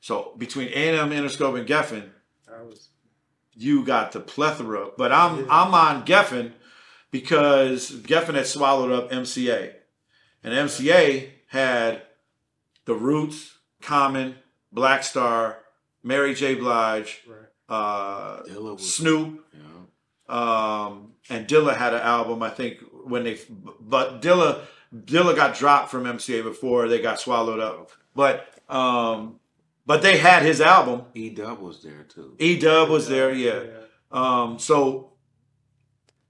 So 0.00 0.34
between 0.38 0.68
A 0.68 0.88
and 0.88 1.12
M, 1.12 1.24
Interscope, 1.24 1.58
and 1.58 1.68
Geffen, 1.68 2.10
was 2.62 2.88
you 3.54 3.84
got 3.84 4.12
the 4.12 4.20
plethora. 4.20 4.90
But 4.96 5.12
I'm 5.12 5.40
Yeah. 5.40 5.46
I'm 5.50 5.74
on 5.74 6.04
Geffen 6.04 6.52
because 7.10 7.90
Geffen 7.90 8.34
had 8.34 8.46
swallowed 8.46 8.92
up 8.92 9.10
MCA, 9.10 9.74
and 10.42 10.54
MCA 10.54 11.30
had 11.48 12.02
the 12.86 12.94
Roots, 12.94 13.58
Common, 13.80 14.36
Black 14.74 15.04
Star, 15.04 15.58
Mary 16.02 16.34
J. 16.34 16.56
Blige, 16.56 17.22
right. 17.26 17.46
uh, 17.68 18.42
was, 18.46 18.94
Snoop, 18.94 19.46
yeah. 19.54 19.66
um, 20.28 21.12
and 21.30 21.46
Dilla 21.46 21.76
had 21.76 21.94
an 21.94 22.00
album. 22.00 22.42
I 22.42 22.50
think 22.50 22.80
when 23.04 23.22
they, 23.22 23.38
but 23.80 24.20
Dilla, 24.20 24.62
Dilla 24.94 25.36
got 25.36 25.54
dropped 25.54 25.90
from 25.90 26.04
MCA 26.04 26.42
before 26.42 26.88
they 26.88 27.00
got 27.00 27.20
swallowed 27.20 27.60
up. 27.60 27.92
But 28.16 28.46
um, 28.68 29.38
but 29.86 30.02
they 30.02 30.18
had 30.18 30.42
his 30.42 30.60
album. 30.60 31.06
E 31.14 31.30
Dub 31.30 31.60
was 31.60 31.82
there 31.82 32.04
too. 32.04 32.34
E 32.38 32.58
Dub 32.58 32.88
was 32.88 33.08
there, 33.08 33.32
yeah. 33.32 33.62
Um, 34.10 34.58
so 34.58 35.12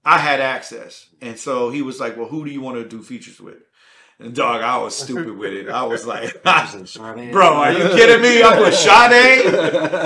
I 0.03 0.19
had 0.19 0.39
access, 0.39 1.09
and 1.19 1.39
so 1.39 1.71
he 1.71 1.81
was 1.81 1.99
like, 1.99 2.15
"Well, 2.15 2.27
who 2.27 2.45
do 2.45 2.51
you 2.51 2.61
want 2.61 2.77
to 2.77 2.87
do 2.87 3.01
features 3.01 3.41
with?" 3.41 3.63
And 4.17 4.33
dog, 4.33 4.61
I 4.61 4.77
was 4.77 4.95
stupid 4.95 5.37
with 5.37 5.51
it. 5.51 5.67
I 5.67 5.83
was 5.83 6.07
like, 6.07 6.41
"Bro, 6.43 7.53
are 7.53 7.71
you 7.73 7.89
kidding 7.89 8.21
me? 8.21 8.41
I 8.43 8.55
put 8.55 8.73
Sade, 8.73 9.53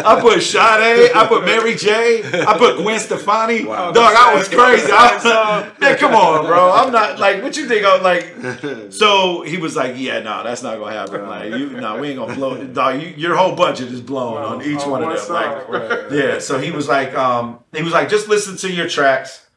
I 0.04 0.20
put 0.20 0.42
Sade, 0.42 1.12
I 1.14 1.28
put 1.28 1.46
Mary 1.46 1.76
J, 1.76 2.24
I 2.44 2.58
put 2.58 2.78
Gwen 2.78 3.00
Stefani. 3.00 3.66
Wow. 3.66 3.92
Dog, 3.92 4.16
I 4.18 4.34
was 4.34 4.48
crazy. 4.50 4.92
I 4.92 5.14
was, 5.14 5.26
uh, 5.26 5.72
man, 5.80 5.96
come 5.98 6.16
on, 6.16 6.48
bro. 6.48 6.72
I'm 6.72 6.92
not 6.92 7.20
like 7.20 7.44
what 7.44 7.56
you 7.56 7.68
think. 7.68 7.86
I'm 7.86 8.02
like. 8.02 8.92
So 8.92 9.44
he 9.44 9.58
was 9.58 9.76
like, 9.76 9.94
"Yeah, 9.96 10.22
no, 10.22 10.44
that's 10.44 10.64
not 10.64 10.80
gonna 10.80 10.92
happen. 10.92 11.28
Like, 11.28 11.54
you, 11.54 11.70
no, 11.80 12.00
we 12.00 12.10
ain't 12.10 12.18
gonna 12.18 12.34
blow 12.34 12.56
it, 12.56 12.74
dog. 12.74 13.00
You, 13.00 13.10
your 13.10 13.36
whole 13.36 13.56
budget 13.56 13.92
is 13.92 14.02
blown 14.02 14.38
on 14.38 14.64
each 14.64 14.84
one 14.88 15.04
of 15.04 15.28
them. 15.28 15.34
Like, 15.36 16.12
yeah, 16.12 16.40
so 16.40 16.58
he 16.58 16.72
was 16.72 16.88
like, 16.88 17.14
um, 17.14 17.60
he 17.76 17.84
was 17.84 17.94
like, 17.94 18.10
just 18.10 18.28
listen 18.28 18.58
to 18.58 18.72
your 18.72 18.90
tracks 18.90 19.48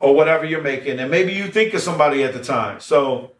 or 0.00 0.16
whatever 0.16 0.44
you're 0.44 0.60
making, 0.62 0.98
and 0.98 1.08
maybe 1.08 1.32
you 1.34 1.46
think 1.46 1.72
of 1.72 1.80
somebody 1.80 2.24
at 2.24 2.32
the 2.32 2.42
time. 2.42 2.80
So 2.80 3.30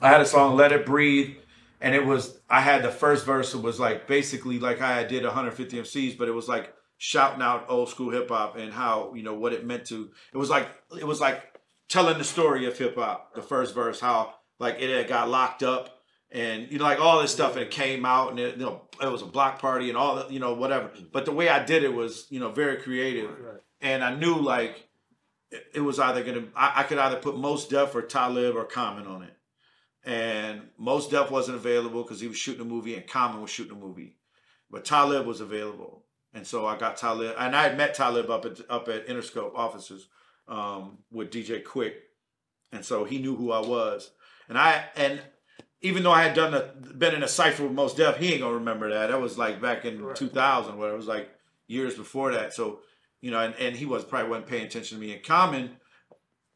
I 0.00 0.08
had 0.08 0.20
a 0.20 0.26
song, 0.26 0.56
Let 0.56 0.72
It 0.72 0.86
Breathe, 0.86 1.36
and 1.80 1.94
it 1.94 2.04
was 2.04 2.38
I 2.48 2.60
had 2.60 2.82
the 2.82 2.90
first 2.90 3.24
verse. 3.26 3.54
It 3.54 3.62
was 3.62 3.78
like 3.80 4.06
basically 4.06 4.58
like 4.58 4.80
I 4.80 5.04
did 5.04 5.24
150 5.24 5.78
MCs, 5.80 6.18
but 6.18 6.28
it 6.28 6.32
was 6.32 6.48
like 6.48 6.72
shouting 6.98 7.42
out 7.42 7.66
old 7.68 7.88
school 7.88 8.10
hip 8.10 8.28
hop 8.28 8.56
and 8.56 8.72
how 8.72 9.12
you 9.14 9.22
know 9.22 9.34
what 9.34 9.52
it 9.52 9.66
meant 9.66 9.86
to. 9.86 10.10
It 10.32 10.36
was 10.38 10.50
like 10.50 10.68
it 10.98 11.06
was 11.06 11.20
like 11.20 11.42
telling 11.88 12.18
the 12.18 12.24
story 12.24 12.66
of 12.66 12.78
hip 12.78 12.96
hop. 12.96 13.34
The 13.34 13.42
first 13.42 13.74
verse, 13.74 14.00
how 14.00 14.34
like 14.58 14.76
it 14.80 14.90
had 14.90 15.08
got 15.08 15.28
locked 15.28 15.62
up. 15.62 15.96
And 16.32 16.70
you 16.70 16.78
know, 16.78 16.84
like 16.84 17.00
all 17.00 17.20
this 17.20 17.32
stuff, 17.32 17.54
and 17.54 17.62
it 17.62 17.72
came 17.72 18.04
out, 18.06 18.30
and 18.30 18.38
it, 18.38 18.56
you 18.56 18.64
know, 18.64 18.82
it 19.02 19.10
was 19.10 19.20
a 19.22 19.26
block 19.26 19.58
party, 19.58 19.88
and 19.88 19.98
all 19.98 20.14
that, 20.14 20.30
you 20.30 20.38
know, 20.38 20.54
whatever. 20.54 20.88
But 21.10 21.24
the 21.24 21.32
way 21.32 21.48
I 21.48 21.64
did 21.64 21.82
it 21.82 21.92
was, 21.92 22.28
you 22.30 22.38
know, 22.38 22.52
very 22.52 22.76
creative 22.76 23.30
Right. 23.30 23.60
and 23.80 24.04
I 24.04 24.14
knew 24.14 24.36
like 24.36 24.88
it, 25.74 25.80
was 25.80 25.98
either 25.98 26.22
gonna 26.22 26.44
I, 26.54 26.72
I 26.76 26.82
could 26.84 26.98
either 26.98 27.16
put 27.16 27.36
Mos 27.36 27.66
Def 27.66 27.96
or 27.96 28.02
Talib 28.02 28.54
or 28.54 28.64
Common 28.64 29.08
on 29.08 29.24
it, 29.24 29.34
and 30.04 30.62
Mos 30.78 31.08
Def 31.08 31.30
wasn't 31.30 31.56
available 31.56 32.02
because 32.02 32.20
he 32.20 32.28
was 32.28 32.36
shooting 32.36 32.62
a 32.62 32.64
movie 32.64 32.94
and 32.94 33.06
Common 33.06 33.42
was 33.42 33.50
shooting 33.50 33.76
a 33.76 33.80
movie, 33.80 34.16
but 34.70 34.84
Talib 34.84 35.26
was 35.26 35.40
available, 35.40 36.04
and 36.32 36.46
so 36.46 36.66
I 36.66 36.76
got 36.76 36.96
Talib, 36.96 37.34
and 37.38 37.54
I 37.54 37.64
had 37.64 37.76
met 37.76 37.94
Talib 37.94 38.30
up 38.30 38.44
at 38.44 38.60
up 38.70 38.88
at 38.88 39.06
Interscope 39.08 39.54
offices 39.54 40.08
um, 40.48 40.98
with 41.10 41.30
DJ 41.30 41.62
Quik, 41.62 41.94
and 42.72 42.84
so 42.84 43.04
he 43.04 43.18
knew 43.18 43.36
who 43.36 43.52
I 43.52 43.60
was, 43.60 44.10
and 44.48 44.56
I 44.58 44.84
and 44.96 45.20
even 45.82 46.02
though 46.02 46.12
I 46.12 46.22
had 46.22 46.34
done 46.34 46.52
a, 46.54 46.74
been 46.92 47.14
in 47.14 47.22
a 47.22 47.28
cipher 47.28 47.62
with 47.64 47.72
Mos 47.72 47.94
Def, 47.94 48.16
he 48.18 48.32
ain't 48.32 48.42
gonna 48.42 48.54
remember 48.54 48.90
that. 48.90 49.08
That 49.08 49.20
was 49.20 49.38
like 49.38 49.60
back 49.62 49.84
in 49.84 50.02
Right. 50.02 50.16
2000, 50.16 50.76
where 50.76 50.92
it 50.92 50.96
was 50.96 51.06
like 51.06 51.30
years 51.66 51.94
before 51.94 52.32
that. 52.32 52.52
So 52.52 52.80
you 53.20 53.30
know, 53.30 53.40
and, 53.40 53.54
and 53.56 53.76
he 53.76 53.86
was 53.86 54.04
probably 54.04 54.30
wasn't 54.30 54.46
paying 54.46 54.64
attention 54.64 54.98
to 54.98 55.04
me. 55.06 55.12
In 55.14 55.20
Common, 55.22 55.76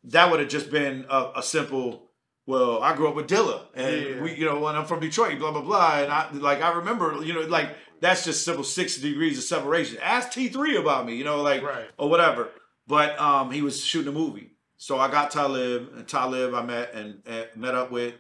that 0.04 0.30
would 0.30 0.40
have 0.40 0.48
just 0.48 0.70
been 0.70 1.06
a, 1.08 1.32
a 1.36 1.42
simple. 1.42 2.10
Well, 2.46 2.82
I 2.82 2.94
grew 2.94 3.08
up 3.08 3.14
with 3.14 3.26
Dilla, 3.26 3.68
and 3.74 3.96
Yeah. 4.04 4.20
we, 4.22 4.34
you 4.34 4.44
know, 4.44 4.58
when 4.60 4.76
I'm 4.76 4.84
from 4.84 5.00
Detroit, 5.00 5.38
blah 5.38 5.50
blah 5.50 5.62
blah, 5.62 6.00
and 6.00 6.12
I 6.12 6.30
like 6.32 6.60
I 6.62 6.72
remember, 6.72 7.22
you 7.24 7.32
know, 7.32 7.40
like 7.42 7.74
that's 8.00 8.24
just 8.24 8.44
simple 8.44 8.64
six 8.64 8.98
degrees 8.98 9.38
of 9.38 9.44
separation. 9.44 9.98
Ask 10.02 10.30
T3 10.32 10.78
about 10.78 11.06
me, 11.06 11.14
you 11.16 11.24
know, 11.24 11.40
like 11.42 11.62
Right. 11.62 11.88
or 11.96 12.10
whatever. 12.10 12.50
But 12.86 13.18
um, 13.18 13.50
he 13.50 13.62
was 13.62 13.82
shooting 13.82 14.08
a 14.14 14.18
movie, 14.18 14.50
so 14.76 14.98
I 14.98 15.10
got 15.10 15.30
Talib, 15.30 15.90
and 15.96 16.06
Talib 16.06 16.52
I 16.54 16.62
met 16.62 16.92
and, 16.92 17.22
and 17.24 17.46
met 17.56 17.74
up 17.74 17.90
with, 17.90 18.14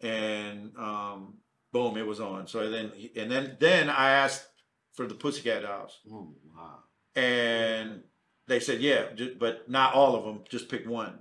and 0.00 0.72
um, 0.76 1.38
boom, 1.72 1.96
it 1.96 2.06
was 2.06 2.20
on. 2.20 2.46
So 2.46 2.68
then, 2.68 2.92
and 3.16 3.30
then 3.30 3.56
then 3.58 3.88
I 3.88 4.10
asked 4.10 4.44
for 4.92 5.06
the 5.06 5.14
Pussycat 5.14 5.62
Dolls, 5.62 5.98
Oh, 6.12 6.34
wow. 6.54 6.80
and 7.16 8.02
they 8.48 8.60
said 8.60 8.82
yeah, 8.82 9.12
ju- 9.14 9.34
but 9.40 9.70
not 9.70 9.94
all 9.94 10.14
of 10.14 10.24
them. 10.24 10.44
Just 10.50 10.68
pick 10.68 10.86
one. 10.86 11.20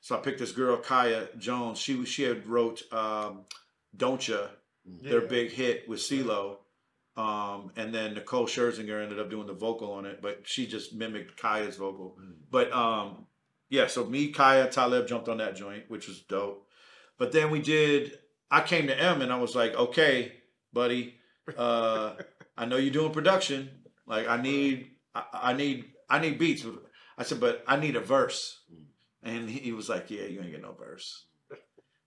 So 0.00 0.16
I 0.16 0.20
picked 0.20 0.38
this 0.38 0.52
girl, 0.52 0.76
Kaya 0.78 1.28
Jones. 1.38 1.78
She 1.78 2.04
she 2.04 2.22
had 2.22 2.46
wrote 2.46 2.82
um, 2.92 3.44
"Don't 3.96 4.26
Ya," 4.26 4.46
their 4.84 5.22
Yeah. 5.22 5.28
big 5.28 5.50
hit 5.50 5.88
with 5.88 6.00
CeeLo. 6.00 6.58
Um, 7.16 7.72
and 7.76 7.94
then 7.94 8.14
Nicole 8.14 8.46
Scherzinger 8.46 9.02
ended 9.02 9.18
up 9.18 9.28
doing 9.28 9.46
the 9.46 9.52
vocal 9.52 9.92
on 9.92 10.06
it, 10.06 10.22
but 10.22 10.42
she 10.44 10.66
just 10.66 10.94
mimicked 10.94 11.36
Kaya's 11.36 11.76
vocal. 11.76 12.16
But 12.50 12.72
um, 12.72 13.26
yeah, 13.68 13.88
so 13.88 14.04
me, 14.06 14.28
Kaya, 14.32 14.68
Talib 14.68 15.06
jumped 15.06 15.28
on 15.28 15.38
that 15.38 15.54
joint, 15.56 15.84
which 15.88 16.08
was 16.08 16.20
dope. 16.20 16.66
But 17.18 17.32
then 17.32 17.50
we 17.50 17.60
did. 17.60 18.18
I 18.50 18.62
came 18.62 18.86
to 18.86 18.98
M 18.98 19.20
and 19.22 19.32
I 19.32 19.36
was 19.38 19.54
like, 19.54 19.74
okay, 19.74 20.32
buddy, 20.72 21.16
uh, 21.58 22.14
I 22.56 22.64
know 22.64 22.76
you're 22.76 22.92
doing 22.92 23.12
production. 23.12 23.70
Like 24.06 24.26
I 24.26 24.40
need, 24.40 24.92
I, 25.14 25.24
I 25.32 25.52
need, 25.52 25.92
I 26.08 26.20
need 26.20 26.38
beats. 26.38 26.64
I 27.18 27.22
said, 27.24 27.38
but 27.40 27.62
I 27.66 27.76
need 27.76 27.96
a 27.96 28.00
verse. 28.00 28.60
And 29.22 29.48
he, 29.50 29.72
was 29.72 29.88
like, 29.88 30.10
yeah, 30.10 30.22
you 30.24 30.40
ain't 30.40 30.50
get 30.50 30.62
no 30.62 30.72
verse. 30.72 31.26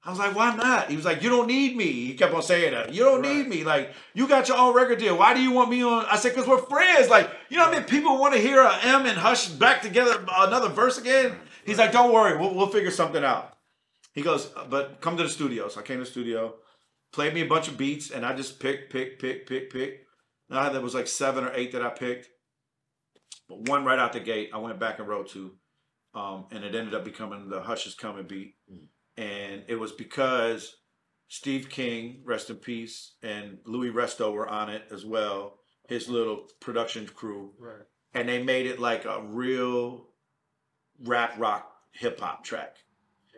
I 0.06 0.10
was 0.10 0.20
like, 0.20 0.36
why 0.36 0.54
not? 0.56 0.90
He 0.90 0.98
was 0.98 1.06
like, 1.06 1.24
you 1.24 1.30
don't 1.30 1.48
need 1.48 1.78
me. 1.78 1.86
He 1.86 2.14
kept 2.16 2.34
on 2.34 2.42
saying 2.42 2.74
that. 2.74 2.94
You 2.94 3.04
don't 3.04 3.22
Right. 3.22 3.38
need 3.38 3.48
me. 3.48 3.64
Like, 3.64 3.94
you 4.14 4.28
got 4.28 4.50
your 4.50 4.58
own 4.58 4.76
record 4.76 5.00
deal. 5.00 5.18
Why 5.18 5.34
do 5.34 5.42
you 5.42 5.52
want 5.52 5.70
me 5.70 5.82
on? 5.84 6.06
I 6.08 6.18
said, 6.18 6.34
because 6.34 6.48
we're 6.48 6.58
friends. 6.58 7.10
Like, 7.10 7.30
you 7.50 7.58
know 7.58 7.66
what 7.66 7.76
I 7.76 7.80
mean? 7.80 7.88
People 7.88 8.18
want 8.20 8.34
to 8.34 8.40
hear 8.42 8.62
a 8.62 8.78
M 8.82 9.06
and 9.06 9.18
Hush 9.18 9.48
back 9.48 9.82
together, 9.82 10.26
another 10.38 10.68
verse 10.70 10.98
again. 10.98 11.36
He's 11.66 11.78
like, 11.78 11.94
don't 11.94 12.12
worry. 12.14 12.38
We'll, 12.38 12.54
we'll 12.54 12.68
figure 12.68 12.92
something 12.92 13.24
out. 13.24 13.54
He 14.14 14.22
goes, 14.22 14.52
uh, 14.58 14.66
but 14.70 15.00
come 15.00 15.16
to 15.16 15.24
the 15.24 15.30
studio. 15.30 15.70
So 15.70 15.80
I 15.80 15.84
came 15.84 16.00
to 16.00 16.04
the 16.04 16.10
studio, 16.10 16.56
played 17.14 17.34
me 17.34 17.42
a 17.42 17.48
bunch 17.48 17.70
of 17.70 17.78
beats, 17.78 18.12
and 18.12 18.26
I 18.26 18.36
just 18.36 18.60
picked, 18.60 18.92
pick, 18.92 19.20
pick, 19.20 19.48
pick, 19.48 19.72
pick. 19.72 20.02
And 20.50 20.60
I, 20.60 20.68
there 20.70 20.82
was 20.82 20.94
like 20.96 21.08
seven 21.08 21.46
or 21.46 21.54
eight 21.54 21.72
that 21.72 21.82
I 21.82 21.90
picked. 21.90 22.28
But 23.48 23.70
one 23.70 23.86
right 23.86 24.00
out 24.00 24.12
the 24.12 24.20
gate, 24.20 24.50
I 24.54 24.58
went 24.58 24.80
back 24.80 25.00
and 25.00 25.08
wrote 25.08 25.30
to. 25.30 25.52
Um, 26.16 26.46
and 26.52 26.64
it 26.64 26.76
ended 26.76 26.94
up 26.94 27.04
becoming 27.04 27.50
the 27.50 27.62
Hush 27.62 27.88
is 27.88 27.96
Coming 27.96 28.28
beat. 28.28 28.56
And 29.18 29.64
it 29.68 29.80
was 29.80 29.92
because 29.92 30.76
Steve 31.28 31.70
King, 31.70 32.22
rest 32.26 32.50
in 32.50 32.58
peace, 32.58 33.14
and 33.24 33.58
Luis 33.66 33.94
Resto 33.94 34.32
were 34.32 34.48
on 34.48 34.70
it 34.70 34.84
as 34.92 35.04
well, 35.06 35.60
his 35.88 36.08
little 36.08 36.48
production 36.60 37.08
crew. 37.08 37.52
Right. 37.60 37.86
And 38.14 38.30
they 38.30 38.44
made 38.44 38.68
it 38.68 38.80
like 38.80 39.06
a 39.06 39.22
real 39.24 40.08
rap 41.04 41.34
rock 41.38 41.72
hip 41.92 42.20
hop 42.20 42.44
track. 42.44 42.78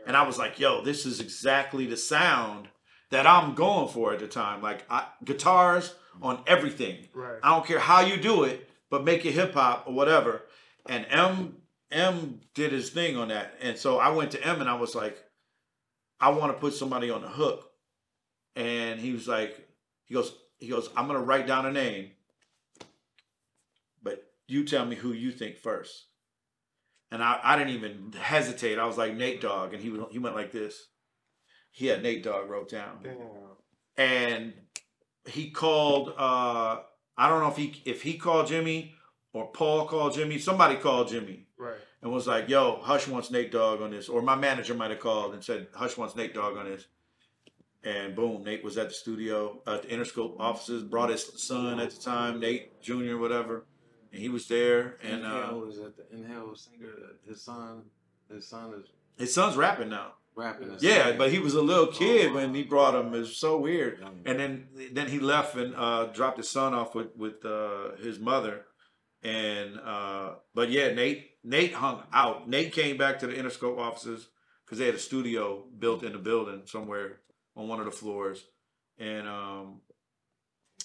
And 0.05 0.15
I 0.15 0.23
was 0.23 0.37
like, 0.37 0.59
yo, 0.59 0.83
this 0.83 1.05
is 1.05 1.19
exactly 1.19 1.85
the 1.87 1.97
sound 1.97 2.67
that 3.09 3.25
I'm 3.25 3.55
going 3.55 3.87
for 3.87 4.13
at 4.13 4.19
the 4.19 4.27
time. 4.27 4.61
Like 4.61 4.85
I, 4.89 5.07
guitars 5.23 5.95
on 6.21 6.43
everything. 6.47 7.07
Right. 7.13 7.39
I 7.41 7.51
don't 7.51 7.65
care 7.65 7.79
how 7.79 8.01
you 8.01 8.17
do 8.17 8.43
it, 8.43 8.69
but 8.89 9.03
make 9.03 9.25
it 9.25 9.31
hip 9.31 9.53
hop 9.53 9.85
or 9.87 9.93
whatever. 9.93 10.43
And 10.85 11.05
M 11.09 11.57
M 11.91 12.41
did 12.53 12.71
his 12.71 12.89
thing 12.89 13.15
on 13.17 13.29
that. 13.29 13.53
And 13.61 13.77
so 13.77 13.99
I 13.99 14.09
went 14.09 14.31
to 14.31 14.45
M 14.45 14.61
and 14.61 14.69
I 14.69 14.75
was 14.75 14.95
like, 14.95 15.17
I 16.19 16.29
want 16.29 16.53
to 16.53 16.59
put 16.59 16.73
somebody 16.73 17.09
on 17.09 17.21
the 17.21 17.27
hook. 17.27 17.69
And 18.55 18.99
he 18.99 19.11
was 19.11 19.27
like, 19.27 19.67
he 20.05 20.13
goes, 20.13 20.33
he 20.57 20.67
goes, 20.69 20.89
I'm 20.95 21.07
gonna 21.07 21.19
write 21.19 21.45
down 21.47 21.65
a 21.65 21.71
name, 21.71 22.11
but 24.01 24.23
you 24.47 24.63
tell 24.63 24.85
me 24.85 24.95
who 24.95 25.11
you 25.11 25.31
think 25.31 25.57
first. 25.57 26.05
And 27.11 27.21
I, 27.23 27.39
I 27.43 27.57
didn't 27.57 27.73
even 27.75 28.13
hesitate. 28.19 28.79
I 28.79 28.85
was 28.85 28.97
like 28.97 29.15
Nate 29.15 29.41
Dogg, 29.41 29.73
and 29.73 29.83
he 29.83 29.89
was, 29.89 30.07
he 30.11 30.19
went 30.19 30.35
like 30.35 30.51
this. 30.51 30.87
He 31.71 31.87
had 31.87 32.01
Nate 32.01 32.23
Dogg 32.23 32.49
wrote 32.49 32.69
down 32.69 32.99
Damn. 33.03 33.17
and 33.97 34.53
he 35.27 35.51
called 35.51 36.13
uh 36.17 36.79
I 37.17 37.29
don't 37.29 37.41
know 37.41 37.49
if 37.49 37.57
he 37.57 37.81
if 37.85 38.01
he 38.01 38.17
called 38.17 38.47
Jimmy 38.47 38.93
or 39.33 39.51
Paul 39.51 39.85
called 39.85 40.13
Jimmy, 40.13 40.39
somebody 40.39 40.75
called 40.77 41.09
Jimmy 41.09 41.44
Right. 41.57 41.77
and 42.01 42.11
was 42.11 42.27
like, 42.27 42.49
"Yo, 42.49 42.79
Hush 42.81 43.07
wants 43.07 43.31
Nate 43.31 43.51
Dogg 43.51 43.81
on 43.81 43.91
this," 43.91 44.09
or 44.09 44.21
my 44.21 44.35
manager 44.35 44.73
might 44.73 44.91
have 44.91 44.99
called 44.99 45.33
and 45.33 45.43
said, 45.43 45.67
"Hush 45.73 45.95
wants 45.97 46.15
Nate 46.15 46.33
Dogg 46.33 46.57
on 46.57 46.65
this." 46.65 46.87
And 47.83 48.15
boom, 48.15 48.43
Nate 48.43 48.63
was 48.63 48.77
at 48.77 48.87
the 48.89 48.93
studio 48.95 49.61
at 49.67 49.83
the 49.83 49.89
Interscope 49.89 50.35
offices. 50.39 50.83
Brought 50.83 51.09
his 51.11 51.23
son 51.41 51.79
at 51.79 51.91
the 51.91 52.01
time, 52.01 52.39
Nate 52.39 52.81
Junior, 52.81 53.17
whatever, 53.17 53.65
and 54.11 54.19
he 54.21 54.27
was 54.27 54.47
there. 54.47 54.97
And 55.03 55.21
Inhale 55.21 55.49
uh, 55.49 55.65
was 55.65 55.79
at 55.79 55.95
the 55.95 56.03
Inhale 56.11 56.55
singer. 56.55 56.91
His 57.27 57.41
son, 57.43 57.83
his 58.29 58.47
son 58.47 58.73
is 58.73 58.87
his 59.17 59.33
son's 59.33 59.55
rapping 59.55 59.89
now. 59.89 60.13
rapping. 60.35 60.69
and 60.71 60.81
Yeah, 60.81 61.13
but 61.13 61.31
he 61.31 61.39
was 61.39 61.53
a 61.53 61.61
little 61.61 61.87
kid 61.87 62.31
Oh, 62.31 62.35
when 62.35 62.53
he 62.55 62.63
brought 62.63 62.95
him. 62.95 63.13
It 63.13 63.19
was 63.19 63.37
so 63.37 63.57
weird. 63.59 64.03
And 64.25 64.39
then 64.39 64.67
then 64.91 65.07
he 65.07 65.19
left 65.19 65.55
and 65.55 65.75
uh, 65.75 66.05
dropped 66.07 66.37
his 66.37 66.49
son 66.49 66.73
off 66.73 66.95
with 66.95 67.15
with 67.15 67.45
uh, 67.45 67.95
his 67.97 68.19
mother. 68.19 68.65
And 69.21 69.79
uh, 69.79 70.35
but 70.55 70.69
yeah, 70.71 70.91
Nate 70.91 71.34
Nate 71.45 71.73
hung 71.73 72.03
out. 72.11 72.49
Nate 72.49 72.73
came 72.73 72.97
back 72.97 73.19
to 73.19 73.27
the 73.27 73.33
Interscope 73.33 73.77
offices 73.77 74.27
because 74.65 74.79
they 74.79 74.85
had 74.87 74.95
a 74.95 74.99
studio 74.99 75.63
built 75.77 76.03
in 76.03 76.11
the 76.13 76.17
building 76.17 76.63
somewhere 76.65 77.19
on 77.55 77.67
one 77.67 77.79
of 77.79 77.85
the 77.85 77.91
floors. 77.91 78.43
And 78.97 79.27
um, 79.27 79.81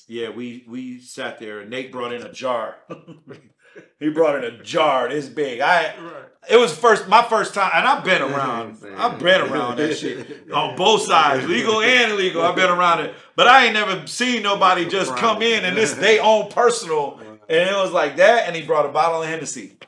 yeah, 0.07 0.29
we 0.31 0.65
we 0.69 1.01
sat 1.01 1.39
there. 1.39 1.61
and 1.61 1.71
Nate 1.71 1.91
brought 1.93 2.13
in 2.13 2.23
a 2.23 2.33
jar. 2.33 2.77
he 4.01 4.11
brought 4.11 4.37
in 4.37 4.45
a 4.45 4.63
jar 4.63 5.09
this 5.09 5.29
big. 5.29 5.61
I 5.61 5.95
Right. 5.97 6.25
it 6.51 6.57
was 6.57 6.77
first 6.77 7.09
my 7.09 7.23
first 7.23 7.55
time, 7.55 7.71
and 7.75 7.87
I've 7.87 8.05
been 8.05 8.21
around. 8.21 8.79
I've 8.97 9.19
been 9.19 9.41
around 9.41 9.79
that 9.79 9.97
shit 9.97 10.51
on 10.53 10.77
both 10.77 11.03
sides, 11.03 11.47
legal 11.47 11.81
and 11.81 12.13
illegal. 12.13 12.43
I've 12.43 12.57
been 12.57 12.71
around 12.71 13.01
it, 13.01 13.15
but 13.37 13.47
I 13.47 13.65
ain't 13.67 13.75
never 13.75 14.07
seen 14.07 14.43
nobody 14.43 14.87
just 14.89 15.17
come 15.17 15.41
in 15.43 15.65
and 15.65 15.77
this 15.77 15.95
they 15.95 16.19
own 16.19 16.51
personal, 16.51 17.19
and 17.49 17.71
it 17.71 17.77
was 17.77 17.93
like 17.93 18.17
that. 18.17 18.47
And 18.47 18.57
he 18.57 18.63
brought 18.63 18.87
a 18.87 18.91
bottle 18.93 19.23
of 19.23 19.29
Hennessy, 19.29 19.79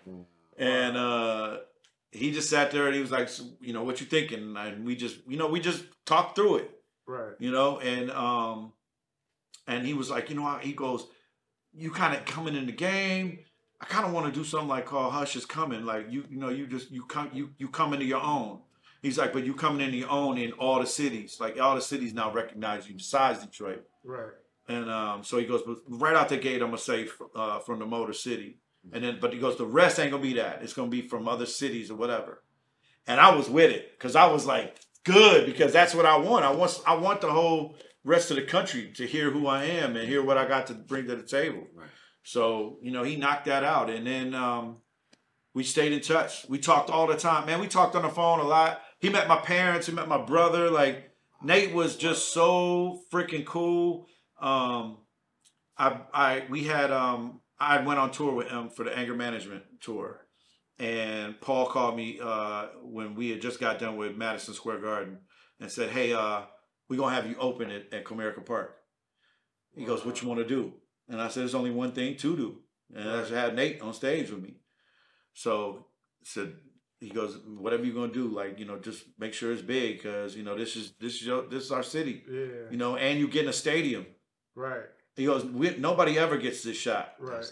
and 0.58 0.96
uh, 0.96 1.58
he 2.10 2.30
just 2.32 2.50
sat 2.50 2.70
there 2.70 2.86
and 2.86 2.94
he 2.94 3.00
was 3.00 3.10
like, 3.10 3.28
"So, 3.28 3.44
you 3.60 3.72
know, 3.72 3.84
what 3.84 4.00
you 4.00 4.06
thinking? 4.06 4.56
And 4.56 4.84
we 4.84 4.96
just, 4.96 5.18
you 5.26 5.36
know, 5.36 5.48
we 5.48 5.60
just 5.60 5.84
talked 6.06 6.36
through 6.36 6.56
it 6.56 6.70
Right. 7.06 7.32
you 7.38 7.50
know, 7.50 7.78
and 7.80 8.10
um, 8.10 8.72
and 9.66 9.86
he 9.86 9.94
was 9.94 10.08
like, 10.10 10.30
you 10.30 10.36
know, 10.36 10.44
how 10.44 10.58
he 10.58 10.72
goes, 10.72 11.06
you 11.72 11.90
kind 11.90 12.14
of 12.16 12.24
coming 12.24 12.54
in 12.54 12.66
the 12.66 12.72
game. 12.72 13.38
I 13.80 13.84
kind 13.86 14.06
of 14.06 14.12
want 14.12 14.26
to 14.26 14.32
do 14.32 14.44
something 14.44 14.68
like 14.68 14.86
called 14.86 15.12
Hush 15.12 15.34
is 15.34 15.44
coming, 15.44 15.84
like 15.84 16.06
you, 16.08 16.24
you 16.30 16.38
know, 16.38 16.50
you 16.50 16.66
just 16.68 16.90
you 16.92 17.04
come 17.04 17.30
you 17.32 17.50
you 17.58 17.68
come 17.68 17.92
into 17.92 18.04
your 18.04 18.22
own. 18.22 18.60
He's 19.02 19.18
like, 19.18 19.32
but 19.32 19.44
you 19.44 19.54
coming 19.54 19.80
into 19.84 19.96
your 19.96 20.10
own 20.10 20.38
in 20.38 20.52
all 20.52 20.78
the 20.78 20.86
cities, 20.86 21.38
like 21.40 21.58
all 21.60 21.74
the 21.74 21.80
cities 21.80 22.14
now 22.14 22.32
recognize 22.32 22.88
you 22.88 22.94
besides 22.94 23.40
Detroit. 23.40 23.84
Right. 24.04 24.30
And 24.68 24.88
um, 24.88 25.24
so 25.24 25.38
he 25.38 25.46
goes, 25.46 25.62
but 25.66 25.78
right 25.88 26.14
out 26.14 26.28
the 26.28 26.36
gate, 26.36 26.62
I'm 26.62 26.68
gonna 26.68 26.78
say 26.78 27.08
uh, 27.34 27.58
from 27.58 27.80
the 27.80 27.86
Motor 27.86 28.12
City, 28.12 28.58
and 28.92 29.04
then 29.04 29.18
but 29.20 29.32
he 29.32 29.38
goes, 29.38 29.56
the 29.56 29.66
rest 29.66 29.98
ain't 29.98 30.10
gonna 30.10 30.22
be 30.22 30.34
that. 30.34 30.62
It's 30.62 30.72
gonna 30.72 30.90
be 30.90 31.02
from 31.02 31.28
other 31.28 31.46
cities 31.46 31.90
or 31.90 31.96
whatever. 31.96 32.42
And 33.06 33.20
I 33.20 33.34
was 33.34 33.48
with 33.48 33.70
it 33.70 33.92
because 33.98 34.16
I 34.16 34.26
was 34.26 34.46
like, 34.46 34.76
good 35.04 35.46
because 35.46 35.72
that's 35.72 35.94
what 35.94 36.06
I 36.06 36.16
want. 36.16 36.44
I 36.44 36.52
want 36.52 36.80
I 36.86 36.94
want 36.94 37.20
the 37.20 37.30
whole 37.30 37.76
rest 38.04 38.30
of 38.30 38.36
the 38.36 38.42
country 38.42 38.92
to 38.96 39.06
hear 39.06 39.30
who 39.30 39.46
I 39.46 39.64
am 39.64 39.96
and 39.96 40.08
hear 40.08 40.22
what 40.22 40.38
I 40.38 40.46
got 40.46 40.66
to 40.68 40.74
bring 40.74 41.06
to 41.06 41.16
the 41.16 41.22
table. 41.22 41.66
Right. 41.74 41.88
So 42.22 42.78
you 42.82 42.90
know, 42.90 43.02
he 43.02 43.16
knocked 43.16 43.46
that 43.46 43.64
out, 43.64 43.90
and 43.90 44.06
then 44.06 44.34
um, 44.34 44.78
we 45.54 45.64
stayed 45.64 45.92
in 45.92 46.00
touch. 46.00 46.46
We 46.48 46.58
talked 46.58 46.90
all 46.90 47.06
the 47.06 47.16
time, 47.16 47.46
man. 47.46 47.60
We 47.60 47.68
talked 47.68 47.94
on 47.96 48.02
the 48.02 48.08
phone 48.08 48.40
a 48.40 48.44
lot. 48.44 48.80
He 48.98 49.08
met 49.08 49.28
my 49.28 49.38
parents. 49.38 49.86
He 49.86 49.92
met 49.92 50.08
my 50.08 50.22
brother. 50.22 50.70
Like 50.70 51.10
Nate 51.42 51.72
was 51.72 51.96
just 51.96 52.32
so 52.32 53.00
freaking 53.12 53.44
cool. 53.44 54.06
Um, 54.40 54.98
I 55.76 56.00
I 56.12 56.44
we 56.48 56.64
had 56.64 56.90
um 56.90 57.40
I 57.62 57.82
went 57.82 57.98
on 58.00 58.10
tour 58.10 58.32
with 58.34 58.48
him 58.48 58.68
for 58.70 58.84
the 58.84 58.96
anger 58.96 59.14
management 59.14 59.62
tour, 59.80 60.26
and 60.78 61.40
Paul 61.40 61.66
called 61.66 61.96
me 61.96 62.18
uh, 62.22 62.66
when 62.82 63.14
we 63.14 63.30
had 63.30 63.40
just 63.40 63.60
got 63.60 63.78
done 63.78 63.96
with 63.96 64.16
Madison 64.16 64.54
Square 64.54 64.80
Garden 64.80 65.18
and 65.60 65.70
said, 65.70 65.90
"Hey, 65.90 66.12
uh, 66.12 66.42
we're 66.88 66.98
gonna 66.98 67.14
have 67.14 67.28
you 67.30 67.36
open 67.38 67.70
it 67.70 67.88
at 67.92 68.04
Comerica 68.04 68.44
Park." 68.44 68.70
He 69.74 69.84
goes, 69.84 70.04
"What 70.04 70.20
you 70.20 70.28
want 70.28 70.40
to 70.40 70.46
do?" 70.46 70.74
And 71.08 71.20
I 71.20 71.28
said, 71.28 71.40
"There's 71.42 71.54
only 71.54 71.70
one 71.70 71.92
thing 71.92 72.16
to 72.16 72.36
do. 72.36 72.58
and 72.94 73.08
I 73.08 73.24
had 73.44 73.54
Nate 73.56 73.80
on 73.80 73.94
stage 73.94 74.30
with 74.30 74.42
me. 74.42 74.56
So 75.32 75.86
said 76.24 76.54
he 77.00 77.08
goes, 77.08 77.36
whatever 77.64 77.84
you're 77.84 77.94
gonna 77.94 78.12
do, 78.12 78.28
like 78.28 78.58
you 78.58 78.64
know, 78.66 78.78
just 78.78 79.04
make 79.18 79.32
sure 79.34 79.50
it's 79.52 79.62
big 79.62 79.96
because 79.96 80.36
you 80.36 80.42
know 80.42 80.56
this 80.56 80.76
is 80.76 80.92
this 81.00 81.14
is 81.14 81.22
your, 81.26 81.48
this 81.48 81.64
is 81.64 81.72
our 81.72 81.82
city, 81.82 82.22
Yeah. 82.28 82.70
you 82.70 82.76
know, 82.76 82.96
and 82.96 83.18
you 83.18 83.28
get 83.28 83.44
in 83.44 83.48
a 83.48 83.52
stadium. 83.52 84.04
Right. 84.54 84.90
He 85.16 85.26
goes, 85.26 85.44
we, 85.44 85.76
nobody 85.76 86.18
ever 86.18 86.38
gets 86.38 86.62
this 86.62 86.76
shot. 86.76 87.12
Right. 87.18 87.44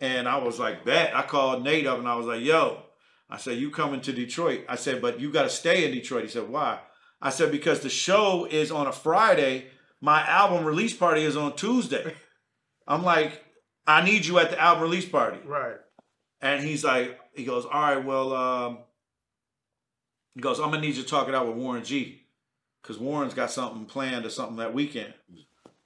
And 0.00 0.28
I 0.28 0.38
was 0.38 0.58
like, 0.58 0.84
bet. 0.84 1.14
I 1.14 1.22
called 1.22 1.62
Nate 1.62 1.86
up 1.86 1.98
and 1.98 2.08
I 2.08 2.14
was 2.14 2.26
like, 2.26 2.42
yo, 2.42 2.82
I 3.28 3.36
said, 3.36 3.58
you 3.58 3.70
coming 3.70 4.00
to 4.02 4.12
Detroit? 4.12 4.64
I 4.68 4.76
said, 4.76 5.02
but 5.02 5.20
you 5.20 5.30
got 5.30 5.42
to 5.42 5.50
stay 5.50 5.84
in 5.84 5.92
Detroit. 5.92 6.24
He 6.24 6.30
said, 6.30 6.48
why? 6.48 6.80
I 7.20 7.30
said, 7.30 7.50
because 7.50 7.80
the 7.80 7.90
show 7.90 8.46
is 8.50 8.70
on 8.70 8.86
a 8.86 8.92
Friday. 8.92 9.66
My 10.00 10.26
album 10.26 10.64
release 10.64 10.94
party 10.94 11.22
is 11.22 11.36
on 11.36 11.56
Tuesday. 11.56 12.14
I'm 12.86 13.02
like, 13.02 13.44
I 13.86 14.04
need 14.04 14.24
you 14.24 14.38
at 14.38 14.50
the 14.50 14.60
album 14.60 14.84
release 14.84 15.08
party. 15.08 15.38
Right. 15.44 15.76
And 16.40 16.62
he's 16.62 16.84
like, 16.84 17.18
he 17.34 17.44
goes, 17.44 17.64
all 17.64 17.82
right, 17.82 18.04
well, 18.04 18.32
um, 18.32 18.78
he 20.34 20.40
goes, 20.40 20.60
I'm 20.60 20.70
gonna 20.70 20.82
need 20.82 20.96
you 20.96 21.02
to 21.02 21.08
talk 21.08 21.28
it 21.28 21.34
out 21.34 21.48
with 21.48 21.56
Warren 21.56 21.84
G, 21.84 22.22
because 22.80 22.98
Warren's 22.98 23.34
got 23.34 23.50
something 23.50 23.86
planned 23.86 24.24
or 24.24 24.30
something 24.30 24.56
that 24.58 24.72
weekend. 24.72 25.14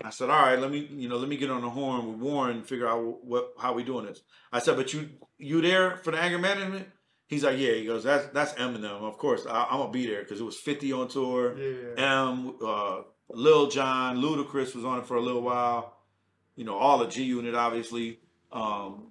I 0.05 0.11
said, 0.11 0.31
all 0.31 0.43
right, 0.43 0.59
let 0.59 0.71
me, 0.71 0.89
you 0.93 1.09
know, 1.09 1.17
let 1.17 1.29
me 1.29 1.37
get 1.37 1.51
on 1.51 1.63
the 1.63 1.71
horn 1.71 2.07
with 2.09 2.17
Warren 2.19 2.63
figure 2.63 2.89
out 2.89 3.25
what 3.25 3.53
how 3.59 3.73
we 3.73 3.83
doing 3.85 4.07
this. 4.07 4.23
I 4.53 4.59
said, 4.59 4.77
but 4.77 4.93
you 4.93 5.11
you 5.39 5.61
there 5.61 5.97
for 5.99 6.11
the 6.11 6.19
anger 6.19 6.39
management? 6.39 6.89
He's 7.27 7.45
like, 7.45 7.59
yeah. 7.59 7.73
He 7.73 7.87
goes, 7.87 8.05
that's 8.05 8.27
that's 8.29 8.53
Eminem, 8.55 9.03
of 9.03 9.17
course. 9.19 9.47
I, 9.47 9.65
I'm 9.71 9.79
gonna 9.79 9.93
be 9.93 10.07
there 10.07 10.23
because 10.23 10.41
it 10.41 10.45
was 10.45 10.57
50 10.59 10.93
on 10.93 11.09
tour. 11.09 11.57
Yeah. 11.57 12.31
M, 12.31 12.55
uh, 12.65 13.03
Lil 13.31 13.69
Jon, 13.71 14.19
Ludacris 14.19 14.75
was 14.75 14.85
on 14.85 14.99
it 14.99 15.07
for 15.07 15.17
a 15.17 15.21
little 15.21 15.43
while. 15.43 15.97
You 16.57 16.65
know, 16.65 16.77
all 16.77 16.99
the 16.99 17.07
G 17.07 17.23
Unit, 17.25 17.55
obviously. 17.55 18.19
Um, 18.53 19.09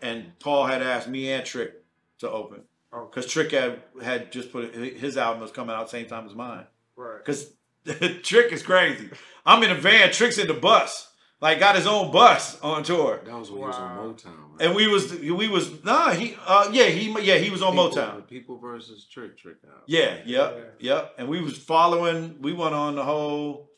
and 0.00 0.38
Paul 0.38 0.66
had 0.66 0.82
asked 0.82 1.08
me 1.08 1.32
and 1.32 1.44
Trick 1.44 1.82
to 2.18 2.30
open 2.30 2.62
Okay. 2.92 3.06
because 3.10 3.30
Trick 3.30 3.50
had 3.50 3.82
had 4.02 4.30
just 4.30 4.52
put 4.52 4.64
it, 4.74 4.96
his 4.98 5.16
album 5.16 5.40
was 5.40 5.50
coming 5.50 5.74
out 5.74 5.90
same 5.90 6.06
time 6.06 6.26
as 6.26 6.34
mine. 6.34 6.66
Right. 6.94 7.18
Because 7.18 7.52
Trick 8.22 8.52
is 8.52 8.62
crazy. 8.62 9.10
I'm 9.44 9.62
in 9.62 9.70
a 9.70 9.74
van, 9.74 10.10
Trick's 10.10 10.38
in 10.38 10.46
the 10.46 10.54
bus, 10.54 11.12
like 11.40 11.58
got 11.58 11.76
his 11.76 11.86
own 11.86 12.10
bus 12.10 12.58
on 12.62 12.82
tour. 12.82 13.20
That 13.24 13.38
was 13.38 13.50
when 13.50 13.60
he 13.60 13.66
was 13.66 13.76
on 13.76 13.98
Motown. 13.98 14.24
Right? 14.26 14.66
And 14.66 14.74
we 14.74 14.86
was 14.86 15.12
we 15.12 15.48
was 15.48 15.84
nah 15.84 16.10
he 16.10 16.36
uh 16.46 16.70
yeah 16.72 16.86
he 16.86 17.14
yeah 17.22 17.36
he 17.36 17.50
was 17.50 17.60
on 17.60 17.72
people, 17.72 17.90
Motown. 17.90 18.26
People 18.26 18.58
versus 18.58 19.06
Trick 19.06 19.36
Trick 19.36 19.56
out. 19.66 19.82
Yeah, 19.86 20.18
yep, 20.24 20.76
yep. 20.80 21.14
And 21.18 21.28
we 21.28 21.42
was 21.42 21.58
following. 21.58 22.40
We 22.40 22.54
went 22.54 22.74
on 22.74 22.94
the 22.94 23.04
whole, 23.04 23.68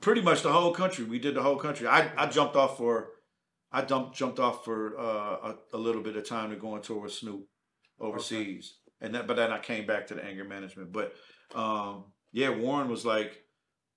pretty 0.00 0.20
much 0.20 0.42
the 0.42 0.52
whole 0.52 0.72
country. 0.72 1.04
We 1.04 1.18
did 1.18 1.34
the 1.34 1.42
whole 1.42 1.56
country. 1.56 1.88
I, 1.88 2.10
I 2.16 2.26
jumped 2.26 2.54
off 2.54 2.76
for, 2.76 3.08
I 3.72 3.82
dumped 3.82 4.16
jumped 4.16 4.38
off 4.38 4.64
for 4.64 4.96
uh, 4.96 5.52
a, 5.52 5.56
a 5.74 5.78
little 5.78 6.02
bit 6.02 6.16
of 6.16 6.28
time 6.28 6.50
to 6.50 6.56
go 6.56 6.74
on 6.74 6.82
tour 6.82 7.00
with 7.00 7.12
Snoop 7.12 7.48
overseas, 7.98 8.74
and 9.00 9.14
that. 9.16 9.26
But 9.26 9.34
then 9.34 9.50
I 9.50 9.58
came 9.58 9.86
back 9.86 10.06
to 10.08 10.14
the 10.14 10.24
anger 10.24 10.44
management. 10.44 10.92
But 10.92 11.14
um, 11.54 12.04
yeah, 12.32 12.50
Warren 12.50 12.88
was 12.88 13.04
like, 13.04 13.42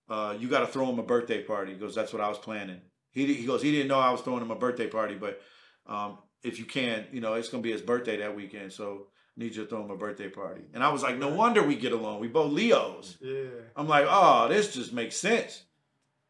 uh, 0.10 0.36
"You 0.40 0.48
got 0.50 0.62
to 0.62 0.68
throw 0.68 0.90
him 0.90 1.00
a 1.00 1.04
birthday 1.04 1.44
party." 1.44 1.74
He 1.74 1.80
goes, 1.80 1.96
"That's 1.96 2.14
what 2.14 2.22
I 2.22 2.30
was 2.30 2.38
planning." 2.38 2.82
He 3.12 3.32
he 3.34 3.46
goes, 3.46 3.62
he 3.62 3.72
didn't 3.72 3.90
know 3.90 4.00
I 4.00 4.12
was 4.12 4.22
throwing 4.22 4.42
him 4.42 4.50
a 4.52 4.56
birthday 4.56 4.88
party, 4.88 5.14
but 5.16 5.40
um, 5.86 6.18
if 6.44 6.58
you 6.58 6.66
can, 6.66 7.06
you 7.12 7.22
know, 7.22 7.34
it's 7.36 7.50
gonna 7.50 7.62
be 7.62 7.72
his 7.72 7.82
birthday 7.82 8.18
that 8.18 8.36
weekend, 8.36 8.74
so 8.74 9.08
need 9.38 9.56
you 9.56 9.64
to 9.64 9.70
throw 9.70 9.84
him 9.84 9.92
a 9.92 9.96
birthday 9.98 10.30
party. 10.30 10.62
And 10.74 10.84
I 10.84 10.90
was 10.90 11.04
like, 11.04 11.18
no 11.18 11.30
wonder 11.34 11.62
we 11.64 11.76
get 11.76 11.92
along. 11.92 12.20
We 12.20 12.28
both 12.28 12.52
Leos. 12.52 13.18
Yeah. 13.22 13.46
I'm 13.76 13.88
like, 13.88 14.06
oh, 14.08 14.48
this 14.48 14.74
just 14.74 14.94
makes 14.94 15.16
sense. 15.16 15.64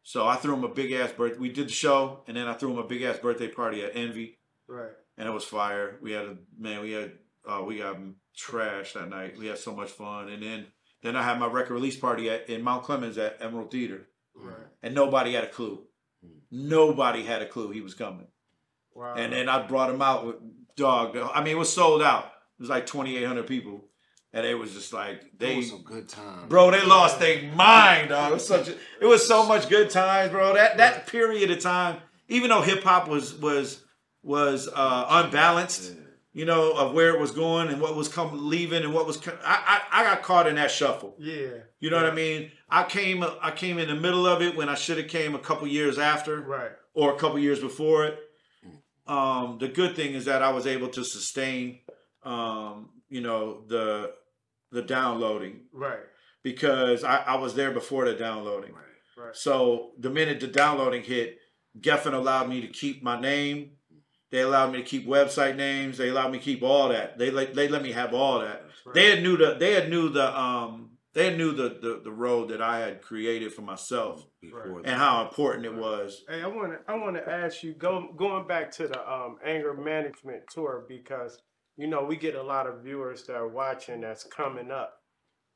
So 0.02 0.26
I 0.26 0.36
threw 0.36 0.54
him 0.54 0.64
a 0.64 0.68
big 0.68 0.92
ass 0.92 1.12
birthday. 1.12 1.38
We 1.38 1.48
did 1.50 1.68
the 1.68 1.72
show, 1.72 2.22
and 2.26 2.36
then 2.36 2.46
I 2.48 2.52
threw 2.54 2.70
him 2.72 2.78
a 2.78 2.86
big 2.86 3.02
ass 3.02 3.18
birthday 3.18 3.48
party 3.48 3.82
at 3.82 3.96
Envy, 3.96 4.38
Right. 4.66 4.90
and 5.16 5.26
it 5.28 5.32
was 5.32 5.44
fire. 5.44 5.98
We 6.02 6.12
had 6.12 6.26
a 6.26 6.36
man, 6.58 6.82
we 6.82 6.92
had 6.92 7.12
uh, 7.48 7.62
we 7.66 7.78
got 7.78 7.96
trashed 8.38 8.92
that 8.94 9.08
night. 9.08 9.38
We 9.38 9.46
had 9.46 9.58
so 9.58 9.74
much 9.74 9.90
fun, 9.90 10.28
and 10.28 10.42
then 10.42 10.66
then 11.04 11.14
I 11.14 11.22
had 11.22 11.38
my 11.38 11.46
record 11.46 11.74
release 11.74 11.96
party 11.96 12.28
at 12.30 12.50
in 12.50 12.62
Mount 12.62 12.82
Clemens 12.82 13.16
at 13.18 13.36
Emerald 13.40 13.70
Theater, 13.70 14.08
Right. 14.34 14.56
and 14.82 14.94
nobody 14.94 15.34
had 15.34 15.44
a 15.44 15.48
clue. 15.48 15.84
Nobody 16.50 17.22
had 17.22 17.42
a 17.42 17.46
clue 17.46 17.70
he 17.70 17.80
was 17.80 17.94
coming. 17.94 18.26
Wow. 18.94 19.14
And 19.16 19.32
then 19.32 19.48
I 19.48 19.66
brought 19.66 19.90
him 19.90 20.00
out 20.02 20.26
with 20.26 20.36
dog. 20.76 21.16
I 21.16 21.42
mean, 21.42 21.56
it 21.56 21.58
was 21.58 21.72
sold 21.72 22.02
out. 22.02 22.24
It 22.58 22.62
was 22.62 22.70
like 22.70 22.86
2,800 22.86 23.46
people, 23.46 23.84
and 24.32 24.46
it 24.46 24.54
was 24.54 24.72
just 24.72 24.92
like 24.92 25.36
they, 25.36 25.56
was 25.56 25.70
some 25.70 25.82
good 25.82 26.08
time. 26.08 26.48
bro, 26.48 26.70
they 26.70 26.84
lost 26.84 27.18
their 27.18 27.42
mind. 27.52 28.10
Dog. 28.10 28.30
It 28.30 28.34
was 28.34 28.46
such. 28.46 28.68
A, 28.68 28.74
it 29.00 29.06
was 29.06 29.26
so 29.26 29.44
much 29.46 29.68
good 29.68 29.90
times, 29.90 30.30
bro. 30.30 30.54
That 30.54 30.76
that 30.76 31.06
period 31.08 31.50
of 31.50 31.60
time, 31.60 31.98
even 32.28 32.50
though 32.50 32.62
hip 32.62 32.82
hop 32.84 33.08
was 33.08 33.34
was 33.34 33.82
was 34.22 34.68
uh, 34.72 35.06
unbalanced, 35.24 35.92
Yeah. 35.94 36.00
You 36.34 36.44
know, 36.44 36.72
of 36.72 36.92
where 36.92 37.14
it 37.14 37.20
was 37.20 37.30
going 37.30 37.68
and 37.68 37.80
what 37.80 37.94
was 37.96 38.08
coming, 38.08 38.48
leaving, 38.48 38.82
and 38.84 38.92
what 38.92 39.06
was. 39.06 39.16
I, 39.26 39.80
I 39.92 40.00
I 40.00 40.04
got 40.04 40.22
caught 40.22 40.46
in 40.46 40.56
that 40.56 40.70
shuffle. 40.70 41.14
yeah. 41.18 41.48
You 41.80 41.90
know 41.90 41.96
what 41.96 42.06
I 42.06 42.14
mean? 42.14 42.50
I 42.68 42.84
came 42.84 43.24
I 43.40 43.50
came 43.52 43.78
in 43.78 43.88
the 43.88 43.94
middle 43.94 44.26
of 44.26 44.42
it 44.42 44.56
when 44.56 44.68
I 44.68 44.74
should 44.74 44.98
have 44.98 45.08
came 45.08 45.34
a 45.34 45.38
couple 45.38 45.66
years 45.68 45.98
after 45.98 46.40
Right. 46.40 46.72
or 46.92 47.14
a 47.14 47.18
couple 47.18 47.38
years 47.38 47.60
before 47.60 48.04
it. 48.06 48.18
Um, 49.06 49.58
the 49.60 49.68
good 49.68 49.94
thing 49.96 50.14
is 50.14 50.24
that 50.24 50.42
I 50.42 50.50
was 50.50 50.66
able 50.66 50.88
to 50.88 51.04
sustain, 51.04 51.80
um, 52.24 52.88
you 53.08 53.20
know, 53.20 53.64
the 53.68 54.12
the 54.72 54.82
downloading 54.82 55.66
Right. 55.72 56.00
because 56.42 57.04
I, 57.04 57.18
I 57.18 57.36
was 57.36 57.54
there 57.54 57.70
before 57.70 58.06
the 58.06 58.14
downloading. 58.14 58.72
Right. 58.72 59.24
Right. 59.26 59.36
So 59.36 59.92
the 59.98 60.10
minute 60.10 60.40
the 60.40 60.48
downloading 60.48 61.02
hit, 61.04 61.38
Geffen 61.78 62.14
allowed 62.14 62.48
me 62.48 62.60
to 62.62 62.66
keep 62.68 63.02
my 63.02 63.20
name. 63.20 63.73
They 64.34 64.40
allowed 64.40 64.72
me 64.72 64.78
to 64.78 64.84
keep 64.84 65.06
website 65.06 65.54
names. 65.54 65.96
They 65.96 66.08
allowed 66.08 66.32
me 66.32 66.38
to 66.38 66.44
keep 66.44 66.64
all 66.64 66.88
that. 66.88 67.18
They 67.18 67.30
let 67.30 67.54
they 67.54 67.68
let 67.68 67.82
me 67.82 67.92
have 67.92 68.12
all 68.12 68.40
that. 68.40 68.64
Right. 68.84 68.92
They 68.92 69.10
had 69.10 69.22
knew 69.22 69.36
the 69.36 69.54
they 69.54 69.74
had 69.74 69.88
knew 69.88 70.08
the 70.08 70.36
um 70.36 70.90
they 71.12 71.36
knew 71.36 71.52
the 71.52 71.78
the, 71.80 72.00
the 72.02 72.10
road 72.10 72.48
that 72.48 72.60
I 72.60 72.80
had 72.80 73.00
created 73.00 73.52
for 73.52 73.62
myself 73.62 74.26
Before 74.42 74.80
and 74.80 74.96
how 74.96 75.22
important 75.22 75.66
it 75.66 75.74
was. 75.76 76.24
Hey, 76.28 76.42
I 76.42 76.48
want 76.48 76.72
to 76.72 76.78
I 76.92 76.96
want 76.96 77.14
to 77.14 77.30
ask 77.30 77.62
you 77.62 77.74
go 77.74 78.08
going 78.16 78.48
back 78.48 78.72
to 78.72 78.88
the 78.88 79.08
um, 79.08 79.36
anger 79.46 79.72
management 79.72 80.42
tour 80.50 80.84
because 80.88 81.40
you 81.76 81.86
know 81.86 82.02
we 82.02 82.16
get 82.16 82.34
a 82.34 82.42
lot 82.42 82.66
of 82.66 82.82
viewers 82.82 83.22
that 83.26 83.36
are 83.36 83.46
watching 83.46 84.00
that's 84.00 84.24
coming 84.24 84.72
up. 84.72 84.94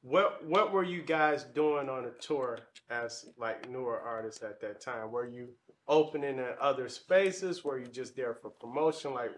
What 0.03 0.47
what 0.47 0.73
were 0.73 0.85
you 0.85 1.03
guys 1.03 1.43
doing 1.53 1.89
on 1.89 2.05
a 2.05 2.13
tour 2.23 2.61
as 2.91 3.25
like 3.37 3.69
newer 3.69 3.99
artists 3.99 4.45
at 4.45 4.61
that 4.61 4.81
time? 4.81 5.11
Were 5.11 5.27
you 5.27 5.49
opening 5.89 6.39
in 6.39 6.47
other 6.61 6.89
spaces? 6.89 7.65
Were 7.65 7.79
you 7.79 7.87
just 7.87 8.15
there 8.17 8.35
for 8.35 8.51
promotion? 8.51 9.15
Like, 9.15 9.33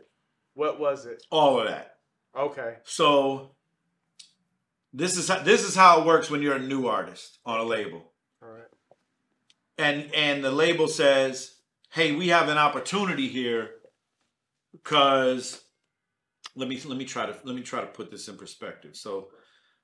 what 0.54 0.80
was 0.80 1.06
it? 1.06 1.22
All 1.30 1.60
of 1.60 1.68
that. 1.68 1.96
Okay, 2.36 2.76
So 2.84 3.52
this 4.92 5.16
is 5.16 5.28
how, 5.28 5.42
this 5.42 5.64
is 5.64 5.74
how 5.74 6.00
it 6.00 6.06
works 6.06 6.30
when 6.30 6.42
you're 6.42 6.56
a 6.56 6.60
new 6.62 6.86
artist 6.86 7.38
on 7.44 7.58
a 7.58 7.64
label. 7.64 8.12
all 8.42 8.50
right, 8.50 8.68
and 9.78 10.14
and 10.14 10.44
the 10.44 10.52
label 10.52 10.86
says, 10.86 11.56
"Hey, 11.90 12.12
we 12.12 12.28
have 12.28 12.48
an 12.48 12.58
opportunity 12.58 13.26
here 13.28 13.70
because 14.72 15.60
let 16.54 16.68
me 16.68 16.80
let 16.84 16.98
me 16.98 17.04
try 17.04 17.26
to 17.26 17.36
let 17.44 17.56
me 17.56 17.62
try 17.62 17.80
to 17.80 17.86
put 17.86 18.10
this 18.10 18.28
in 18.28 18.36
perspective. 18.36 18.96
So, 18.96 19.28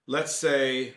let's 0.06 0.34
say 0.34 0.94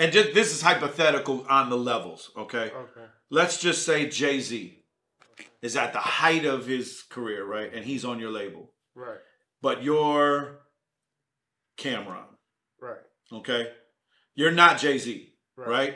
and 0.00 0.12
just 0.12 0.32
this 0.32 0.52
is 0.52 0.62
hypothetical 0.62 1.46
on 1.48 1.68
the 1.68 1.76
levels, 1.76 2.30
okay? 2.34 2.70
okay, 2.74 3.06
Let's 3.30 3.60
just 3.60 3.84
say 3.84 4.08
Jay-Z 4.08 4.82
is 5.60 5.76
at 5.76 5.92
the 5.92 5.98
height 5.98 6.46
of 6.46 6.66
his 6.66 7.02
career, 7.10 7.44
right? 7.44 7.72
And 7.72 7.84
he's 7.84 8.04
on 8.04 8.18
your 8.18 8.30
label. 8.30 8.72
right, 8.94 9.18
But 9.60 9.82
you're 9.82 10.60
Cameron, 11.76 12.24
right, 12.80 12.96
okay? 13.30 13.68
You're 14.34 14.52
not 14.52 14.78
Jay-Z, 14.78 15.34
right, 15.56 15.68
right? 15.68 15.94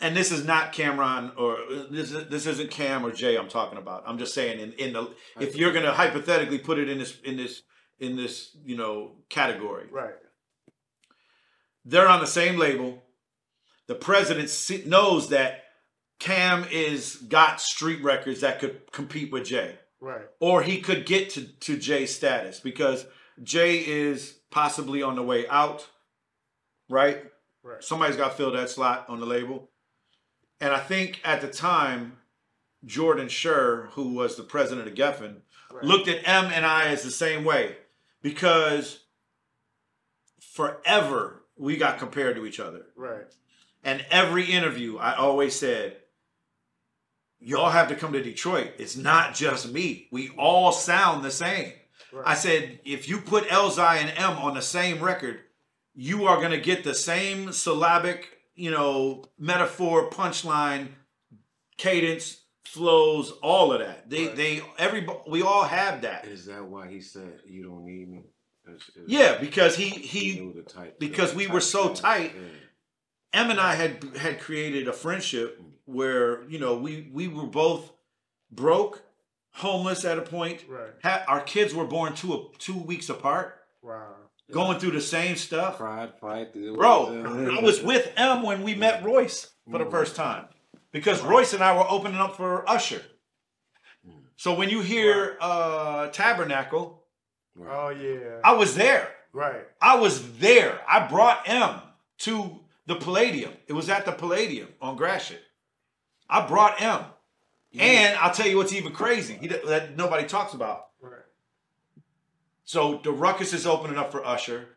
And 0.00 0.16
this 0.16 0.30
is 0.30 0.44
not 0.44 0.72
Cameron 0.72 1.32
or 1.36 1.56
uh, 1.56 1.86
this 1.90 2.12
is, 2.12 2.28
this 2.28 2.46
isn't 2.46 2.70
Cam 2.70 3.04
or 3.04 3.10
Jay 3.10 3.36
I'm 3.36 3.48
talking 3.48 3.78
about. 3.78 4.04
I'm 4.06 4.18
just 4.18 4.34
saying 4.34 4.60
in, 4.60 4.72
in 4.74 4.92
the 4.92 5.14
if 5.40 5.56
you're 5.56 5.72
gonna 5.72 5.92
hypothetically 5.92 6.58
put 6.58 6.78
it 6.78 6.88
in 6.88 6.98
this 6.98 7.18
in 7.24 7.36
this 7.36 7.62
in 7.98 8.14
this 8.16 8.56
you 8.64 8.76
know 8.76 9.12
category, 9.30 9.86
right, 9.90 10.14
they're 11.84 12.08
on 12.08 12.20
the 12.20 12.26
same 12.26 12.58
label. 12.58 13.02
The 13.86 13.94
president 13.94 14.50
knows 14.86 15.28
that 15.28 15.64
Cam 16.18 16.64
is 16.70 17.16
got 17.16 17.60
street 17.60 18.02
records 18.02 18.40
that 18.40 18.58
could 18.58 18.90
compete 18.92 19.30
with 19.30 19.44
Jay, 19.44 19.78
right, 20.00 20.22
or 20.40 20.62
he 20.62 20.80
could 20.80 21.06
get 21.06 21.30
to 21.30 21.44
to 21.44 21.76
Jay's 21.76 22.14
status 22.14 22.60
because 22.60 23.06
Jay 23.42 23.78
is 23.78 24.38
possibly 24.50 25.02
on 25.02 25.16
the 25.16 25.22
way 25.22 25.46
out, 25.48 25.86
right? 26.88 27.24
right, 27.62 27.82
Somebody's 27.82 28.16
got 28.16 28.30
to 28.30 28.36
fill 28.36 28.52
that 28.52 28.70
slot 28.70 29.06
on 29.08 29.20
the 29.20 29.26
label. 29.26 29.70
And 30.60 30.72
I 30.72 30.78
think 30.78 31.20
at 31.24 31.40
the 31.40 31.48
time, 31.48 32.18
Jordan 32.84 33.26
Schur, 33.26 33.90
who 33.90 34.14
was 34.14 34.36
the 34.36 34.44
president 34.44 34.86
of 34.86 34.94
Geffen, 34.94 35.40
right. 35.72 35.84
looked 35.84 36.08
at 36.08 36.26
M 36.26 36.46
and 36.46 36.64
I 36.64 36.86
as 36.86 37.02
the 37.02 37.10
same 37.10 37.44
way 37.44 37.76
because 38.22 39.00
forever 40.40 41.43
we 41.56 41.76
got 41.76 41.98
compared 41.98 42.36
to 42.36 42.46
each 42.46 42.60
other. 42.60 42.86
right, 42.96 43.26
And 43.82 44.04
every 44.10 44.44
interview, 44.46 44.98
I 44.98 45.14
always 45.14 45.54
said, 45.54 45.96
y'all 47.40 47.70
have 47.70 47.88
to 47.88 47.94
come 47.94 48.12
to 48.12 48.22
Detroit. 48.22 48.72
It's 48.78 48.96
not 48.96 49.34
just 49.34 49.70
me. 49.72 50.08
We 50.10 50.30
all 50.38 50.72
sound 50.72 51.24
the 51.24 51.30
same. 51.30 51.72
Right. 52.12 52.24
I 52.26 52.34
said, 52.34 52.80
if 52.84 53.08
you 53.08 53.18
put 53.20 53.48
Elzhi 53.48 53.96
and 53.96 54.12
M 54.16 54.38
on 54.38 54.54
the 54.54 54.62
same 54.62 55.00
record, 55.02 55.40
you 55.94 56.26
are 56.26 56.40
gonna 56.40 56.58
get 56.58 56.82
the 56.84 56.94
same 56.94 57.52
syllabic, 57.52 58.28
you 58.56 58.70
know, 58.70 59.24
metaphor, 59.38 60.10
punchline, 60.10 60.88
cadence, 61.76 62.40
flows, 62.64 63.30
all 63.42 63.72
of 63.72 63.80
that. 63.80 64.10
They 64.10 64.26
Right. 64.26 64.36
they 64.36 64.62
every 64.78 65.06
we 65.28 65.42
all 65.42 65.64
have 65.64 66.02
that. 66.02 66.26
Is 66.26 66.46
that 66.46 66.64
why 66.64 66.88
he 66.88 67.00
said 67.00 67.40
you 67.46 67.62
don't 67.64 67.84
need 67.84 68.08
me? 68.08 68.24
Is- 68.66 68.82
is- 68.96 69.08
Yeah, 69.08 69.38
because 69.38 69.76
he 69.76 69.88
he 69.90 70.30
he 70.32 70.40
knew 70.40 70.52
the 70.52 70.62
type. 70.62 70.98
because 70.98 71.32
the 71.32 71.38
we 71.38 71.44
type 71.46 71.54
were 71.54 71.60
so 71.60 71.86
thing. 71.88 71.96
tight. 71.96 72.32
Yeah. 72.34 73.40
Em 73.40 73.50
and 73.50 73.60
I 73.60 73.74
had 73.74 74.16
had 74.16 74.40
created 74.40 74.88
a 74.88 74.92
friendship 74.92 75.60
mm. 75.60 75.70
where 75.84 76.44
you 76.48 76.58
know 76.58 76.76
we 76.76 77.08
we 77.12 77.28
were 77.28 77.46
both 77.46 77.92
broke, 78.50 79.02
homeless 79.54 80.04
at 80.04 80.18
a 80.18 80.22
point. 80.22 80.64
Right. 80.68 80.90
Ha- 81.02 81.24
our 81.28 81.40
kids 81.40 81.74
were 81.74 81.86
born 81.86 82.14
two 82.14 82.50
two 82.58 82.78
weeks 82.78 83.08
apart, 83.08 83.60
Wow. 83.82 84.14
going 84.50 84.78
through 84.78 84.92
the 84.92 85.00
same 85.00 85.36
stuff. 85.36 85.78
Pride 85.78 86.12
fight, 86.20 86.52
Bro, 86.54 87.56
I 87.58 87.62
was 87.62 87.82
with 87.82 88.12
M 88.16 88.42
when 88.42 88.62
we 88.62 88.74
met 88.74 89.02
mm. 89.02 89.06
Royce 89.06 89.50
for 89.70 89.78
the 89.78 89.84
mm. 89.86 89.90
first 89.90 90.14
time 90.16 90.46
because 90.92 91.20
Royce 91.22 91.52
and 91.52 91.62
I 91.62 91.76
were 91.76 91.90
opening 91.90 92.18
up 92.18 92.36
for 92.36 92.68
Usher. 92.70 93.02
So 94.36 94.54
when 94.54 94.68
you 94.68 94.80
hear 94.80 95.36
uh, 95.40 96.08
Tabernacle, 96.08 97.03
Oh 97.60 97.88
yeah. 97.90 98.40
I 98.42 98.52
was 98.54 98.74
there. 98.74 99.08
Right. 99.32 99.66
I 99.80 99.96
was 99.96 100.38
there. 100.38 100.80
I 100.88 101.06
brought 101.06 101.48
M 101.48 101.80
to 102.18 102.60
the 102.86 102.96
Palladium. 102.96 103.52
It 103.66 103.72
was 103.72 103.88
at 103.88 104.04
the 104.04 104.12
Palladium 104.12 104.68
on 104.80 104.96
Gratiot. 104.96 105.40
I 106.28 106.46
brought 106.46 106.80
M. 106.80 107.00
And 107.76 108.16
I'll 108.18 108.32
tell 108.32 108.46
you 108.46 108.56
what's 108.56 108.72
even 108.72 108.92
crazy 108.92 109.36
he, 109.40 109.48
that 109.48 109.96
nobody 109.96 110.26
talks 110.28 110.54
about. 110.54 110.86
Right. 111.00 111.12
So 112.64 113.00
the 113.02 113.10
Ruckus 113.10 113.52
is 113.52 113.66
opening 113.66 113.98
up 113.98 114.12
for 114.12 114.24
Usher. 114.24 114.68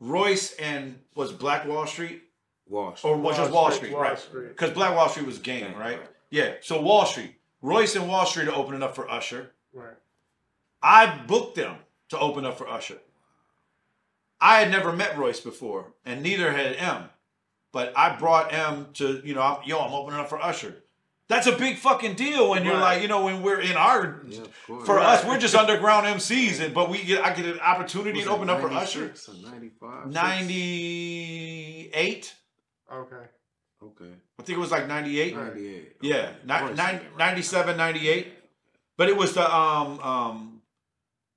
Royce 0.00 0.52
and 0.56 0.98
was 1.14 1.32
Black 1.32 1.66
Wall 1.66 1.86
Street 1.86 2.22
Wall 2.68 2.94
Street. 2.94 3.10
or 3.10 3.16
was 3.16 3.36
Wall 3.36 3.44
just 3.44 3.54
Wall 3.54 3.70
Street, 3.70 3.78
Street, 3.78 3.94
Wall 3.94 4.02
right? 4.02 4.48
Because 4.48 4.70
Black 4.72 4.94
Wall 4.94 5.08
Street 5.08 5.26
was 5.26 5.38
game, 5.38 5.68
Game, 5.70 5.78
right? 5.78 5.98
right. 5.98 6.08
Yeah. 6.30 6.54
So 6.60 6.80
Wall 6.82 7.06
Street, 7.06 7.34
Royce 7.62 7.96
and 7.96 8.08
Wall 8.08 8.26
Street 8.26 8.48
are 8.48 8.54
opening 8.54 8.82
up 8.82 8.94
for 8.94 9.08
Usher. 9.10 9.52
Right. 9.72 9.94
I 10.84 11.06
booked 11.26 11.54
them 11.56 11.76
to 12.10 12.18
open 12.18 12.44
up 12.44 12.58
for 12.58 12.68
Usher. 12.68 12.98
I 14.40 14.60
had 14.60 14.70
never 14.70 14.92
met 14.92 15.16
Royce 15.16 15.40
before, 15.40 15.94
and 16.04 16.22
neither 16.22 16.52
had 16.52 16.76
M. 16.76 17.04
But 17.72 17.94
I 17.96 18.14
brought 18.16 18.52
M 18.52 18.88
to, 18.94 19.22
you 19.24 19.34
know, 19.34 19.40
I'm, 19.40 19.62
yo, 19.64 19.78
I'm 19.80 19.92
opening 19.94 20.20
up 20.20 20.28
for 20.28 20.38
Usher. 20.40 20.76
That's 21.26 21.46
a 21.46 21.56
big 21.56 21.78
fucking 21.78 22.16
deal 22.16 22.50
when 22.50 22.64
you're 22.64 22.74
Right. 22.74 22.94
like, 22.96 23.02
you 23.02 23.08
know, 23.08 23.24
when 23.24 23.40
we're 23.42 23.60
in 23.60 23.76
our, 23.76 24.20
Yeah, 24.28 24.40
course. 24.66 24.84
for 24.84 24.96
Right. 24.96 25.18
us, 25.18 25.24
we're 25.24 25.38
just 25.38 25.54
underground 25.54 26.06
MCs, 26.06 26.60
and 26.60 26.74
but 26.74 26.90
we 26.90 27.02
get, 27.02 27.24
I 27.24 27.32
get 27.32 27.46
an 27.46 27.60
opportunity 27.60 28.22
to 28.22 28.28
open 28.30 28.50
up 28.50 28.60
for 28.60 28.70
Usher. 28.70 29.06
96 29.06 29.28
95? 29.42 30.12
98, 30.12 32.34
Okay. 32.92 33.16
Okay. 33.82 34.12
I 34.38 34.42
think 34.42 34.58
it 34.58 34.60
was 34.60 34.70
like 34.70 34.86
98. 34.86 35.34
98. 35.36 35.96
Yeah, 36.02 36.16
Okay. 36.16 36.36
ni- 36.44 36.60
Royce 36.68 36.76
nine- 36.76 36.94
did 36.98 37.06
it, 37.06 37.10
right. 37.10 37.18
97, 37.18 37.76
98. 37.78 38.34
But 38.98 39.08
it 39.08 39.16
was 39.16 39.32
the 39.34 39.54
um 39.54 39.98
um 40.00 40.53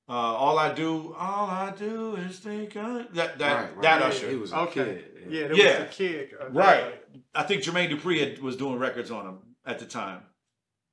uh 0.09 0.11
all 0.13 0.57
I 0.57 0.73
do 0.73 1.13
all 1.17 1.49
I 1.49 1.71
do 1.77 2.15
is 2.15 2.39
think 2.39 2.75
of 2.75 3.13
that 3.13 3.37
that 3.39 3.53
Right, 3.55 3.73
right. 3.75 3.81
that 3.81 4.01
Usher. 4.03 4.29
He 4.29 4.35
was 4.37 4.51
a 4.51 4.59
Okay. 4.59 4.85
kid. 4.85 5.05
Yeah. 5.29 5.47
There 5.47 5.55
Yeah. 5.55 5.79
was 5.79 5.89
a 5.89 5.91
kid. 5.93 6.29
uh, 6.41 6.49
Right. 6.49 7.03
I 7.35 7.43
think 7.43 7.63
Jermaine 7.63 7.89
Dupri 7.91 8.19
had, 8.19 8.41
was 8.41 8.55
doing 8.55 8.79
records 8.79 9.11
on 9.11 9.25
him 9.25 9.39
at 9.65 9.79
the 9.79 9.85
time. 9.85 10.21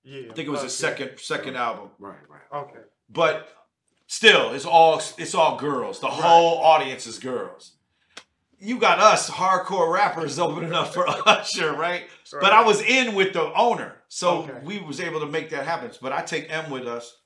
Yeah. 0.03 0.31
I 0.31 0.35
think 0.35 0.49
it 0.49 0.51
was 0.51 0.61
okay. 0.61 0.65
his 0.66 0.77
second 0.77 1.19
second 1.20 1.57
album. 1.57 1.91
Right, 1.99 2.19
right. 2.28 2.62
Okay. 2.65 2.81
But 3.09 3.49
still, 4.07 4.53
it's 4.53 4.65
all 4.66 5.01
it's 5.19 5.35
all 5.35 5.57
girls. 5.59 6.01
The 6.01 6.09
whole 6.09 6.59
audience 6.59 7.07
is 7.07 7.19
girls. 7.19 7.73
You 8.59 8.78
got 8.78 8.99
us 8.99 9.28
hardcore 9.31 9.93
rappers 9.93 10.39
opening 10.39 10.73
up 10.73 10.89
for 10.95 11.07
Usher, 11.28 11.73
right? 11.73 12.05
But 12.32 12.53
I 12.53 12.62
was 12.62 12.81
in 12.81 13.15
with 13.15 13.32
the 13.35 13.53
owner, 13.55 14.03
so 14.09 14.39
Okay. 14.45 14.59
we 14.65 14.78
was 14.81 15.01
able 15.01 15.20
to 15.20 15.27
make 15.27 15.51
that 15.51 15.66
happen. 15.66 15.91
But 16.01 16.12
I 16.12 16.23
take 16.23 16.51
M 16.51 16.70
with 16.70 16.86
us, 16.86 17.16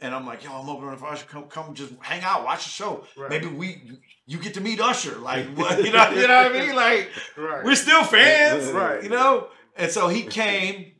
and 0.00 0.14
I'm 0.14 0.26
like, 0.26 0.44
yo, 0.44 0.52
I'm 0.52 0.68
opening 0.68 0.96
for 0.96 1.06
Usher. 1.06 1.26
Come, 1.26 1.44
come, 1.44 1.74
just 1.74 1.92
hang 2.00 2.22
out, 2.22 2.44
watch 2.44 2.64
the 2.64 2.70
show. 2.70 3.04
Right. 3.16 3.30
Maybe 3.30 3.46
we, 3.46 3.82
you 4.26 4.38
get 4.38 4.54
to 4.54 4.60
meet 4.60 4.80
Usher, 4.80 5.16
like, 5.18 5.46
what, 5.56 5.82
you 5.84 5.92
know, 5.92 6.10
you 6.10 6.26
know 6.28 6.42
what 6.44 6.56
I 6.56 6.60
mean? 6.66 6.74
Like, 6.76 7.10
Right. 7.36 7.64
we're 7.64 7.74
still 7.74 8.04
fans, 8.04 8.70
Right. 8.72 9.02
You 9.02 9.08
know. 9.08 9.48
And 9.76 9.90
so 9.90 10.08
he 10.08 10.22
came, 10.22 10.92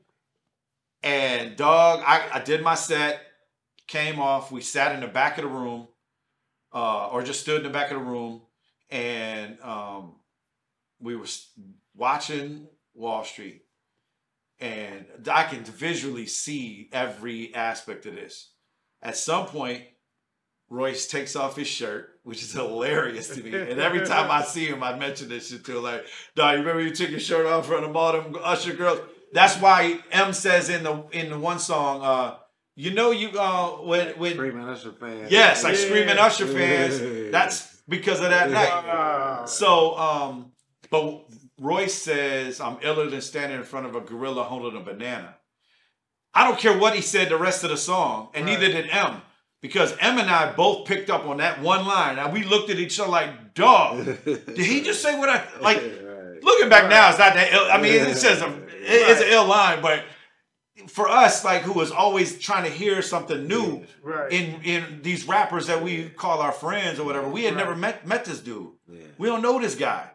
and 1.03 1.57
dog, 1.57 2.03
I, 2.07 2.29
I 2.35 2.41
did 2.41 2.63
my 2.63 2.75
set, 2.75 3.21
came 3.87 4.19
off. 4.21 4.51
We 4.53 4.61
sat 4.61 4.93
in 4.95 5.01
the 5.01 5.07
back 5.09 5.39
of 5.39 5.45
the 5.45 5.51
room, 5.51 5.89
uh, 6.75 7.09
or 7.09 7.23
just 7.23 7.41
stood 7.41 7.59
in 7.59 7.63
the 7.63 7.71
back 7.71 7.91
of 7.91 7.99
the 7.99 8.05
room, 8.05 8.43
and 8.91 9.59
um, 9.63 10.17
we 11.01 11.17
were 11.17 11.27
watching 11.95 12.67
Wall 12.95 13.25
Street, 13.25 13.63
and 14.61 15.07
I 15.31 15.45
can 15.45 15.65
visually 15.65 16.27
see 16.27 16.89
every 16.93 17.55
aspect 17.55 18.05
of 18.07 18.15
this. 18.15 18.51
At 19.03 19.17
some 19.17 19.47
point, 19.47 19.83
Royce 20.69 21.07
takes 21.07 21.37
off 21.37 21.57
his 21.57 21.69
shirt, 21.69 22.19
which 22.25 22.43
is 22.43 22.53
hilarious 22.53 23.29
to 23.29 23.43
me. 23.43 23.55
And 23.55 23.79
every 23.81 24.05
time 24.05 24.31
I 24.31 24.43
see 24.43 24.67
him, 24.67 24.83
I 24.83 24.99
mention 24.99 25.29
this 25.29 25.51
shit 25.51 25.65
to 25.67 25.77
him. 25.79 25.83
Like, 25.85 26.07
dog, 26.35 26.55
you 26.55 26.61
remember 26.61 26.83
you 26.83 26.95
took 26.95 27.11
your 27.11 27.21
shirt 27.21 27.47
off 27.47 27.65
in 27.65 27.71
front 27.71 27.85
of 27.87 27.95
all 27.97 28.13
them 28.13 28.35
Usher 28.43 28.73
girls? 28.75 28.99
That's 29.33 29.57
why 29.61 30.01
M 30.11 30.33
says 30.33 30.69
in 30.69 30.83
the 30.83 31.05
in 31.13 31.31
the 31.31 31.39
one 31.39 31.59
song, 31.59 32.03
uh, 32.03 32.37
you 32.75 32.93
know 32.95 33.11
you 33.11 33.29
uh 33.39 33.71
when 33.83 34.19
when 34.19 34.33
Screaming 34.35 34.65
Usher 34.69 34.93
fans. 34.93 35.31
yes, 35.31 35.63
like 35.63 35.75
Yeah. 35.75 35.85
screaming 35.87 36.19
Usher 36.19 36.47
fans. 36.47 37.01
Yeah. 37.01 37.31
That's 37.31 37.81
because 37.89 38.21
of 38.21 38.31
that 38.31 38.51
night. 38.51 39.49
So, 39.49 39.97
um, 39.97 40.53
but 40.91 41.25
Royce 41.61 41.95
says 41.95 42.61
I'm 42.61 42.79
iller 42.83 43.09
than 43.09 43.21
standing 43.21 43.59
in 43.59 43.65
front 43.65 43.87
of 43.87 43.95
a 43.95 44.01
gorilla 44.01 44.43
holding 44.45 44.81
a 44.81 44.85
banana. 44.85 45.37
I 46.37 46.45
don't 46.45 46.59
care 46.59 46.77
what 46.79 46.95
he 46.95 47.01
said 47.01 47.29
the 47.31 47.37
rest 47.39 47.65
of 47.65 47.71
the 47.71 47.77
song, 47.77 48.29
and 48.35 48.45
neither 48.47 48.67
Right. 48.67 48.83
did 48.85 48.91
M, 48.91 49.23
because 49.63 49.97
M 50.01 50.19
and 50.19 50.31
I 50.31 50.53
both 50.53 50.87
picked 50.87 51.09
up 51.11 51.25
on 51.27 51.39
that 51.39 51.61
one 51.63 51.87
line, 51.87 52.19
and 52.19 52.33
we 52.33 52.45
looked 52.45 52.69
at 52.71 52.79
each 52.79 53.01
other 53.01 53.11
like, 53.11 53.55
"Dog, 53.55 54.05
did 54.25 54.59
he 54.59 54.83
just 54.83 55.01
say 55.03 55.19
what 55.19 55.29
I 55.29 55.43
like?" 55.61 55.79
Right. 55.79 56.43
Looking 56.45 56.69
back 56.69 56.91
now, 56.91 57.09
it's 57.09 57.19
not 57.19 57.35
that 57.35 57.53
ill. 57.53 57.67
I 57.71 57.79
mean, 57.81 57.95
it 57.95 58.17
says 58.19 58.43
a, 58.43 58.49
it's 58.69 59.21
an 59.23 59.29
ill 59.29 59.47
line, 59.47 59.81
but 59.83 60.05
for 60.89 61.09
us, 61.09 61.43
like 61.45 61.63
who 61.63 61.73
was 61.73 61.91
always 61.91 62.39
trying 62.39 62.65
to 62.65 62.71
hear 62.71 63.01
something 63.03 63.47
new 63.49 63.85
Right. 64.03 64.31
in 64.31 64.61
in 64.63 65.01
these 65.03 65.27
rappers 65.27 65.67
that 65.69 65.83
we 65.83 66.11
call 66.11 66.41
our 66.41 66.53
friends 66.53 67.01
or 67.01 67.05
whatever, 67.05 67.29
we 67.29 67.45
had 67.45 67.55
Right. 67.55 67.65
never 67.65 67.75
met 67.75 68.07
met 68.07 68.25
this 68.27 68.41
dude. 68.41 68.73
Yeah. 68.87 69.01
We 69.19 69.27
don't 69.29 69.41
know 69.43 69.59
this 69.59 69.75
guy. 69.75 70.11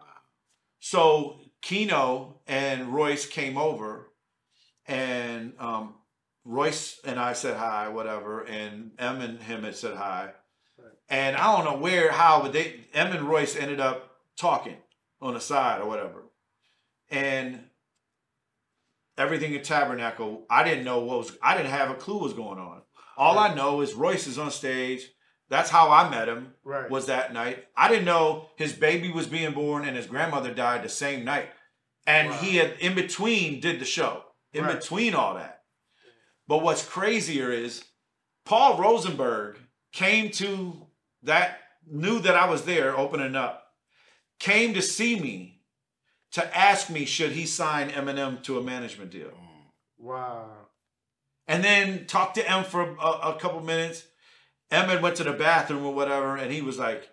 So 0.79 1.39
Kino 1.61 2.39
and 2.47 2.93
Royce 2.93 3.25
came 3.25 3.57
over, 3.57 4.11
and 4.87 5.53
um, 5.59 5.95
Royce 6.43 6.99
and 7.05 7.19
I 7.19 7.33
said 7.33 7.57
hi, 7.57 7.89
whatever, 7.89 8.41
and 8.43 8.91
Em 8.97 9.21
and 9.21 9.39
him 9.41 9.63
had 9.63 9.75
said 9.75 9.95
hi. 9.95 10.31
Right. 10.77 10.91
And 11.09 11.35
I 11.35 11.55
don't 11.55 11.65
know 11.65 11.79
where, 11.79 12.11
how, 12.11 12.41
but 12.41 12.53
they 12.53 12.81
Em 12.93 13.11
and 13.15 13.27
Royce 13.27 13.55
ended 13.55 13.79
up 13.79 14.11
talking 14.37 14.77
on 15.21 15.33
the 15.35 15.39
side 15.39 15.81
or 15.81 15.87
whatever. 15.87 16.23
And 17.09 17.65
everything 19.17 19.53
in 19.53 19.61
Tabernacle, 19.61 20.45
I 20.49 20.63
didn't 20.63 20.83
know 20.85 20.99
what 20.99 21.19
was 21.19 21.37
I 21.41 21.55
didn't 21.55 21.71
have 21.71 21.91
a 21.91 21.95
clue 21.95 22.15
what 22.15 22.23
was 22.23 22.33
going 22.33 22.59
on. 22.59 22.81
All 23.17 23.37
I 23.37 23.53
know 23.53 23.81
is 23.81 23.93
Royce 23.93 24.25
is 24.27 24.39
on 24.39 24.51
stage. 24.51 25.11
That's 25.49 25.69
how 25.69 25.91
I 25.91 26.09
met 26.09 26.29
him 26.29 26.53
right. 26.63 26.89
was 26.89 27.07
that 27.07 27.33
night. 27.33 27.65
I 27.75 27.89
didn't 27.89 28.05
know 28.05 28.47
his 28.55 28.71
baby 28.73 29.11
was 29.11 29.27
being 29.27 29.51
born 29.53 29.85
and 29.85 29.97
his 29.97 30.07
grandmother 30.07 30.53
died 30.53 30.81
the 30.81 30.89
same 30.89 31.25
night. 31.25 31.49
And 32.07 32.29
Wow. 32.29 32.37
he 32.37 32.55
had 32.55 32.73
in 32.79 32.95
between 32.95 33.59
did 33.59 33.79
the 33.79 33.85
show. 33.85 34.23
In 34.53 34.63
Right. 34.63 34.79
between 34.79 35.13
all 35.13 35.35
that. 35.35 35.60
But 36.51 36.63
what's 36.63 36.85
crazier 36.85 37.49
is 37.49 37.85
Paul 38.43 38.77
Rosenberg 38.77 39.55
came 39.93 40.31
to 40.31 40.85
that 41.23 41.59
knew 41.89 42.19
that 42.19 42.35
I 42.35 42.49
was 42.49 42.63
there 42.63 42.97
opening 42.97 43.37
up. 43.37 43.67
Came 44.37 44.73
to 44.73 44.81
see 44.81 45.17
me 45.17 45.61
to 46.33 46.57
ask 46.57 46.89
me 46.89 47.05
should 47.05 47.31
he 47.31 47.45
sign 47.45 47.89
Eminem 47.89 48.43
to 48.43 48.59
a 48.59 48.61
management 48.61 49.11
deal. 49.11 49.29
Mm. 49.29 49.69
wow. 49.99 50.49
And 51.47 51.63
then 51.63 52.05
talked 52.05 52.35
to 52.35 52.51
M 52.51 52.65
for 52.65 52.97
a, 52.97 53.29
a 53.29 53.37
couple 53.39 53.61
minutes. 53.61 54.03
Emmett 54.69 55.01
went 55.01 55.15
to 55.15 55.23
the 55.23 55.31
bathroom 55.31 55.85
or 55.85 55.93
whatever, 55.93 56.35
and 56.35 56.51
he 56.51 56.61
was 56.61 56.77
like, 56.77 57.07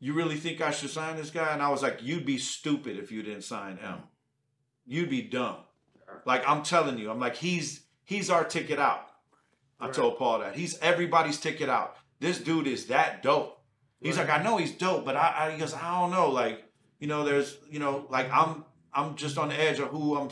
You 0.00 0.14
really 0.14 0.38
think 0.38 0.62
I 0.62 0.70
should 0.70 0.88
sign 0.88 1.18
this 1.18 1.28
guy? 1.28 1.52
And 1.52 1.60
I 1.60 1.68
was 1.68 1.82
like, 1.82 1.98
You'd 2.02 2.24
be 2.24 2.38
stupid 2.38 2.96
if 2.98 3.12
you 3.12 3.22
didn't 3.22 3.42
sign 3.42 3.78
M. 3.84 4.04
You'd 4.86 5.10
be 5.10 5.20
dumb. 5.20 5.56
Like 6.24 6.42
I'm 6.48 6.62
telling 6.62 6.96
you, 6.96 7.10
I'm 7.10 7.20
like, 7.20 7.36
he's 7.36 7.82
he's 8.08 8.30
our 8.30 8.44
ticket 8.44 8.78
out. 8.78 9.04
I 9.78 9.84
Right. 9.86 9.94
told 9.94 10.18
Paul 10.18 10.38
that. 10.40 10.56
He's 10.56 10.78
everybody's 10.80 11.38
ticket 11.38 11.68
out. 11.68 11.96
This 12.20 12.38
dude 12.40 12.66
is 12.66 12.86
that 12.86 13.22
dope. 13.22 13.60
He's 14.00 14.16
Right. 14.16 14.26
like, 14.28 14.40
I 14.40 14.42
know 14.42 14.56
he's 14.56 14.72
dope, 14.72 15.04
but 15.04 15.14
I, 15.16 15.26
I 15.40 15.50
he 15.52 15.58
goes, 15.58 15.74
I 15.74 16.00
don't 16.00 16.10
know. 16.10 16.30
Like, 16.30 16.64
you 17.00 17.06
know, 17.06 17.22
there's, 17.24 17.58
you 17.70 17.78
know, 17.78 18.06
like 18.16 18.28
I'm 18.32 18.64
I'm 18.94 19.14
just 19.14 19.36
on 19.38 19.48
the 19.50 19.60
edge 19.60 19.78
of 19.78 19.88
who 19.90 20.16
I'm 20.18 20.30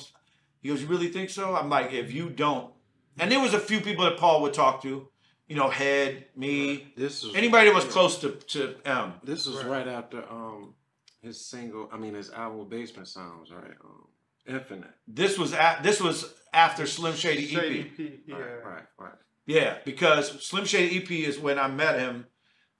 He 0.62 0.68
goes, 0.70 0.80
"You 0.82 0.88
really 0.88 1.08
think 1.16 1.28
so?" 1.30 1.54
I'm 1.54 1.68
like, 1.68 1.92
"If 1.92 2.12
you 2.12 2.30
don't," 2.30 2.72
and 3.18 3.30
there 3.30 3.38
was 3.46 3.54
a 3.54 3.60
few 3.70 3.80
people 3.80 4.04
that 4.06 4.16
Paul 4.16 4.40
would 4.42 4.54
talk 4.54 4.82
to, 4.82 5.08
you 5.46 5.54
know, 5.54 5.68
Head, 5.70 6.26
me, 6.34 6.92
This 6.96 7.22
is 7.22 7.34
anybody 7.36 7.68
that 7.68 7.74
was 7.74 7.84
close 7.84 8.18
to 8.22 8.30
to 8.54 8.60
M. 8.84 9.12
This 9.22 9.46
was 9.46 9.56
Right. 9.56 9.66
right 9.76 9.88
after 9.88 10.18
um 10.28 10.74
his 11.22 11.36
single. 11.52 11.88
I 11.92 11.98
mean 11.98 12.14
his 12.14 12.30
album 12.30 12.68
Basement 12.68 13.06
Sounds, 13.06 13.50
right? 13.52 13.76
Um, 13.84 14.05
Infinite. 14.48 14.90
This 15.08 15.38
was 15.38 15.52
at 15.52 15.82
this 15.82 16.00
was 16.00 16.32
after 16.52 16.86
Slim 16.86 17.14
Shady 17.14 17.44
EP. 17.54 17.62
Shady 17.62 17.82
P, 17.84 18.20
yeah. 18.26 18.36
Right, 18.36 18.64
right, 18.64 18.82
right. 18.98 19.12
Yeah, 19.46 19.78
because 19.84 20.44
Slim 20.44 20.64
Shady 20.64 20.98
EP 20.98 21.10
is 21.10 21.38
when 21.38 21.58
I 21.58 21.68
met 21.68 21.98
him 21.98 22.26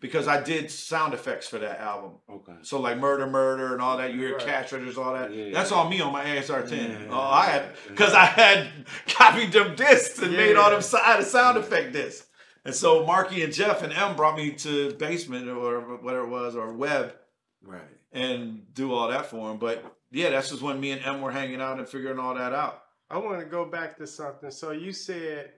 because 0.01 0.29
I 0.29 0.43
did 0.43 0.71
sound 0.71 1.15
effects 1.15 1.49
for 1.49 1.59
that 1.59 1.81
album. 1.81 2.13
Okay. 2.31 2.53
So 2.63 2.81
like 2.81 2.99
murder, 2.99 3.27
murder, 3.27 3.73
and 3.73 3.81
all 3.83 3.97
that. 3.99 4.13
You 4.13 4.21
hear 4.21 4.37
Right. 4.37 4.47
cash 4.47 4.73
registers, 4.73 4.99
all 4.99 5.15
that. 5.15 5.33
Yeah, 5.33 5.51
That's 5.53 5.71
yeah. 5.71 5.77
all 5.77 5.89
me 5.89 6.01
on 6.01 6.13
my 6.13 6.25
ASR 6.25 6.69
ten. 6.69 6.91
Yeah, 6.91 7.07
oh, 7.11 7.19
I 7.21 7.47
had 7.47 7.63
yeah. 7.63 7.91
because 7.91 8.13
I 8.15 8.25
had 8.27 8.69
copied 9.09 9.53
them 9.53 9.75
discs 9.77 10.19
and 10.21 10.33
made 10.33 10.57
all 10.57 10.65
Yeah. 10.65 10.71
them 10.75 10.83
side 10.83 11.25
sound 11.25 11.57
effect 11.59 11.93
discs. 11.93 12.27
And 12.65 12.75
so 12.75 13.07
Marky 13.07 13.43
and 13.45 13.53
Jeff 13.53 13.83
and 13.83 13.93
M 13.93 14.17
brought 14.17 14.37
me 14.37 14.51
to 14.55 14.93
Basement 14.95 15.49
or 15.49 15.81
whatever 15.99 16.25
it 16.25 16.31
was 16.31 16.57
or 16.57 16.73
Web 16.75 17.15
Right. 17.63 17.81
and 18.13 18.63
do 18.75 18.93
all 18.93 19.09
that 19.09 19.27
for 19.27 19.51
him. 19.53 19.59
But 19.59 19.85
yeah, 20.11 20.31
that's 20.31 20.51
just 20.51 20.63
when 20.63 20.81
me 20.81 20.93
and 20.93 21.03
M 21.05 21.21
were 21.21 21.31
hanging 21.33 21.61
out 21.61 21.79
and 21.79 21.89
figuring 21.89 22.19
all 22.19 22.35
that 22.35 22.53
out. 22.53 22.83
I 23.11 23.19
want 23.19 23.41
to 23.41 23.47
go 23.47 23.65
back 23.65 23.97
to 23.99 24.07
something. 24.07 24.51
So 24.51 24.73
you 24.73 24.93
said 24.93 25.53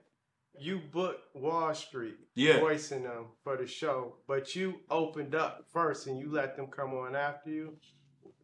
you 0.58 0.80
booked 0.92 1.34
Wall 1.36 1.72
Street, 1.74 2.16
Yeah. 2.34 2.58
voicing 2.60 3.04
them 3.04 3.26
for 3.44 3.56
the 3.56 3.66
show, 3.66 4.16
but 4.26 4.54
you 4.56 4.80
opened 4.90 5.34
up 5.34 5.64
first 5.72 6.06
and 6.08 6.18
you 6.18 6.30
let 6.30 6.56
them 6.56 6.66
come 6.66 6.92
on 6.94 7.14
after 7.14 7.50
you. 7.50 7.76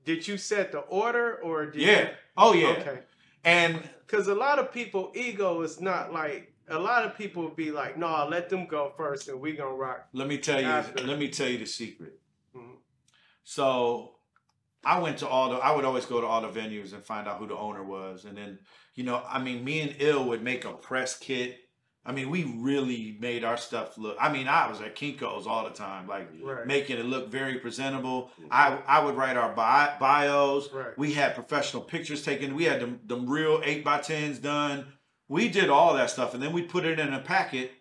Did 0.05 0.26
you 0.28 0.36
set 0.36 0.70
the 0.72 0.78
order 0.81 1.36
or 1.43 1.66
did 1.66 1.82
Yeah. 1.82 2.01
You, 2.02 2.09
Oh 2.36 2.52
yeah. 2.55 2.68
Okay. 2.68 3.01
And 3.44 3.82
Because 4.06 4.28
a 4.28 4.35
lot 4.35 4.59
of 4.59 4.72
people 4.72 5.10
ego 5.14 5.62
is 5.62 5.81
not 5.81 6.12
like 6.12 6.52
a 6.68 6.78
lot 6.78 7.05
of 7.05 7.14
people 7.16 7.43
would 7.43 7.56
be 7.56 7.70
like, 7.70 7.98
no, 7.98 8.06
I'll 8.06 8.28
let 8.28 8.48
them 8.48 8.66
go 8.66 8.93
first 8.97 9.28
and 9.28 9.39
we 9.40 9.52
gonna 9.55 9.74
rock. 9.74 10.09
let 10.14 10.28
me 10.28 10.39
tell 10.39 10.60
you, 10.60 10.66
After. 10.66 11.05
let 11.05 11.18
me 11.18 11.28
tell 11.28 11.48
you 11.48 11.59
the 11.59 11.66
secret. 11.66 12.18
Mhm. 12.56 12.76
So 13.43 14.14
I 14.86 14.98
went 15.01 15.19
to 15.19 15.28
all 15.28 15.51
the 15.51 15.56
I 15.56 15.74
would 15.74 15.85
always 15.85 16.06
go 16.06 16.20
to 16.20 16.27
all 16.27 16.40
the 16.40 16.48
venues 16.48 16.93
and 16.93 17.02
find 17.05 17.27
out 17.28 17.39
who 17.39 17.47
the 17.47 17.56
owner 17.56 17.82
was. 17.82 18.24
And 18.24 18.36
then, 18.36 18.59
you 18.94 19.05
know, 19.05 19.23
I 19.28 19.39
mean 19.39 19.65
me 19.65 19.81
and 19.81 19.94
Ill 19.98 20.24
would 20.27 20.43
make 20.43 20.65
a 20.65 20.73
press 20.73 21.19
kit. 21.19 21.59
I 22.06 22.12
mean, 22.12 22.28
we 22.28 22.44
really 22.44 23.16
made 23.19 23.44
our 23.44 23.56
stuff 23.56 23.97
look 23.97 24.16
I 24.20 24.31
mean, 24.31 24.47
I 24.47 24.69
was 24.69 24.81
at 24.82 24.94
Kinko's 24.94 25.47
all 25.47 25.65
the 25.65 25.70
time, 25.70 26.06
like 26.06 26.28
Right. 26.43 26.66
making 26.66 26.98
it 26.98 27.06
look 27.06 27.28
very 27.31 27.59
presentable. 27.59 28.31
I 28.51 28.78
I 28.86 29.02
would 29.05 29.16
write 29.16 29.36
our 29.36 29.52
bi- 29.55 29.97
bios. 29.98 30.70
Right. 30.73 30.97
We 30.98 31.15
had 31.15 31.35
professional 31.35 31.82
pictures 31.82 32.23
taken. 32.23 32.55
We 32.55 32.65
had 32.65 32.81
them, 32.81 33.01
them 33.06 33.28
real 33.28 33.61
eight 33.65 33.85
by 33.85 34.01
tens 34.01 34.39
done. 34.39 34.93
We 35.28 35.48
did 35.48 35.70
all 35.70 35.94
that 35.94 36.11
stuff, 36.11 36.35
and 36.35 36.43
then 36.43 36.52
we 36.52 36.61
put 36.62 36.85
it 36.85 37.01
in 37.01 37.15
a 37.15 37.20
packet 37.20 37.73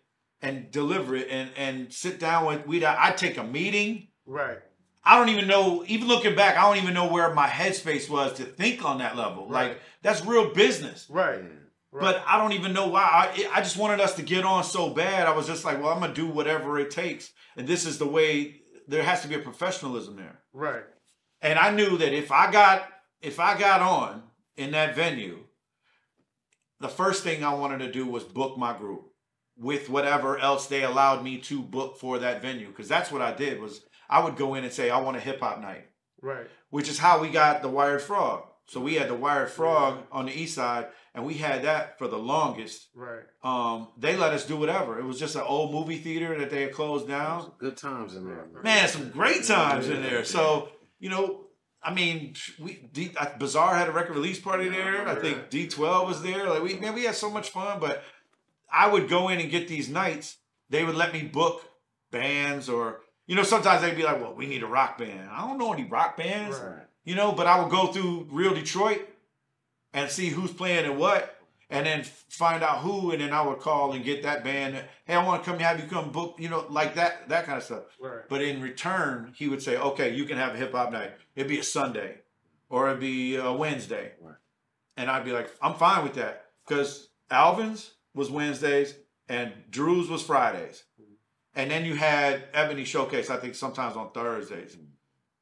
and 0.41 0.71
deliver 0.71 1.15
it, 1.15 1.27
and 1.29 1.49
and 1.57 1.91
sit 1.91 2.19
down 2.19 2.45
with. 2.45 2.65
We 2.65 2.85
I 2.85 3.11
take 3.11 3.37
a 3.37 3.43
meeting. 3.43 4.07
Right. 4.25 4.59
I 5.05 5.17
don't 5.17 5.29
even 5.29 5.47
know. 5.47 5.83
Even 5.87 6.07
looking 6.07 6.35
back, 6.35 6.57
I 6.57 6.61
don't 6.61 6.81
even 6.81 6.93
know 6.93 7.11
where 7.11 7.33
my 7.33 7.47
headspace 7.47 8.09
was 8.09 8.33
to 8.33 8.43
think 8.45 8.85
on 8.85 8.99
that 8.99 9.15
level. 9.17 9.47
Right. 9.47 9.69
Like 9.69 9.81
that's 10.01 10.25
real 10.25 10.53
business. 10.53 11.07
Right. 11.09 11.43
Right. 11.91 12.01
But 12.01 12.23
I 12.25 12.39
don't 12.39 12.53
even 12.53 12.73
know 12.73 12.87
why. 12.87 13.01
I, 13.03 13.49
I 13.53 13.61
just 13.61 13.77
wanted 13.77 13.99
us 13.99 14.15
to 14.15 14.23
get 14.23 14.45
on 14.45 14.63
so 14.63 14.89
bad. 14.89 15.27
I 15.27 15.35
was 15.35 15.45
just 15.45 15.63
like, 15.63 15.81
well, 15.81 15.91
I'm 15.91 15.99
gonna 15.99 16.13
do 16.13 16.27
whatever 16.27 16.79
it 16.79 16.89
takes, 16.89 17.31
and 17.55 17.67
this 17.67 17.85
is 17.85 17.97
the 17.97 18.07
way. 18.07 18.61
There 18.87 19.03
has 19.03 19.21
to 19.21 19.27
be 19.27 19.35
a 19.35 19.39
professionalism 19.39 20.15
there. 20.15 20.39
right. 20.53 20.83
And 21.41 21.59
I 21.59 21.71
knew 21.71 21.97
that 21.97 22.13
if 22.13 22.31
I 22.31 22.51
got 22.51 22.87
if 23.21 23.39
I 23.39 23.57
got 23.59 23.81
on 23.81 24.23
in 24.57 24.71
that 24.71 24.95
venue, 24.95 25.39
the 26.79 26.89
first 26.89 27.23
thing 27.23 27.43
I 27.43 27.53
wanted 27.53 27.79
to 27.79 27.91
do 27.91 28.05
was 28.05 28.23
book 28.23 28.57
my 28.57 28.75
group 28.77 29.05
with 29.57 29.89
whatever 29.89 30.37
else 30.37 30.67
they 30.67 30.83
allowed 30.83 31.23
me 31.23 31.37
to 31.37 31.61
book 31.61 31.97
for 31.97 32.19
that 32.19 32.41
venue 32.41 32.67
because 32.67 32.87
that's 32.87 33.11
what 33.11 33.21
I 33.21 33.33
did 33.33 33.61
was 33.61 33.81
I 34.09 34.23
would 34.23 34.35
go 34.35 34.55
in 34.55 34.63
and 34.63 34.73
say 34.73 34.89
I 34.89 34.99
want 34.99 35.17
a 35.17 35.19
hip 35.19 35.39
hop 35.39 35.61
night, 35.61 35.85
Right. 36.21 36.47
which 36.69 36.89
is 36.89 36.99
how 36.99 37.19
we 37.21 37.29
got 37.29 37.61
the 37.61 37.69
Wired 37.69 38.01
Frog. 38.01 38.43
So 38.67 38.79
we 38.79 38.95
had 38.95 39.09
the 39.09 39.15
Wired 39.15 39.49
Frog 39.49 39.99
on 40.11 40.25
the 40.27 40.31
east 40.39 40.55
side 40.55 40.87
and 41.13 41.25
we 41.25 41.33
had 41.35 41.63
that 41.63 41.97
for 41.99 42.07
the 42.07 42.17
longest. 42.17 42.87
Right. 42.95 43.23
Um, 43.43 43.89
they 43.97 44.15
let 44.15 44.33
us 44.33 44.45
do 44.45 44.55
whatever. 44.57 44.97
It 44.99 45.03
was 45.05 45.19
just 45.19 45.35
an 45.35 45.41
old 45.41 45.71
movie 45.73 45.97
theater 45.97 46.37
that 46.39 46.49
they 46.49 46.61
had 46.63 46.71
closed 46.71 47.07
down. 47.07 47.51
Good 47.59 47.77
times 47.77 48.15
in 48.15 48.25
there. 48.25 48.45
Man, 48.63 48.87
some 48.87 49.09
great 49.09 49.43
times 49.43 49.89
in 49.89 50.01
there. 50.01 50.23
So, 50.23 50.69
you 50.99 51.09
know, 51.09 51.41
I 51.83 51.93
mean, 51.93 52.35
we 52.59 52.87
D, 52.93 53.11
uh, 53.17 53.37
Bizarre 53.37 53.75
had 53.75 53.89
a 53.89 53.91
record 53.91 54.15
release 54.15 54.39
party 54.39 54.69
there. 54.69 55.05
I 55.07 55.15
think 55.15 55.49
D12 55.49 56.07
was 56.07 56.21
there. 56.23 56.49
Like 56.49 56.63
we 56.63 56.75
man, 56.75 56.93
we 56.95 57.03
had 57.03 57.15
so 57.15 57.29
much 57.29 57.49
fun. 57.49 57.81
But 57.81 58.01
I 58.71 58.87
would 58.87 59.09
go 59.09 59.27
in 59.27 59.39
and 59.41 59.51
get 59.51 59.67
these 59.67 59.89
nights. 59.89 60.37
They 60.69 60.85
would 60.85 60.95
let 60.95 61.11
me 61.11 61.23
book 61.23 61.61
bands, 62.09 62.69
or 62.69 63.01
you 63.27 63.35
know, 63.35 63.43
sometimes 63.43 63.81
they'd 63.81 63.95
be 63.95 64.03
like, 64.03 64.19
"Well, 64.21 64.33
we 64.33 64.45
need 64.47 64.63
a 64.63 64.67
rock 64.67 64.97
band." 64.97 65.29
I 65.29 65.47
don't 65.47 65.57
know 65.57 65.73
any 65.73 65.85
rock 65.85 66.17
bands, 66.17 66.57
Right. 66.59 66.83
you 67.03 67.15
know. 67.15 67.31
But 67.31 67.47
I 67.47 67.61
would 67.61 67.71
go 67.71 67.87
through 67.87 68.27
Real 68.31 68.53
Detroit 68.53 69.07
and 69.93 70.09
see 70.09 70.29
who's 70.29 70.51
playing 70.51 70.85
and 70.85 70.97
what. 70.97 71.37
And 71.69 71.87
then 71.87 72.03
find 72.03 72.61
out 72.61 72.79
who, 72.79 73.09
and 73.11 73.19
then 73.21 73.33
I 73.33 73.41
would 73.41 73.57
call 73.57 73.93
and 73.93 74.05
get 74.05 74.21
that 74.23 74.43
band. 74.43 74.75
Hey, 75.05 75.15
I 75.15 75.25
want 75.25 75.43
to 75.43 75.49
come 75.49 75.59
have 75.59 75.79
you 75.79 75.87
come 75.87 76.11
book, 76.11 76.35
you 76.37 76.47
know, 76.47 76.67
like 76.69 76.93
that, 76.95 77.29
that 77.29 77.45
kind 77.47 77.57
of 77.57 77.63
stuff. 77.63 77.83
Right. 77.99 78.19
But 78.29 78.43
in 78.43 78.61
return, 78.61 79.33
he 79.35 79.47
would 79.47 79.59
say, 79.63 79.77
okay, 79.77 80.13
you 80.13 80.25
can 80.25 80.37
have 80.37 80.53
a 80.53 80.57
hip 80.57 80.73
hop 80.73 80.91
night. 80.91 81.13
It'd 81.35 81.47
be 81.49 81.57
a 81.57 81.63
Sunday 81.63 82.17
or 82.69 82.89
it'd 82.89 82.99
be 82.99 83.37
a 83.37 83.51
Wednesday. 83.51 84.11
Right. 84.21 84.35
And 84.97 85.09
I'd 85.09 85.25
be 85.25 85.31
like, 85.31 85.49
I'm 85.63 85.73
fine 85.73 86.03
with 86.03 86.13
that. 86.15 86.45
Because 86.67 87.09
Alvin's 87.31 87.93
was 88.13 88.29
Wednesdays 88.29 88.93
and 89.27 89.51
Drew's 89.71 90.09
was 90.09 90.21
Fridays. 90.21 90.83
And 91.55 91.69
then 91.69 91.85
you 91.85 91.95
had 91.95 92.43
Ebony 92.53 92.83
Showcase, 92.83 93.29
I 93.29 93.37
think 93.37 93.55
sometimes 93.55 93.95
on 93.95 94.11
Thursdays. 94.11 94.75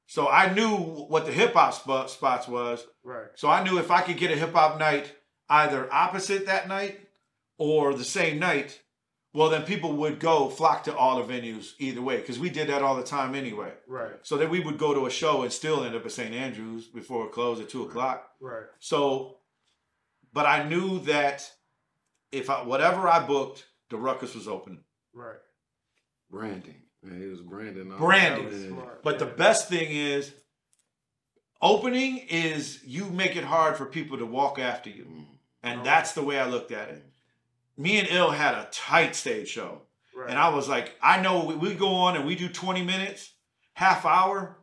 So 0.07 0.27
I 0.27 0.53
knew 0.53 0.75
what 0.75 1.25
the 1.25 1.31
hip 1.31 1.53
hop 1.53 1.73
spot, 1.73 2.09
spots 2.09 2.47
was. 2.47 2.85
Right. 3.03 3.27
So 3.35 3.47
I 3.47 3.63
knew 3.63 3.79
if 3.79 3.91
I 3.91 4.01
could 4.01 4.17
get 4.17 4.31
a 4.31 4.35
hip 4.35 4.53
hop 4.53 4.77
night 4.77 5.13
either 5.49 5.91
opposite 5.93 6.47
that 6.47 6.67
night 6.67 6.99
or 7.57 7.93
the 7.93 8.03
same 8.03 8.38
night, 8.38 8.81
well, 9.33 9.49
then 9.49 9.63
people 9.63 9.93
would 9.93 10.19
go 10.19 10.49
flock 10.49 10.83
to 10.83 10.95
all 10.95 11.23
the 11.23 11.33
venues 11.33 11.73
either 11.79 12.01
way 12.01 12.17
because 12.17 12.39
we 12.39 12.49
did 12.49 12.67
that 12.67 12.81
all 12.81 12.97
the 12.97 13.03
time 13.03 13.35
anyway. 13.35 13.71
Right. 13.88 14.11
So 14.23 14.35
then 14.35 14.49
we 14.49 14.59
would 14.59 14.77
go 14.77 14.93
to 14.93 15.05
a 15.05 15.09
show 15.09 15.43
and 15.43 15.53
still 15.53 15.85
end 15.85 15.95
up 15.95 16.05
at 16.05 16.11
St. 16.11 16.33
Andrews 16.33 16.88
before 16.88 17.25
it 17.25 17.31
closed 17.31 17.61
at 17.61 17.69
two 17.69 17.83
o'clock. 17.83 18.29
Right. 18.41 18.65
So, 18.79 19.38
but 20.33 20.45
I 20.45 20.67
knew 20.67 20.99
that 21.05 21.49
if 22.33 22.49
I 22.49 22.63
whatever 22.63 23.07
I 23.07 23.25
booked, 23.25 23.65
the 23.89 23.97
Ruckus 23.97 24.35
was 24.35 24.49
open. 24.49 24.83
Right. 25.13 25.38
Branding. 26.31 26.75
Man, 27.03 27.19
he 27.21 27.27
was 27.27 27.41
branding. 27.41 27.91
all- 27.91 27.97
Branding. 27.97 28.75
Was 28.75 28.85
But 29.03 29.19
the 29.19 29.25
best 29.25 29.67
thing 29.69 29.89
is 29.89 30.33
opening 31.61 32.19
is 32.29 32.79
you 32.85 33.05
make 33.05 33.35
it 33.35 33.43
hard 33.43 33.75
for 33.77 33.85
people 33.85 34.17
to 34.17 34.25
walk 34.25 34.59
after 34.59 34.89
you. 34.89 35.05
Mm. 35.05 35.25
And 35.63 35.81
Oh. 35.81 35.83
that's 35.83 36.13
the 36.13 36.23
way 36.23 36.39
I 36.39 36.45
looked 36.47 36.71
at 36.71 36.89
it. 36.89 37.03
Me 37.77 37.97
and 37.99 38.07
Ill 38.09 38.31
had 38.31 38.53
a 38.55 38.67
tight 38.71 39.15
stage 39.15 39.47
show. 39.49 39.81
Right. 40.15 40.29
And 40.29 40.37
I 40.37 40.49
was 40.49 40.67
like, 40.67 40.95
I 41.01 41.21
know 41.21 41.45
we, 41.45 41.55
we 41.55 41.73
go 41.73 41.89
on 41.89 42.15
and 42.15 42.25
we 42.25 42.35
do 42.35 42.49
20 42.49 42.83
minutes, 42.83 43.33
half 43.73 44.05
hour, 44.05 44.57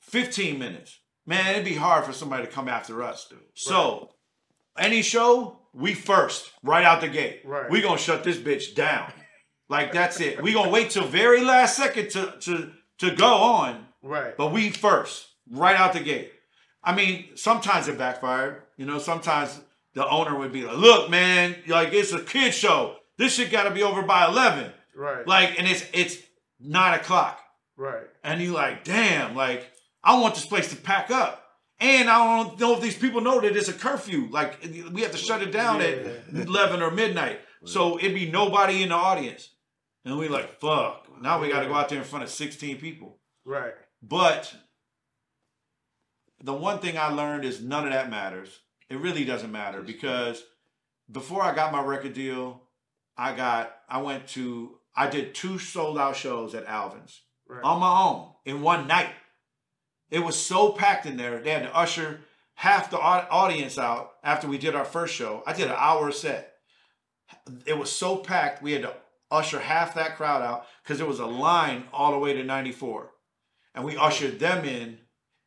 15 0.00 0.58
minutes. 0.58 0.98
Man, 1.26 1.52
it'd 1.52 1.64
be 1.64 1.74
hard 1.76 2.04
for 2.04 2.12
somebody 2.12 2.44
to 2.46 2.50
come 2.52 2.68
after 2.68 3.02
us. 3.02 3.32
So, 3.54 4.12
any 4.76 5.02
show, 5.02 5.60
we 5.72 5.94
first, 5.94 6.50
right 6.62 6.84
out 6.84 7.00
the 7.00 7.08
gate. 7.08 7.42
Right. 7.44 7.70
we 7.70 7.80
going 7.80 7.96
to 7.98 8.02
shut 8.02 8.24
this 8.24 8.38
bitch 8.38 8.74
down. 8.74 9.12
Like, 9.72 9.92
that's 9.92 10.20
it. 10.20 10.42
we 10.42 10.52
going 10.52 10.66
to 10.66 10.70
wait 10.72 10.90
till 10.90 11.06
very 11.06 11.42
last 11.42 11.76
second 11.76 12.10
to, 12.10 12.22
to, 12.40 12.72
to 12.98 13.10
go 13.16 13.32
on, 13.34 13.86
right. 14.02 14.36
but 14.36 14.52
we 14.52 14.70
first, 14.70 15.26
right 15.50 15.76
out 15.76 15.92
the 15.94 16.00
gate. 16.00 16.30
I 16.84 16.94
mean, 16.94 17.36
sometimes 17.36 17.88
it 17.88 17.96
backfired. 17.98 18.62
You 18.76 18.86
know, 18.86 18.98
sometimes 18.98 19.60
the 19.94 20.06
owner 20.08 20.36
would 20.38 20.52
be 20.52 20.62
like, 20.64 20.76
look, 20.76 21.10
man, 21.10 21.56
like, 21.66 21.92
it's 21.92 22.12
a 22.12 22.20
kid 22.22 22.52
show. 22.52 22.96
This 23.18 23.34
shit 23.34 23.50
got 23.50 23.64
to 23.64 23.70
be 23.70 23.82
over 23.82 24.02
by 24.02 24.26
11 24.26 24.70
Right. 24.94 25.26
like 25.26 25.58
and 25.58 25.66
it's 25.66 25.84
it's 25.94 26.18
nine 26.60 26.92
o'clock 27.00 27.40
right. 27.78 28.04
and 28.22 28.42
you 28.42 28.52
like 28.52 28.84
damn 28.84 29.34
like 29.34 29.70
i 30.04 30.20
want 30.20 30.34
this 30.34 30.44
place 30.44 30.68
to 30.68 30.76
pack 30.76 31.10
up 31.10 31.42
and 31.80 32.10
i 32.10 32.18
don't 32.44 32.60
know 32.60 32.74
if 32.74 32.82
these 32.82 32.96
people 32.98 33.22
know 33.22 33.40
that 33.40 33.56
it's 33.56 33.68
a 33.68 33.72
curfew 33.72 34.28
like 34.30 34.62
we 34.92 35.00
have 35.00 35.12
to 35.12 35.16
shut 35.16 35.40
it 35.40 35.50
down 35.50 35.80
Yeah. 35.80 35.86
at 35.86 36.46
11 36.46 36.82
or 36.82 36.90
midnight 36.90 37.40
so 37.64 37.98
it'd 37.98 38.14
be 38.14 38.30
nobody 38.30 38.82
in 38.82 38.90
the 38.90 38.94
audience 39.10 39.48
and 40.04 40.18
we 40.18 40.28
like 40.28 40.58
fuck 40.60 41.06
now 41.20 41.40
we 41.40 41.48
got 41.48 41.60
to 41.60 41.66
go 41.68 41.74
out 41.74 41.88
there 41.88 41.98
in 41.98 42.04
front 42.04 42.22
of 42.24 42.30
16 42.30 42.78
people 42.78 43.18
Right. 43.44 43.74
but 44.02 44.54
the 46.42 46.52
one 46.54 46.78
thing 46.78 46.98
i 46.98 47.08
learned 47.08 47.44
is 47.44 47.60
none 47.60 47.84
of 47.86 47.92
that 47.92 48.10
matters 48.10 48.60
it 48.88 48.98
really 48.98 49.24
doesn't 49.24 49.52
matter 49.52 49.80
because 49.82 50.42
before 51.10 51.42
i 51.42 51.54
got 51.54 51.72
my 51.72 51.82
record 51.82 52.14
deal 52.14 52.62
i 53.16 53.34
got 53.34 53.74
i 53.88 54.00
went 54.00 54.26
to 54.28 54.78
i 54.96 55.08
did 55.08 55.34
two 55.34 55.58
sold 55.58 55.98
out 55.98 56.16
shows 56.16 56.54
at 56.54 56.66
alvin's 56.66 57.20
Right. 57.48 57.62
on 57.64 57.80
my 57.80 58.00
own 58.02 58.28
in 58.46 58.62
one 58.62 58.86
night. 58.86 59.10
It 60.10 60.20
was 60.20 60.36
so 60.40 60.72
packed 60.72 61.04
in 61.04 61.18
there. 61.18 61.38
They 61.40 61.50
had 61.50 61.64
to 61.64 61.76
usher 61.76 62.20
half 62.54 62.88
the 62.90 62.98
audience 62.98 63.76
out 63.78 64.12
after 64.24 64.48
we 64.48 64.56
did 64.56 64.74
our 64.74 64.86
first 64.86 65.12
show. 65.14 65.42
I 65.46 65.52
did 65.52 65.66
an 65.68 65.74
hour 65.76 66.12
set. 66.12 66.54
It 67.66 67.76
was 67.76 67.90
so 67.90 68.16
packed, 68.16 68.62
we 68.62 68.72
had 68.72 68.82
to 68.82 68.94
usher 69.32 69.58
half 69.58 69.94
that 69.94 70.16
crowd 70.16 70.42
out 70.42 70.66
because 70.82 70.98
there 70.98 71.06
was 71.06 71.18
a 71.18 71.26
line 71.26 71.84
all 71.92 72.12
the 72.12 72.18
way 72.18 72.34
to 72.34 72.44
94. 72.44 73.10
And 73.74 73.84
we 73.84 73.96
ushered 73.96 74.38
them 74.38 74.64
in, 74.64 74.98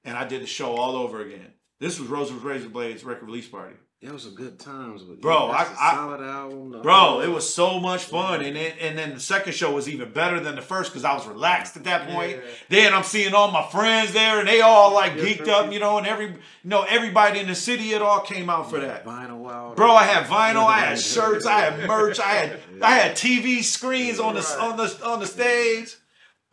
and 0.04 0.18
I 0.18 0.26
did 0.26 0.42
the 0.42 0.48
show 0.48 0.76
all 0.76 0.96
over 0.96 1.22
again. 1.22 1.54
This 1.80 2.00
was 2.00 2.10
Rose's 2.10 2.42
Razor 2.42 2.70
Blades 2.70 3.04
record 3.04 3.28
release 3.28 3.48
party. 3.48 3.76
It 4.06 4.12
was 4.14 4.22
some 4.24 4.36
good 4.36 4.60
times 4.60 5.04
with 5.04 5.20
Bro, 5.20 5.52
That's 5.52 5.72
I- 5.80 5.96
solid 5.96 6.22
album. 6.22 6.80
Bro, 6.84 7.22
it 7.22 7.30
was 7.30 7.52
so 7.52 7.80
much 7.80 8.04
fun, 8.04 8.42
and 8.44 8.56
then 8.56 8.74
and 8.80 8.98
then 8.98 9.14
the 9.16 9.20
second 9.20 9.54
show 9.54 9.72
was 9.74 9.90
even 9.90 10.12
better 10.12 10.40
than 10.40 10.56
the 10.56 10.62
first 10.62 10.92
because 10.92 11.04
I 11.04 11.14
was 11.16 11.26
relaxed 11.26 11.76
at 11.76 11.86
that 11.86 12.08
point. 12.08 12.34
Yeah. 12.38 12.52
Then 12.70 12.94
I'm 12.94 13.04
seeing 13.04 13.34
all 13.34 13.50
my 13.50 13.68
friends 13.70 14.14
there, 14.14 14.40
and 14.40 14.48
they 14.48 14.62
all 14.62 14.94
like 14.94 15.14
geeked 15.14 15.48
up, 15.48 15.72
you 15.74 15.80
know, 15.80 15.98
and 15.98 16.06
every 16.06 16.28
you 16.28 16.38
know 16.64 16.84
everybody 16.84 17.40
in 17.40 17.48
the 17.48 17.56
city, 17.56 17.94
it 17.94 18.02
all 18.02 18.20
came 18.22 18.50
out 18.50 18.70
for 18.70 18.80
that. 18.80 19.06
vinyl 19.06 19.50
out. 19.52 19.76
Bro, 19.76 19.92
I 19.94 20.04
had 20.04 20.26
vinyl, 20.28 20.66
I 20.68 20.80
had 20.80 21.00
shirts, 21.14 21.46
I 21.48 21.62
had 21.62 21.88
merch, 21.88 22.20
I 22.20 22.34
had 22.34 22.60
I 22.82 22.96
had 22.96 23.16
TV 23.16 23.64
screens 23.64 24.20
on 24.20 24.36
the 24.36 24.42
Right. 24.42 24.60
on 24.70 24.78
the 24.78 25.00
on 25.06 25.20
the 25.20 25.26
stage. 25.28 25.96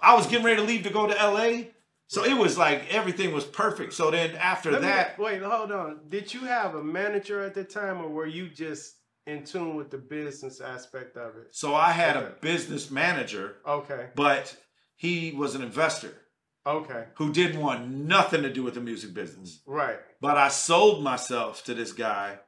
I 0.01 0.15
was 0.15 0.27
getting 0.27 0.45
ready 0.45 0.57
to 0.57 0.62
leave 0.62 0.83
to 0.85 0.91
go 0.91 1.07
to 1.07 1.15
LA. 1.15 1.65
So 2.12 2.24
it 2.26 2.34
was 2.36 2.59
like 2.59 2.93
everything 2.93 3.32
was 3.32 3.44
perfect. 3.47 3.94
So 3.94 4.10
then 4.10 4.36
after 4.36 4.70
Let 4.70 4.82
me- 4.82 4.86
that, 4.89 5.18
wait, 5.18 5.40
hold 5.40 5.72
on. 5.72 6.01
Did 6.10 6.34
you 6.34 6.40
have 6.40 6.74
a 6.74 6.84
manager 6.84 7.43
at 7.43 7.55
the 7.55 7.64
time, 7.64 8.02
or 8.02 8.09
were 8.10 8.26
you 8.26 8.48
just 8.51 8.97
in 9.26 9.44
tune 9.44 9.76
with 9.76 9.90
the 9.90 9.97
business 9.97 10.60
aspect 10.60 11.16
of 11.16 11.36
it? 11.39 11.47
so 11.52 11.74
I 11.74 11.90
had 11.93 12.16
a 12.18 12.34
business 12.43 12.90
manager, 12.90 13.56
Okay, 13.66 14.10
but 14.14 14.55
he 14.94 15.32
was 15.32 15.55
an 15.55 15.62
investor 15.62 16.12
okay, 16.66 17.06
who 17.14 17.32
didn't 17.32 17.62
want 17.62 17.89
nothing 17.89 18.43
to 18.43 18.52
do 18.52 18.62
with 18.62 18.74
the 18.74 18.82
music 18.82 19.14
business. 19.14 19.62
right, 19.64 19.98
But 20.20 20.36
I 20.36 20.48
sold 20.48 21.02
myself 21.02 21.64
to 21.64 21.72
this 21.72 21.93
guy 21.93 22.40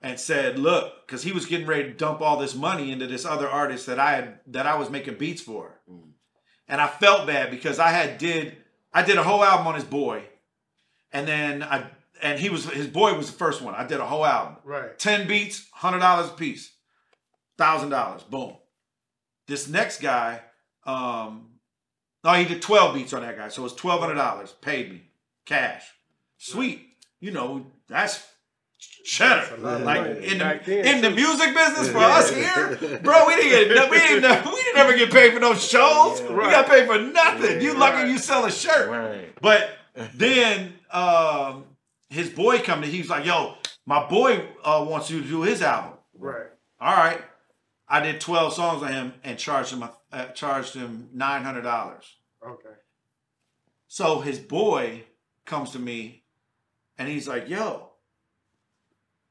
and 0.00 0.18
said, 0.18 0.58
"Look, 0.58 1.06
because 1.06 1.22
he 1.22 1.30
was 1.30 1.46
getting 1.46 1.68
ready 1.68 1.84
to 1.84 1.94
dump 1.94 2.20
all 2.20 2.36
this 2.36 2.56
money 2.56 2.90
into 2.90 3.06
this 3.06 3.24
other 3.24 3.48
artist 3.48 3.86
that 3.86 4.00
I 4.00 4.16
had 4.16 4.40
that 4.48 4.66
I 4.66 4.74
was 4.74 4.90
making 4.90 5.18
beats 5.18 5.40
for, 5.40 5.78
mm. 5.88 6.10
and 6.66 6.80
I 6.80 6.88
felt 6.88 7.28
bad 7.28 7.52
because 7.52 7.78
I 7.78 7.90
had 7.90 8.18
did 8.18 8.56
I 8.92 9.02
did 9.02 9.16
a 9.16 9.22
whole 9.22 9.42
album 9.42 9.66
on 9.66 9.74
his 9.74 9.84
boy, 9.84 10.24
and 11.12 11.26
then 11.26 11.62
I 11.62 11.86
and 12.22 12.38
he 12.38 12.50
was 12.50 12.66
his 12.70 12.86
boy 12.86 13.14
was 13.14 13.30
the 13.30 13.36
first 13.36 13.62
one. 13.62 13.74
I 13.74 13.86
did 13.86 14.00
a 14.00 14.06
whole 14.06 14.24
album, 14.24 14.56
right, 14.64 14.98
ten 14.98 15.26
beats, 15.26 15.68
hundred 15.72 16.00
dollars 16.00 16.30
a 16.30 16.34
piece, 16.34 16.72
thousand 17.58 17.90
dollars, 17.90 18.22
boom. 18.22 18.56
This 19.46 19.68
next 19.68 20.00
guy, 20.00 20.40
um, 20.84 21.58
no, 22.22 22.32
he 22.34 22.44
did 22.44 22.62
twelve 22.62 22.94
beats 22.94 23.12
on 23.12 23.22
that 23.22 23.36
guy, 23.36 23.48
so 23.48 23.62
it 23.62 23.64
was 23.64 23.74
twelve 23.74 24.00
hundred 24.00 24.14
dollars. 24.14 24.52
Paid 24.60 24.90
me. 24.90 25.02
Cash. 25.44 25.84
Sweet, 26.38 26.86
you 27.20 27.30
know 27.30 27.66
that's 27.88 28.26
cheddar. 29.04 29.40
That's 29.40 29.52
a 29.52 29.56
lot 29.56 29.80
of 29.80 29.86
Like 29.86 30.06
in 30.22 30.38
the 30.38 30.90
in 30.90 31.00
the 31.00 31.10
music 31.10 31.54
business 31.54 31.88
for 31.88 31.98
us 31.98 32.30
here, 32.30 33.00
bro, 33.02 33.26
we 33.26 33.36
didn't 33.36 33.74
get 33.74 33.90
we 33.90 33.98
didn't 33.98 34.44
we 34.46 34.62
didn't 34.62 34.78
ever 34.78 34.96
get 34.96 35.10
paid 35.10 35.32
for 35.34 35.40
no 35.40 35.54
shows. 35.54 36.20
We 36.22 36.36
got 36.36 36.66
paid 36.68 36.86
for 36.86 36.98
nothing. 36.98 37.60
You 37.60 37.74
lucky 37.74 38.08
you 38.10 38.18
sell 38.18 38.44
a 38.44 38.50
shirt. 38.50 39.34
But 39.40 39.70
then 40.14 40.74
um, 40.90 41.64
his 42.10 42.30
boy 42.30 42.60
come 42.60 42.82
to 42.82 42.86
he 42.86 42.98
was 42.98 43.10
like, 43.10 43.24
"Yo, 43.24 43.54
my 43.86 44.08
boy 44.08 44.46
uh, 44.64 44.84
wants 44.88 45.10
you 45.10 45.20
to 45.22 45.28
do 45.28 45.42
his 45.42 45.62
album." 45.62 45.98
right, 46.18 46.46
All 46.80 46.94
right, 46.94 47.20
I 47.88 48.00
did 48.00 48.20
twelve 48.20 48.52
songs 48.54 48.82
on 48.82 48.92
him 48.92 49.14
and 49.24 49.38
charged 49.38 49.72
him 49.72 49.84
uh, 50.12 50.26
charged 50.28 50.74
him 50.74 51.08
nine 51.12 51.42
hundred 51.42 51.62
dollars. 51.62 52.04
okay, 52.46 52.76
So 53.88 54.20
his 54.20 54.38
boy 54.38 55.04
comes 55.44 55.70
to 55.72 55.78
me 55.78 56.24
and 56.96 57.08
he's 57.08 57.26
like, 57.26 57.48
"Yo, 57.48 57.91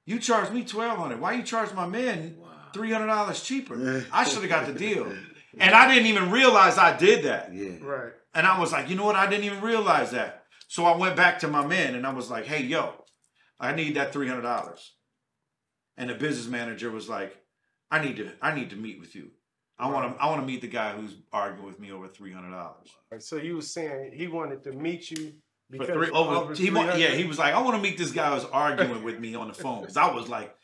you 0.06 0.19
charged 0.19 0.52
me 0.52 0.64
twelve 0.64 0.98
hundred. 0.98 1.19
Why 1.19 1.34
you 1.34 1.44
charge 1.44 1.73
my 1.73 1.88
man 1.88 2.38
three 2.73 2.91
hundred 2.91 3.07
dollars 3.07 3.41
cheaper? 3.41 4.06
I 4.11 4.23
should 4.23 4.41
have 4.41 4.49
got 4.49 4.65
the 4.68 4.73
deal." 4.73 5.11
And 5.60 5.76
I 5.76 5.94
didn't 5.94 6.07
even 6.07 6.32
realize 6.32 6.78
I 6.78 6.95
did 6.95 7.26
that. 7.26 7.53
Yeah. 7.53 7.72
right, 7.82 8.14
And 8.34 8.48
I 8.48 8.57
was 8.57 8.72
like, 8.72 8.90
you 8.90 8.95
know 8.95 9.03
what? 9.03 9.18
I 9.18 9.30
didn't 9.30 9.44
even 9.44 9.60
realize 9.60 10.11
that. 10.11 10.45
So 10.69 10.86
I 10.86 10.95
went 10.95 11.18
back 11.18 11.40
to 11.40 11.49
my 11.49 11.65
man 11.65 11.94
and 11.95 12.07
I 12.07 12.14
was 12.14 12.32
like, 12.32 12.45
hey, 12.45 12.64
yo, 12.64 12.94
I 13.60 13.76
need 13.76 13.95
that 13.95 14.14
three 14.14 14.30
hundred 14.30 14.44
dollars. 14.44 14.94
And 15.98 16.10
the 16.10 16.14
business 16.15 16.48
manager 16.48 16.90
was 16.90 17.10
like, 17.10 17.36
I 17.91 18.02
need 18.02 18.15
to, 18.15 18.32
I 18.41 18.56
need 18.56 18.69
to 18.69 18.78
meet 18.78 18.99
with 18.99 19.14
you. 19.14 19.32
I 19.78 19.90
want 19.90 20.15
to, 20.15 20.23
I 20.23 20.28
want 20.30 20.40
to 20.41 20.48
meet 20.48 20.61
the 20.61 20.68
guy 20.68 20.94
who's 20.94 21.15
arguing 21.34 21.68
with 21.68 21.80
me 21.80 21.91
over 21.91 22.07
three 22.07 22.32
hundred 22.32 22.52
dollars. 22.52 22.88
So 23.19 23.36
you 23.36 23.57
was 23.57 23.73
saying 23.73 24.14
he 24.15 24.28
wanted 24.28 24.64
to 24.64 24.72
meet 24.72 25.11
you 25.11 25.34
For 25.77 25.85
three, 25.85 26.10
over, 26.10 26.53
he 26.53 26.69
yeah, 26.69 27.10
he 27.10 27.23
was 27.23 27.39
like, 27.39 27.53
I 27.53 27.61
want 27.61 27.76
to 27.77 27.81
meet 27.81 27.98
this 27.98 28.11
guy 28.11 28.34
who's 28.34 28.45
arguing 28.52 29.03
with 29.03 29.19
me 29.19 29.35
on 29.35 29.48
the 29.48 29.53
phone 29.53 29.81
because 29.81 29.98
I 29.98 30.14
was 30.14 30.27
like, 30.27 30.56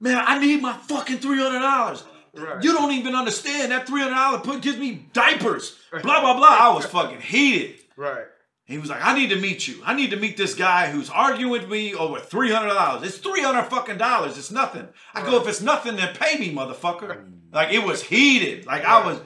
man, 0.00 0.22
I 0.26 0.38
need 0.38 0.62
my 0.62 0.72
fucking 0.72 1.18
three 1.18 1.38
hundred 1.38 1.60
dollars. 1.60 2.04
Right. 2.36 2.62
You 2.62 2.72
don't 2.72 2.92
even 2.92 3.14
understand 3.14 3.72
that 3.72 3.86
three 3.86 4.02
hundred 4.02 4.14
dollars 4.14 4.40
put 4.42 4.60
gives 4.62 4.78
me 4.78 5.06
diapers. 5.12 5.76
Blah 5.90 6.20
blah 6.20 6.36
blah. 6.36 6.56
I 6.60 6.74
was 6.74 6.84
fucking 6.86 7.20
heated. 7.20 7.76
right, 7.96 8.24
He 8.64 8.78
was 8.78 8.90
like, 8.90 9.04
I 9.04 9.16
need 9.16 9.30
to 9.30 9.36
meet 9.40 9.68
you. 9.68 9.80
I 9.84 9.94
need 9.94 10.10
to 10.10 10.16
meet 10.16 10.36
this 10.36 10.54
guy 10.54 10.90
who's 10.90 11.10
arguing 11.10 11.52
with 11.52 11.68
me 11.68 11.94
over 11.94 12.18
three 12.18 12.50
hundred 12.50 12.74
dollars. 12.74 13.06
It's 13.06 13.18
three 13.18 13.42
hundred 13.42 13.64
fucking 13.64 13.98
dollars. 13.98 14.36
It's 14.36 14.50
nothing. 14.50 14.88
I 15.14 15.22
go, 15.22 15.40
if 15.40 15.48
it's 15.48 15.62
nothing, 15.62 15.96
then 15.96 16.14
pay 16.16 16.38
me, 16.38 16.52
motherfucker. 16.54 17.24
Like 17.52 17.72
it 17.72 17.84
was 17.84 18.02
heated. 18.02 18.66
Like 18.66 18.84
I 18.84 19.06
was, 19.06 19.20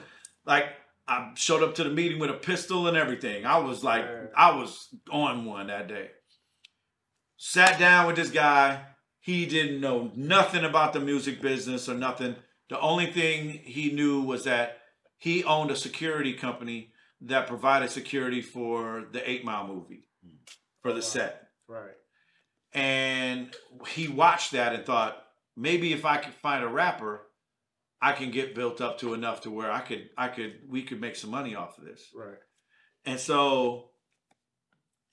like 0.45 0.65
I 1.07 1.31
showed 1.35 1.63
up 1.63 1.73
to 1.75 1.83
the 1.83 1.89
meeting 1.89 2.19
with 2.19 2.29
a 2.29 2.33
pistol 2.35 2.87
and 2.87 2.95
everything. 2.95 3.43
I 3.45 3.57
was 3.57 3.83
like, 3.83 4.05
Right. 4.05 4.18
I 4.35 4.55
was 4.55 4.89
on 5.11 5.45
one 5.45 5.67
that 5.67 5.87
day. 5.87 6.09
Sat 7.37 7.79
down 7.79 8.07
with 8.07 8.15
this 8.15 8.31
guy. 8.31 8.85
He 9.21 9.45
didn't 9.45 9.81
know 9.81 10.11
nothing 10.15 10.63
about 10.63 10.93
the 10.93 10.99
music 10.99 11.41
business 11.41 11.87
or 11.87 11.93
nothing. 11.93 12.35
The 12.69 12.79
only 12.79 13.07
thing 13.07 13.49
he 13.49 13.91
knew 13.91 14.21
was 14.21 14.43
that 14.45 14.77
he 15.17 15.43
owned 15.43 15.71
a 15.71 15.75
security 15.75 16.33
company 16.33 16.91
that 17.21 17.47
provided 17.47 17.91
security 17.91 18.41
for 18.41 19.05
the 19.11 19.29
Eight 19.29 19.43
Mile 19.43 19.67
movie 19.67 20.05
for 20.81 20.93
the 20.93 21.01
set. 21.01 21.49
right, 21.67 21.91
And 22.73 23.53
he 23.89 24.07
watched 24.07 24.51
that 24.51 24.73
and 24.73 24.85
thought, 24.85 25.21
maybe 25.57 25.91
if 25.91 26.05
I 26.05 26.17
could 26.17 26.33
find 26.35 26.63
a 26.63 26.67
rapper, 26.67 27.27
I 28.01 28.13
can 28.13 28.31
get 28.31 28.55
built 28.55 28.79
up 28.79 28.99
to 28.99 29.13
enough 29.13 29.41
to 29.41 29.51
where 29.51 29.69
I 29.69 29.81
could, 29.81 30.09
I 30.17 30.29
could, 30.29 30.61
we 30.69 30.83
could 30.83 31.01
make 31.01 31.17
some 31.17 31.31
money 31.31 31.55
off 31.55 31.77
of 31.77 31.83
this. 31.83 32.07
right, 32.15 32.37
And 33.05 33.19
so 33.19 33.88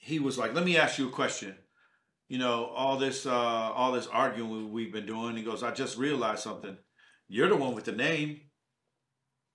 he 0.07 0.21
was 0.21 0.39
like, 0.39 0.55
"Let 0.55 0.65
me 0.65 0.77
ask 0.77 0.99
you 0.99 1.09
a 1.09 1.13
question. 1.13 1.57
You 2.29 2.39
know, 2.39 2.67
all 2.67 2.97
this, 2.97 3.27
uh, 3.27 3.33
all 3.33 3.93
this 3.93 4.07
arguing 4.07 4.73
we've 4.73 4.93
been 4.93 5.07
doing." 5.07 5.37
He 5.37 5.43
goes, 5.43 5.65
"I 5.65 5.73
just 5.73 5.99
realized 5.99 6.43
something. 6.43 6.79
You're 7.29 7.49
the 7.49 7.57
one 7.57 7.75
with 7.75 7.85
the 7.85 7.93
name. 7.93 8.41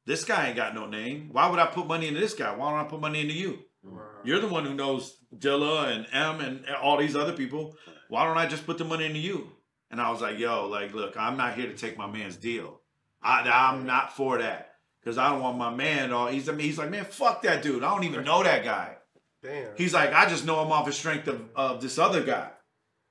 This 0.06 0.26
guy 0.26 0.48
ain't 0.48 0.57
got 0.57 0.76
no 0.76 0.88
name. 0.88 1.30
Why 1.32 1.49
would 1.49 1.60
I 1.60 1.68
put 1.68 1.88
money 1.88 2.07
into 2.07 2.19
this 2.19 2.34
guy? 2.34 2.53
Why 2.53 2.69
don't 2.69 2.86
I 2.86 2.90
put 2.90 2.99
money 2.99 3.22
into 3.22 3.34
you? 3.34 3.60
right. 3.84 4.26
You're 4.26 4.41
the 4.41 4.48
one 4.48 4.65
who 4.65 4.73
knows 4.73 5.18
Dilla 5.36 5.95
and 5.95 6.06
M 6.11 6.41
and 6.41 6.65
all 6.76 6.98
these 6.98 7.15
other 7.15 7.34
people. 7.34 7.76
Why 8.10 8.26
don't 8.26 8.38
I 8.38 8.45
just 8.45 8.65
put 8.65 8.78
the 8.78 8.86
money 8.86 9.06
into 9.06 9.19
you?" 9.19 9.52
And 9.90 10.02
I 10.02 10.11
was 10.11 10.22
like, 10.22 10.38
"Yo, 10.38 10.68
like, 10.68 10.94
look, 10.94 11.15
I'm 11.15 11.38
not 11.38 11.56
here 11.56 11.68
to 11.68 11.78
take 11.78 11.98
my 11.98 12.07
man's 12.07 12.36
deal. 12.36 12.82
I, 13.23 13.49
I'm 13.49 13.86
not 13.86 14.15
for 14.18 14.40
that." 14.40 14.68
Because 14.99 15.18
I 15.18 15.30
don't 15.30 15.41
want 15.41 15.57
my 15.57 15.73
man. 15.73 16.14
Or 16.14 16.30
he's, 16.30 16.48
I 16.48 16.52
mean, 16.52 16.68
he's 16.68 16.78
like, 16.78 16.91
man, 16.91 17.06
fuck 17.06 17.41
that 17.41 17.64
dude. 17.64 17.84
I 17.84 17.90
don't 17.90 18.03
even 18.03 18.23
know 18.23 18.44
that 18.44 18.64
guy. 18.64 18.98
Damn. 19.43 19.76
He's 19.76 19.93
like, 19.93 20.13
I 20.13 20.27
just 20.30 20.45
know 20.45 20.61
him 20.63 20.72
off 20.72 20.85
the 20.85 20.91
strength 20.93 21.27
of, 21.27 21.41
of 21.55 21.81
this 21.81 21.97
other 21.97 22.23
guy. 22.23 22.49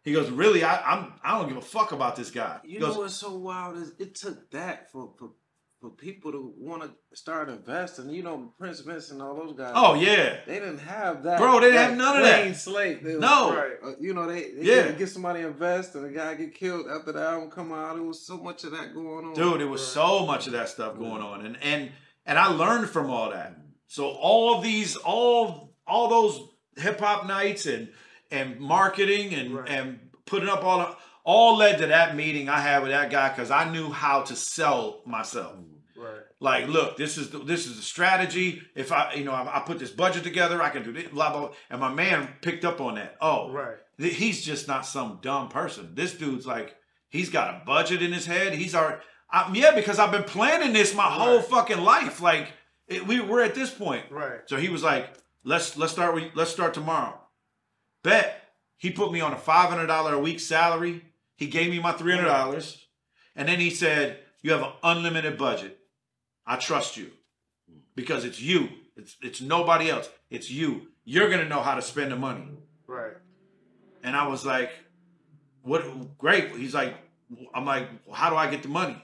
He 0.03 0.13
goes, 0.13 0.31
really? 0.31 0.65
I, 0.65 0.81
I'm 0.95 1.13
I 1.23 1.39
don't 1.39 1.49
give 1.49 1.59
a 1.59 1.63
fuck 1.63 1.93
about 1.93 2.17
this 2.17 2.31
guy. 2.31 2.61
He 2.65 2.75
You 2.75 2.81
goes, 2.81 2.95
know 2.95 3.01
what's 3.03 3.15
so 3.17 3.37
wild 3.37 3.77
is 3.77 3.93
it 3.99 4.15
took 4.15 4.51
that 4.53 4.91
for 4.91 5.13
for, 5.19 5.31
for 5.81 5.91
people 5.91 6.33
to 6.33 6.55
want 6.57 6.83
to 6.83 6.91
start 7.15 7.49
investing. 7.51 8.09
You 8.09 8.23
know, 8.23 8.55
Prince 8.59 8.81
Vince 8.81 9.11
and 9.11 9.21
all 9.21 9.35
those 9.35 9.55
guys. 9.55 9.73
oh 9.75 9.95
yeah, 9.95 10.37
they 10.47 10.55
didn't 10.55 10.79
have 10.79 11.23
that. 11.25 11.39
Bro, 11.39 11.61
they 11.61 11.67
didn't 11.73 11.81
have 11.83 11.97
none 11.99 12.17
of 12.17 12.23
that. 12.23 12.57
Slate. 12.57 13.05
They 13.05 13.13
was- 13.17 13.21
no, 13.21 13.55
Right. 13.55 13.73
uh, 13.85 13.93
you 14.01 14.15
know, 14.15 14.27
they, 14.27 14.53
they 14.53 14.63
Yeah. 14.63 14.87
yeah. 14.87 14.93
get 14.93 15.09
somebody 15.11 15.43
to 15.43 15.49
invest 15.49 15.95
and 15.97 16.05
the 16.05 16.11
guy 16.11 16.35
get 16.35 16.55
killed 16.55 16.87
after 16.91 17.13
the 17.13 17.21
album 17.23 17.51
come 17.51 17.71
out. 17.73 17.97
There 17.97 18.03
was 18.05 18.27
so 18.27 18.39
much 18.39 18.65
of 18.65 18.71
that 18.71 18.95
going 18.95 19.27
on. 19.27 19.35
dude, 19.35 19.61
it 19.61 19.67
was 19.67 19.87
so 19.87 20.25
much 20.25 20.47
of 20.47 20.55
that 20.55 20.69
stuff 20.71 20.97
going 20.97 21.21
on, 21.23 21.45
and 21.45 21.59
and 21.63 21.91
and 22.25 22.39
I 22.39 22.47
learned 22.47 22.89
from 22.89 23.11
all 23.11 23.31
that. 23.33 23.55
So 23.87 24.09
all 24.09 24.61
these, 24.63 24.97
all 24.97 25.70
all 25.91 26.09
those 26.09 26.41
hip 26.77 27.01
hop 27.01 27.27
nights 27.27 27.67
and 27.67 27.89
and 28.31 28.61
marketing 28.61 29.35
and 29.35 29.55
Right. 29.55 29.69
and 29.69 29.99
putting 30.25 30.49
up 30.49 30.63
all 30.65 30.79
the, 30.79 30.97
all 31.25 31.57
led 31.57 31.79
to 31.79 31.89
that 31.89 32.15
meeting 32.17 32.49
I 32.49 32.61
had 32.61 32.83
with 32.83 32.93
that 32.93 33.11
guy 33.11 33.29
because 33.31 33.51
I 33.51 33.69
knew 33.71 33.91
how 33.91 34.23
to 34.23 34.37
sell 34.37 35.03
myself. 35.05 35.55
Mm-hmm. 35.57 36.01
Right. 36.01 36.21
Like, 36.39 36.69
look, 36.69 36.97
this 36.97 37.19
is 37.19 37.31
the, 37.31 37.41
this 37.41 37.67
is 37.67 37.77
the 37.77 37.83
strategy. 37.83 38.63
If 38.75 38.91
I, 38.93 39.13
you 39.15 39.25
know, 39.25 39.33
I, 39.33 39.59
I 39.59 39.61
put 39.61 39.79
this 39.79 39.91
budget 39.91 40.23
together, 40.25 40.63
I 40.63 40.71
can 40.71 40.83
do 40.85 40.93
this, 40.93 41.09
blah 41.09 41.31
blah. 41.33 41.41
blah. 41.41 41.51
And 41.69 41.81
my 41.81 41.93
man 41.93 42.29
picked 42.41 42.65
up 42.65 42.81
on 42.81 42.95
that. 42.95 43.17
Oh, 43.21 43.51
Right. 43.53 43.77
th- 44.01 44.15
he's 44.17 44.43
just 44.43 44.67
not 44.69 44.87
some 44.87 45.19
dumb 45.21 45.49
person. 45.49 45.95
This 45.95 46.15
dude's 46.15 46.47
like, 46.47 46.75
he's 47.11 47.29
got 47.29 47.51
a 47.55 47.65
budget 47.67 48.01
in 48.01 48.13
his 48.13 48.25
head. 48.27 48.55
He's 48.55 48.75
our, 48.75 49.03
I, 49.31 49.51
yeah, 49.53 49.75
because 49.75 49.99
I've 49.99 50.13
been 50.13 50.25
planning 50.25 50.73
this 50.73 50.95
my 50.95 51.03
whole 51.05 51.43
fucking 51.43 51.81
life. 51.83 52.23
Like, 52.23 52.53
it, 52.89 53.07
we 53.07 53.21
we're 53.21 53.43
at 53.43 53.55
this 53.55 53.71
point. 53.71 54.05
Right. 54.11 54.41
So 54.47 54.57
he 54.57 54.69
was 54.71 54.83
like, 54.83 55.07
let's 55.45 55.77
let's 55.77 55.93
start 55.93 56.15
with 56.15 56.31
let's 56.35 56.51
start 56.51 56.75
tomorrow. 56.75 57.19
Bet 58.03 58.41
He 58.77 58.91
put 58.91 59.13
me 59.13 59.21
on 59.21 59.33
a 59.33 59.37
five 59.37 59.69
hundred 59.69 59.89
dollar 59.89 60.15
a 60.15 60.19
week 60.19 60.41
salary. 60.41 61.05
He 61.37 61.47
gave 61.47 61.71
me 61.71 61.79
my 61.81 61.93
three 61.93 62.15
hundred 62.15 62.29
dollars, 62.29 62.87
and 63.37 63.49
then 63.49 63.61
he 63.61 63.71
said, 63.71 64.21
"You 64.43 64.53
have 64.53 64.63
an 64.63 64.73
unlimited 64.83 65.37
budget. 65.37 65.79
I 66.47 66.57
trust 66.57 66.97
you 66.97 67.11
because 67.95 68.25
it's 68.25 68.41
you. 68.41 68.69
It's 68.97 69.17
it's 69.23 69.41
nobody 69.41 69.91
else. 69.91 70.09
It's 70.31 70.51
you. 70.51 70.89
You're 71.05 71.29
gonna 71.31 71.49
know 71.49 71.61
how 71.61 71.75
to 71.75 71.83
spend 71.83 72.11
the 72.11 72.17
money." 72.17 72.49
Right. 72.87 73.17
And 74.03 74.17
I 74.17 74.27
was 74.29 74.47
like, 74.47 74.71
"What? 75.63 76.17
Great." 76.17 76.57
He's 76.57 76.75
like, 76.75 76.95
"I'm 77.55 77.67
like, 77.67 77.89
how 78.13 78.31
do 78.31 78.37
I 78.37 78.51
get 78.51 78.63
the 78.63 78.69
money?" 78.69 79.03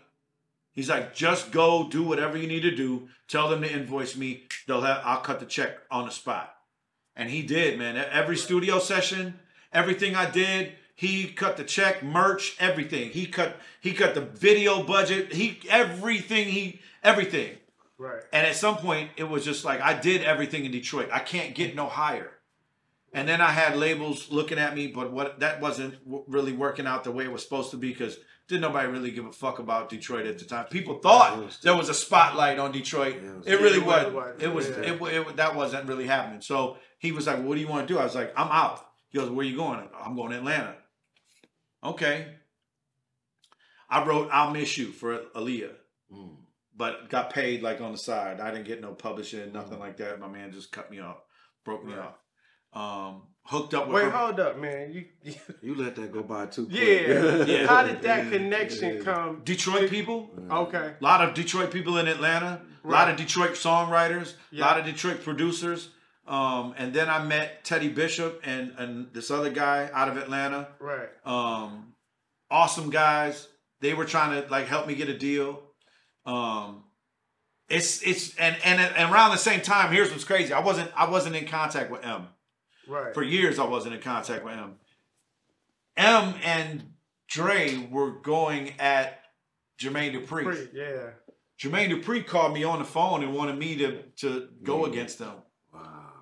He's 0.77 0.89
like, 0.89 1.15
"Just 1.15 1.51
go 1.51 1.89
do 1.89 2.05
whatever 2.05 2.37
you 2.37 2.47
need 2.47 2.63
to 2.63 2.77
do. 2.77 3.09
Tell 3.27 3.49
them 3.49 3.63
to 3.63 3.73
invoice 3.73 4.15
me. 4.15 4.45
They'll 4.69 4.83
have. 4.83 5.01
I'll 5.05 5.23
cut 5.23 5.41
the 5.41 5.47
check 5.47 5.79
on 5.91 6.05
the 6.05 6.13
spot." 6.13 6.55
And 7.17 7.31
he 7.31 7.43
did, 7.43 7.79
man. 7.79 7.97
Every 7.97 8.37
studio 8.37 8.79
session, 8.79 9.41
everything 9.73 10.15
I 10.15 10.31
did, 10.31 10.75
he 10.95 11.29
cut 11.29 11.57
the 11.57 11.65
check, 11.65 12.03
merch, 12.03 12.57
everything. 12.61 13.11
He 13.11 13.27
cut. 13.27 13.57
He 13.81 13.93
cut 13.93 14.15
the 14.15 14.21
video 14.21 14.83
budget. 14.83 15.33
He 15.33 15.61
everything. 15.69 16.49
He 16.49 16.81
everything. 17.03 17.57
Right. 17.99 18.23
And 18.33 18.47
at 18.47 18.57
some 18.57 18.77
point, 18.77 19.11
it 19.17 19.25
was 19.25 19.45
just 19.45 19.65
like 19.65 19.81
I 19.81 19.99
did 19.99 20.23
everything 20.23 20.65
in 20.65 20.73
Detroit. 20.73 21.09
I 21.13 21.21
can't 21.21 21.55
get 21.55 21.75
no 21.75 21.87
higher. 21.87 22.33
And 23.13 23.27
then 23.27 23.41
I 23.41 23.51
had 23.51 23.79
labels 23.79 24.31
looking 24.31 24.59
at 24.59 24.75
me, 24.75 24.89
but 24.89 25.11
what 25.11 25.41
that 25.41 25.61
wasn't 25.61 26.05
w- 26.05 26.25
really 26.27 26.53
working 26.53 26.87
out 26.87 27.05
the 27.05 27.13
way 27.13 27.25
it 27.25 27.33
was 27.33 27.43
supposed 27.43 27.71
to 27.71 27.79
be 27.79 27.89
because 27.89 28.19
didn't 28.49 28.63
nobody 28.63 28.89
really 28.89 29.11
give 29.11 29.27
a 29.27 29.33
fuck 29.33 29.59
about 29.59 29.89
Detroit 29.89 30.27
at 30.27 30.39
the 30.39 30.45
time. 30.45 30.67
People 30.67 30.99
thought 31.01 31.61
there 31.63 31.77
was 31.77 31.89
a 31.89 31.95
spotlight 31.95 32.59
on 32.59 32.71
Detroit. 32.73 33.17
It 33.45 33.61
really 33.61 33.81
was. 33.81 34.07
it 34.07 34.13
was. 34.15 34.43
It 34.43 34.55
was. 34.55 34.69
Yeah. 34.69 34.77
It, 34.93 35.01
wa- 35.01 35.09
it, 35.09 35.27
wa- 35.27 35.33
that 35.33 35.57
wasn't 35.57 35.89
really 35.89 36.07
happening. 36.07 36.41
So 36.41 36.77
he 36.99 37.11
was 37.13 37.27
like, 37.27 37.43
"What 37.43 37.55
do 37.57 37.61
you 37.61 37.69
want 37.69 37.87
to 37.89 37.93
do?" 37.95 37.99
I 37.99 38.05
was 38.05 38.15
like, 38.15 38.33
"I'm 38.37 38.49
out." 38.51 38.81
He 39.09 39.19
goes, 39.19 39.31
"Where 39.31 39.45
you 39.45 39.57
going?" 39.57 39.89
I'm 39.99 40.15
going 40.17 40.31
to 40.31 40.39
Atlanta. 40.39 40.75
Okay. 41.83 42.29
I 43.89 44.05
wrote 44.05 44.29
"I'll 44.33 44.51
Miss 44.53 44.77
You" 44.79 44.87
for 44.93 45.19
Aaliyah 45.35 45.73
Mm. 46.13 46.37
but 46.77 47.11
got 47.11 47.31
paid 47.33 47.63
like 47.63 47.81
on 47.81 47.91
the 47.91 47.99
side. 47.99 48.39
I 48.41 48.53
didn't 48.53 48.67
get 48.67 48.81
no 48.81 48.93
publishing, 48.93 49.53
nothing 49.53 49.81
like 49.81 49.97
that. 49.97 50.21
My 50.21 50.29
man 50.29 50.53
just 50.53 50.71
cut 50.71 50.89
me 50.89 51.01
off, 51.01 51.17
broke 51.65 51.85
me 51.85 51.95
Right. 51.95 52.07
off. 52.73 53.11
Um, 53.13 53.23
hooked 53.47 53.75
up 53.75 53.87
with 53.87 53.95
Wait, 53.97 54.05
her. 54.05 54.11
hold 54.11 54.41
up, 54.41 54.59
man. 54.59 54.93
You, 54.93 55.05
you 55.23 55.35
You 55.63 55.75
let 55.75 55.97
that 55.97 56.13
go 56.13 56.23
by 56.23 56.47
too 56.47 56.67
quick. 56.67 56.79
yeah. 56.81 57.45
Yeah. 57.47 57.67
How 57.67 57.83
did 57.85 58.03
that 58.03 58.31
connection 58.31 58.97
Yeah. 58.99 59.03
come? 59.05 59.43
Detroit 59.45 59.89
people. 59.91 60.31
Okay. 60.51 60.95
A 61.01 61.05
lot 61.05 61.27
of 61.27 61.35
Detroit 61.35 61.71
people 61.71 61.99
in 61.99 62.09
Atlanta. 62.09 62.61
A 62.85 62.89
lot 62.89 63.09
of 63.11 63.17
Detroit 63.17 63.53
songwriters. 63.53 64.33
A 64.35 64.57
Yeah. 64.57 64.67
lot 64.67 64.79
of 64.79 64.85
Detroit 64.85 65.23
producers. 65.23 65.91
Um, 66.27 66.75
and 66.77 66.93
then 66.93 67.09
I 67.09 67.23
met 67.25 67.65
Teddy 67.65 67.89
Bishop 67.89 68.41
and 68.45 68.73
and 68.79 69.13
this 69.13 69.31
other 69.31 69.51
guy 69.51 69.89
out 69.93 70.09
of 70.09 70.17
Atlanta. 70.17 70.69
Right. 70.81 71.09
Um, 71.25 71.93
awesome 72.51 72.91
guys. 72.91 73.47
They 73.81 73.95
were 73.95 74.05
trying 74.07 74.43
to 74.43 74.49
like 74.51 74.67
help 74.67 74.87
me 74.89 74.95
get 74.97 75.09
a 75.09 75.17
deal. 75.17 75.63
Um, 76.25 76.83
it's 77.69 78.03
it's 78.03 78.35
and, 78.37 78.57
and 78.65 78.81
and 78.81 79.13
around 79.13 79.31
the 79.33 79.37
same 79.39 79.61
time, 79.61 79.93
here's 79.93 80.11
what's 80.11 80.25
crazy. 80.25 80.53
I 80.53 80.61
wasn't 80.61 80.91
I 80.97 81.09
wasn't 81.09 81.37
in 81.37 81.47
contact 81.47 81.91
with 81.93 82.05
M. 82.05 82.27
Right. 82.89 83.13
For 83.15 83.23
years, 83.23 83.59
I 83.59 83.65
wasn't 83.65 83.95
in 83.95 84.01
contact 84.01 84.45
with 84.45 84.55
M. 84.55 84.75
M 85.97 86.35
and 86.45 86.93
Dre 87.29 87.89
were 87.91 88.11
going 88.13 88.75
at 88.79 89.21
Jermaine 89.79 90.15
Dupri. 90.15 90.45
Pretty, 90.45 90.69
yeah. 90.75 91.11
Jermaine 91.59 91.91
Dupri 91.91 92.27
called 92.27 92.53
me 92.55 92.65
on 92.65 92.79
the 92.79 92.85
phone 92.85 93.23
and 93.23 93.35
wanted 93.35 93.59
me 93.59 93.77
to 93.79 94.03
to 94.17 94.49
go 94.63 94.81
Mm. 94.83 94.89
against 94.89 95.19
them. 95.19 95.35
Wow. 95.73 96.13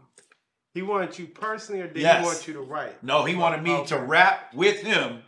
He 0.72 0.82
wanted 0.82 1.18
you 1.18 1.26
personally, 1.26 1.82
or 1.82 1.88
did 1.88 1.98
Yes. 2.02 2.20
he 2.20 2.24
want 2.26 2.48
you 2.48 2.54
to 2.54 2.60
write? 2.60 3.02
No, 3.02 3.24
he 3.24 3.34
wanted 3.34 3.62
me 3.62 3.84
to 3.86 3.98
rap 3.98 4.54
with 4.54 4.80
him 4.82 5.22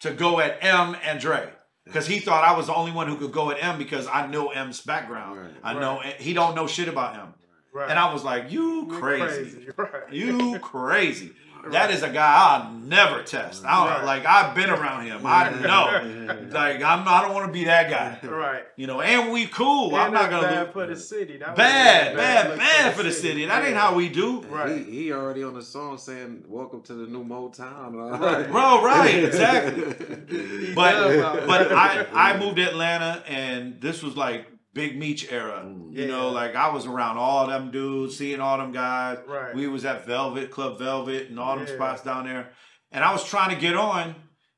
to 0.00 0.12
go 0.12 0.40
at 0.40 0.62
M 0.62 0.96
and 1.02 1.18
Dre. 1.20 1.52
Because 1.84 2.06
he 2.06 2.18
thought 2.18 2.42
I 2.44 2.56
was 2.56 2.66
the 2.66 2.74
only 2.74 2.90
one 2.92 3.06
who 3.06 3.16
could 3.16 3.30
go 3.32 3.50
at 3.50 3.62
M 3.62 3.78
because 3.78 4.06
I 4.08 4.26
know 4.26 4.48
M's 4.48 4.80
background. 4.80 5.38
Right. 5.40 5.54
I 5.62 5.72
know 5.74 6.00
he 6.18 6.32
don't 6.34 6.54
know 6.56 6.66
shit 6.66 6.88
about 6.88 7.14
M. 7.14 7.34
Right. 7.76 7.90
And 7.90 7.98
I 7.98 8.12
was 8.12 8.24
like, 8.24 8.50
you 8.50 8.86
You're 8.90 8.98
crazy. 9.00 9.68
Right. 9.76 10.10
You 10.10 10.58
crazy. 10.60 11.32
That 11.70 11.90
is 11.90 12.04
a 12.04 12.10
guy 12.10 12.32
I'll 12.38 12.70
never 12.74 13.24
test. 13.24 13.64
I 13.64 13.74
don't 13.84 13.96
Right. 13.96 14.04
like 14.04 14.24
I've 14.24 14.54
been 14.54 14.70
around 14.70 15.06
him. 15.06 15.26
I 15.26 15.50
know. 15.68 16.46
Like 16.52 16.80
I'm 16.80 17.08
I 17.08 17.22
don't 17.22 17.34
want 17.34 17.46
to 17.48 17.52
be 17.52 17.64
that 17.64 17.90
guy. 17.90 18.20
Right. 18.28 18.62
You 18.76 18.86
know, 18.86 19.00
and 19.00 19.32
we 19.32 19.48
cool. 19.48 19.88
And 19.88 19.96
I'm 19.96 20.12
not 20.12 20.30
gonna 20.30 20.46
bad 20.46 20.66
do 20.66 20.72
for 20.72 20.86
the 20.86 20.94
city. 20.94 21.38
That 21.38 21.48
was 21.48 21.56
bad, 21.56 22.16
bad, 22.16 22.56
bad 22.56 22.94
for 22.94 23.02
the 23.02 23.10
city. 23.10 23.46
That 23.46 23.64
ain't 23.64 23.76
how 23.76 23.96
we 23.96 24.08
do. 24.08 24.42
Right. 24.42 24.86
He, 24.86 25.06
he 25.06 25.12
already 25.12 25.42
on 25.42 25.54
the 25.54 25.62
song 25.62 25.98
saying 25.98 26.44
"Welcome 26.46 26.82
to 26.82 26.94
the 26.94 27.06
new 27.08 27.24
Motown." 27.24 27.94
Right. 28.20 28.48
Bro, 28.48 28.84
right, 28.84 29.24
exactly. 29.24 30.72
But 30.72 31.46
but 31.48 31.72
I 31.72 32.06
I 32.14 32.38
moved 32.38 32.58
to 32.58 32.62
Atlanta 32.62 33.24
and 33.26 33.80
this 33.80 34.04
was 34.04 34.16
like 34.16 34.46
Big 34.76 34.96
Meech 34.98 35.32
era. 35.32 35.62
Mm. 35.64 35.92
You 35.96 36.06
know, 36.06 36.28
like 36.28 36.54
I 36.54 36.68
was 36.68 36.86
around 36.86 37.16
all 37.16 37.46
them 37.48 37.70
dudes, 37.72 38.16
seeing 38.16 38.40
all 38.40 38.58
them 38.58 38.70
guys. 38.72 39.18
Right. 39.26 39.54
We 39.54 39.66
was 39.66 39.84
at 39.86 40.06
Velvet, 40.06 40.50
Club 40.52 40.78
Velvet, 40.78 41.30
and 41.30 41.40
all 41.40 41.56
them 41.56 41.66
Yeah. 41.66 41.74
spots 41.74 42.02
down 42.02 42.26
there. 42.26 42.52
And 42.92 43.02
I 43.02 43.10
was 43.12 43.24
trying 43.24 43.52
to 43.54 43.60
get 43.60 43.74
on, 43.74 44.14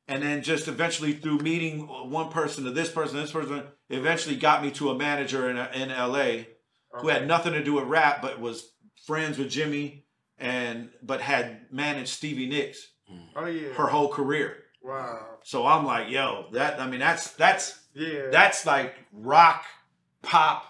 and 0.09 0.23
then 0.23 0.43
just 0.43 0.67
eventually 0.69 1.13
through 1.13 1.39
meeting 1.39 1.87
one 1.87 2.31
person 2.31 2.65
to 2.65 2.71
this 2.73 2.91
person, 2.91 3.17
this 3.17 3.31
person, 3.33 3.63
eventually 3.89 4.35
got 4.37 4.63
me 4.63 4.71
to 4.73 4.91
a 4.91 4.95
manager 4.99 5.49
in 5.49 5.57
in 5.81 5.91
LA 5.91 6.47
who 7.01 7.09
had 7.09 7.27
nothing 7.29 7.53
to 7.53 7.63
do 7.63 7.75
with 7.75 7.85
rap, 7.85 8.21
but 8.21 8.41
was 8.41 8.73
friends 9.07 9.39
with 9.39 9.49
Jimmy 9.51 10.05
and 10.37 10.91
but 11.03 11.21
had 11.21 11.67
managed 11.71 12.09
Stevie 12.11 12.49
Nicks 12.49 12.89
Oh 13.37 13.47
yeah. 13.47 13.73
her 13.75 13.87
whole 13.87 14.09
career. 14.09 14.57
Wow. 14.83 15.39
So 15.45 15.67
I'm 15.67 15.85
like, 15.87 16.11
yo, 16.11 16.47
that 16.53 16.81
I 16.81 16.87
mean 16.89 17.01
that's 17.01 17.31
that's 17.33 17.79
Yeah. 17.95 18.29
that's 18.31 18.67
like 18.67 18.95
rock, 19.13 19.65
pop. 20.23 20.65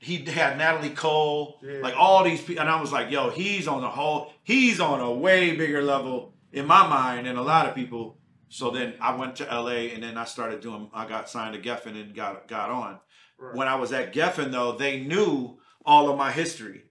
He 0.00 0.16
had 0.24 0.58
Natalie 0.58 0.90
Cole, 0.90 1.58
Yeah. 1.62 1.80
like 1.82 1.94
all 1.96 2.22
these 2.22 2.40
people, 2.40 2.60
and 2.60 2.70
I 2.70 2.80
was 2.80 2.92
like, 2.92 3.10
yo, 3.10 3.30
he's 3.30 3.66
on 3.66 3.82
a 3.82 3.90
whole, 3.90 4.32
he's 4.44 4.78
on 4.78 5.00
a 5.00 5.10
way 5.12 5.56
bigger 5.56 5.82
level 5.82 6.34
in 6.52 6.66
my 6.66 6.86
mind 6.86 7.26
than 7.26 7.36
a 7.36 7.42
lot 7.42 7.66
of 7.68 7.74
people. 7.74 8.16
So 8.48 8.70
then 8.70 8.94
I 9.00 9.14
went 9.16 9.36
to 9.36 9.44
LA, 9.44 9.92
and 9.92 10.02
then 10.02 10.16
I 10.16 10.24
started 10.24 10.60
doing. 10.60 10.88
I 10.94 11.06
got 11.06 11.28
signed 11.28 11.54
to 11.54 11.60
Geffen 11.60 12.00
and 12.00 12.14
got 12.14 12.46
got 12.48 12.70
on. 12.70 12.98
Right. 13.38 13.54
When 13.56 13.68
I 13.68 13.74
was 13.74 13.92
at 13.92 14.14
Geffen, 14.14 14.52
though, 14.52 14.72
they 14.72 15.00
knew 15.00 15.58
all 15.84 16.08
of 16.10 16.16
my 16.16 16.30
history 16.32 16.84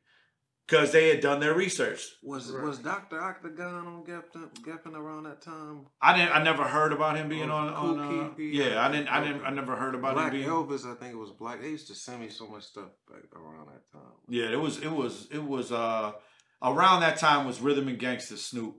because 0.68 0.92
they 0.92 1.08
had 1.10 1.22
done 1.22 1.40
their 1.40 1.54
research. 1.54 2.02
Was 2.22 2.52
Right. 2.52 2.64
was 2.64 2.80
Doctor 2.80 3.22
Octagon 3.22 3.88
on 3.88 4.04
Geffen, 4.06 4.50
Geffen 4.62 4.96
around 4.96 5.24
that 5.24 5.42
time? 5.42 5.88
I 6.02 6.16
didn't. 6.18 6.36
I 6.36 6.44
never 6.44 6.64
heard 6.66 6.92
about 6.92 7.16
him 7.18 7.30
being 7.30 7.50
Oh, 7.50 7.56
on. 7.56 7.70
on 7.74 8.00
uh, 8.00 8.34
yeah, 8.38 8.86
I 8.86 8.92
didn't. 8.92 9.08
I 9.08 9.24
didn't. 9.26 9.46
I 9.46 9.50
never 9.52 9.76
heard 9.78 9.96
about 9.96 10.16
Black 10.16 10.34
him 10.34 10.40
being. 10.40 10.50
Elvis, 10.50 10.86
I 10.86 10.96
think 11.00 11.14
it 11.14 11.18
was 11.18 11.32
Black. 11.32 11.62
They 11.62 11.70
used 11.70 11.88
to 11.88 11.96
send 11.96 12.20
me 12.22 12.30
so 12.30 12.48
much 12.48 12.64
stuff 12.64 12.90
back 13.10 13.24
around 13.34 13.68
that 13.68 13.90
time. 13.92 14.14
Yeah, 14.28 14.52
it 14.52 14.60
was. 14.60 14.80
It 14.80 14.92
was. 14.92 15.28
It 15.32 15.44
was. 15.44 15.72
Uh, 15.72 16.12
around 16.62 17.00
that 17.02 17.18
time 17.18 17.46
was 17.48 17.62
Rhythm 17.62 17.88
and 17.88 18.00
Gangsta 18.00 18.38
Snoop. 18.38 18.76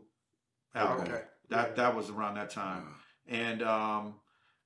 album. 0.75 1.07
Okay. 1.09 1.23
That 1.51 1.69
Yeah. 1.71 1.75
that 1.77 1.97
was 1.97 2.11
around 2.11 2.35
that 2.35 2.51
time. 2.51 2.95
And 3.27 3.63
um, 3.63 4.15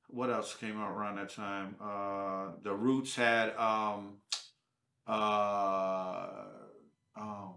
what 0.09 0.29
else 0.31 0.55
came 0.57 0.81
out 0.81 0.91
around 0.91 1.17
that 1.17 1.31
time? 1.31 1.77
Uh, 1.81 2.53
the 2.63 2.75
Roots 2.75 3.15
had 3.15 3.55
um, 3.57 4.19
uh, 5.07 6.45
um, 7.17 7.55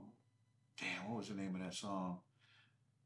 damn, 0.79 1.09
what 1.09 1.17
was 1.19 1.27
the 1.29 1.35
name 1.35 1.55
of 1.55 1.61
that 1.61 1.73
song? 1.73 2.19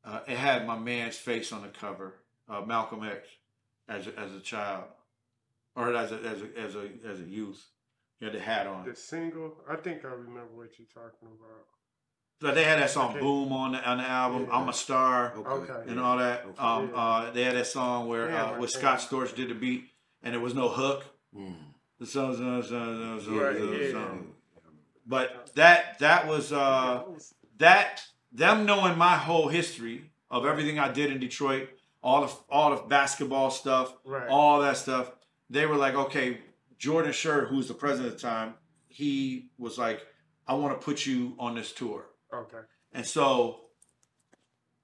Uh, 0.03 0.21
it 0.27 0.37
had 0.37 0.65
my 0.65 0.77
man's 0.77 1.17
face 1.17 1.51
on 1.51 1.61
the 1.61 1.67
cover, 1.67 2.15
uh, 2.49 2.61
Malcolm 2.61 3.03
X, 3.03 3.27
as 3.87 4.07
a, 4.07 4.17
as 4.19 4.33
a 4.33 4.39
child, 4.39 4.85
or 5.75 5.93
as 5.93 6.11
a 6.11 6.15
as 6.15 6.41
a 6.41 6.59
as 6.59 6.75
a 6.75 6.89
as 7.07 7.19
a 7.19 7.23
youth. 7.23 7.63
He 8.19 8.25
had 8.25 8.33
the 8.33 8.39
hat 8.39 8.67
on. 8.67 8.85
The 8.85 8.95
single. 8.95 9.55
I 9.69 9.75
think 9.75 10.03
I 10.05 10.09
remember 10.09 10.49
what 10.53 10.69
you're 10.77 10.87
talking 10.93 11.27
about. 11.27 11.65
But 12.41 12.55
they 12.55 12.63
had 12.63 12.79
that 12.79 12.89
song 12.89 13.11
Okay. 13.11 13.19
"Boom" 13.19 13.51
on 13.51 13.73
the 13.73 13.89
on 13.89 13.97
the 13.97 14.03
album. 14.05 14.45
Yeah. 14.47 14.55
I'm 14.57 14.69
a 14.69 14.73
star. 14.73 15.33
Okay. 15.37 15.89
and 15.91 15.99
all 15.99 16.17
that. 16.17 16.45
Okay. 16.45 16.57
Um, 16.57 16.89
Yeah. 16.89 16.95
uh, 16.95 17.31
they 17.31 17.43
had 17.43 17.55
that 17.55 17.67
song 17.67 18.07
where 18.07 18.29
Yeah, 18.29 18.45
uh, 18.45 18.51
my 18.53 18.59
where. 18.59 18.67
Scott 18.69 18.99
Storch 18.99 19.35
did 19.35 19.49
the 19.49 19.53
beat, 19.55 19.89
and 20.23 20.33
there 20.33 20.41
was 20.41 20.53
no 20.55 20.69
hook. 20.69 21.05
Mm. 21.35 21.55
The 21.99 22.05
song, 22.05 22.35
song, 22.37 22.63
song, 22.63 23.19
song, 23.21 23.37
Right, 23.37 23.57
song, 23.57 23.73
yeah. 23.73 23.91
song. 23.91 24.33
But 25.05 25.38
that 25.55 25.99
that 25.99 26.27
was 26.27 26.51
uh, 26.51 27.03
that 27.57 28.01
them 28.31 28.65
knowing 28.65 28.97
my 28.97 29.15
whole 29.17 29.47
history 29.47 30.11
of 30.31 30.45
everything 30.45 30.77
I 30.79 30.91
did 30.91 31.11
in 31.11 31.19
Detroit, 31.19 31.69
all 32.03 32.21
the 32.25 32.33
all 32.49 32.69
the 32.75 32.81
basketball 32.83 33.49
stuff, 33.51 33.93
Right. 34.03 34.27
all 34.29 34.61
that 34.61 34.77
stuff. 34.77 35.11
They 35.49 35.65
were 35.65 35.75
like, 35.77 35.95
okay, 35.95 36.39
Jordan 36.77 37.11
Schur, 37.11 37.47
who's 37.47 37.67
the 37.67 37.73
president 37.73 38.13
at 38.13 38.19
the 38.19 38.21
time, 38.27 38.53
he 38.87 39.49
was 39.57 39.77
like, 39.77 40.05
I 40.47 40.53
want 40.53 40.79
to 40.79 40.83
put 40.85 41.05
you 41.05 41.35
on 41.39 41.55
this 41.55 41.71
tour. 41.73 42.05
Okay. 42.33 42.59
And 42.93 43.05
so, 43.05 43.61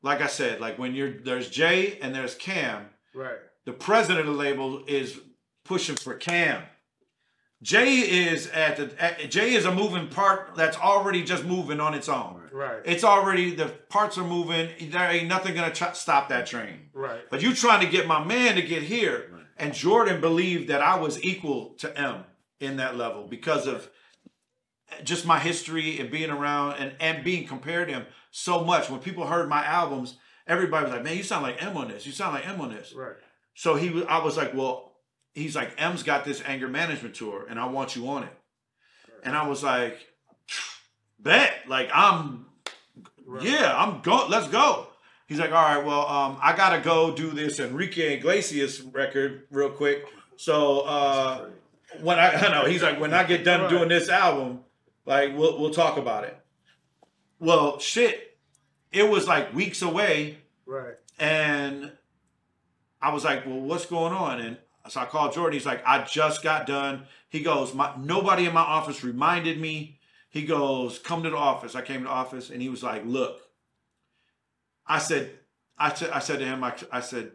like 0.01 0.21
I 0.21 0.27
said, 0.27 0.59
like 0.59 0.77
when 0.79 0.93
you're 0.95 1.11
there's 1.11 1.49
Jay 1.49 1.99
and 2.01 2.13
there's 2.13 2.35
Cam, 2.35 2.87
Right. 3.13 3.37
the 3.65 3.73
president 3.73 4.19
of 4.21 4.25
the 4.25 4.39
label 4.39 4.83
is 4.87 5.19
pushing 5.63 5.95
for 5.95 6.13
Cam. 6.15 6.63
Jay 7.65 7.95
is 7.97 8.45
at 8.49 8.77
the 8.77 9.03
at, 9.03 9.27
Jay 9.31 9.55
is 9.55 9.65
a 9.65 9.73
moving 9.73 10.07
part 10.07 10.53
that's 10.55 10.77
already 10.77 11.23
just 11.23 11.43
moving 11.45 11.79
on 11.79 11.95
its 11.95 12.07
own. 12.07 12.43
Right. 12.51 12.79
It's 12.85 13.03
already 13.03 13.55
the 13.55 13.65
parts 13.89 14.19
are 14.19 14.23
moving. 14.23 14.69
There 14.91 15.09
ain't 15.09 15.27
nothing 15.27 15.55
gonna 15.55 15.73
ch- 15.73 15.95
stop 15.95 16.29
that 16.29 16.45
train. 16.45 16.89
Right. 16.93 17.21
But 17.27 17.41
you 17.41 17.55
trying 17.55 17.83
to 17.83 17.91
get 17.91 18.05
my 18.05 18.23
man 18.23 18.53
to 18.53 18.61
get 18.61 18.83
here, 18.83 19.31
right. 19.33 19.41
and 19.57 19.73
Jordan 19.73 20.21
believed 20.21 20.69
that 20.69 20.81
I 20.81 20.99
was 20.99 21.21
equal 21.23 21.73
to 21.79 21.99
M 21.99 22.25
in 22.59 22.77
that 22.77 22.97
level 22.97 23.25
because 23.27 23.65
of 23.65 23.89
just 25.03 25.25
my 25.25 25.39
history 25.39 25.99
and 25.99 26.11
being 26.11 26.29
around 26.29 26.73
and 26.73 26.93
and 26.99 27.23
being 27.23 27.47
compared 27.47 27.87
to 27.87 27.95
him 27.95 28.05
so 28.29 28.63
much. 28.63 28.91
When 28.91 28.99
people 28.99 29.25
heard 29.25 29.49
my 29.49 29.65
albums, 29.65 30.17
everybody 30.45 30.85
was 30.85 30.93
like, 30.93 31.03
"Man, 31.03 31.17
you 31.17 31.23
sound 31.23 31.41
like 31.41 31.63
M 31.63 31.75
on 31.75 31.87
this. 31.87 32.05
You 32.05 32.11
sound 32.11 32.35
like 32.35 32.47
M 32.47 32.61
on 32.61 32.69
this." 32.69 32.93
Right. 32.93 33.15
So 33.55 33.75
he, 33.75 34.03
I 34.05 34.23
was 34.23 34.35
like, 34.35 34.53
well, 34.53 34.84
he's 35.35 35.55
like, 35.55 35.73
M's 35.77 36.01
got 36.01 36.25
this 36.25 36.41
anger 36.45 36.67
management 36.67 37.13
tour, 37.13 37.45
and 37.47 37.59
I 37.59 37.67
want 37.67 37.95
you 37.95 38.07
on 38.07 38.23
it. 38.23 38.33
And 39.23 39.35
I 39.35 39.47
was 39.47 39.61
like, 39.63 39.97
bet, 41.19 41.51
like 41.67 41.89
I'm, 41.93 42.47
Right. 43.27 43.43
yeah, 43.43 43.73
I'm 43.75 44.01
go, 44.01 44.25
let's 44.29 44.47
go. 44.47 44.87
He's 45.27 45.39
like, 45.39 45.51
all 45.51 45.63
right, 45.63 45.83
well, 45.83 46.07
um, 46.07 46.37
I 46.41 46.55
gotta 46.55 46.79
go 46.79 47.15
do 47.15 47.31
this 47.31 47.59
Enrique 47.59 48.17
Iglesias 48.17 48.81
record 48.81 49.43
real 49.49 49.69
quick. 49.71 50.05
So 50.37 50.81
uh, 50.81 51.49
when 52.01 52.19
I, 52.19 52.33
I 52.33 52.51
know 52.51 52.65
he's 52.69 52.83
like, 52.83 52.99
when 52.99 53.13
I 53.13 53.23
get 53.23 53.43
done 53.43 53.61
Right. 53.61 53.69
doing 53.69 53.89
this 53.89 54.09
album, 54.09 54.59
like 55.07 55.35
we'll 55.35 55.59
we'll 55.59 55.73
talk 55.73 55.97
about 55.97 56.23
it. 56.25 56.37
Well, 57.39 57.79
shit, 57.79 58.37
it 58.91 59.09
was 59.09 59.27
like 59.27 59.53
weeks 59.55 59.81
away, 59.81 60.37
Right. 60.67 60.93
and 61.17 61.91
I 63.01 63.11
was 63.13 63.23
like, 63.23 63.45
well, 63.47 63.59
what's 63.61 63.85
going 63.87 64.13
on? 64.13 64.39
And 64.39 64.57
so 64.87 65.01
I 65.01 65.05
called 65.05 65.33
Jordan. 65.33 65.53
He's 65.53 65.65
like, 65.65 65.81
I 65.85 66.03
just 66.03 66.43
got 66.43 66.65
done. 66.67 67.03
He 67.29 67.41
goes, 67.41 67.73
my, 67.73 67.93
nobody 67.97 68.45
in 68.45 68.53
my 68.53 68.61
office 68.61 69.03
reminded 69.03 69.59
me. 69.59 69.99
He 70.29 70.43
goes, 70.43 70.99
come 70.99 71.23
to 71.23 71.29
the 71.29 71.37
office. 71.37 71.75
I 71.75 71.81
came 71.81 71.99
to 71.99 72.03
the 72.05 72.09
office 72.09 72.49
and 72.49 72.61
he 72.61 72.69
was 72.69 72.83
like, 72.83 73.05
look, 73.05 73.41
I 74.85 74.99
said, 74.99 75.31
I 75.77 75.93
said, 75.93 76.09
I 76.11 76.19
said 76.19 76.39
to 76.39 76.45
him, 76.45 76.63
I, 76.63 76.73
I 76.91 76.99
said, 76.99 77.31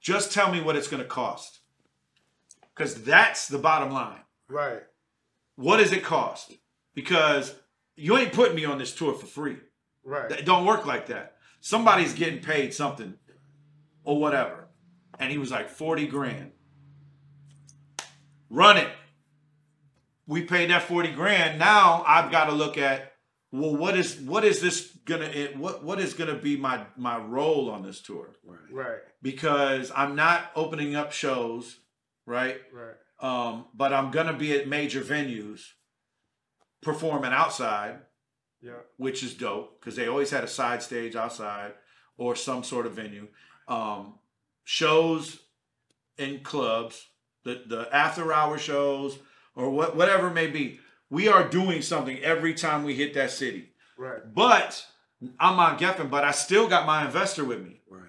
just 0.00 0.32
tell 0.32 0.50
me 0.50 0.60
what 0.60 0.76
it's 0.76 0.88
going 0.88 1.02
to 1.02 1.08
cost. 1.08 1.60
Because 2.74 3.02
that's 3.02 3.48
the 3.48 3.58
bottom 3.58 3.92
line. 3.92 4.20
Right. 4.48 4.82
What 5.56 5.76
does 5.78 5.92
it 5.92 6.02
cost? 6.02 6.52
Because 6.94 7.54
you 7.96 8.16
ain't 8.16 8.32
putting 8.32 8.56
me 8.56 8.64
on 8.64 8.78
this 8.78 8.94
tour 8.94 9.14
for 9.14 9.26
free. 9.26 9.56
Right. 10.04 10.30
It 10.30 10.44
don't 10.44 10.66
work 10.66 10.86
like 10.86 11.06
that. 11.06 11.36
Somebody's 11.60 12.12
getting 12.12 12.40
paid 12.40 12.74
something 12.74 13.14
or 14.04 14.20
whatever. 14.20 14.68
And 15.18 15.30
he 15.30 15.38
was 15.38 15.50
like, 15.50 15.70
40 15.70 16.06
grand. 16.08 16.50
Run 18.54 18.76
it. 18.76 18.88
We 20.26 20.42
paid 20.44 20.70
that 20.70 20.82
40 20.82 21.12
grand. 21.12 21.58
Now 21.58 22.04
I've 22.06 22.30
got 22.30 22.46
to 22.46 22.52
look 22.52 22.78
at, 22.78 23.12
well, 23.52 23.76
what 23.76 23.96
is 23.96 24.16
what 24.20 24.44
is 24.44 24.60
this 24.60 24.90
gonna 25.04 25.26
it, 25.26 25.56
what 25.56 25.84
what 25.84 26.00
is 26.00 26.14
gonna 26.14 26.34
be 26.34 26.56
my 26.56 26.86
my 26.96 27.18
role 27.18 27.70
on 27.70 27.82
this 27.82 28.00
tour? 28.00 28.30
Right. 28.70 28.98
Because 29.22 29.92
I'm 29.94 30.16
not 30.16 30.50
opening 30.56 30.96
up 30.96 31.12
shows, 31.12 31.76
right? 32.26 32.60
Right. 32.72 32.94
Um, 33.20 33.66
but 33.74 33.92
I'm 33.92 34.10
gonna 34.10 34.32
be 34.32 34.58
at 34.58 34.66
major 34.66 35.02
venues 35.02 35.60
performing 36.82 37.32
outside 37.32 38.00
Yeah. 38.60 38.80
which 38.96 39.22
is 39.22 39.34
dope 39.34 39.80
because 39.80 39.94
they 39.96 40.08
always 40.08 40.30
had 40.30 40.44
a 40.44 40.48
side 40.48 40.82
stage 40.82 41.14
outside 41.16 41.74
or 42.16 42.34
some 42.36 42.62
sort 42.64 42.86
of 42.86 42.94
venue. 42.94 43.28
Um, 43.68 44.18
shows 44.64 45.40
in 46.18 46.40
clubs, 46.42 47.06
the 47.44 47.62
the 47.66 47.88
after 47.94 48.32
hour 48.32 48.58
shows 48.58 49.18
or 49.54 49.70
what 49.70 49.96
whatever 49.96 50.28
it 50.28 50.34
may 50.34 50.48
be. 50.48 50.80
We 51.10 51.28
are 51.28 51.48
doing 51.48 51.82
something 51.82 52.18
every 52.20 52.54
time 52.54 52.82
we 52.82 52.94
hit 52.94 53.14
that 53.14 53.30
city. 53.30 53.70
Right. 53.96 54.20
But 54.34 54.84
I'm 55.38 55.58
on 55.58 55.78
Geffen, 55.78 56.10
but 56.10 56.24
I 56.24 56.32
still 56.32 56.68
got 56.68 56.86
my 56.86 57.04
investor 57.04 57.44
with 57.44 57.62
me. 57.62 57.80
Right. 57.88 58.02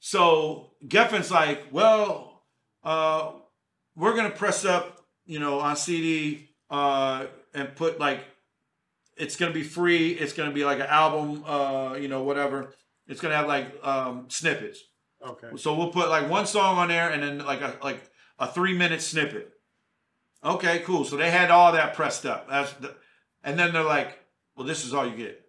So 0.00 0.70
Geffen's 0.86 1.30
like, 1.30 1.66
well, 1.70 2.42
uh, 2.82 3.32
we're 3.94 4.16
gonna 4.16 4.30
press 4.30 4.64
up, 4.64 5.04
you 5.26 5.38
know, 5.38 5.60
on 5.60 5.76
CD 5.76 6.50
uh, 6.70 7.26
and 7.54 7.74
put 7.76 8.00
like, 8.00 8.20
it's 9.16 9.36
gonna 9.36 9.52
be 9.52 9.62
free. 9.62 10.10
It's 10.10 10.32
gonna 10.32 10.52
be 10.52 10.64
like 10.64 10.78
an 10.78 10.86
album, 10.86 11.44
uh, 11.44 11.94
you 11.94 12.08
know, 12.08 12.22
whatever. 12.22 12.74
It's 13.06 13.20
gonna 13.20 13.36
have 13.36 13.48
like 13.48 13.84
um, 13.84 14.26
snippets. 14.28 14.80
Okay. 15.24 15.48
So 15.56 15.74
we'll 15.74 15.90
put 15.90 16.08
like 16.08 16.30
one 16.30 16.46
song 16.46 16.78
on 16.78 16.88
there 16.88 17.10
and 17.10 17.22
then 17.22 17.38
like 17.44 17.60
a 17.60 17.76
like 17.82 18.07
a 18.38 18.46
three 18.46 18.74
minute 18.74 19.02
snippet. 19.02 19.52
Okay, 20.44 20.80
cool. 20.80 21.04
So 21.04 21.16
they 21.16 21.30
had 21.30 21.50
all 21.50 21.72
that 21.72 21.94
pressed 21.94 22.24
up. 22.24 22.48
That's 22.48 22.72
the, 22.74 22.94
and 23.42 23.58
then 23.58 23.72
they're 23.72 23.82
like, 23.82 24.18
well, 24.56 24.66
this 24.66 24.84
is 24.84 24.94
all 24.94 25.06
you 25.06 25.16
get. 25.16 25.44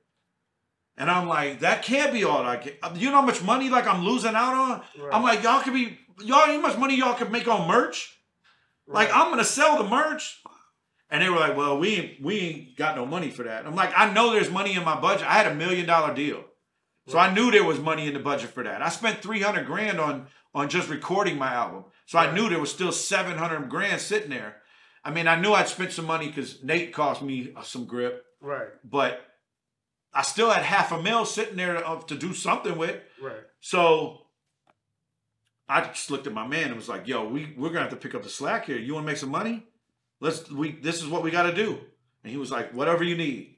And 0.97 1.09
I'm 1.09 1.27
like, 1.27 1.59
that 1.61 1.83
can't 1.83 2.11
be 2.11 2.23
all 2.23 2.41
I 2.41 2.57
get. 2.57 2.79
Uh, 2.83 2.91
you 2.95 3.09
know 3.09 3.17
how 3.17 3.25
much 3.25 3.41
money 3.41 3.69
like 3.69 3.87
I'm 3.87 4.03
losing 4.03 4.35
out 4.35 4.53
on? 4.53 4.81
Right. 4.99 5.13
I'm 5.13 5.23
like, 5.23 5.43
y'all 5.43 5.61
could 5.61 5.73
be 5.73 5.97
y'all 6.23 6.47
how 6.47 6.59
much 6.59 6.77
money 6.77 6.97
y'all 6.97 7.15
could 7.15 7.31
make 7.31 7.47
on 7.47 7.67
merch? 7.67 8.17
Like 8.87 9.09
I'm 9.13 9.29
gonna 9.29 9.43
sell 9.43 9.81
the 9.81 9.87
merch. 9.87 10.41
And 11.11 11.23
they 11.23 11.29
were 11.29 11.37
like, 11.39 11.57
well, 11.57 11.79
we 11.79 11.95
ain't 11.95 12.21
we 12.21 12.39
ain't 12.39 12.75
got 12.75 12.95
no 12.95 13.05
money 13.05 13.29
for 13.29 13.43
that. 13.43 13.65
I'm 13.65 13.75
like, 13.75 13.91
I 13.95 14.11
know 14.13 14.31
there's 14.31 14.51
money 14.51 14.75
in 14.75 14.83
my 14.83 14.99
budget. 14.99 15.27
I 15.27 15.33
had 15.33 15.51
a 15.51 15.55
million 15.55 15.85
dollar 15.85 16.13
deal. 16.13 16.43
So 17.07 17.17
I 17.17 17.33
knew 17.33 17.49
there 17.49 17.63
was 17.63 17.79
money 17.79 18.07
in 18.07 18.13
the 18.13 18.19
budget 18.19 18.51
for 18.51 18.63
that. 18.63 18.83
I 18.83 18.89
spent 18.89 19.23
300 19.23 19.65
grand 19.65 19.99
on 19.99 20.27
on 20.53 20.69
just 20.69 20.89
recording 20.89 21.37
my 21.37 21.53
album. 21.53 21.85
So 22.05 22.17
I 22.19 22.33
knew 22.33 22.49
there 22.49 22.59
was 22.59 22.71
still 22.71 22.91
700 22.91 23.69
grand 23.69 24.01
sitting 24.01 24.29
there. 24.31 24.57
I 25.03 25.11
mean, 25.11 25.27
I 25.27 25.39
knew 25.39 25.53
I'd 25.53 25.67
spent 25.67 25.91
some 25.91 26.05
money 26.05 26.27
because 26.27 26.63
Nate 26.63 26.91
cost 26.93 27.21
me 27.21 27.53
uh, 27.55 27.61
some 27.61 27.85
grip, 27.85 28.25
Right. 28.41 28.67
but 28.83 29.21
I 30.13 30.23
still 30.23 30.49
had 30.49 30.63
half 30.63 30.91
a 30.91 31.01
mil 31.01 31.25
sitting 31.25 31.55
there 31.55 31.75
to, 31.75 32.01
to 32.07 32.15
do 32.15 32.33
something 32.33 32.77
with. 32.77 32.99
Right. 33.21 33.43
So 33.61 34.21
I 35.69 35.81
just 35.81 36.09
looked 36.09 36.25
at 36.27 36.33
my 36.33 36.47
man 36.47 36.67
and 36.67 36.75
was 36.75 36.89
like, 36.89 37.07
"Yo, 37.07 37.27
we 37.27 37.53
we're 37.55 37.69
gonna 37.69 37.81
have 37.81 37.91
to 37.91 37.95
pick 37.95 38.15
up 38.15 38.23
the 38.23 38.29
slack 38.29 38.65
here. 38.65 38.77
You 38.77 38.95
want 38.95 39.05
to 39.05 39.11
make 39.11 39.17
some 39.17 39.29
money? 39.29 39.67
Let's 40.19 40.49
we 40.51 40.71
this 40.71 41.01
is 41.01 41.07
what 41.07 41.21
we 41.23 41.29
got 41.31 41.43
to 41.43 41.53
do." 41.53 41.77
And 42.23 42.31
he 42.31 42.37
was 42.37 42.49
like, 42.51 42.73
"Whatever 42.73 43.03
you 43.03 43.15
need." 43.15 43.57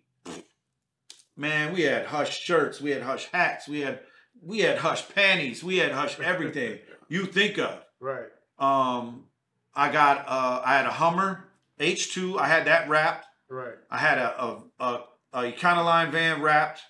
Man, 1.38 1.73
we 1.73 1.81
had 1.84 2.05
hush 2.07 2.38
shirts, 2.38 2.81
we 2.81 2.91
had 2.91 3.01
hush 3.01 3.27
hats, 3.31 3.68
we 3.68 3.80
had 3.80 4.01
we 4.41 4.59
had 4.59 4.80
hush 4.80 5.07
panties, 5.13 5.63
we 5.63 5.77
had 5.77 5.91
hush 5.91 6.19
everything 6.19 6.80
you 7.07 7.26
think 7.26 7.57
of. 7.57 7.84
Right. 7.99 8.27
Um, 8.57 9.26
I 9.73 9.91
got 9.91 10.26
uh, 10.27 10.61
I 10.63 10.76
had 10.76 10.85
a 10.85 10.91
Hummer 10.91 11.45
H2. 11.80 12.39
I 12.39 12.47
had 12.47 12.65
that 12.65 12.89
wrapped. 12.89 13.26
Right. 13.49 13.76
I 13.89 13.97
had 13.97 14.18
a 14.18 14.41
a, 14.41 14.63
a, 14.80 15.03
a 15.34 15.51
Econoline 15.51 16.11
van 16.11 16.41
wrapped. 16.41 16.81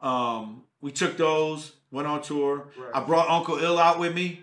Um, 0.00 0.64
we 0.80 0.92
took 0.92 1.16
those, 1.16 1.72
went 1.90 2.06
on 2.06 2.22
tour. 2.22 2.68
Right. 2.78 2.90
I 2.94 3.04
brought 3.04 3.28
Uncle 3.28 3.58
Ill 3.58 3.78
out 3.78 3.98
with 3.98 4.14
me. 4.14 4.42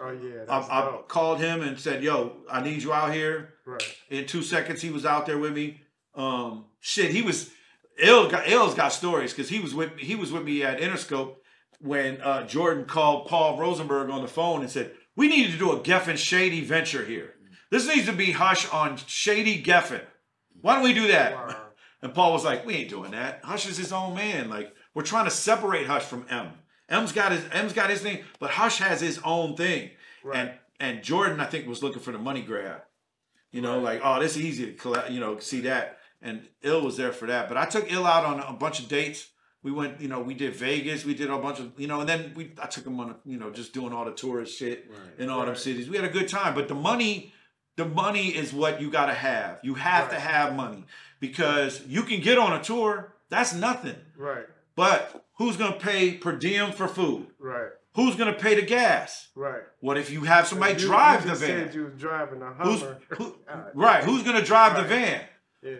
Oh 0.00 0.10
yeah. 0.10 0.42
I, 0.48 0.58
I 0.58 1.00
called 1.08 1.40
him 1.40 1.62
and 1.62 1.78
said, 1.78 2.02
"Yo, 2.02 2.36
I 2.50 2.62
need 2.62 2.82
you 2.82 2.92
out 2.92 3.14
here." 3.14 3.54
Right. 3.64 3.82
In 4.10 4.26
two 4.26 4.42
seconds, 4.42 4.82
he 4.82 4.90
was 4.90 5.06
out 5.06 5.26
there 5.26 5.38
with 5.38 5.54
me. 5.54 5.80
Um, 6.14 6.66
shit, 6.80 7.12
he 7.12 7.22
was 7.22 7.50
Ill. 7.98 8.28
Got, 8.28 8.48
Ill's 8.48 8.74
got 8.74 8.92
stories 8.92 9.32
because 9.32 9.48
he 9.48 9.60
was 9.60 9.74
with 9.74 9.96
he 9.96 10.14
was 10.14 10.32
with 10.32 10.44
me 10.44 10.62
at 10.62 10.80
Interscope 10.80 11.36
when 11.80 12.20
uh, 12.20 12.46
Jordan 12.46 12.84
called 12.84 13.26
Paul 13.26 13.58
Rosenberg 13.58 14.10
on 14.10 14.22
the 14.22 14.28
phone 14.28 14.60
and 14.60 14.70
said, 14.70 14.92
"We 15.14 15.28
need 15.28 15.50
to 15.50 15.58
do 15.58 15.72
a 15.72 15.80
Geffen 15.80 16.16
Shady 16.16 16.62
venture 16.64 17.04
here. 17.04 17.34
This 17.70 17.86
needs 17.86 18.06
to 18.06 18.12
be 18.12 18.32
Hush 18.32 18.68
on 18.70 18.96
Shady 19.06 19.62
Geffen. 19.62 20.02
Why 20.60 20.74
don't 20.74 20.84
we 20.84 20.94
do 20.94 21.08
that?" 21.08 21.62
And 22.02 22.14
Paul 22.14 22.34
was 22.34 22.44
like, 22.44 22.66
"We 22.66 22.74
ain't 22.74 22.90
doing 22.90 23.12
that. 23.12 23.40
Hush 23.42 23.66
is 23.66 23.78
his 23.78 23.90
own 23.90 24.14
man. 24.14 24.50
Like 24.50 24.72
we're 24.94 25.02
trying 25.02 25.24
to 25.24 25.30
separate 25.30 25.86
Hush 25.86 26.04
from 26.04 26.26
M. 26.28 26.52
M's 26.88 27.12
got 27.12 27.32
his 27.32 27.44
M's 27.50 27.72
got 27.72 27.90
his 27.90 28.00
thing, 28.00 28.22
but 28.38 28.50
Hush 28.50 28.78
has 28.78 29.00
his 29.00 29.18
own 29.24 29.56
thing. 29.56 29.90
Right. 30.22 30.38
And 30.38 30.52
and 30.78 31.02
Jordan, 31.02 31.40
I 31.40 31.46
think, 31.46 31.66
was 31.66 31.82
looking 31.82 32.02
for 32.02 32.12
the 32.12 32.18
money 32.18 32.42
grab. 32.42 32.82
You 33.50 33.62
know, 33.62 33.80
like 33.80 34.00
oh, 34.04 34.20
this 34.20 34.36
is 34.36 34.42
easy 34.42 34.66
to 34.66 34.72
collect. 34.72 35.10
You 35.10 35.20
know, 35.20 35.38
see 35.38 35.60
that. 35.62 35.98
And 36.22 36.48
Ill 36.62 36.82
was 36.82 36.96
there 36.96 37.12
for 37.12 37.26
that. 37.26 37.48
But 37.48 37.56
I 37.56 37.66
took 37.66 37.90
Ill 37.90 38.06
out 38.06 38.24
on 38.24 38.40
a 38.40 38.52
bunch 38.52 38.80
of 38.80 38.88
dates. 38.88 39.28
We 39.66 39.72
went, 39.72 40.00
you 40.00 40.06
know, 40.06 40.20
we 40.20 40.34
did 40.34 40.54
Vegas. 40.54 41.04
We 41.04 41.14
did 41.14 41.28
a 41.28 41.36
bunch 41.38 41.58
of, 41.58 41.72
you 41.76 41.88
know, 41.88 41.98
and 41.98 42.08
then 42.08 42.32
we 42.36 42.52
I 42.62 42.66
took 42.66 42.84
them 42.84 43.00
on, 43.00 43.16
you 43.24 43.36
know, 43.36 43.50
just 43.50 43.72
doing 43.74 43.92
all 43.92 44.04
the 44.04 44.12
tourist 44.12 44.56
shit 44.56 44.88
Right. 44.88 45.18
in 45.18 45.28
all 45.28 45.44
them 45.44 45.56
cities. 45.56 45.90
We 45.90 45.96
had 45.96 46.04
a 46.04 46.08
good 46.18 46.28
time. 46.28 46.54
But 46.54 46.68
the 46.68 46.76
money, 46.76 47.32
the 47.74 47.84
money 47.84 48.28
is 48.28 48.52
what 48.52 48.80
you 48.80 48.90
got 48.92 49.06
to 49.06 49.14
have. 49.14 49.58
You 49.64 49.74
have 49.74 50.08
to 50.10 50.20
have 50.20 50.54
money 50.54 50.84
because 51.18 51.84
you 51.84 52.04
can 52.04 52.20
get 52.20 52.38
on 52.38 52.52
a 52.52 52.62
tour. 52.62 53.12
That's 53.28 53.54
nothing. 53.54 53.96
Right. 54.16 54.46
But 54.76 55.24
who's 55.38 55.56
gonna 55.56 55.80
pay 55.90 56.12
per 56.14 56.36
diem 56.36 56.70
for 56.70 56.86
food? 56.86 57.26
Right. 57.40 57.70
Who's 57.96 58.14
gonna 58.14 58.34
pay 58.34 58.54
the 58.54 58.62
gas? 58.62 59.30
Right. 59.34 59.62
What 59.80 59.96
if 59.98 60.10
you 60.12 60.20
have 60.20 60.46
somebody 60.46 60.74
You- 60.74 60.86
drive 60.86 61.24
you 61.24 61.30
the 61.30 61.36
van? 61.36 61.66
Said 61.66 61.74
you 61.74 61.84
was 61.86 61.94
driving 62.00 62.40
a 62.40 62.50
Who's 62.52 62.84
who, 63.18 63.34
right? 63.74 64.04
Who's 64.04 64.22
gonna 64.22 64.44
drive 64.44 64.76
the 64.76 64.84
van? 64.84 65.22
Yeah. 65.60 65.72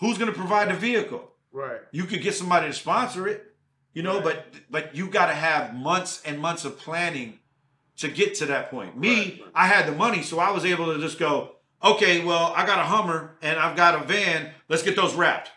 Who's 0.00 0.16
gonna 0.16 0.32
provide 0.32 0.70
the 0.70 0.74
vehicle? 0.88 1.32
Right. 1.56 1.80
You 1.90 2.04
could 2.04 2.20
get 2.20 2.34
somebody 2.34 2.66
to 2.66 2.72
sponsor 2.74 3.26
it, 3.26 3.54
you 3.94 4.02
know, 4.02 4.16
Right. 4.20 4.24
but 4.24 4.46
but 4.70 4.94
you 4.94 5.08
got 5.08 5.26
to 5.26 5.34
have 5.34 5.74
months 5.74 6.20
and 6.26 6.38
months 6.38 6.64
of 6.66 6.78
planning 6.78 7.38
to 7.96 8.08
get 8.08 8.34
to 8.36 8.46
that 8.46 8.70
point. 8.70 8.98
Me, 8.98 9.40
Right. 9.42 9.50
I 9.54 9.66
had 9.66 9.86
the 9.86 9.92
money, 9.92 10.22
so 10.22 10.38
I 10.38 10.50
was 10.50 10.66
able 10.66 10.92
to 10.92 11.00
just 11.00 11.18
go. 11.18 11.52
Okay, 11.82 12.22
well, 12.24 12.52
I 12.54 12.66
got 12.66 12.78
a 12.78 12.82
Hummer 12.82 13.36
and 13.40 13.58
I've 13.58 13.74
got 13.76 13.94
a 13.94 14.04
van. 14.06 14.50
Let's 14.68 14.82
get 14.82 14.96
those 14.96 15.14
wrapped. 15.14 15.50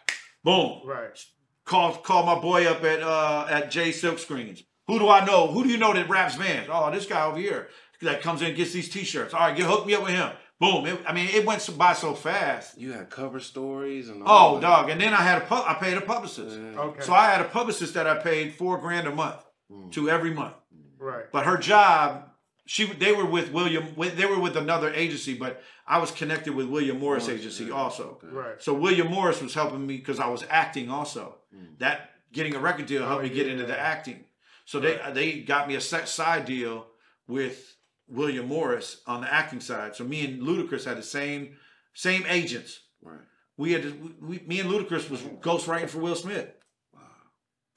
Boom. 0.44 0.82
Right. 0.86 1.20
Call 1.66 1.96
call 1.98 2.26
my 2.26 2.40
boy 2.40 2.66
up 2.66 2.82
at 2.84 3.04
uh 3.04 3.46
at 3.50 3.70
J 3.70 3.92
Silk 3.92 4.20
Screens. 4.20 4.64
Who 4.88 5.00
do 5.00 5.10
I 5.10 5.26
know? 5.26 5.48
Who 5.48 5.64
do 5.66 5.70
you 5.70 5.78
know 5.78 5.94
that 5.94 6.10
wraps 6.10 6.36
vans? 6.36 6.68
Oh, 6.72 6.90
this 6.92 7.06
guy 7.06 7.26
over 7.26 7.38
here 7.38 7.68
that 8.02 8.22
comes 8.22 8.42
in 8.42 8.48
and 8.48 8.56
gets 8.58 8.72
these 8.72 8.90
t-shirts. 8.90 9.34
All 9.34 9.42
right, 9.42 9.56
get 9.56 9.66
hook 9.66 9.86
me 9.86 9.94
up 9.96 10.04
with 10.04 10.14
him. 10.14 10.32
Boom. 10.60 10.86
It, 10.86 11.00
I 11.08 11.14
mean, 11.14 11.30
it 11.30 11.46
went 11.46 11.78
by 11.78 11.94
so 11.94 12.14
fast. 12.14 12.78
You 12.78 12.92
had 12.92 13.10
cover 13.10 13.40
stories 13.40 14.10
and 14.10 14.22
all 14.24 14.30
Oh, 14.30 14.56
that. 14.56 14.62
dog. 14.62 14.90
And 14.90 15.00
then 15.00 15.14
I 15.14 15.22
had 15.22 15.42
a 15.42 15.46
pu- 15.46 15.56
I 15.56 15.76
paid 15.76 15.98
a 15.98 16.02
publicist. 16.02 16.58
Yeah. 16.60 16.80
Okay. 16.80 17.02
So 17.02 17.14
I 17.14 17.26
had 17.30 17.40
a 17.42 17.46
publicist 17.46 17.94
that 17.94 18.08
I 18.08 18.16
paid 18.16 18.56
four 18.56 18.78
grand 18.78 19.08
a 19.08 19.12
month 19.16 19.42
Mm. 19.72 19.92
to 19.94 20.10
every 20.10 20.32
month. 20.34 20.56
right. 20.98 21.32
But 21.32 21.46
her 21.46 21.56
job, 21.58 22.30
she 22.66 22.86
they 22.86 23.14
were 23.14 23.26
with 23.26 23.52
William. 23.52 23.86
They 23.98 24.26
were 24.26 24.40
with 24.40 24.58
another 24.58 24.92
agency, 24.94 25.34
but 25.34 25.62
I 25.88 25.98
was 26.00 26.12
connected 26.12 26.54
with 26.54 26.68
William 26.68 27.00
Morris, 27.00 27.28
Morris, 27.28 27.40
agency 27.40 27.66
yeah, 27.66 27.74
also. 27.74 28.20
okay. 28.22 28.28
Right. 28.28 28.62
So 28.62 28.74
William 28.74 29.08
Morris 29.10 29.42
was 29.42 29.54
helping 29.54 29.88
me 29.88 29.96
because 29.98 30.20
I 30.20 30.28
was 30.28 30.44
acting 30.50 30.90
also. 30.92 31.36
Mm. 31.56 31.78
That 31.80 32.12
getting 32.34 32.54
a 32.56 32.60
record 32.60 32.86
deal 32.88 33.06
helped 33.06 33.22
Oh, 33.24 33.28
me 33.28 33.34
get 33.34 33.48
into 33.48 33.66
the 33.66 33.80
acting. 33.80 34.26
So 34.66 34.80
they 34.82 35.00
they 35.14 35.40
got 35.40 35.68
me 35.70 35.76
a 35.76 35.82
set 35.82 36.10
side 36.10 36.44
deal 36.46 36.88
with 37.28 37.76
William 38.10 38.48
Morris 38.48 39.02
on 39.08 39.22
the 39.22 39.32
acting 39.34 39.60
side. 39.60 39.96
So 39.96 40.04
me 40.04 40.26
and 40.26 40.42
Ludacris 40.42 40.86
had 40.86 40.98
the 40.98 41.04
same 41.04 41.58
same 41.94 42.24
agents. 42.28 42.80
Right. 43.02 43.20
We 43.58 43.74
had 43.74 43.84
to, 43.84 44.14
we, 44.22 44.40
me 44.48 44.60
and 44.62 44.70
Ludacris 44.70 45.10
was 45.10 45.22
ghostwriting 45.22 45.90
for 45.90 46.00
Will 46.00 46.16
Smith, 46.16 46.48
Wow. 46.94 47.02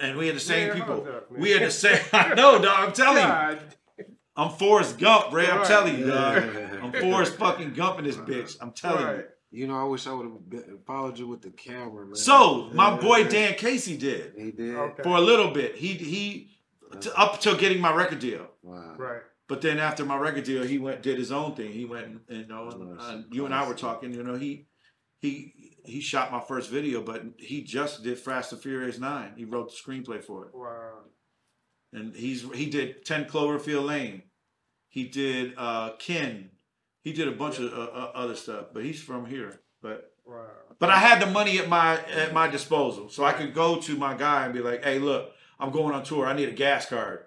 and 0.00 0.16
we 0.16 0.26
had 0.28 0.36
the 0.36 0.40
same 0.40 0.68
Man, 0.68 0.76
people. 0.76 1.06
up, 1.08 1.30
we 1.32 1.50
had 1.50 1.62
the 1.62 1.70
same. 1.70 1.98
I 2.12 2.34
know, 2.34 2.60
dog. 2.62 2.88
I'm 2.88 2.92
telling 2.92 3.56
you. 3.58 4.06
I'm 4.36 4.50
Forrest 4.50 4.98
Gump, 4.98 5.32
Ray. 5.32 5.46
I'm 5.46 5.66
telling 5.66 5.98
you, 5.98 6.06
dog. 6.06 6.42
I'm 6.82 6.92
Forrest 6.92 7.36
fucking 7.36 7.74
Gump 7.74 7.98
in 7.98 8.04
this 8.04 8.16
bitch. 8.16 8.56
I'm 8.60 8.72
telling 8.72 9.04
Right. 9.04 9.16
you. 9.18 9.24
You 9.54 9.66
know, 9.66 9.78
I 9.78 9.84
wish 9.84 10.06
I 10.06 10.12
would 10.14 10.24
have 10.54 10.64
followed 10.86 11.18
you 11.18 11.28
with 11.28 11.42
the 11.42 11.50
camera, 11.50 12.06
man. 12.06 12.14
So 12.14 12.70
my 12.72 12.96
boy 12.96 13.24
Dan 13.28 13.52
Casey 13.54 13.98
did 13.98 14.32
He 14.38 14.50
did. 14.50 14.74
Okay. 14.76 15.02
for 15.02 15.16
a 15.18 15.20
little 15.20 15.50
bit. 15.50 15.76
He 15.76 15.88
he 15.88 16.56
t- 17.00 17.10
up 17.14 17.38
till 17.40 17.56
getting 17.56 17.78
my 17.80 17.92
record 17.94 18.20
deal. 18.20 18.46
Wow. 18.62 18.94
Right. 18.96 19.20
But 19.48 19.60
then 19.60 19.78
after 19.78 20.04
my 20.04 20.16
record 20.16 20.44
deal, 20.44 20.62
he 20.62 20.78
went 20.78 21.02
did 21.02 21.18
his 21.18 21.32
own 21.32 21.54
thing. 21.54 21.72
He 21.72 21.84
went 21.84 22.06
and 22.06 22.20
you 22.28 22.46
know, 22.46 22.70
Oh, 22.72 22.94
that's 22.94 23.08
and 23.10 23.24
you 23.34 23.44
and 23.44 23.54
I 23.54 23.66
were 23.66 23.74
talking. 23.74 24.14
You 24.14 24.22
know, 24.22 24.34
he 24.36 24.66
he 25.20 25.74
he 25.84 26.00
shot 26.00 26.32
my 26.32 26.40
first 26.40 26.70
video, 26.70 27.02
but 27.02 27.22
he 27.38 27.62
just 27.62 28.02
did 28.02 28.18
Fast 28.18 28.52
and 28.52 28.62
Furious 28.62 28.98
Nine. 28.98 29.34
He 29.36 29.44
wrote 29.44 29.70
the 29.70 29.76
screenplay 29.76 30.22
for 30.22 30.46
it, 30.46 30.54
Wow. 30.54 31.00
and 31.92 32.14
he's 32.14 32.42
he 32.52 32.66
did 32.66 33.04
Ten 33.04 33.24
Cloverfield 33.26 33.86
Lane. 33.86 34.22
He 34.88 35.04
did 35.08 35.54
uh 35.58 35.90
Kin. 35.98 36.50
He 37.02 37.12
did 37.12 37.26
a 37.26 37.32
bunch 37.32 37.58
of 37.58 37.72
uh, 37.72 37.76
uh, 37.82 38.12
other 38.14 38.36
stuff, 38.36 38.66
but 38.72 38.84
he's 38.84 39.02
from 39.02 39.26
here. 39.26 39.60
But 39.82 40.08
Wow. 40.24 40.46
but 40.78 40.88
I 40.88 40.98
had 40.98 41.20
the 41.20 41.26
money 41.26 41.58
at 41.58 41.68
my 41.68 41.98
at 42.06 42.32
my 42.32 42.46
disposal, 42.46 43.08
so 43.08 43.24
I 43.24 43.32
could 43.32 43.52
go 43.54 43.80
to 43.80 43.96
my 43.96 44.14
guy 44.14 44.44
and 44.44 44.54
be 44.54 44.60
like, 44.60 44.84
"Hey, 44.84 45.00
look, 45.00 45.32
I'm 45.58 45.72
going 45.72 45.94
on 45.94 46.04
tour. 46.04 46.26
I 46.26 46.32
need 46.32 46.48
a 46.48 46.52
gas 46.52 46.86
card." 46.86 47.24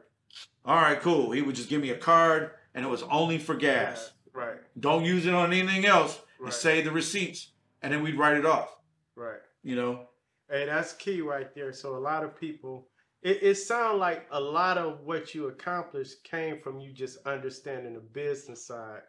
All 0.66 0.76
right, 0.76 0.99
cool. 0.99 1.32
He 1.32 1.41
would 1.41 1.56
just 1.56 1.70
give 1.70 1.82
me 1.82 1.91
a 1.91 1.98
card, 1.98 2.52
and 2.74 2.84
it 2.86 2.90
was 2.90 3.03
only 3.03 3.38
for 3.38 3.56
gas. 3.56 4.12
Right. 4.34 4.57
Don't 4.80 5.06
use 5.06 5.26
it 5.26 5.34
on 5.34 5.53
anything 5.53 5.86
else, 5.86 6.20
and 6.38 6.45
Right. 6.45 6.53
save 6.53 6.86
the 6.86 6.91
receipts, 6.91 7.52
and 7.82 7.94
then 7.94 8.02
we'd 8.03 8.18
write 8.18 8.38
it 8.38 8.45
off. 8.45 8.76
Right. 9.16 9.40
You 9.64 9.76
know? 9.76 10.10
Hey, 10.49 10.66
that's 10.66 10.94
key 10.94 11.22
right 11.22 11.53
there. 11.56 11.72
So 11.74 11.95
a 11.95 11.99
lot 11.99 12.24
of 12.24 12.40
people, 12.40 12.90
it, 13.22 13.41
it 13.41 13.56
sounds 13.56 13.99
like 13.99 14.28
a 14.32 14.40
lot 14.40 14.78
of 14.78 15.02
what 15.02 15.34
you 15.34 15.48
accomplished 15.48 16.24
came 16.24 16.60
from 16.62 16.80
you 16.80 16.91
just 16.91 17.18
understanding 17.26 17.94
the 17.94 17.99
business 17.99 18.66
side 18.66 19.02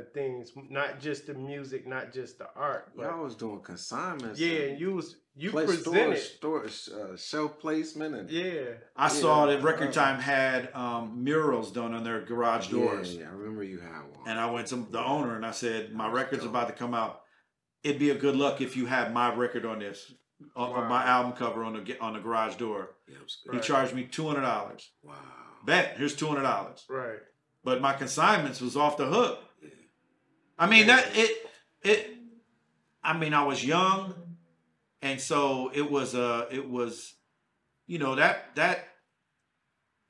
things, 0.00 0.52
not 0.70 0.98
just 1.00 1.26
the 1.26 1.34
music, 1.34 1.86
not 1.86 2.12
just 2.12 2.38
the 2.38 2.48
art. 2.56 2.92
But 2.96 3.02
Y'all 3.10 3.22
was 3.22 3.34
doing 3.36 3.60
consignments. 3.60 4.40
yeah, 4.40 4.50
and 4.60 4.70
and 4.72 4.80
you 4.80 4.94
was 4.94 5.16
you 5.34 5.50
place 5.50 5.66
presented. 5.66 6.18
store, 6.18 6.66
store 6.68 7.12
uh, 7.12 7.16
shelf 7.16 7.58
placement 7.58 8.14
and 8.14 8.30
Yeah. 8.30 8.62
I 8.96 9.08
saw 9.08 9.46
that 9.46 9.62
Record 9.62 9.92
Time 9.92 10.18
had 10.20 10.70
um, 10.74 11.22
murals 11.22 11.70
done 11.72 11.92
on 11.94 12.04
their 12.04 12.20
garage 12.22 12.68
doors, 12.68 13.14
Yeah, 13.14 13.20
yeah, 13.22 13.28
I 13.28 13.32
remember 13.32 13.62
you 13.62 13.78
had 13.80 14.02
one. 14.16 14.26
and 14.28 14.38
I 14.40 14.50
went 14.50 14.68
to 14.68 14.76
the 14.90 15.02
owner 15.04 15.36
and 15.36 15.44
I 15.44 15.50
said, 15.52 15.92
"My 15.94 16.08
record's 16.10 16.42
dope. 16.42 16.50
about 16.50 16.68
to 16.68 16.74
come 16.74 16.94
out. 16.94 17.22
It'd 17.84 17.98
be 17.98 18.10
a 18.10 18.14
good 18.14 18.36
luck 18.36 18.60
if 18.60 18.76
you 18.76 18.86
had 18.86 19.12
my 19.12 19.34
record 19.34 19.64
on 19.66 19.78
this, 19.80 20.12
on 20.56 20.70
on 20.72 20.82
Wow. 20.82 20.88
my 20.88 21.04
album 21.04 21.32
cover 21.32 21.64
on 21.64 21.72
the 21.84 21.98
on 22.00 22.14
the 22.14 22.20
garage 22.20 22.56
door." 22.56 22.90
yeah, 23.08 23.16
it 23.16 23.22
was 23.22 23.36
good. 23.44 23.52
He 23.52 23.58
Right. 23.58 23.66
charged 23.66 23.94
me 23.94 24.04
two 24.04 24.26
hundred 24.28 24.42
dollars. 24.42 24.90
Wow. 25.02 25.14
Bet 25.64 25.96
here's 25.96 26.14
two 26.16 26.26
hundred 26.26 26.42
dollars. 26.42 26.84
Right. 26.88 27.20
But 27.64 27.80
my 27.80 27.92
consignments 27.92 28.60
was 28.60 28.76
off 28.76 28.96
the 28.96 29.06
hook. 29.06 29.38
Yeah. 30.62 30.66
I 30.66 30.70
mean 30.70 30.86
that 30.86 31.16
it 31.16 31.50
it. 31.82 32.16
I 33.02 33.18
mean 33.18 33.34
I 33.34 33.44
was 33.44 33.64
young, 33.64 34.14
and 35.00 35.20
so 35.20 35.70
it 35.74 35.90
was 35.90 36.14
uh 36.14 36.46
it 36.50 36.68
was, 36.68 37.14
you 37.86 37.98
know 37.98 38.14
that 38.14 38.54
that 38.54 38.88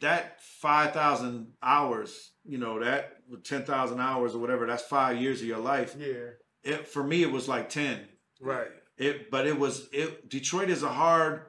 that 0.00 0.42
five 0.42 0.92
thousand 0.92 1.54
hours. 1.62 2.30
You 2.44 2.58
know 2.58 2.80
that 2.80 3.18
ten 3.44 3.64
thousand 3.64 4.00
hours 4.00 4.34
or 4.34 4.38
whatever. 4.38 4.66
That's 4.66 4.82
five 4.82 5.16
years 5.20 5.40
of 5.40 5.46
your 5.46 5.58
life. 5.58 5.96
Yeah. 5.98 6.32
It 6.62 6.86
for 6.86 7.02
me 7.02 7.22
it 7.22 7.32
was 7.32 7.48
like 7.48 7.68
ten. 7.68 8.00
Right. 8.40 8.68
It 8.98 9.30
but 9.30 9.46
it 9.46 9.58
was 9.58 9.88
it. 9.92 10.28
Detroit 10.28 10.68
is 10.70 10.82
a 10.82 10.88
hard. 10.88 11.42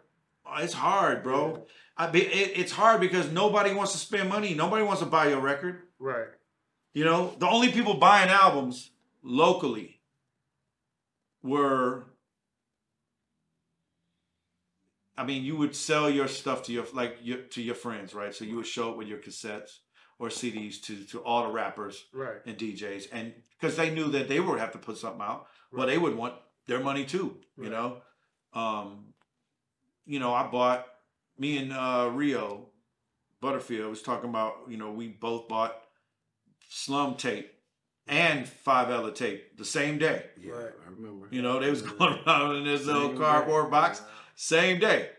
It's 0.60 0.74
hard, 0.74 1.24
bro. 1.24 1.66
I 1.98 2.08
be 2.08 2.22
it, 2.22 2.58
it's 2.58 2.72
hard 2.72 3.02
because 3.02 3.32
nobody 3.32 3.74
wants 3.74 3.92
to 3.94 3.98
spend 3.98 4.30
money. 4.30 4.54
Nobody 4.54 4.84
wants 4.84 5.02
to 5.02 5.08
buy 5.08 5.28
your 5.28 5.40
record. 5.40 5.84
Right. 6.00 6.28
You 6.94 7.06
know, 7.06 7.34
the 7.40 7.48
only 7.48 7.72
people 7.72 7.96
buying 7.96 8.30
albums 8.30 8.92
locally 9.24 10.02
were 11.42 12.06
I 15.16 15.24
mean, 15.26 15.44
you 15.44 15.56
would 15.58 15.76
sell 15.76 16.10
your 16.10 16.28
stuff 16.28 16.64
to 16.64 16.74
your 16.74 16.86
like 16.94 17.18
your, 17.22 17.38
to 17.40 17.62
your 17.62 17.76
friends, 17.76 18.14
right? 18.14 18.34
So 18.34 18.46
you 18.46 18.56
would 18.56 18.66
show 18.66 18.92
it 18.92 18.98
with 18.98 19.08
your 19.08 19.20
cassettes 19.20 19.78
or 20.18 20.30
CDs 20.30 20.82
to 20.84 21.04
to 21.06 21.20
all 21.20 21.44
the 21.44 21.54
rappers 21.54 22.06
Right. 22.14 22.38
and 22.46 22.58
DJs, 22.58 23.10
and 23.12 23.34
because 23.60 23.78
they 23.78 23.94
knew 23.94 24.10
that 24.10 24.28
they 24.28 24.40
would 24.40 24.60
have 24.60 24.72
to 24.72 24.80
put 24.80 24.98
something 24.98 25.22
out, 25.22 25.48
well, 25.72 25.86
they 25.88 25.98
would 25.98 26.16
want 26.16 26.36
their 26.66 26.80
money 26.80 27.06
too. 27.06 27.38
You 27.58 27.64
Right. 27.64 27.72
know, 27.72 27.98
um, 28.54 29.14
you 30.06 30.20
know, 30.20 30.34
I 30.34 30.48
bought 30.48 30.88
me 31.38 31.58
and 31.58 31.72
uh, 31.72 32.10
Rio 32.12 32.70
Butterfield 33.40 33.90
was 33.90 34.02
talking 34.02 34.30
about. 34.30 34.56
You 34.68 34.78
know, 34.78 34.92
we 34.92 35.10
both 35.10 35.48
bought 35.48 35.76
Slum 36.70 37.16
tape 37.18 37.53
and 38.08 38.48
Five 38.48 38.90
Ella 38.90 39.14
tape 39.14 39.58
the 39.58 39.66
same 39.66 39.98
day. 39.98 40.26
Yeah, 40.40 40.52
Right. 40.54 40.72
I 40.86 40.90
remember. 40.92 41.28
You 41.32 41.42
know, 41.42 41.60
they 41.60 41.70
was 41.70 41.82
going 41.94 42.20
around 42.28 42.56
in 42.58 42.64
this 42.66 42.86
little 42.86 43.14
cardboard 43.18 43.66
day. 43.66 43.72
box, 43.72 44.02
same 44.36 44.80
day. 44.80 45.10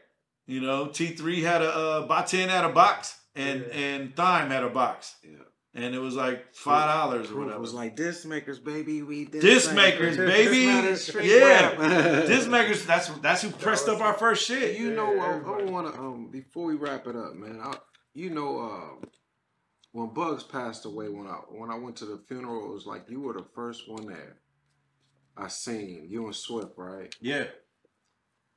You 0.46 0.60
know, 0.60 0.88
T 0.88 1.08
three 1.08 1.42
had 1.42 1.62
a 1.62 1.70
uh, 1.74 2.08
Baatin 2.08 2.48
had 2.48 2.64
a 2.64 2.68
box, 2.68 3.18
and 3.34 3.64
Yeah. 3.66 3.74
and 3.74 4.14
Thyme 4.16 4.50
had 4.50 4.62
a 4.62 4.68
box, 4.68 5.16
Yeah. 5.24 5.38
and 5.72 5.94
it 5.94 5.98
was 5.98 6.14
like 6.16 6.54
five 6.54 6.86
dollars 6.88 7.28
or 7.28 7.32
Proof 7.32 7.44
whatever. 7.46 7.60
was 7.60 7.72
like 7.72 7.96
disc 7.96 8.26
makers, 8.26 8.58
baby. 8.58 9.00
We 9.02 9.24
disc, 9.24 9.40
Disc 9.46 9.74
makers, 9.74 10.16
baby. 10.34 10.66
Disc 10.82 11.14
makers, 11.14 11.30
Yeah. 11.30 12.26
Disc 12.26 12.50
makers, 12.50 12.84
that's 12.84 13.08
that's 13.20 13.40
who 13.40 13.50
pressed 13.52 13.88
up 13.88 14.00
our 14.02 14.12
first 14.14 14.46
shit. 14.46 14.78
You 14.78 14.92
know, 14.92 15.14
Yeah, 15.14 15.40
I, 15.46 15.60
I 15.60 15.62
want 15.64 15.94
to 15.94 15.98
um 15.98 16.28
before 16.30 16.66
we 16.66 16.74
wrap 16.74 17.06
it 17.06 17.16
up, 17.16 17.34
man. 17.34 17.58
I, 17.62 17.76
you 18.12 18.28
know, 18.30 18.60
uh, 18.60 19.06
when 19.94 20.08
Bugs 20.08 20.42
passed 20.42 20.84
away, 20.86 21.08
when 21.08 21.28
I 21.28 21.36
when 21.50 21.70
I 21.70 21.76
went 21.76 21.94
to 21.98 22.04
the 22.04 22.20
funeral, 22.26 22.64
it 22.68 22.74
was 22.74 22.84
like 22.84 23.08
you 23.08 23.20
were 23.20 23.32
the 23.32 23.46
first 23.54 23.88
one 23.88 24.06
there. 24.06 24.38
I 25.36 25.46
seen 25.46 26.08
you 26.10 26.26
and 26.26 26.34
Swift, 26.34 26.72
right? 26.76 27.14
Yeah, 27.20 27.44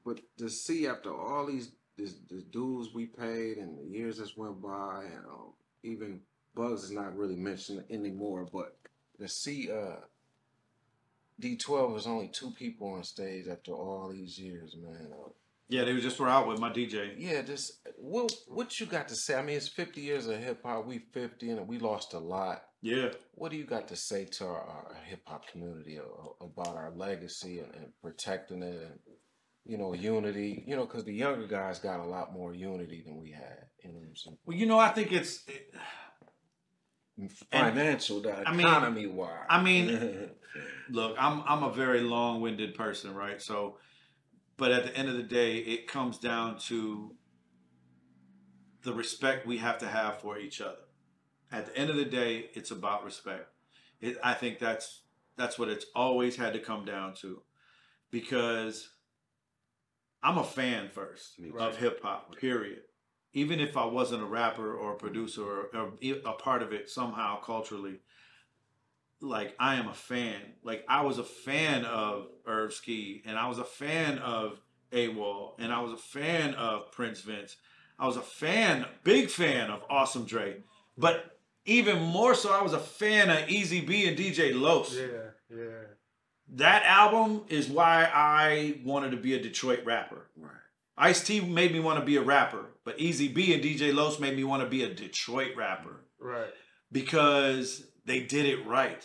But 0.03 0.19
to 0.39 0.49
see 0.49 0.88
after 0.88 1.14
all 1.15 1.45
these 1.45 1.73
this, 1.95 2.15
the 2.27 2.41
dues 2.41 2.89
we 2.91 3.05
paid 3.05 3.57
and 3.57 3.77
the 3.77 3.84
years 3.84 4.18
that's 4.18 4.35
went 4.35 4.59
by, 4.64 5.03
and 5.05 5.26
um, 5.26 5.53
even 5.84 6.22
Bugs 6.55 6.85
is 6.85 6.91
not 6.91 7.15
really 7.15 7.35
mentioned 7.35 7.84
anymore, 7.91 8.47
but 8.51 8.76
to 9.19 9.27
see 9.27 9.69
uh 9.72 9.97
D12 11.39 11.93
was 11.93 12.07
only 12.07 12.30
two 12.30 12.49
people 12.49 12.93
on 12.93 13.03
stage 13.03 13.47
after 13.47 13.73
all 13.73 14.09
these 14.09 14.39
years, 14.39 14.76
man. 14.76 15.09
Uh, 15.14 15.30
yeah, 15.69 15.84
they 15.84 15.94
were 15.94 15.99
just 15.99 16.19
were 16.19 16.30
out 16.30 16.48
with 16.48 16.60
my 16.60 16.69
DJ. 16.69 17.14
yeah, 17.18 17.41
just 17.41 17.73
what 17.98 18.31
what 18.48 18.80
you 18.80 18.85
got 18.85 19.07
to 19.10 19.15
say? 19.15 19.35
I 19.35 19.41
mean, 19.41 19.57
it's 19.57 19.68
50 19.68 20.02
years 20.02 20.27
of 20.27 20.38
hip 20.39 20.61
hop. 20.64 20.85
We 20.85 20.99
50 21.14 21.49
and 21.52 21.68
we 21.68 21.80
lost 21.80 22.14
a 22.14 22.19
lot. 22.19 22.64
Yeah, 22.81 23.10
What 23.34 23.49
do 23.52 23.57
you 23.57 23.65
got 23.65 23.88
to 23.88 23.95
say 23.95 24.26
to 24.26 24.45
our, 24.45 24.61
our 24.61 24.98
hip 25.07 25.22
hop 25.26 25.48
community 25.48 25.99
about 26.39 26.76
our 26.77 26.91
legacy 26.95 27.57
and, 27.60 27.73
and 27.73 27.88
protecting 28.03 28.61
it 28.61 28.76
and 28.81 28.99
you 29.65 29.77
know 29.80 29.94
unity? 29.94 30.64
You 30.68 30.76
know, 30.76 30.85
because 30.85 31.03
the 31.03 31.14
younger 31.14 31.48
guys 31.48 31.80
got 31.80 31.99
a 31.99 32.06
lot 32.06 32.34
more 32.34 32.53
unity 32.53 33.03
than 33.06 33.18
we 33.19 33.31
had. 33.31 33.65
You 33.84 33.89
know 33.91 33.99
what 33.99 34.07
I'm 34.10 34.15
saying? 34.15 34.38
well, 34.45 34.56
you 34.57 34.65
know, 34.68 34.80
I 34.80 34.89
think 34.89 35.11
it's. 35.11 35.44
Financial, 37.52 38.22
the 38.22 38.48
I 38.48 38.52
mean- 38.52 38.60
economy 38.60 39.07
wise. 39.07 39.31
I 39.49 39.61
mean, 39.64 40.30
look, 40.91 41.15
I'm 41.19 41.41
I'm 41.48 41.64
a 41.64 41.72
very 41.72 42.02
long-winded 42.02 42.76
person, 42.76 43.15
right? 43.15 43.41
So, 43.41 43.77
but 44.57 44.71
at 44.71 44.84
the 44.84 44.95
end 44.97 45.09
of 45.09 45.15
the 45.15 45.23
day, 45.23 45.57
it 45.57 45.88
comes 45.88 46.17
down 46.17 46.59
to 46.67 47.15
the 48.84 48.93
respect 48.93 49.47
we 49.47 49.57
have 49.57 49.77
to 49.79 49.88
have 49.88 50.19
for 50.19 50.38
each 50.38 50.59
other. 50.61 50.85
At 51.51 51.67
the 51.67 51.77
end 51.77 51.89
of 51.89 51.95
the 51.95 52.05
day, 52.05 52.49
it's 52.53 52.71
about 52.71 53.05
respect. 53.05 53.47
It, 54.01 54.17
I 54.23 54.34
think 54.34 54.59
that's 54.59 55.03
That's 55.38 55.59
what 55.59 55.69
it's 55.69 55.85
always 55.95 56.35
had 56.35 56.53
to 56.53 56.59
come 56.59 56.84
down 56.84 57.13
to, 57.21 57.43
because 58.09 58.89
I'm 60.23 60.39
a 60.39 60.43
fan 60.43 60.89
first 60.89 61.39
of 61.59 61.77
hip 61.77 62.01
hop. 62.01 62.35
Period. 62.38 62.81
Even 63.34 63.59
if 63.59 63.77
I 63.77 63.85
wasn't 63.85 64.23
a 64.23 64.25
rapper 64.25 64.75
or 64.75 64.93
a 64.93 64.97
producer 64.97 65.43
or, 65.43 65.69
or 65.75 65.93
a 66.01 66.34
part 66.34 66.63
of 66.63 66.73
it 66.73 66.89
somehow 66.89 67.39
culturally, 67.39 67.99
like 69.22 69.56
I 69.60 69.76
am 69.76 69.88
a 69.88 69.94
fan. 69.94 70.39
Like 70.64 70.85
I 70.88 71.02
was 71.03 71.18
a 71.18 71.23
fan 71.23 71.85
of 71.85 72.27
Irv 72.45 72.73
Ski, 72.73 73.23
and 73.26 73.38
I 73.38 73.48
was 73.48 73.57
a 73.60 73.64
fan 73.64 74.18
of 74.19 74.60
AWOL, 74.91 75.53
and 75.60 75.72
I 75.73 75.81
was 75.81 75.91
a 75.94 75.98
fan 75.98 76.53
of 76.56 76.91
Prince 76.91 77.22
Vince. 77.22 77.56
I 77.99 78.06
was 78.06 78.15
a 78.18 78.22
fan, 78.22 78.85
big 79.03 79.30
fan 79.30 79.69
of 79.72 79.84
Awesome 79.89 80.26
Dre. 80.26 80.57
But 80.98 81.38
even 81.65 82.02
more 82.02 82.34
so, 82.35 82.52
I 82.53 82.61
was 82.61 82.73
a 82.73 82.80
fan 82.80 83.30
of 83.30 83.49
Easy 83.49 83.81
B 83.81 84.07
and 84.07 84.18
DJ 84.18 84.53
Los. 84.60 84.95
Yeah, 84.95 85.06
yeah. 85.49 85.65
That 86.53 86.84
album 86.84 87.41
is 87.49 87.68
why 87.68 88.10
I 88.14 88.80
wanted 88.85 89.11
to 89.11 89.18
be 89.18 89.34
a 89.34 89.41
Detroit 89.41 89.81
rapper. 89.84 90.30
Right. 90.38 90.52
Ice 90.98 91.23
T 91.23 91.41
made 91.41 91.73
me 91.73 91.80
want 91.80 91.99
to 91.99 92.06
be 92.06 92.15
a 92.18 92.22
rapper, 92.22 92.65
but 92.85 92.99
Easy 92.99 93.27
B 93.27 93.53
and 93.53 93.61
DJ 93.64 93.94
Los 93.94 94.19
made 94.19 94.35
me 94.35 94.44
want 94.44 94.64
to 94.64 94.69
be 94.69 94.84
a 94.84 94.94
Detroit 94.94 95.56
rapper 95.57 96.06
Right. 96.19 96.53
because 96.91 97.84
they 98.07 98.21
did 98.21 98.45
it 98.47 98.65
right. 98.65 99.03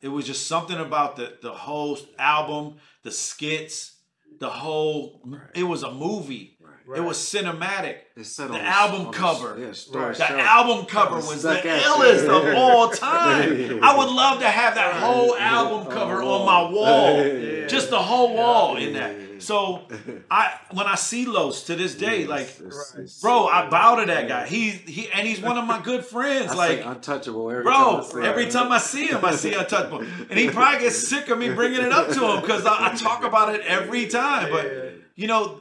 It 0.00 0.08
was 0.08 0.26
just 0.26 0.46
something 0.46 0.78
about 0.78 1.16
the 1.16 1.36
the 1.42 1.52
whole 1.52 1.98
album, 2.18 2.76
the 3.02 3.10
skits, 3.10 3.96
the 4.40 4.48
whole. 4.50 5.22
It 5.54 5.64
was 5.64 5.82
a 5.82 5.90
movie. 5.92 6.56
Right. 6.86 6.98
It 6.98 7.02
was 7.02 7.16
cinematic. 7.16 7.96
It 8.14 8.26
said 8.26 8.48
The 8.50 8.54
on 8.56 8.60
album 8.60 9.06
on 9.06 9.12
cover. 9.14 9.56
yeah, 9.58 9.72
story 9.72 10.04
Right. 10.04 10.16
The 10.18 10.26
shelf. 10.26 10.40
album 10.40 10.84
cover 10.84 11.14
was 11.16 11.40
the 11.42 11.54
Stuck 11.54 11.64
at 11.64 11.80
you. 11.82 11.88
illest 11.88 12.28
of 12.28 12.54
all 12.58 12.90
time. 12.90 13.82
I 13.82 13.96
would 13.96 14.10
love 14.10 14.40
to 14.40 14.46
have 14.48 14.74
that 14.74 14.92
whole 15.02 15.34
album 15.34 15.90
cover 15.90 16.22
on 16.22 16.44
my 16.44 16.70
wall. 16.70 17.24
Yeah. 17.26 17.66
Just 17.68 17.88
the 17.88 17.98
whole 18.02 18.34
wall 18.34 18.76
in 18.76 18.92
Yeah. 18.92 19.08
that. 19.08 19.16
So 19.44 19.86
I 20.30 20.52
when 20.72 20.86
I 20.86 20.94
see 20.94 21.26
Los 21.26 21.64
to 21.64 21.76
this 21.76 21.94
day, 21.94 22.26
like 22.26 22.42
It's- 22.42 22.60
it's- 22.60 22.94
it's- 22.94 23.20
bro, 23.20 23.46
I 23.46 23.68
bow 23.68 23.96
to 23.96 24.06
that 24.06 24.26
guy. 24.28 24.46
He's 24.46 24.74
he 24.80 25.10
and 25.12 25.26
he's 25.26 25.40
one 25.40 25.58
of 25.58 25.66
my 25.66 25.80
good 25.82 26.04
friends. 26.04 26.52
I 26.52 26.54
like 26.54 26.78
say 26.78 26.84
untouchable 26.84 27.50
every 27.50 27.64
time 27.64 27.72
Bro, 27.72 27.98
I 27.98 28.02
see 28.02 28.20
every 28.30 28.44
it. 28.46 28.50
time 28.52 28.72
I 28.72 28.78
see 28.78 29.06
him, 29.06 29.24
I 29.24 29.34
see 29.34 29.52
Untouchable. 29.62 30.00
And 30.30 30.38
he 30.38 30.48
probably 30.50 30.80
gets 30.80 30.96
sick 31.08 31.28
of 31.28 31.38
me 31.38 31.50
bringing 31.50 31.82
it 31.82 31.92
up 31.92 32.08
to 32.08 32.20
him 32.32 32.40
because 32.40 32.64
I, 32.66 32.90
I 32.92 32.94
talk 32.94 33.24
about 33.24 33.54
it 33.54 33.60
every 33.62 34.06
time. 34.06 34.48
Yeah. 34.52 34.52
But, 34.62 34.92
you 35.16 35.26
know, 35.26 35.60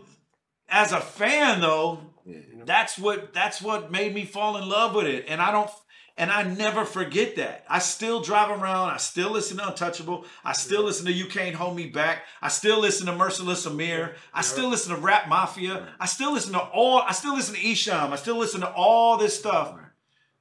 as 0.69 0.91
a 0.91 1.01
fan, 1.01 1.61
though, 1.61 1.99
Yeah. 2.26 2.39
that's 2.65 2.97
what 2.97 3.34
that's 3.34 3.61
what 3.61 3.91
made 3.91 4.14
me 4.15 4.23
fall 4.26 4.57
in 4.57 4.68
love 4.69 4.95
with 4.95 5.05
it. 5.07 5.26
And 5.27 5.41
I 5.41 5.51
don't 5.51 5.69
and 6.18 6.31
I 6.31 6.44
never 6.44 6.85
forget 6.85 7.38
that. 7.38 7.65
I 7.68 7.80
still 7.80 8.22
drive 8.22 8.49
around. 8.52 8.91
I 8.91 8.98
still 8.98 9.31
listen 9.31 9.57
to 9.57 9.68
Untouchable. 9.68 10.26
I 10.45 10.53
still 10.53 10.84
listen 10.84 11.06
to 11.07 11.11
You 11.11 11.26
Can't 11.26 11.56
Hold 11.56 11.76
Me 11.76 11.88
Back. 11.88 12.23
I 12.41 12.49
still 12.49 12.80
listen 12.80 13.07
to 13.07 13.15
Merciless 13.15 13.65
Amir. 13.65 14.15
I 14.34 14.41
still 14.41 14.69
listen 14.69 14.94
to 14.95 15.02
Rap 15.02 15.27
Mafia. 15.27 15.88
I 15.99 16.06
still 16.06 16.31
listen 16.34 16.53
to 16.53 16.60
all. 16.60 16.99
I 17.02 17.14
still 17.14 17.35
listen 17.35 17.56
to 17.56 17.61
Esham. 17.61 18.11
I 18.11 18.15
still 18.18 18.38
listen 18.38 18.61
to 18.61 18.72
all 18.72 19.18
this 19.18 19.38
stuff 19.38 19.76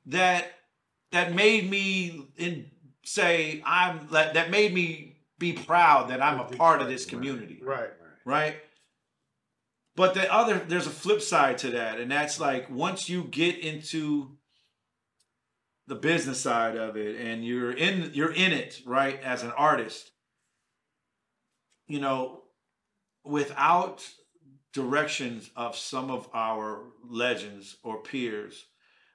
that 0.06 0.52
that 1.12 1.34
made 1.34 1.70
me 1.70 2.26
in 2.36 2.70
say 3.04 3.62
I'm 3.64 4.08
that 4.12 4.34
that 4.34 4.50
made 4.50 4.74
me 4.74 5.16
be 5.38 5.52
proud 5.52 6.10
that 6.10 6.22
I'm 6.22 6.38
a 6.38 6.44
part 6.44 6.82
of 6.82 6.88
this 6.88 7.04
community 7.04 7.60
Right. 7.62 7.90
right? 8.24 8.56
But 9.96 10.14
the 10.14 10.32
other, 10.32 10.58
there's 10.58 10.86
a 10.86 10.90
flip 10.90 11.20
side 11.20 11.58
to 11.58 11.70
that, 11.72 11.98
and 12.00 12.10
that's 12.10 12.40
like 12.40 12.70
once 12.70 13.08
you 13.08 13.24
get 13.24 13.58
into 13.58 14.36
the 15.86 15.94
business 15.94 16.40
side 16.40 16.76
of 16.76 16.96
it, 16.96 17.20
and 17.20 17.44
you're 17.44 17.72
in, 17.72 18.10
you're 18.14 18.32
in 18.32 18.52
it, 18.52 18.80
right, 18.86 19.20
as 19.22 19.42
an 19.42 19.50
artist. 19.52 20.10
You 21.88 22.00
know, 22.00 22.42
without 23.24 24.06
directions 24.72 25.50
of 25.56 25.76
some 25.76 26.10
of 26.10 26.28
our 26.32 26.84
legends 27.04 27.76
or 27.82 28.02
peers 28.02 28.64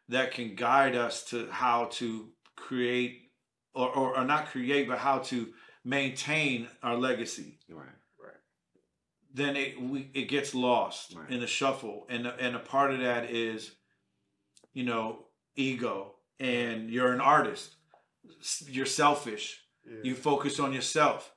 that 0.10 0.32
can 0.32 0.56
guide 0.56 0.96
us 0.96 1.24
to 1.26 1.50
how 1.50 1.86
to 1.86 2.30
create, 2.56 3.32
or, 3.74 3.90
or, 3.90 4.18
or 4.18 4.24
not 4.26 4.48
create, 4.48 4.88
but 4.88 5.00
how 5.00 5.20
to 5.20 5.48
maintain 5.84 6.68
our 6.84 6.96
legacy 6.98 7.60
Right. 8.20 8.36
then 9.34 9.56
it 9.56 9.82
we, 9.82 10.10
it 10.14 10.28
gets 10.28 10.54
lost 10.54 11.16
Right. 11.16 11.30
in 11.30 11.40
the 11.40 11.48
shuffle, 11.48 12.06
and 12.10 12.28
and 12.28 12.56
a 12.56 12.60
part 12.60 12.92
of 12.92 13.00
that 13.00 13.30
is, 13.32 13.72
you 14.74 14.84
know, 14.84 15.26
ego, 15.56 16.17
and 16.40 16.90
you're 16.90 17.14
an 17.14 17.22
artist, 17.22 17.76
you're 18.68 18.86
selfish, 18.86 19.62
Yeah. 19.86 20.00
you 20.04 20.16
focus 20.16 20.60
on 20.60 20.74
yourself. 20.74 21.34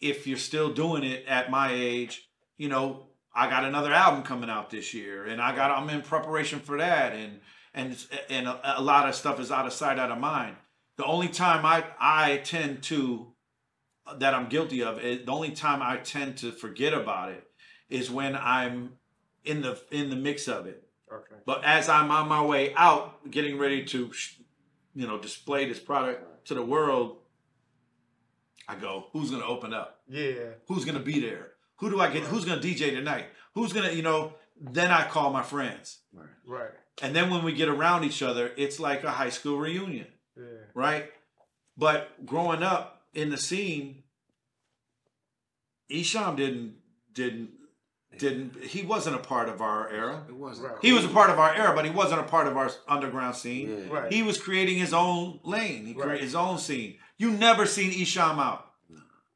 If 0.00 0.26
you're 0.26 0.38
still 0.38 0.72
doing 0.72 1.04
it 1.04 1.26
at 1.26 1.50
my 1.50 1.72
age, 1.72 2.28
you 2.56 2.68
know, 2.68 3.06
I 3.34 3.48
got 3.48 3.64
another 3.64 3.92
album 3.92 4.22
coming 4.22 4.50
out 4.50 4.70
this 4.70 4.92
year, 4.94 5.24
and 5.26 5.40
I 5.40 5.54
got 5.54 5.70
I'm 5.70 5.88
in 5.90 6.02
preparation 6.02 6.60
for 6.60 6.78
that, 6.78 7.12
and 7.12 7.40
and 7.74 8.06
and 8.28 8.48
a, 8.48 8.80
a 8.80 8.82
lot 8.82 9.08
of 9.08 9.14
stuff 9.14 9.38
is 9.38 9.52
out 9.52 9.66
of 9.66 9.72
sight, 9.72 9.98
out 9.98 10.10
of 10.10 10.18
mind. 10.18 10.56
The 10.96 11.04
only 11.04 11.28
time 11.28 11.64
I 11.64 11.84
I 12.00 12.38
tend 12.38 12.82
to 12.84 13.32
uh, 14.06 14.16
that 14.16 14.34
I'm 14.34 14.48
guilty 14.48 14.82
of. 14.82 14.98
It, 14.98 15.26
the 15.26 15.32
only 15.32 15.52
time 15.52 15.80
I 15.82 15.98
tend 15.98 16.38
to 16.38 16.50
forget 16.50 16.92
about 16.92 17.30
it 17.30 17.44
is 17.88 18.10
when 18.10 18.34
I'm 18.36 18.94
in 19.44 19.62
the 19.62 19.80
in 19.92 20.10
the 20.10 20.16
mix 20.16 20.48
of 20.48 20.66
it. 20.66 20.82
Okay. 21.12 21.36
But 21.46 21.64
as 21.64 21.88
I'm 21.88 22.10
on 22.10 22.28
my 22.28 22.42
way 22.44 22.74
out, 22.74 23.30
getting 23.30 23.58
ready 23.58 23.84
to, 23.86 24.10
you 24.94 25.06
know, 25.06 25.18
display 25.18 25.66
this 25.68 25.78
product 25.78 26.46
to 26.46 26.54
the 26.54 26.62
world, 26.62 27.18
I 28.68 28.74
go, 28.76 29.06
who's 29.12 29.30
gonna 29.30 29.44
open 29.46 29.72
up? 29.74 30.00
Yeah. 30.08 30.54
Who's 30.68 30.84
gonna 30.84 31.00
be 31.00 31.20
there? 31.20 31.52
Who 31.76 31.90
do 31.90 32.00
I 32.00 32.10
get? 32.10 32.24
Who's 32.24 32.44
gonna 32.44 32.60
DJ 32.60 32.90
tonight? 32.90 33.26
Who's 33.54 33.72
gonna, 33.72 33.92
you 33.92 34.02
know? 34.02 34.34
Then 34.60 34.90
I 34.90 35.08
call 35.08 35.30
my 35.30 35.42
friends, 35.42 36.00
Right. 36.12 36.28
Right. 36.44 36.70
and 37.02 37.16
then 37.16 37.30
when 37.30 37.42
we 37.44 37.52
get 37.52 37.68
around 37.68 38.04
each 38.04 38.22
other, 38.22 38.52
it's 38.58 38.78
like 38.78 39.04
a 39.04 39.10
high 39.10 39.30
school 39.30 39.58
reunion 39.58 40.06
Yeah. 40.36 40.44
right? 40.74 41.10
But 41.78 42.26
growing 42.26 42.62
up 42.62 43.06
in 43.14 43.30
the 43.30 43.38
scene, 43.38 44.02
Esham 45.90 46.36
didn't 46.36 46.76
didn't 47.12 47.50
didn't 48.18 48.62
he 48.64 48.82
wasn't 48.82 49.16
a 49.16 49.20
part 49.20 49.48
of 49.48 49.60
our 49.62 49.88
era. 49.90 50.24
It 50.28 50.34
wasn't. 50.34 50.68
Right. 50.68 50.76
He 50.82 50.92
was 50.92 51.04
a 51.04 51.08
part 51.08 51.30
of 51.30 51.38
our 51.38 51.54
era, 51.54 51.74
but 51.74 51.84
he 51.84 51.90
wasn't 51.90 52.20
a 52.20 52.24
part 52.24 52.46
of 52.46 52.56
our 52.56 52.70
underground 52.88 53.36
scene. 53.36 53.68
Yeah. 53.88 53.94
Right. 53.94 54.12
He 54.12 54.22
was 54.22 54.36
creating 54.40 54.78
his 54.78 54.92
own 54.92 55.40
lane. 55.44 55.86
He 55.86 55.92
Right. 55.94 56.02
created 56.02 56.24
his 56.24 56.34
own 56.34 56.58
scene. 56.58 56.98
You 57.16 57.30
never 57.30 57.66
seen 57.66 57.92
Esham 57.92 58.38
out. 58.38 58.66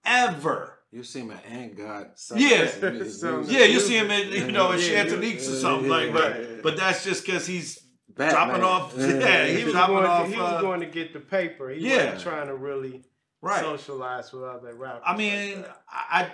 Ever. 0.05 0.79
You 0.93 1.03
see 1.03 1.21
him 1.21 1.31
at 1.33 1.45
Ant 1.47 1.77
God. 1.77 2.11
Yeah. 2.37 2.67
Some- 3.09 3.45
Yeah, 3.49 3.65
you 3.65 3.81
see 3.81 3.97
him 3.97 4.11
at 4.11 4.27
you 4.27 4.51
know 4.53 4.73
at 4.73 4.81
Yeah, 4.81 5.05
Chantonique's 5.05 5.49
or 5.49 5.55
yeah, 5.55 5.61
something 5.61 5.89
like 5.91 6.13
but 6.13 6.23
right. 6.33 6.63
but 6.63 6.77
that's 6.77 7.03
just 7.05 7.25
because 7.27 7.47
he's 7.47 7.81
Batman. 8.09 8.31
dropping 8.61 8.63
off- 8.65 8.95
yeah, 8.97 9.47
he 9.47 9.57
He 9.59 9.65
was 9.65 9.73
was, 9.73 9.75
hopping 9.75 9.95
going 9.97 10.07
off, 10.07 10.27
to, 10.27 10.33
he 10.35 10.41
uh, 10.41 10.53
was 10.53 10.63
going 10.63 10.81
to 10.81 10.87
get 10.87 11.13
the 11.13 11.21
paper. 11.21 11.71
He 11.71 11.89
Yeah. 11.89 11.97
wasn't 12.13 12.21
trying 12.21 12.47
to 12.47 12.55
really 12.55 13.03
right. 13.43 13.61
socialize 13.61 14.33
with 14.33 14.45
other 14.45 14.75
rappers. 14.75 15.03
I 15.05 15.17
mean, 15.17 15.63
that. 15.63 15.83
I, 15.91 16.23
I 16.23 16.31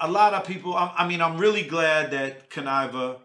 a 0.00 0.10
lot 0.10 0.34
of 0.34 0.44
people. 0.46 0.74
I, 0.74 0.92
I 0.98 1.08
mean, 1.08 1.20
I'm 1.20 1.38
really 1.38 1.62
glad 1.62 2.10
that 2.12 2.50
Kuniva 2.50 3.18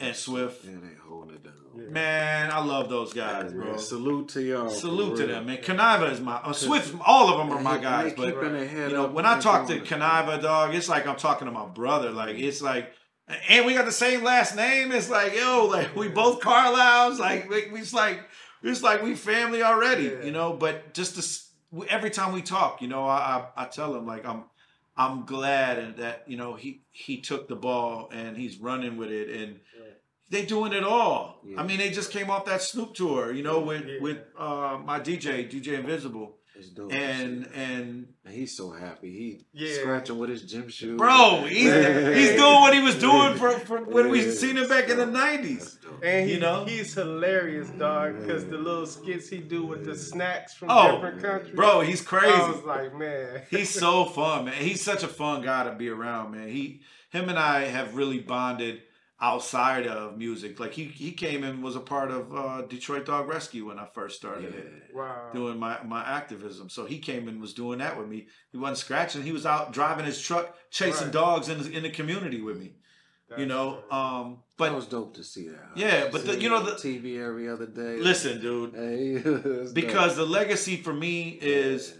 and 0.00 0.16
Swift. 0.16 0.64
Yeah, 0.64 0.72
they 0.82 0.94
holding 1.06 1.36
it 1.36 1.44
down. 1.44 1.54
Yeah. 1.76 1.88
Man, 1.90 2.50
I 2.50 2.62
love 2.64 2.88
those 2.88 3.12
guys, 3.12 3.52
Yeah, 3.52 3.58
bro. 3.58 3.76
Salute 3.76 4.28
to 4.30 4.42
y'all. 4.42 4.68
Salute 4.68 5.16
to 5.16 5.26
them, 5.26 5.46
man. 5.46 5.58
Kuniva 5.58 6.12
is 6.12 6.20
my 6.20 6.36
uh, 6.36 6.52
Swift. 6.52 6.94
All 7.04 7.28
of 7.30 7.38
them 7.38 7.56
are 7.56 7.62
my 7.62 7.78
guys, 7.78 8.12
but 8.16 8.34
keeping 8.34 8.52
their 8.52 8.66
head 8.66 8.90
you 8.90 8.96
know, 8.96 9.06
when 9.08 9.26
I 9.26 9.40
talk 9.40 9.66
to 9.68 9.80
Kuniva, 9.80 10.40
dog, 10.40 10.74
it's 10.74 10.88
like 10.88 11.06
I'm 11.06 11.16
talking 11.16 11.46
to 11.46 11.52
my 11.52 11.66
brother. 11.66 12.10
Like 12.10 12.36
it's 12.36 12.62
like, 12.62 12.92
and 13.48 13.66
we 13.66 13.74
got 13.74 13.86
the 13.86 13.92
same 13.92 14.22
last 14.22 14.54
name. 14.54 14.92
It's 14.92 15.10
like, 15.10 15.34
yo, 15.34 15.66
like 15.66 15.96
we 15.96 16.08
both 16.08 16.40
Carlisle's. 16.40 17.18
Like 17.18 17.48
we, 17.48 17.70
we 17.70 17.80
it's 17.80 17.94
like 17.94 18.20
it's 18.62 18.82
like 18.82 19.02
we 19.02 19.14
family 19.14 19.62
already, 19.62 20.04
you 20.24 20.30
know. 20.30 20.52
But 20.52 20.94
just 20.94 21.16
to, 21.16 21.86
every 21.88 22.10
time 22.10 22.32
we 22.32 22.42
talk, 22.42 22.82
you 22.82 22.88
know, 22.88 23.04
I, 23.04 23.46
I 23.56 23.62
I 23.62 23.64
tell 23.66 23.94
him 23.96 24.06
like 24.06 24.24
I'm 24.24 24.44
I'm 24.96 25.24
glad 25.26 25.96
that 25.96 26.24
you 26.26 26.36
know 26.36 26.54
he 26.54 26.82
he 26.90 27.20
took 27.20 27.48
the 27.48 27.56
ball 27.56 28.08
and 28.12 28.36
he's 28.36 28.58
running 28.58 28.96
with 28.96 29.10
it 29.10 29.28
and. 29.28 29.60
Yeah. 29.78 29.90
They 30.30 30.46
doing 30.46 30.72
it 30.72 30.82
all. 30.82 31.40
Yeah. 31.44 31.60
I 31.60 31.66
mean, 31.66 31.78
they 31.78 31.90
just 31.90 32.10
came 32.10 32.30
off 32.30 32.46
that 32.46 32.62
Snoop 32.62 32.94
tour, 32.94 33.30
you 33.32 33.42
know, 33.42 33.60
with 33.60 33.84
Yeah. 33.86 34.00
with 34.00 34.18
uh, 34.38 34.78
my 34.82 34.98
DJ, 34.98 35.48
DJ 35.48 35.78
Invisible. 35.78 36.38
And 36.90 37.48
and 37.54 38.06
And 38.24 38.34
he's 38.34 38.56
so 38.56 38.70
happy. 38.70 39.10
He 39.12 39.46
Yeah. 39.52 39.74
scratching 39.80 40.18
with 40.18 40.30
his 40.30 40.42
gym 40.42 40.68
shoes. 40.68 40.96
Bro, 40.98 41.44
he's, 41.48 41.72
he's 41.72 42.30
doing 42.36 42.60
what 42.60 42.72
he 42.74 42.80
was 42.80 42.94
doing 42.96 43.34
for, 43.34 43.50
for 43.50 43.78
when 43.84 44.08
we 44.08 44.30
seen 44.30 44.56
him 44.56 44.68
back 44.68 44.88
in 44.88 44.96
the 44.96 45.06
nineties. 45.06 45.78
And 46.02 46.28
he, 46.28 46.34
You 46.34 46.40
know? 46.40 46.64
he's 46.64 46.94
hilarious, 46.94 47.68
dog, 47.70 48.20
because 48.20 48.46
the 48.46 48.56
little 48.58 48.86
skits 48.86 49.28
he 49.28 49.38
do 49.38 49.64
with 49.66 49.84
the 49.84 49.94
snacks 49.96 50.54
from 50.54 50.68
Oh, 50.70 50.92
different 50.92 51.22
countries. 51.22 51.54
Bro, 51.54 51.80
he's 51.82 52.02
I 52.02 52.04
crazy. 52.08 52.50
was 52.52 52.62
like, 52.64 52.94
man. 52.96 53.42
He's 53.50 53.70
so 53.70 54.04
fun, 54.16 54.46
man. 54.46 54.54
He's 54.54 54.82
such 54.82 55.02
a 55.02 55.08
fun 55.08 55.42
guy 55.42 55.64
to 55.64 55.74
be 55.74 55.88
around, 55.88 56.32
man. 56.32 56.48
He 56.48 56.82
him 57.10 57.28
and 57.28 57.38
I 57.38 57.64
have 57.64 57.94
really 57.94 58.18
bonded 58.18 58.82
outside 59.30 59.86
of 59.86 60.18
music. 60.18 60.60
Like 60.60 60.74
he 60.74 60.84
he 61.04 61.10
came 61.12 61.40
and 61.44 61.62
was 61.62 61.76
a 61.76 61.80
part 61.94 62.10
of 62.10 62.22
uh, 62.34 62.62
Detroit 62.74 63.04
Dog 63.06 63.26
Rescue 63.28 63.64
when 63.68 63.78
I 63.78 63.86
first 63.98 64.16
started 64.16 64.52
Yeah. 64.52 64.60
it, 64.60 64.94
Wow. 64.94 65.30
doing 65.32 65.58
my 65.58 65.74
my 65.82 66.02
activism. 66.18 66.68
So 66.68 66.84
he 66.92 66.98
came 66.98 67.26
and 67.28 67.40
was 67.40 67.54
doing 67.54 67.78
that 67.78 67.96
with 67.98 68.08
me. 68.14 68.26
He 68.52 68.58
wasn't 68.58 68.78
scratching. 68.78 69.22
He 69.22 69.32
was 69.32 69.46
out 69.46 69.72
driving 69.72 70.04
his 70.04 70.20
truck, 70.28 70.46
chasing 70.70 71.06
Right. 71.08 71.12
dogs 71.22 71.48
in 71.48 71.56
the, 71.62 71.70
in 71.76 71.82
the 71.82 71.90
community 72.00 72.40
with 72.48 72.58
me. 72.64 72.70
you 73.42 73.46
know, 73.46 73.68
um, 73.90 74.26
But 74.58 74.58
but 74.58 74.66
that 74.68 74.76
was 74.76 74.86
dope 74.86 75.12
to 75.20 75.24
see 75.24 75.46
that. 75.48 75.68
Yeah, 75.84 76.00
but 76.12 76.20
the- 76.26 76.38
you 76.42 76.48
know, 76.52 76.62
the- 76.62 76.76
TV 76.88 77.04
every 77.30 77.46
other 77.54 77.66
day. 77.82 77.94
listen, 78.10 78.34
dude, 78.40 78.74
hey, 78.74 79.04
it's 79.24 79.72
dope. 79.72 79.74
because 79.82 80.14
the 80.22 80.26
legacy 80.40 80.76
for 80.86 80.92
me 81.06 81.14
is 81.40 81.80
Yeah. 81.90 81.96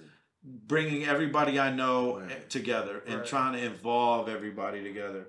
bringing 0.73 1.01
everybody 1.15 1.59
I 1.59 1.71
know 1.81 2.01
Right. 2.21 2.49
together 2.59 2.97
and 3.09 3.17
Right. 3.21 3.27
trying 3.33 3.53
to 3.57 3.63
involve 3.73 4.29
everybody 4.29 4.81
together. 4.91 5.23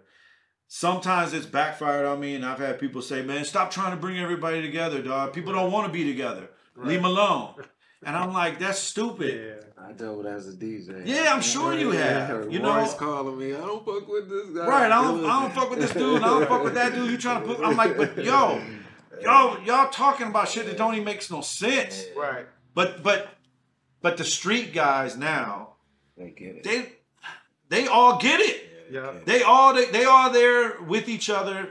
Sometimes 0.67 1.33
it's 1.33 1.45
backfired 1.45 2.05
on 2.05 2.19
me, 2.19 2.35
and 2.35 2.45
I've 2.45 2.59
had 2.59 2.79
people 2.79 3.01
say, 3.01 3.21
"Man, 3.21 3.45
stop 3.45 3.71
trying 3.71 3.91
to 3.91 3.97
bring 3.97 4.17
everybody 4.19 4.61
together, 4.61 5.01
dog. 5.01 5.31
People 5.33 5.53
don't 5.53 5.71
want 5.71 5.87
to 5.87 5.93
be 5.93 6.03
together. 6.03 6.49
Leave 6.75 6.99
them 7.01 7.05
alone." 7.05 7.53
And 8.07 8.15
I'm 8.15 8.33
like, 8.33 8.59
"That's 8.59 8.77
stupid." 8.77 9.33
yeah. 9.33 9.83
I 9.83 9.91
dealt 9.93 10.17
with 10.17 10.27
as 10.27 10.47
a 10.47 10.51
DJ. 10.51 11.07
Yeah, 11.07 11.33
I'm 11.33 11.41
sure 11.41 11.73
you 11.73 11.89
have. 11.91 12.51
You 12.51 12.59
know- 12.59 12.75
Roy's 12.75 12.93
calling 12.93 13.35
me. 13.39 13.53
I 13.55 13.57
don't 13.57 13.83
fuck 13.83 14.07
with 14.07 14.29
this 14.29 14.49
guy. 14.49 14.67
Right? 14.67 14.91
I 14.91 15.01
don't, 15.01 15.25
I 15.25 15.41
don't 15.41 15.53
fuck 15.55 15.69
with 15.71 15.79
this 15.79 15.91
dude. 15.91 16.17
and 16.17 16.25
I 16.25 16.27
don't 16.27 16.47
fuck 16.47 16.63
with 16.63 16.75
that 16.75 16.93
dude. 16.93 17.09
You 17.09 17.17
trying 17.17 17.41
to 17.41 17.47
put? 17.47 17.65
I'm 17.65 17.75
like, 17.75 17.97
but 17.97 18.23
yo, 18.23 18.61
yo, 19.21 19.57
y'all 19.63 19.89
talking 19.89 20.27
about 20.27 20.49
shit 20.49 20.67
that 20.67 20.77
don't 20.77 20.93
even 20.93 21.05
makes 21.05 21.31
no 21.31 21.41
sense. 21.41 22.03
Right. 22.15 22.45
But 22.75 23.01
but 23.01 23.29
but 24.01 24.17
the 24.17 24.23
street 24.25 24.71
guys 24.73 25.17
now, 25.17 25.75
They 26.15 26.29
get 26.29 26.57
it. 26.57 26.63
they 26.63 26.93
they 27.69 27.87
all 27.87 28.19
get 28.19 28.39
it. 28.39 28.64
Yeah. 28.91 29.13
They 29.25 29.41
all 29.43 29.73
they, 29.73 29.85
they 29.85 30.05
are 30.05 30.31
there 30.31 30.81
with 30.81 31.07
each 31.09 31.29
other, 31.29 31.69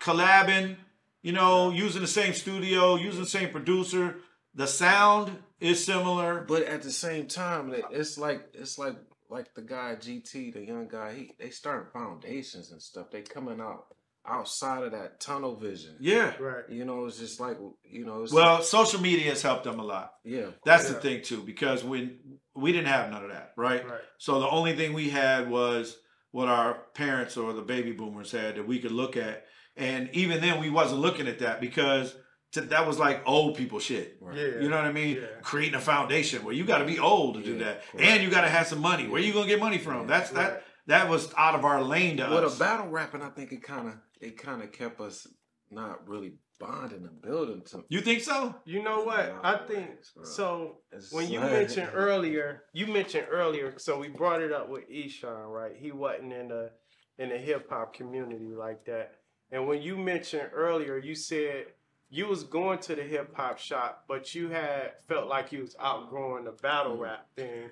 collabing, 0.00 0.76
you 1.22 1.32
know, 1.32 1.70
using 1.70 2.00
the 2.02 2.06
same 2.08 2.32
studio, 2.34 2.96
using 2.96 3.22
the 3.22 3.28
same 3.28 3.50
producer. 3.50 4.16
The 4.54 4.66
sound 4.66 5.36
is 5.60 5.84
similar. 5.84 6.44
But 6.46 6.62
at 6.64 6.82
the 6.82 6.90
same 6.92 7.26
time, 7.26 7.74
it's 7.90 8.18
like 8.18 8.48
it's 8.54 8.78
like 8.78 8.96
like 9.30 9.54
the 9.54 9.62
guy 9.62 9.96
GT, 9.98 10.52
the 10.52 10.64
young 10.64 10.88
guy. 10.88 11.14
He 11.14 11.32
they 11.38 11.50
starting 11.50 11.88
foundations 11.92 12.72
and 12.72 12.80
stuff. 12.82 13.10
They 13.10 13.22
coming 13.22 13.60
out 13.60 13.86
outside 14.26 14.82
of 14.84 14.92
that 14.92 15.20
tunnel 15.20 15.56
vision. 15.56 15.96
Yeah. 16.00 16.34
Right. 16.38 16.64
You 16.68 16.84
know, 16.84 17.06
it's 17.06 17.18
just 17.18 17.40
like 17.40 17.56
you 17.84 18.04
know. 18.04 18.22
It's 18.22 18.32
Well, 18.32 18.62
social 18.62 19.00
media 19.00 19.30
has 19.30 19.42
helped 19.42 19.64
them 19.64 19.78
a 19.80 19.84
lot. 19.84 20.14
yeah. 20.24 20.46
That's 20.64 20.88
the 20.88 20.94
thing 20.94 21.22
too, 21.22 21.42
because 21.42 21.84
when 21.84 22.18
we 22.54 22.72
didn't 22.72 22.88
have 22.88 23.10
none 23.10 23.24
of 23.24 23.30
that, 23.30 23.52
right? 23.56 23.88
Right. 23.88 24.00
So 24.18 24.40
the 24.40 24.48
only 24.48 24.74
thing 24.76 24.92
we 24.92 25.10
had 25.10 25.48
was 25.48 25.96
what 26.30 26.48
our 26.48 26.74
parents 26.94 27.36
or 27.36 27.52
the 27.52 27.62
baby 27.62 27.92
boomers 27.92 28.32
had 28.32 28.56
that 28.56 28.66
we 28.66 28.78
could 28.78 28.92
look 28.92 29.16
at, 29.16 29.46
and 29.76 30.08
even 30.12 30.40
then 30.40 30.60
we 30.60 30.70
wasn't 30.70 31.00
looking 31.00 31.26
at 31.26 31.38
that 31.40 31.60
because 31.60 32.14
to, 32.52 32.60
that 32.62 32.86
was 32.86 32.98
like 32.98 33.22
old 33.26 33.56
people 33.56 33.78
shit. 33.78 34.16
Right. 34.20 34.36
Yeah. 34.36 34.60
You 34.60 34.68
know 34.68 34.76
what 34.76 34.86
I 34.86 34.92
mean? 34.92 35.16
Yeah. 35.16 35.26
Creating 35.42 35.74
a 35.74 35.80
foundation 35.80 36.44
where 36.44 36.54
you 36.54 36.64
got 36.64 36.78
to 36.78 36.84
be 36.84 36.98
old 36.98 37.34
to 37.36 37.42
do 37.42 37.58
that, 37.58 37.86
correct. 37.90 38.06
and 38.06 38.22
you 38.22 38.30
got 38.30 38.42
to 38.42 38.48
have 38.48 38.66
some 38.66 38.80
money. 38.80 39.06
Where 39.06 39.20
you 39.20 39.32
gonna 39.32 39.46
get 39.46 39.60
money 39.60 39.78
from? 39.78 40.00
Yeah. 40.02 40.06
That's 40.06 40.30
that. 40.30 40.52
Right. 40.52 40.62
That 40.88 41.10
was 41.10 41.30
out 41.36 41.54
of 41.54 41.66
our 41.66 41.82
lane 41.82 42.16
to 42.16 42.30
With 42.30 42.44
us. 42.44 42.56
a 42.56 42.58
battle 42.58 42.88
rapping, 42.88 43.20
I 43.20 43.28
think 43.28 43.52
it 43.52 43.62
kind 43.62 43.88
of 43.88 43.94
it 44.22 44.38
kind 44.38 44.62
of 44.62 44.72
kept 44.72 45.00
us 45.00 45.26
not 45.70 46.08
really 46.08 46.32
bonding 46.58 47.04
and 47.04 47.22
building 47.22 47.62
to. 47.66 47.84
you 47.88 48.00
think 48.00 48.22
so? 48.22 48.54
You 48.64 48.82
know 48.82 49.04
what? 49.04 49.34
I 49.42 49.56
think 49.58 49.90
Bro. 50.14 50.24
so. 50.24 50.78
It's 50.92 51.12
When 51.12 51.30
you 51.30 51.40
like- 51.40 51.52
mentioned 51.52 51.90
earlier, 51.94 52.64
you 52.72 52.86
mentioned 52.86 53.26
earlier, 53.30 53.74
so 53.78 53.98
we 53.98 54.08
brought 54.08 54.42
it 54.42 54.52
up 54.52 54.68
with 54.68 54.88
Esham, 54.90 55.48
right? 55.52 55.76
He 55.76 55.92
wasn't 55.92 56.32
in 56.32 56.48
the 56.48 56.70
in 57.18 57.30
the 57.30 57.38
hip 57.38 57.68
hop 57.68 57.94
community 57.94 58.54
like 58.54 58.84
that. 58.84 59.16
And 59.50 59.66
when 59.66 59.82
you 59.82 59.96
mentioned 59.96 60.50
earlier, 60.52 60.98
you 60.98 61.14
said 61.14 61.66
you 62.10 62.26
was 62.26 62.44
going 62.44 62.78
to 62.80 62.94
the 62.94 63.02
hip 63.02 63.34
hop 63.34 63.58
shop, 63.58 64.04
but 64.08 64.34
you 64.34 64.48
had 64.48 64.92
felt 65.08 65.28
like 65.28 65.52
you 65.52 65.60
was 65.60 65.76
outgrowing 65.80 66.44
the 66.44 66.52
battle 66.52 66.96
mm. 66.96 67.00
rap 67.00 67.26
thing 67.36 67.70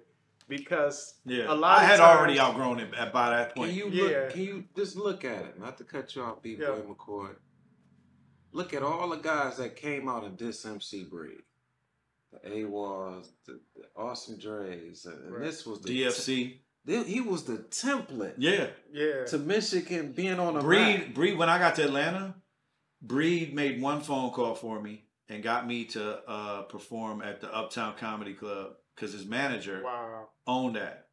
because 0.49 1.15
Yeah. 1.25 1.53
a 1.53 1.55
lot 1.55 1.79
I 1.81 1.85
of 1.85 1.91
had 1.91 2.01
already 2.01 2.39
outgrown 2.39 2.81
it 2.81 2.91
by 3.13 3.31
that 3.31 3.55
point. 3.57 3.73
Can 3.73 3.83
point. 3.83 3.95
you 3.95 4.05
Yeah. 4.05 4.19
look? 4.21 4.31
Can 4.31 4.43
you 4.43 4.65
just 4.77 4.97
look 4.97 5.25
at 5.25 5.45
it? 5.45 5.59
Not 5.59 5.79
to 5.79 5.85
cut 5.85 6.15
you 6.15 6.23
off, 6.23 6.43
B 6.43 6.57
boy 6.57 6.63
Yeah. 6.65 6.83
McCoy. 6.83 7.35
Look 8.57 8.73
at 8.73 8.83
all 8.83 9.11
the 9.11 9.17
guys 9.19 9.59
that 9.59 9.77
came 9.77 10.09
out 10.09 10.25
of 10.25 10.39
this 10.39 10.65
MC 10.65 11.05
Breed. 11.05 11.43
The 12.33 12.49
AWAS, 12.49 13.29
the, 13.45 13.61
the 13.77 13.83
Awesome 13.95 14.39
Dre's, 14.39 15.05
and 15.05 15.31
Right. 15.31 15.43
this 15.43 15.67
was 15.67 15.81
the 15.83 15.91
DFC. 15.91 16.61
Te- 16.87 17.03
he 17.05 17.21
was 17.21 17.45
the 17.45 17.59
template 17.59 18.35
Yeah. 18.39 18.69
yeah, 18.91 19.27
to 19.27 19.37
Michigan 19.39 20.13
being 20.13 20.39
on 20.41 20.55
a 20.55 20.55
map. 20.55 20.65
Breed, 20.65 21.15
Breed. 21.15 21.37
When 21.39 21.51
I 21.51 21.59
got 21.59 21.75
to 21.77 21.85
Atlanta, 21.85 22.35
Breed 23.03 23.53
made 23.55 23.83
one 23.83 24.01
phone 24.01 24.31
call 24.31 24.55
for 24.55 24.81
me 24.81 25.05
and 25.29 25.43
got 25.43 25.67
me 25.67 25.85
to 25.87 26.19
uh, 26.27 26.63
perform 26.63 27.21
at 27.21 27.43
the 27.43 27.55
Uptown 27.55 27.95
Comedy 27.99 28.33
Club 28.33 28.71
because 28.95 29.13
his 29.13 29.27
manager 29.27 29.83
wow, 29.85 30.29
owned 30.47 30.77
that. 30.77 31.06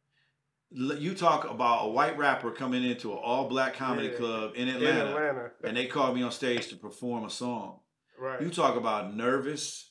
L- 0.78 0.96
You 0.98 1.14
talk 1.14 1.48
about 1.50 1.86
a 1.86 1.88
white 1.90 2.16
rapper 2.18 2.50
coming 2.50 2.82
into 2.84 3.12
an 3.12 3.18
all-black 3.18 3.74
comedy 3.74 4.08
Yeah. 4.08 4.14
club 4.18 4.52
in 4.56 4.68
in 4.68 4.76
Atlanta, 4.76 5.10
Atlanta, 5.10 5.50
and 5.62 5.76
they 5.76 5.86
called 5.86 6.14
me 6.16 6.22
on 6.22 6.32
stage 6.32 6.68
to 6.68 6.76
perform 6.76 7.24
a 7.24 7.30
song. 7.30 7.80
right? 8.18 8.40
You 8.40 8.50
talk 8.50 8.76
about 8.76 9.14
nervous. 9.16 9.90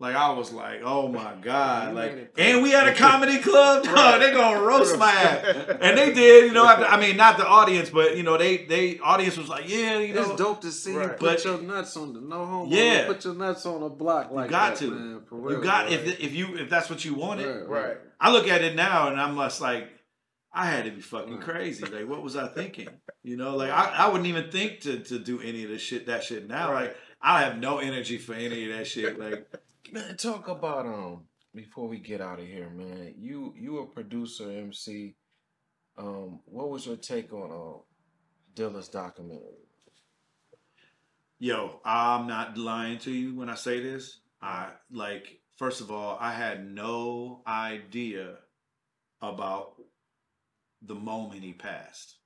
Like 0.00 0.14
I 0.14 0.30
was 0.30 0.52
like, 0.52 0.80
oh 0.84 1.08
my 1.08 1.34
god! 1.42 1.92
Like, 1.94 2.32
and 2.38 2.62
we 2.62 2.70
had 2.70 2.86
a 2.86 2.94
comedy 2.94 3.38
club. 3.38 3.82
Dog, 3.82 3.94
Right. 3.96 4.18
they 4.20 4.30
gonna 4.30 4.60
roast 4.62 4.96
my 4.96 5.10
ass. 5.10 5.44
And 5.80 5.98
they 5.98 6.12
did, 6.12 6.44
you 6.46 6.52
know. 6.52 6.64
After, 6.66 6.84
I 6.84 7.00
mean, 7.00 7.16
not 7.16 7.36
the 7.36 7.44
audience, 7.46 7.90
but 7.90 8.16
you 8.16 8.22
know, 8.22 8.38
they 8.38 8.58
they 8.58 9.00
audience 9.00 9.36
was 9.36 9.48
like, 9.48 9.68
yeah, 9.68 9.98
you 9.98 10.14
know, 10.14 10.20
It's 10.30 10.36
dope 10.36 10.60
to 10.60 10.70
see 10.70 10.92
you 10.92 11.00
put 11.00 11.18
But- 11.18 11.44
your 11.44 11.58
nuts 11.62 11.96
on 11.96 12.12
the 12.12 12.20
no 12.20 12.46
home. 12.46 12.68
Yeah. 12.70 13.06
put 13.08 13.24
your 13.24 13.34
nuts 13.34 13.66
on 13.66 13.82
a 13.82 13.88
block 13.88 14.30
like 14.30 14.50
got 14.50 14.76
that, 14.76 14.78
to. 14.84 14.90
Man, 14.92 15.20
for 15.28 15.50
you 15.50 15.60
got 15.62 15.86
right. 15.86 15.92
if 15.94 16.20
if 16.20 16.32
you 16.32 16.56
if 16.56 16.70
that's 16.70 16.88
what 16.88 17.04
you 17.04 17.14
wanted. 17.14 17.66
Right. 17.66 17.96
I 18.20 18.30
look 18.30 18.46
at 18.46 18.62
it 18.62 18.76
now 18.76 19.08
and 19.08 19.20
I'm 19.20 19.34
just 19.36 19.60
like, 19.60 19.88
I 20.58 20.66
had 20.66 20.86
to 20.86 20.90
be 20.90 21.00
fucking 21.00 21.38
crazy. 21.38 21.84
Like, 21.84 22.08
what 22.08 22.22
was 22.22 22.34
I 22.34 22.48
thinking? 22.54 22.88
You 23.22 23.36
know, 23.36 23.56
like 23.56 23.70
I, 23.70 23.94
I 23.96 24.08
wouldn't 24.08 24.26
even 24.26 24.50
think 24.50 24.80
to 24.80 24.98
to 25.00 25.18
do 25.18 25.40
any 25.40 25.62
of 25.62 25.70
this 25.70 25.82
shit, 25.82 26.06
that 26.06 26.24
shit 26.24 26.48
now. 26.48 26.72
Right. 26.72 26.88
Like, 26.88 26.96
I 27.22 27.42
have 27.42 27.58
no 27.58 27.78
energy 27.78 28.18
for 28.18 28.34
any 28.34 28.70
of 28.70 28.76
that 28.76 28.86
shit. 28.86 29.18
Like, 29.18 29.46
Man, 29.92 30.16
talk 30.16 30.48
about 30.48 30.86
um 30.86 31.24
before 31.54 31.86
we 31.86 31.98
get 31.98 32.20
out 32.20 32.40
of 32.40 32.46
here, 32.46 32.68
man. 32.70 33.14
You 33.16 33.54
you 33.56 33.78
a 33.78 33.86
producer, 33.86 34.50
MC. 34.50 35.14
Um, 35.96 36.40
what 36.44 36.70
was 36.70 36.86
your 36.86 36.96
take 36.96 37.32
on 37.32 37.52
uh 37.52 37.78
Dilla's 38.54 38.88
documentary? 38.88 39.68
yo, 41.38 41.80
I'm 41.84 42.26
not 42.26 42.58
lying 42.58 42.98
to 43.00 43.12
you 43.12 43.34
when 43.34 43.48
I 43.48 43.54
say 43.54 43.80
this. 43.80 44.18
I 44.42 44.70
like, 44.90 45.40
first 45.56 45.80
of 45.80 45.90
all, 45.90 46.18
I 46.20 46.32
had 46.32 46.68
no 46.68 47.42
idea 47.46 48.36
about 49.22 49.74
the 50.82 50.94
moment 50.94 51.42
he 51.42 51.52
passed 51.52 52.16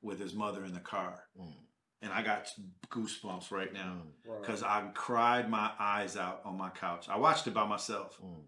with 0.00 0.18
his 0.20 0.34
mother 0.34 0.64
in 0.64 0.72
the 0.74 0.80
car. 0.80 1.24
Mm, 1.38 1.54
And 2.02 2.12
I 2.12 2.22
got 2.22 2.48
goosebumps 2.90 3.50
right 3.50 3.72
now. 3.72 4.02
mm, 4.04 4.12
Right. 4.30 4.40
because 4.40 4.62
I 4.62 4.88
cried 4.94 5.48
my 5.50 5.70
eyes 5.78 6.16
out 6.16 6.42
on 6.44 6.56
my 6.58 6.70
couch. 6.70 7.08
I 7.08 7.16
watched 7.16 7.46
it 7.46 7.54
by 7.54 7.66
myself 7.66 8.18
mm, 8.22 8.44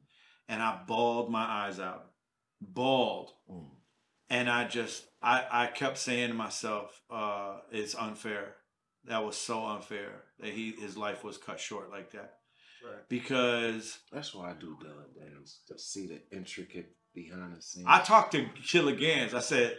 and 0.49 0.63
I 0.63 0.83
bawled 0.87 1.31
my 1.31 1.45
eyes 1.45 1.79
out. 1.81 2.11
Bawled. 2.61 3.33
mm. 3.51 3.71
And 4.31 4.49
I 4.49 4.67
just, 4.67 5.07
I, 5.23 5.47
I 5.51 5.67
kept 5.67 5.99
saying 5.99 6.29
to 6.29 6.35
myself, 6.35 7.03
uh, 7.11 7.59
it's 7.71 7.95
unfair. 7.95 8.57
That 9.05 9.25
was 9.25 9.37
so 9.37 9.67
unfair 9.67 10.23
that 10.41 10.49
he 10.55 10.73
his 10.73 10.97
life 10.97 11.23
was 11.25 11.37
cut 11.37 11.61
short 11.61 11.91
like 11.91 12.11
that. 12.13 12.39
right. 12.85 13.07
Because 13.09 13.99
That's 14.11 14.35
why 14.35 14.51
I 14.51 14.55
do 14.55 14.79
Dilla 14.83 15.13
days 15.15 15.61
to 15.69 15.79
see 15.79 16.07
the 16.07 16.23
intricate 16.37 16.97
behind 17.15 17.57
the 17.57 17.63
scenes. 17.63 17.87
I 17.89 18.01
talked 18.01 18.33
to 18.33 18.47
Killer 18.67 18.95
Gans. 18.95 19.35
I 19.35 19.41
said, 19.41 19.77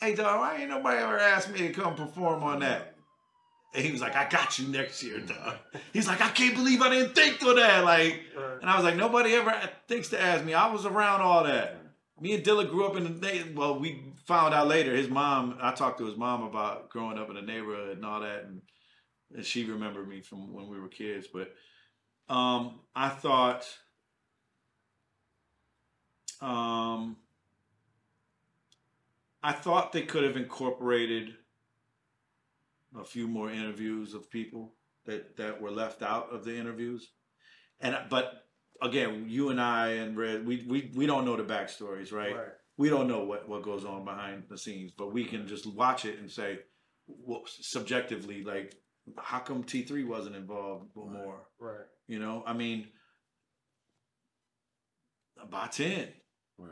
hey, 0.00 0.14
dog, 0.14 0.40
why 0.40 0.56
ain't 0.56 0.70
nobody 0.70 0.98
ever 0.98 1.18
asked 1.18 1.50
me 1.50 1.58
to 1.58 1.72
come 1.72 1.94
perform 1.94 2.42
on 2.42 2.60
that? 2.60 2.94
And 3.74 3.84
he 3.84 3.92
was 3.92 4.00
like, 4.00 4.16
I 4.16 4.28
got 4.28 4.58
you 4.58 4.68
next 4.68 5.02
year, 5.02 5.20
dog. 5.20 5.56
He's 5.92 6.06
like, 6.08 6.22
I 6.22 6.30
can't 6.30 6.54
believe 6.54 6.80
I 6.80 6.88
didn't 6.88 7.14
think 7.14 7.42
of 7.42 7.56
that. 7.56 7.84
Like, 7.84 8.22
right. 8.36 8.58
And 8.62 8.70
I 8.70 8.76
was 8.76 8.84
like, 8.84 8.96
nobody 8.96 9.34
ever 9.34 9.54
thinks 9.88 10.08
to 10.10 10.20
ask 10.20 10.44
me. 10.44 10.54
I 10.54 10.72
was 10.72 10.86
around 10.86 11.20
all 11.20 11.44
that. 11.44 11.76
Me 12.20 12.34
and 12.34 12.42
Dilla 12.42 12.68
grew 12.68 12.86
up 12.86 12.96
in 12.96 13.04
the 13.04 13.10
na- 13.10 13.52
well, 13.54 13.78
we 13.78 14.14
found 14.26 14.54
out 14.54 14.68
later. 14.68 14.96
His 14.96 15.08
mom, 15.08 15.58
I 15.60 15.72
talked 15.72 15.98
to 15.98 16.06
his 16.06 16.16
mom 16.16 16.42
about 16.42 16.88
growing 16.88 17.18
up 17.18 17.28
in 17.28 17.34
the 17.36 17.42
neighborhood 17.42 17.96
and 17.96 18.04
all 18.04 18.20
that, 18.20 18.44
and, 18.44 18.62
and 19.34 19.44
she 19.44 19.64
remembered 19.64 20.08
me 20.08 20.22
from 20.22 20.52
when 20.52 20.68
we 20.68 20.80
were 20.80 20.88
kids. 20.88 21.28
But 21.32 21.52
um, 22.34 22.80
I 22.96 23.10
thought, 23.10 23.66
um, 26.40 27.16
I 29.42 29.52
thought 29.52 29.92
they 29.92 30.02
could 30.02 30.24
have 30.24 30.36
incorporated 30.36 31.34
a 32.98 33.04
few 33.04 33.28
more 33.28 33.50
interviews 33.50 34.14
of 34.14 34.30
people 34.30 34.74
that 35.06 35.36
that 35.36 35.60
were 35.60 35.70
left 35.70 36.02
out 36.02 36.32
of 36.32 36.44
the 36.44 36.56
interviews, 36.56 37.10
and 37.80 37.96
but 38.10 38.44
again, 38.82 39.26
you 39.28 39.50
and 39.50 39.60
I 39.60 39.88
and 39.90 40.16
Red, 40.16 40.46
we 40.46 40.64
we 40.68 40.90
we 40.94 41.06
don't 41.06 41.24
know 41.24 41.36
the 41.36 41.44
backstories, 41.44 42.12
right? 42.12 42.34
Right. 42.34 42.48
We 42.76 42.88
don't 42.88 43.08
know 43.08 43.24
what 43.24 43.48
what 43.48 43.62
goes 43.62 43.84
on 43.84 44.04
behind 44.04 44.44
the 44.48 44.58
scenes, 44.58 44.92
but 44.96 45.12
we 45.12 45.24
can 45.24 45.46
just 45.46 45.66
watch 45.66 46.04
it 46.04 46.18
and 46.18 46.30
say, 46.30 46.60
what 47.06 47.48
subjectively 47.48 48.44
like 48.44 48.74
how 49.16 49.38
come 49.38 49.64
T3 49.64 50.06
wasn't 50.06 50.36
involved 50.36 50.94
more? 50.94 51.46
Right. 51.58 51.86
You 52.06 52.18
know, 52.18 52.42
I 52.46 52.52
mean, 52.52 52.88
about 55.42 55.72
ten. 55.72 56.08
Right. 56.58 56.70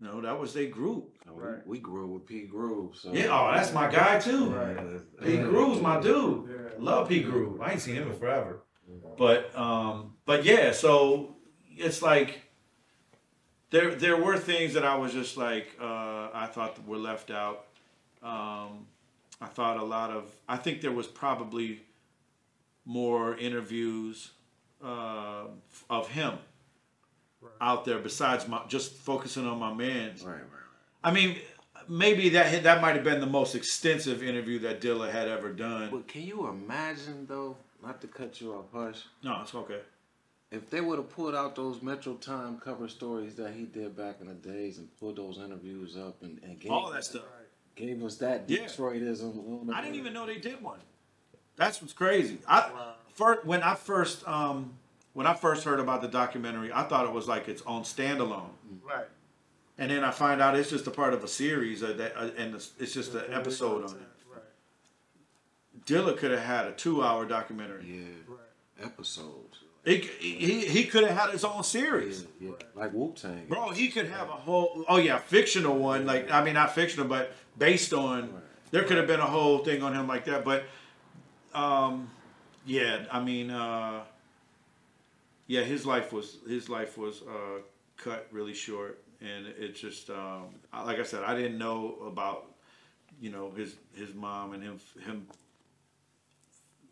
No, 0.00 0.20
that 0.22 0.38
was 0.38 0.54
their 0.54 0.66
group. 0.66 1.16
And 1.26 1.36
we- 1.36 1.42
Right. 1.42 1.66
We, 1.66 1.78
grew 1.78 2.04
up 2.06 2.10
with 2.10 2.26
P 2.26 2.46
Groove. 2.46 2.96
So 2.96 3.12
Yeah, 3.12 3.26
oh, 3.30 3.52
that's 3.54 3.72
my 3.72 3.90
guy 3.90 4.18
too. 4.18 4.50
Right. 4.50 5.22
P 5.22 5.36
Groove's 5.36 5.82
my 5.82 6.00
dude. 6.00 6.48
Yeah. 6.48 6.56
Love 6.78 7.08
P 7.08 7.22
Groove. 7.22 7.60
I 7.60 7.72
ain't 7.72 7.80
seen 7.80 7.96
him 7.96 8.10
in 8.10 8.18
forever. 8.18 8.62
But 9.16 9.56
um, 9.56 10.14
but 10.24 10.44
yeah, 10.44 10.72
so 10.72 11.36
it's 11.76 12.02
like 12.02 12.40
there 13.70 13.94
there 13.94 14.16
were 14.16 14.36
things 14.36 14.74
that 14.74 14.84
I 14.84 14.96
was 14.96 15.12
just 15.12 15.36
like 15.36 15.68
uh, 15.80 16.28
I 16.32 16.48
thought 16.50 16.74
that 16.76 16.86
were 16.88 16.96
left 16.96 17.30
out. 17.30 17.66
Um, 18.22 18.86
I 19.40 19.46
thought 19.46 19.76
a 19.76 19.84
lot 19.84 20.10
of 20.10 20.32
I 20.48 20.56
think 20.56 20.80
there 20.80 20.92
was 20.92 21.06
probably 21.06 21.82
more 22.84 23.36
interviews 23.36 24.32
uh, 24.82 25.44
of 25.88 26.08
him 26.08 26.38
out 27.60 27.84
there 27.84 27.98
besides 27.98 28.46
my 28.48 28.60
just 28.68 28.92
focusing 28.92 29.46
on 29.46 29.58
my 29.58 29.72
man's. 29.72 30.22
Right, 30.22 30.34
right, 30.34 30.42
I 31.02 31.10
mean, 31.10 31.38
maybe 31.88 32.28
that 32.30 32.62
that 32.62 32.80
might 32.82 32.94
have 32.94 33.04
been 33.04 33.20
the 33.20 33.26
most 33.26 33.54
extensive 33.54 34.22
interview 34.22 34.58
that 34.60 34.80
Dilla 34.80 35.10
had 35.10 35.28
ever 35.28 35.50
done. 35.52 35.90
But 35.90 36.08
can 36.08 36.22
you 36.22 36.48
imagine 36.48 37.26
though? 37.26 37.56
Not 37.82 38.00
to 38.02 38.08
cut 38.08 38.40
you 38.40 38.52
off, 38.52 38.66
Hush. 38.74 39.04
No, 39.22 39.40
it's 39.42 39.54
okay. 39.54 39.80
If 40.50 40.68
they 40.68 40.80
would 40.80 40.98
have 40.98 41.08
pulled 41.08 41.34
out 41.34 41.54
those 41.56 41.80
Metro 41.80 42.14
Time 42.14 42.58
cover 42.58 42.88
stories 42.88 43.36
that 43.36 43.54
he 43.54 43.62
did 43.64 43.96
back 43.96 44.16
in 44.20 44.26
the 44.26 44.34
days 44.34 44.78
and 44.78 44.88
pulled 44.98 45.16
those 45.16 45.38
interviews 45.38 45.96
up 45.96 46.22
and, 46.22 46.40
and 46.42 46.58
gave, 46.60 46.72
All 46.72 46.90
that 46.90 47.04
stuff. 47.04 47.22
gave 47.76 48.02
us 48.02 48.16
that 48.16 48.44
Yeah. 48.48 48.64
Detroitism. 48.64 49.72
I 49.72 49.80
didn't 49.80 49.94
even 49.96 50.12
know 50.12 50.26
they 50.26 50.38
did 50.38 50.60
one. 50.60 50.80
That's 51.56 51.80
what's 51.80 51.92
crazy. 51.94 52.38
I 52.48 52.70
first 53.14 53.44
when 53.46 53.62
I 53.62 53.74
first 53.74 54.26
um 54.26 54.74
when 55.20 55.26
I 55.26 55.34
first 55.34 55.64
heard 55.64 55.80
about 55.80 56.00
the 56.00 56.08
documentary, 56.08 56.72
I 56.72 56.82
thought 56.84 57.04
it 57.04 57.12
was 57.12 57.28
like 57.28 57.46
its 57.46 57.60
own 57.66 57.82
standalone, 57.82 58.52
Right. 58.82 59.04
and 59.76 59.90
then 59.90 60.02
I 60.02 60.12
find 60.12 60.40
out 60.40 60.56
it's 60.56 60.70
just 60.70 60.86
a 60.86 60.90
part 60.90 61.12
of 61.12 61.22
a 61.22 61.28
series, 61.28 61.82
uh, 61.82 61.92
that, 61.92 62.16
uh, 62.16 62.30
and 62.38 62.54
it's, 62.54 62.70
it's 62.78 62.94
just 62.94 63.12
an 63.12 63.30
episode 63.30 63.84
on 63.84 63.90
it. 63.96 64.02
Right. 64.32 64.42
Dilla 65.84 66.16
could 66.16 66.30
have 66.30 66.40
had 66.40 66.64
a 66.68 66.72
two-hour 66.72 67.26
documentary. 67.26 67.84
Yeah, 67.86 68.04
Right. 68.26 68.86
episodes. 68.86 69.58
He 69.84 69.98
he, 69.98 70.64
he 70.66 70.84
could 70.84 71.04
have 71.04 71.14
had 71.14 71.30
his 71.32 71.44
own 71.44 71.56
Yeah, 71.56 71.60
series. 71.62 72.26
yeah. 72.40 72.52
Like 72.74 72.94
Wu 72.94 73.12
Tang. 73.14 73.44
Bro, 73.46 73.70
he 73.72 73.88
could 73.88 74.06
have 74.06 74.28
a 74.30 74.38
whole 74.46 74.86
oh 74.88 74.96
yeah, 74.96 75.18
fictional 75.18 75.76
one. 75.76 76.06
Like 76.06 76.30
I 76.30 76.42
mean 76.44 76.54
not 76.54 76.74
fictional, 76.74 77.06
but 77.08 77.32
based 77.58 77.92
on 77.92 78.40
there 78.70 78.84
could 78.84 78.96
have 78.96 79.06
been 79.06 79.20
a 79.20 79.26
whole 79.26 79.58
thing 79.58 79.82
on 79.82 79.92
him 79.94 80.06
like 80.06 80.24
that. 80.26 80.44
But 80.46 80.64
um 81.54 82.10
yeah, 82.66 83.04
I 83.10 83.20
mean 83.20 83.50
uh 83.50 84.04
yeah, 85.50 85.62
his 85.62 85.84
life 85.84 86.12
was 86.12 86.38
his 86.46 86.68
life 86.68 86.96
was 86.96 87.22
uh 87.22 87.58
cut 87.96 88.28
really 88.30 88.54
short 88.54 89.02
and 89.20 89.48
it 89.48 89.74
just 89.74 90.08
um 90.08 90.54
like 90.72 91.00
I 91.00 91.02
said, 91.02 91.24
I 91.24 91.34
didn't 91.34 91.58
know 91.58 91.96
about 92.06 92.52
you 93.20 93.30
know 93.30 93.50
his 93.50 93.74
his 93.92 94.14
mom 94.14 94.52
and 94.52 94.62
him 94.62 94.78
him 95.04 95.26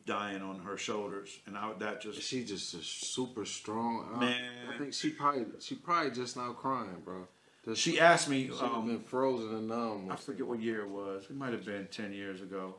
dying 0.06 0.42
on 0.42 0.58
her 0.58 0.76
shoulders 0.76 1.38
and 1.46 1.56
I 1.56 1.72
that 1.78 2.00
just 2.02 2.20
She 2.20 2.44
just 2.44 2.74
is 2.74 2.84
super 2.84 3.44
strong. 3.44 4.18
Man. 4.18 4.50
I 4.74 4.76
think 4.76 4.92
she 4.92 5.10
probably 5.10 5.44
she 5.60 5.76
probably 5.76 6.10
just 6.10 6.36
now 6.36 6.50
crying, 6.52 7.02
bro. 7.04 7.28
Just- 7.64 7.80
she 7.80 8.00
asked 8.00 8.28
me 8.28 8.48
she 8.48 8.64
um, 8.64 8.88
been 8.88 8.98
frozen 8.98 9.54
and 9.54 9.68
numb. 9.68 10.10
I 10.10 10.16
forget 10.16 10.44
what 10.44 10.60
year 10.60 10.80
it 10.80 10.88
was. 10.88 11.26
It 11.30 11.36
might 11.36 11.52
have 11.52 11.64
been 11.64 11.86
ten 11.92 12.12
years 12.12 12.42
ago. 12.42 12.74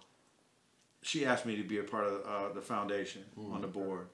She 1.03 1.25
asked 1.25 1.45
me 1.45 1.55
to 1.55 1.63
be 1.63 1.77
a 1.77 1.83
part 1.83 2.05
of 2.05 2.25
uh, 2.25 2.53
the 2.53 2.61
foundation 2.61 3.23
on 3.37 3.61
the 3.61 3.67
board 3.67 4.07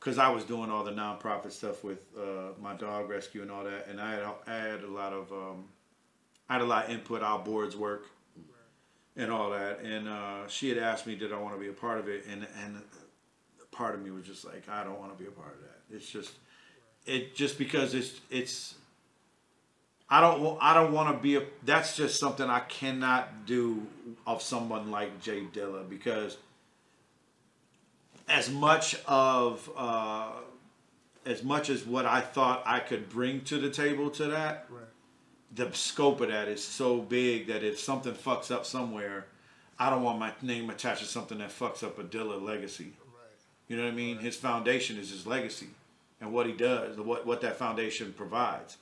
because 0.00 0.18
I 0.18 0.30
was 0.30 0.44
doing 0.44 0.70
all 0.70 0.82
the 0.82 0.92
nonprofit 0.92 1.52
stuff 1.52 1.84
with 1.84 2.06
uh, 2.18 2.52
my 2.58 2.74
dog 2.74 3.10
rescue 3.10 3.42
and 3.42 3.50
all 3.50 3.64
that, 3.64 3.86
and 3.88 4.00
I 4.00 4.14
had 4.14 4.24
I 4.46 4.54
had 4.54 4.82
a 4.82 4.88
lot 4.88 5.12
of 5.12 5.30
um, 5.30 5.64
I 6.48 6.54
had 6.54 6.62
a 6.62 6.66
lot 6.66 6.86
of 6.86 6.90
input. 6.90 7.22
Our 7.22 7.38
board's 7.38 7.76
work 7.76 8.06
and 9.16 9.30
all 9.30 9.50
that, 9.50 9.80
and 9.80 10.08
uh, 10.08 10.48
she 10.48 10.70
had 10.70 10.78
asked 10.78 11.06
me 11.06 11.14
did 11.14 11.32
I 11.32 11.38
want 11.38 11.54
to 11.54 11.60
be 11.60 11.68
a 11.68 11.72
part 11.72 11.98
of 11.98 12.08
it, 12.08 12.24
and 12.30 12.46
and 12.64 12.82
part 13.70 13.94
of 13.94 14.02
me 14.02 14.10
was 14.10 14.26
just 14.26 14.44
like 14.44 14.68
I 14.68 14.82
don't 14.82 14.98
want 14.98 15.16
to 15.16 15.22
be 15.22 15.28
a 15.28 15.32
part 15.32 15.54
of 15.54 15.60
that. 15.60 15.96
It's 15.96 16.08
just 16.08 16.32
it 17.06 17.34
just 17.34 17.58
because 17.58 17.94
it's 17.94 18.20
it's 18.30 18.74
I 20.08 20.20
don't 20.20 20.58
I 20.60 20.74
don't 20.74 20.92
want 20.92 21.14
to 21.14 21.22
be 21.22 21.36
a 21.36 21.42
that's 21.64 21.96
just 21.96 22.18
something 22.18 22.48
I 22.48 22.60
cannot 22.60 23.46
do 23.46 23.86
of 24.26 24.42
someone 24.42 24.90
like 24.90 25.20
Jay 25.20 25.42
Dilla 25.52 25.88
because 25.88 26.38
as 28.30 28.48
much 28.48 28.96
of 29.06 29.68
uh, 29.76 30.30
as 31.26 31.42
much 31.42 31.68
as 31.68 31.84
what 31.84 32.06
I 32.06 32.20
thought 32.20 32.62
I 32.64 32.78
could 32.80 33.10
bring 33.10 33.42
to 33.42 33.58
the 33.58 33.68
table 33.70 34.08
to 34.12 34.26
that 34.28 34.66
Right. 34.70 34.84
the 35.54 35.70
scope 35.72 36.20
of 36.20 36.28
that 36.28 36.48
is 36.48 36.64
so 36.64 36.98
big 37.00 37.48
that 37.48 37.62
if 37.62 37.78
something 37.78 38.14
fucks 38.14 38.50
up 38.50 38.64
somewhere 38.64 39.26
I 39.78 39.90
don't 39.90 40.02
want 40.02 40.18
my 40.18 40.32
name 40.42 40.70
attached 40.70 41.00
to 41.00 41.06
something 41.06 41.38
that 41.38 41.50
fucks 41.50 41.82
up 41.82 41.98
a 41.98 42.04
Dilla 42.04 42.40
legacy 42.40 42.92
Right. 43.04 43.36
you 43.68 43.76
know 43.76 43.82
what 43.84 43.92
I 43.92 43.96
mean? 43.96 44.18
His 44.18 44.36
foundation 44.36 44.96
is 44.96 45.10
his 45.10 45.26
legacy 45.26 45.68
and 46.20 46.32
what 46.32 46.46
he 46.46 46.52
does, 46.52 46.96
what 46.98 47.26
what 47.26 47.40
that 47.42 47.56
foundation 47.56 48.12
provides. 48.12 48.76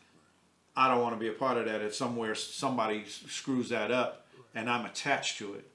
I 0.77 0.87
don't 0.89 1.03
want 1.03 1.15
to 1.17 1.19
be 1.19 1.29
a 1.29 1.33
part 1.33 1.57
of 1.57 1.65
that 1.65 1.81
if 1.83 1.95
somewhere 1.95 2.35
somebody 2.37 3.05
screws 3.07 3.71
that 3.71 3.91
up 3.91 4.27
and 4.55 4.69
I'm 4.71 4.85
attached 4.87 5.39
to 5.39 5.55
it. 5.55 5.67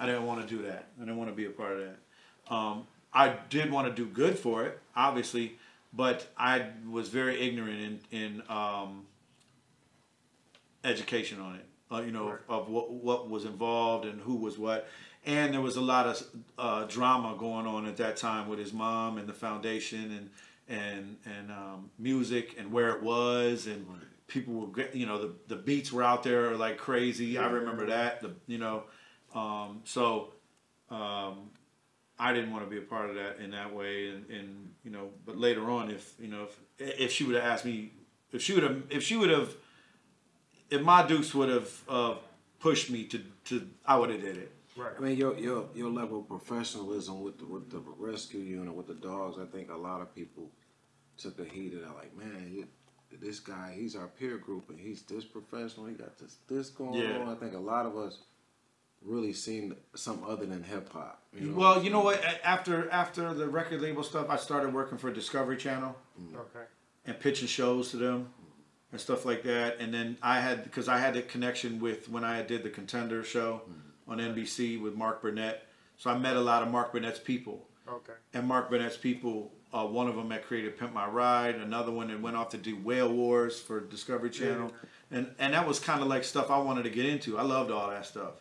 I 0.00 0.06
didn't 0.06 0.26
want 0.26 0.40
to 0.40 0.56
do 0.56 0.62
that. 0.62 0.88
I 0.96 1.00
didn't 1.00 1.18
want 1.18 1.30
to 1.30 1.36
be 1.36 1.44
a 1.44 1.50
part 1.50 1.72
of 1.78 1.78
that. 1.86 2.52
Um, 2.54 2.86
I 3.12 3.36
did 3.48 3.70
want 3.70 3.88
to 3.88 3.92
do 4.04 4.08
good 4.08 4.38
for 4.38 4.64
it, 4.64 4.78
obviously, 4.94 5.56
but 5.92 6.28
I 6.36 6.66
was 6.88 7.08
very 7.08 7.40
ignorant 7.40 7.80
in 8.10 8.18
in 8.20 8.42
um, 8.48 9.06
education 10.84 11.40
on 11.40 11.56
it. 11.56 11.66
Uh, 11.92 12.02
you 12.02 12.12
know, 12.12 12.28
Right. 12.30 12.38
of 12.48 12.68
what 12.68 12.90
what 12.92 13.28
was 13.28 13.44
involved 13.44 14.04
and 14.04 14.20
who 14.20 14.36
was 14.36 14.58
what. 14.58 14.88
And 15.26 15.52
there 15.52 15.60
was 15.60 15.76
a 15.76 15.80
lot 15.82 16.06
of 16.06 16.22
uh, 16.56 16.84
drama 16.84 17.34
going 17.38 17.66
on 17.66 17.84
at 17.86 17.96
that 17.98 18.16
time 18.16 18.48
with 18.48 18.58
his 18.58 18.72
mom 18.72 19.18
and 19.18 19.28
the 19.28 19.34
foundation 19.34 20.10
and 20.12 20.30
and 20.68 21.16
and 21.26 21.50
um, 21.50 21.90
music 21.98 22.54
and 22.58 22.70
where 22.72 22.90
it 22.90 23.02
was 23.02 23.66
and 23.66 23.86
people 24.28 24.54
were 24.54 24.68
get- 24.68 24.94
you 24.94 25.04
know 25.04 25.18
the 25.20 25.32
the 25.48 25.56
beats 25.56 25.92
were 25.92 26.02
out 26.04 26.22
there 26.22 26.54
like 26.56 26.78
crazy. 26.78 27.36
I 27.36 27.48
remember 27.50 27.86
that 27.86 28.20
the 28.22 28.30
you 28.46 28.58
know 28.58 28.84
um, 29.34 29.80
so 29.84 30.32
um, 30.90 31.50
I 32.26 32.32
didn't 32.34 32.52
want 32.52 32.64
to 32.66 32.70
be 32.70 32.78
a 32.78 32.88
part 32.94 33.08
of 33.10 33.16
that 33.16 33.38
in 33.44 33.50
that 33.58 33.70
way 33.74 34.08
and, 34.10 34.20
and 34.30 34.48
you 34.84 34.90
know 34.90 35.06
but 35.26 35.36
later 35.46 35.64
on 35.70 35.90
if 35.90 36.04
you 36.22 36.28
know 36.28 36.42
if 36.78 37.00
if 37.04 37.10
she 37.12 37.24
would 37.24 37.34
have 37.36 37.44
asked 37.52 37.64
me 37.64 37.76
if 38.32 38.40
she 38.42 38.52
would 38.54 38.62
have 38.68 38.82
if 38.90 39.02
she 39.02 39.16
would 39.16 39.30
have 39.38 39.48
if 40.70 40.82
my 40.82 41.00
dukes 41.06 41.34
would 41.34 41.48
have 41.48 41.70
uh, 41.88 42.14
pushed 42.60 42.90
me 42.90 43.04
to 43.04 43.18
to 43.46 43.66
I 43.84 43.96
would 43.98 44.10
have 44.10 44.20
did 44.20 44.36
it. 44.36 44.52
Right. 44.76 44.92
I 44.96 45.00
mean, 45.00 45.16
your 45.16 45.36
your 45.36 45.68
your 45.74 45.90
level 45.90 46.20
of 46.20 46.28
professionalism 46.28 47.22
with 47.22 47.38
the, 47.40 47.46
with 47.46 47.70
the 47.70 47.82
rescue 47.98 48.40
unit 48.40 48.72
with 48.74 48.86
the 48.86 48.94
dogs. 48.94 49.36
I 49.38 49.46
think 49.46 49.70
a 49.70 49.76
lot 49.76 50.00
of 50.00 50.14
people 50.14 50.44
took 51.16 51.38
a 51.40 51.44
heat 51.44 51.74
of 51.74 51.80
that. 51.80 51.94
Like, 51.96 52.16
man, 52.16 52.50
you, 52.54 52.68
this 53.20 53.40
guy, 53.40 53.74
he's 53.76 53.96
our 53.96 54.06
peer 54.06 54.36
group, 54.38 54.70
and 54.70 54.78
he's 54.78 55.02
this 55.02 55.24
professional. 55.24 55.86
He 55.86 55.94
got 55.94 56.16
this 56.18 56.36
this 56.48 56.70
going 56.70 56.94
Yeah. 57.02 57.18
on. 57.18 57.28
I 57.28 57.34
think 57.34 57.54
a 57.54 57.58
lot 57.58 57.84
of 57.84 57.96
us 57.96 58.18
really 59.04 59.32
seen 59.32 59.74
some 59.94 60.22
other 60.26 60.46
than 60.46 60.62
hip 60.62 60.92
hop. 60.92 61.22
You 61.32 61.48
know? 61.48 61.56
Well, 61.56 61.82
you 61.82 61.90
know 61.90 62.00
what? 62.00 62.22
After 62.44 62.88
after 62.90 63.32
the 63.34 63.48
record 63.48 63.80
label 63.80 64.02
stuff, 64.02 64.28
I 64.28 64.36
started 64.36 64.74
working 64.74 64.98
for 64.98 65.10
Discovery 65.12 65.56
Channel 65.56 65.96
Okay. 66.36 66.64
and 67.06 67.18
pitching 67.18 67.48
shows 67.48 67.90
to 67.92 67.96
them 67.96 68.28
and 68.92 69.00
stuff 69.00 69.24
like 69.24 69.42
that. 69.44 69.78
And 69.80 69.92
then 69.94 70.18
I 70.22 70.40
had 70.40 70.64
because 70.64 70.88
I 70.88 70.98
had 70.98 71.14
the 71.14 71.22
connection 71.22 71.80
with 71.80 72.08
when 72.08 72.24
I 72.24 72.42
did 72.42 72.62
the 72.62 72.70
Contender 72.70 73.22
show 73.22 73.62
on 74.08 74.18
NBC 74.18 74.80
with 74.80 74.94
Mark 74.94 75.22
Burnett. 75.22 75.66
So 75.96 76.10
I 76.10 76.18
met 76.18 76.36
a 76.36 76.40
lot 76.40 76.62
of 76.62 76.70
Mark 76.70 76.92
Burnett's 76.92 77.18
people. 77.20 77.66
Okay. 77.88 78.12
and 78.34 78.46
Mark 78.46 78.70
Burnett's 78.70 78.96
people. 78.96 79.52
Uh, 79.72 79.84
one 79.86 80.08
of 80.08 80.16
them 80.16 80.28
that 80.30 80.44
created 80.44 80.76
Pimp 80.76 80.92
My 80.92 81.06
Ride, 81.08 81.54
another 81.56 81.92
one 81.92 82.08
that 82.08 82.20
went 82.20 82.36
off 82.36 82.48
to 82.50 82.56
do 82.56 82.76
Whale 82.76 83.12
Wars 83.12 83.60
for 83.60 83.78
Discovery 83.80 84.30
Channel, 84.30 84.72
and 85.12 85.32
and 85.38 85.54
that 85.54 85.64
was 85.66 85.78
kind 85.78 86.02
of 86.02 86.08
like 86.08 86.24
stuff 86.24 86.50
I 86.50 86.58
wanted 86.58 86.82
to 86.84 86.90
get 86.90 87.06
into. 87.06 87.38
I 87.38 87.42
loved 87.42 87.70
all 87.70 87.88
that 87.90 88.04
stuff, 88.04 88.32
Right. 88.32 88.40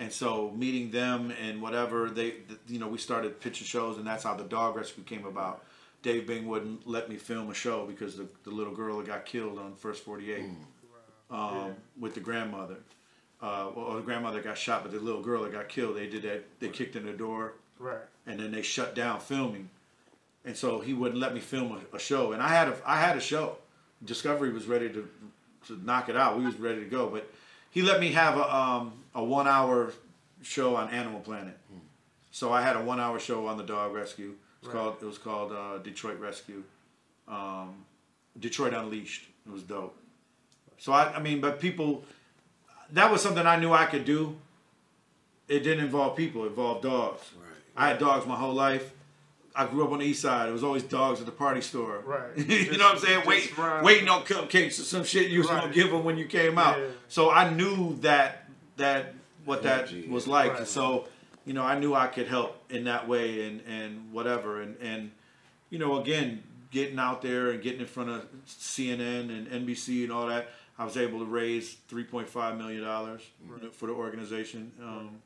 And 0.00 0.10
so 0.12 0.50
meeting 0.56 0.90
them 0.90 1.32
and 1.40 1.62
whatever 1.62 2.08
they, 2.10 2.34
you 2.66 2.78
know, 2.80 2.88
we 2.88 2.98
started 2.98 3.38
pitching 3.40 3.66
shows, 3.66 3.98
and 3.98 4.06
that's 4.06 4.24
how 4.24 4.34
the 4.34 4.42
Dog 4.44 4.74
Rescue 4.74 5.04
came 5.04 5.24
about. 5.26 5.62
Dave 6.02 6.26
Bing 6.26 6.48
wouldn't 6.48 6.88
let 6.88 7.08
me 7.10 7.16
film 7.16 7.50
a 7.50 7.54
show 7.54 7.84
because 7.86 8.16
the, 8.16 8.26
the 8.44 8.50
little 8.50 8.74
girl 8.74 8.96
that 8.98 9.06
got 9.06 9.26
killed 9.26 9.58
on 9.58 9.74
First 9.76 10.02
48 10.04 10.44
um, 11.30 11.74
with 11.98 12.14
the 12.14 12.20
grandmother. 12.20 12.76
Uh, 13.42 13.70
well, 13.74 13.94
the 13.96 14.02
grandmother 14.02 14.40
got 14.42 14.56
shot, 14.58 14.82
but 14.82 14.92
the 14.92 14.98
little 14.98 15.22
girl 15.22 15.42
that 15.44 15.52
got 15.52 15.68
killed, 15.68 15.96
they 15.96 16.06
did 16.06 16.22
that. 16.22 16.44
They 16.60 16.68
kicked 16.68 16.96
in 16.96 17.04
the 17.06 17.12
door 17.12 17.54
Right. 17.78 17.98
and 18.26 18.38
then 18.40 18.50
they 18.52 18.60
shut 18.62 18.94
down 18.94 19.20
filming, 19.20 19.70
and 20.44 20.54
so 20.56 20.80
he 20.80 20.92
wouldn't 20.92 21.18
let 21.20 21.32
me 21.32 21.40
film 21.40 21.78
a, 21.92 21.96
a 21.96 21.98
show. 21.98 22.32
And 22.32 22.42
I 22.42 22.48
had 22.48 22.68
a 22.68 22.76
I 22.84 22.96
had 23.00 23.16
a 23.16 23.20
show. 23.20 23.56
Discovery 24.04 24.50
was 24.52 24.66
ready 24.66 24.88
to 24.90 25.08
to 25.68 25.80
knock 25.84 26.08
it 26.10 26.16
out. 26.16 26.36
We 26.38 26.44
was 26.44 26.56
ready 26.56 26.80
to 26.80 26.86
go, 26.90 27.08
but 27.08 27.30
he 27.70 27.80
let 27.80 28.00
me 28.00 28.12
have 28.12 28.36
a 28.36 28.54
um, 28.54 28.92
a 29.14 29.22
one 29.22 29.46
hour 29.48 29.92
show 30.42 30.76
on 30.76 30.90
Animal 30.90 31.20
Planet. 31.20 31.56
So 32.30 32.52
I 32.52 32.62
had 32.62 32.76
a 32.76 32.80
one 32.82 33.00
hour 33.00 33.18
show 33.18 33.46
on 33.46 33.56
the 33.56 33.64
dog 33.64 33.92
rescue. 33.92 34.34
It's 34.60 34.68
Right. 34.68 34.76
called 34.76 34.96
it 35.02 35.04
was 35.06 35.18
called 35.18 35.52
uh, 35.52 35.78
Detroit 35.78 36.18
Rescue. 36.20 36.62
Um, 37.26 37.84
Detroit 38.38 38.72
Unleashed. 38.74 39.26
It 39.46 39.52
was 39.52 39.62
dope. 39.62 39.96
So 40.78 40.92
I, 40.92 41.14
I 41.14 41.20
mean, 41.20 41.40
but 41.40 41.60
people, 41.60 42.04
that 42.92 43.10
was 43.10 43.22
something 43.22 43.46
I 43.46 43.56
knew 43.56 43.72
I 43.72 43.86
could 43.86 44.04
do. 44.04 44.36
It 45.48 45.60
didn't 45.60 45.84
involve 45.84 46.16
people; 46.16 46.44
it 46.44 46.48
involved 46.48 46.82
dogs. 46.84 47.22
Right. 47.36 47.56
I 47.76 47.88
had 47.88 47.98
dogs 47.98 48.26
my 48.26 48.36
whole 48.36 48.54
life. 48.54 48.92
I 49.56 49.66
grew 49.66 49.84
up 49.84 49.90
on 49.92 49.98
the 49.98 50.04
east 50.04 50.22
side. 50.22 50.48
It 50.48 50.52
was 50.52 50.62
always 50.62 50.84
dogs 50.84 51.18
at 51.20 51.26
the 51.26 51.32
party 51.32 51.60
store. 51.60 52.02
Right. 52.06 52.30
you 52.36 52.44
Just- 52.44 52.78
know 52.78 52.84
what 52.84 52.94
I'm 52.94 53.00
saying? 53.00 53.22
Wait, 53.26 53.52
waiting 53.82 54.08
on 54.08 54.22
cupcakes 54.22 54.78
or 54.78 54.82
some 54.84 55.02
shit 55.04 55.30
you 55.30 55.38
was 55.38 55.48
gonna 55.48 55.72
give 55.72 55.90
them 55.90 56.04
when 56.04 56.16
you 56.16 56.26
came 56.26 56.56
out. 56.58 56.78
Yeah. 56.78 56.86
So 57.08 57.30
I 57.30 57.50
knew 57.52 57.96
that 58.02 58.39
that 58.80 59.14
what 59.44 59.62
that 59.62 59.88
Energy, 59.90 60.08
was 60.08 60.26
like. 60.26 60.54
Right. 60.54 60.66
So, 60.66 61.06
you 61.46 61.54
know, 61.54 61.62
I 61.62 61.78
knew 61.78 61.94
I 61.94 62.06
could 62.06 62.28
help 62.28 62.62
in 62.70 62.84
that 62.84 63.08
way 63.08 63.46
and 63.46 63.62
and 63.66 64.12
whatever. 64.12 64.60
And 64.60 64.76
and 64.80 65.10
you 65.70 65.78
know, 65.78 66.00
again, 66.00 66.42
getting 66.70 66.98
out 66.98 67.22
there 67.22 67.50
and 67.50 67.62
getting 67.62 67.80
in 67.80 67.86
front 67.86 68.10
of 68.10 68.26
CNN 68.46 69.30
and 69.30 69.46
NBC 69.66 70.02
and 70.02 70.12
all 70.12 70.26
that, 70.26 70.48
I 70.78 70.84
was 70.84 70.96
able 70.96 71.20
to 71.20 71.24
raise 71.24 71.74
three 71.88 72.04
point 72.04 72.28
five 72.28 72.56
million 72.56 72.82
dollars 72.82 73.22
for 73.72 73.86
the 73.86 73.92
organization. 73.92 74.72
Um, 74.82 75.22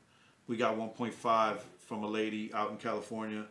we 0.47 0.57
got 0.57 0.77
one 0.77 0.89
point 0.89 1.13
five 1.13 1.63
from 1.79 2.03
a 2.03 2.07
lady 2.07 2.53
out 2.53 2.71
in 2.71 2.77
California 2.77 3.45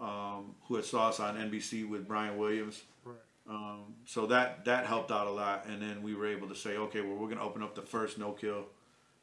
um, 0.00 0.54
who 0.66 0.76
had 0.76 0.84
saw 0.84 1.08
us 1.08 1.20
on 1.20 1.36
NBC 1.36 1.88
with 1.88 2.06
Brian 2.06 2.36
Williams. 2.36 2.82
Um, 3.48 3.94
so 4.06 4.26
that 4.26 4.64
that 4.64 4.86
helped 4.86 5.12
out 5.12 5.28
a 5.28 5.30
lot, 5.30 5.66
and 5.68 5.80
then 5.80 6.02
we 6.02 6.16
were 6.16 6.26
able 6.26 6.48
to 6.48 6.56
say, 6.56 6.76
okay, 6.76 7.00
well, 7.00 7.12
we're 7.12 7.28
going 7.28 7.38
to 7.38 7.44
open 7.44 7.62
up 7.62 7.76
the 7.76 7.82
first 7.82 8.18
no-kill 8.18 8.66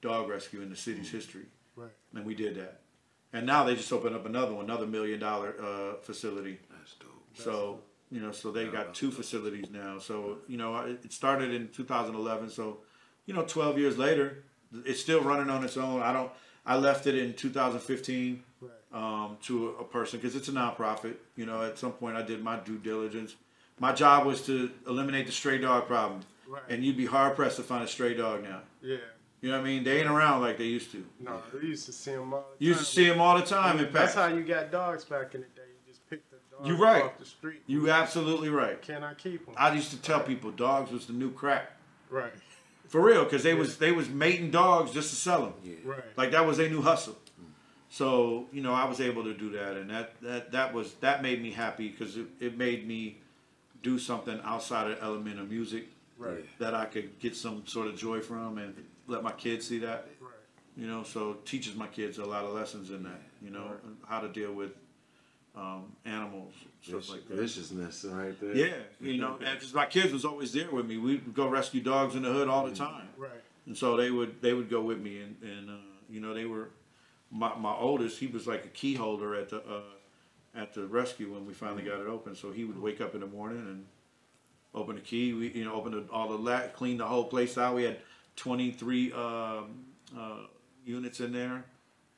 dog 0.04 0.30
rescue 0.30 0.62
in 0.62 0.70
the 0.70 0.76
city's 0.76 1.10
history, 1.10 1.46
Right. 1.76 1.90
and 2.14 2.26
we 2.26 2.36
did 2.36 2.56
that. 2.56 2.82
And 3.32 3.48
now 3.48 3.64
they 3.64 3.76
just 3.76 3.92
opened 3.92 4.16
up 4.16 4.26
another 4.28 4.54
one, 4.54 4.66
another 4.66 4.86
million-dollar 4.86 5.56
uh, 5.60 5.94
facility. 6.02 6.60
That's 6.70 6.94
dope. 6.96 7.10
So 7.34 7.80
you 8.12 8.20
know, 8.22 8.32
so 8.32 8.52
they 8.52 8.68
got 8.68 8.94
two 8.94 9.10
facilities 9.10 9.72
now. 9.72 9.98
So 9.98 10.38
you 10.48 10.58
know, 10.58 10.76
it 10.82 11.00
it 11.06 11.12
started 11.14 11.52
in 11.52 11.70
2011. 11.70 12.50
So 12.52 12.80
you 13.26 13.34
know, 13.34 13.44
12 13.44 13.80
years 13.80 13.98
later, 13.98 14.44
it's 14.86 15.00
still 15.02 15.22
running 15.22 15.50
on 15.50 15.64
its 15.64 15.78
own. 15.78 16.02
I 16.04 16.14
don't. 16.14 16.32
I 16.66 16.78
left 16.78 17.08
it 17.08 17.16
in 17.16 17.34
2015 17.34 18.44
Right. 18.62 18.72
um, 18.94 19.38
to 19.44 19.70
a, 19.70 19.82
a 19.82 19.84
person 19.84 20.20
because 20.20 20.36
it's 20.36 20.48
a 20.48 20.52
nonprofit. 20.52 21.16
You 21.36 21.46
know, 21.48 21.64
at 21.64 21.78
some 21.80 21.94
point 21.94 22.16
I 22.16 22.22
did 22.22 22.44
my 22.44 22.58
due 22.58 22.78
diligence. 22.78 23.36
My 23.80 23.92
job 23.94 24.26
was 24.28 24.46
to 24.46 24.70
eliminate 24.88 25.26
the 25.26 25.32
stray 25.32 25.58
dog 25.58 25.88
problem, 25.88 26.22
Right. 26.48 26.62
and 26.70 26.86
you'd 26.86 26.98
be 26.98 27.08
hard 27.08 27.36
pressed 27.36 27.56
to 27.58 27.64
find 27.64 27.84
a 27.84 27.88
stray 27.88 28.14
dog 28.14 28.44
now. 28.44 28.62
Yeah. 28.82 28.98
You 29.44 29.52
know 29.52 29.58
what 29.60 29.66
I 29.66 29.70
mean? 29.72 29.84
They 29.84 30.00
ain't 30.00 30.10
around 30.10 30.40
like 30.40 30.58
they 30.58 30.64
used 30.64 30.92
to. 30.94 31.06
No, 31.20 31.42
we 31.62 31.68
used 31.68 31.86
to 31.88 31.92
see 31.92 32.12
them 32.12 32.34
all 32.34 32.46
the 32.58 32.64
You 32.64 32.70
used 32.72 32.80
to 32.80 32.86
see 32.86 33.08
them 33.10 33.20
all 33.20 33.38
the 33.38 33.46
time 33.46 33.78
in 33.78 33.92
That's 33.92 34.14
packs. 34.14 34.16
how 34.16 34.28
you 34.34 34.42
got 34.42 34.72
dogs 34.72 35.04
back 35.04 35.36
in 35.36 35.42
the 35.42 35.48
day. 35.48 35.64
You 35.86 35.92
just 35.92 36.10
picked 36.10 36.32
the 36.32 36.38
dog 36.50 36.66
You're 36.66 36.78
right. 36.78 37.04
off 37.04 37.20
the 37.20 37.26
street. 37.26 37.62
You 37.68 37.90
absolutely 37.92 38.48
right. 38.50 38.82
Can 38.82 39.04
I 39.04 39.14
keep 39.16 39.46
them? 39.46 39.54
I 39.58 39.74
used 39.76 39.92
to 39.92 39.98
tell 40.02 40.22
people 40.22 40.50
dogs 40.52 40.92
was 40.92 41.08
the 41.08 41.14
new 41.14 41.30
crack. 41.32 41.74
right. 42.10 42.32
For 42.88 43.02
real, 43.02 43.24
because 43.26 43.44
they 43.44 43.54
was 43.54 43.78
they 43.78 43.92
was 43.92 44.08
mating 44.08 44.52
dogs 44.52 44.92
just 44.92 45.10
to 45.10 45.16
sell 45.18 45.42
them. 45.42 45.54
Yeah. 45.64 45.74
Right. 45.84 46.04
Like 46.16 46.32
that 46.32 46.46
was 46.46 46.58
their 46.58 46.70
new 46.70 46.82
hustle. 46.82 47.18
So 47.90 48.48
you 48.54 48.62
know, 48.62 48.74
I 48.74 48.86
was 48.86 49.02
able 49.02 49.24
to 49.26 49.34
do 49.34 49.50
that, 49.52 49.76
and 49.78 49.90
that 49.90 50.14
that 50.22 50.52
that 50.54 50.74
was 50.74 50.94
that 51.02 51.22
made 51.22 51.42
me 51.42 51.52
happy 51.52 51.90
because 51.90 52.16
it, 52.18 52.28
it 52.40 52.58
made 52.58 52.88
me 52.88 53.18
do 53.82 54.00
something 54.00 54.40
outside 54.46 54.90
of 54.92 54.98
the 54.98 55.04
element 55.04 55.40
of 55.40 55.50
music 55.50 55.88
Right. 56.18 56.46
that 56.60 56.74
I 56.76 56.86
could 56.86 57.20
get 57.20 57.36
some 57.36 57.64
sort 57.66 57.88
of 57.88 57.98
joy 57.98 58.22
from, 58.22 58.58
and 58.58 58.76
let 59.08 59.24
my 59.24 59.32
kids 59.32 59.68
see 59.68 59.80
that. 59.80 60.08
Right. 60.20 60.32
You 60.76 60.88
know, 60.88 61.04
so 61.04 61.38
teaches 61.46 61.76
my 61.76 61.88
kids 61.88 62.18
a 62.18 62.26
lot 62.26 62.46
of 62.46 62.54
lessons 62.54 62.90
in 62.90 63.04
that. 63.04 63.22
You 63.42 63.52
know, 63.52 63.74
and 63.84 63.98
how 64.08 64.22
to 64.22 64.28
deal 64.30 64.54
with 64.54 64.72
um, 65.56 65.94
animals, 66.06 66.54
stuff 66.82 67.10
like 67.10 67.28
that. 67.28 67.38
Viciousness 67.38 68.06
right 68.06 68.40
there. 68.40 68.56
Yeah, 68.56 68.76
you 69.00 69.22
know, 69.22 69.38
because 69.40 69.74
my 69.74 69.86
kids 69.86 70.12
was 70.12 70.26
always 70.26 70.52
there 70.54 70.72
with 70.72 70.86
me. 70.86 70.98
We'd 70.98 71.34
go 71.34 71.48
rescue 71.48 71.82
dogs 71.82 72.16
in 72.16 72.24
the 72.24 72.32
hood 72.32 72.48
all 72.48 72.66
the 72.66 72.76
time. 72.76 73.10
Right. 73.18 73.32
And 73.66 73.78
so 73.78 73.96
they 73.96 74.12
would 74.12 74.42
they 74.42 74.54
would 74.54 74.70
go 74.70 74.82
with 74.82 75.00
me, 75.00 75.22
and 75.22 75.36
and 75.42 75.70
uh, 75.70 75.74
you 76.10 76.20
know 76.20 76.34
they 76.34 76.46
were 76.46 76.70
my 77.32 77.56
my 77.56 77.74
oldest. 77.74 78.20
He 78.20 78.28
was 78.28 78.48
like 78.48 78.66
a 78.66 78.70
key 78.70 78.96
holder 78.96 79.36
at 79.36 79.50
the 79.50 79.58
uh, 79.58 79.82
at 80.56 80.74
the 80.74 80.86
rescue 80.86 81.32
when 81.32 81.46
we 81.46 81.54
finally 81.54 81.84
got 81.84 82.00
it 82.00 82.08
open. 82.08 82.36
So 82.36 82.52
he 82.52 82.64
would 82.64 82.82
wake 82.82 83.00
up 83.00 83.14
in 83.14 83.22
the 83.22 83.28
morning 83.28 83.60
and 83.60 83.86
open 84.74 84.96
the 84.96 85.02
key. 85.02 85.34
We 85.34 85.50
you 85.50 85.66
know 85.66 85.74
open 85.74 85.92
the, 85.92 86.12
all 86.12 86.30
the 86.30 86.38
la 86.38 86.62
clean 86.74 86.98
the 86.98 87.06
whole 87.06 87.26
place 87.26 87.58
out. 87.58 87.76
We 87.76 87.84
had 87.84 88.00
twenty 88.36 88.72
three 88.72 89.12
um, 89.14 89.86
uh, 90.18 90.38
units 90.86 91.20
in 91.20 91.32
there. 91.34 91.64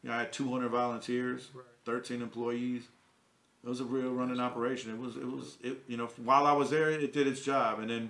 You 0.03 0.09
know, 0.09 0.15
I 0.15 0.19
had 0.19 0.33
two 0.33 0.49
hundred 0.51 0.69
volunteers, 0.69 1.49
Right. 1.53 1.65
thirteen 1.85 2.21
employees. 2.21 2.83
It 3.63 3.69
was 3.69 3.81
a 3.81 3.85
real 3.85 4.11
running 4.11 4.39
operation. 4.39 4.91
It 4.91 4.99
was 4.99 5.15
it 5.17 5.25
was 5.29 5.57
it 5.63 5.83
you 5.87 5.97
know 5.97 6.07
while 6.23 6.45
I 6.45 6.51
was 6.53 6.69
there, 6.69 6.89
it 6.91 7.13
did 7.13 7.27
its 7.27 7.41
job, 7.41 7.79
and 7.79 7.89
then 7.89 8.09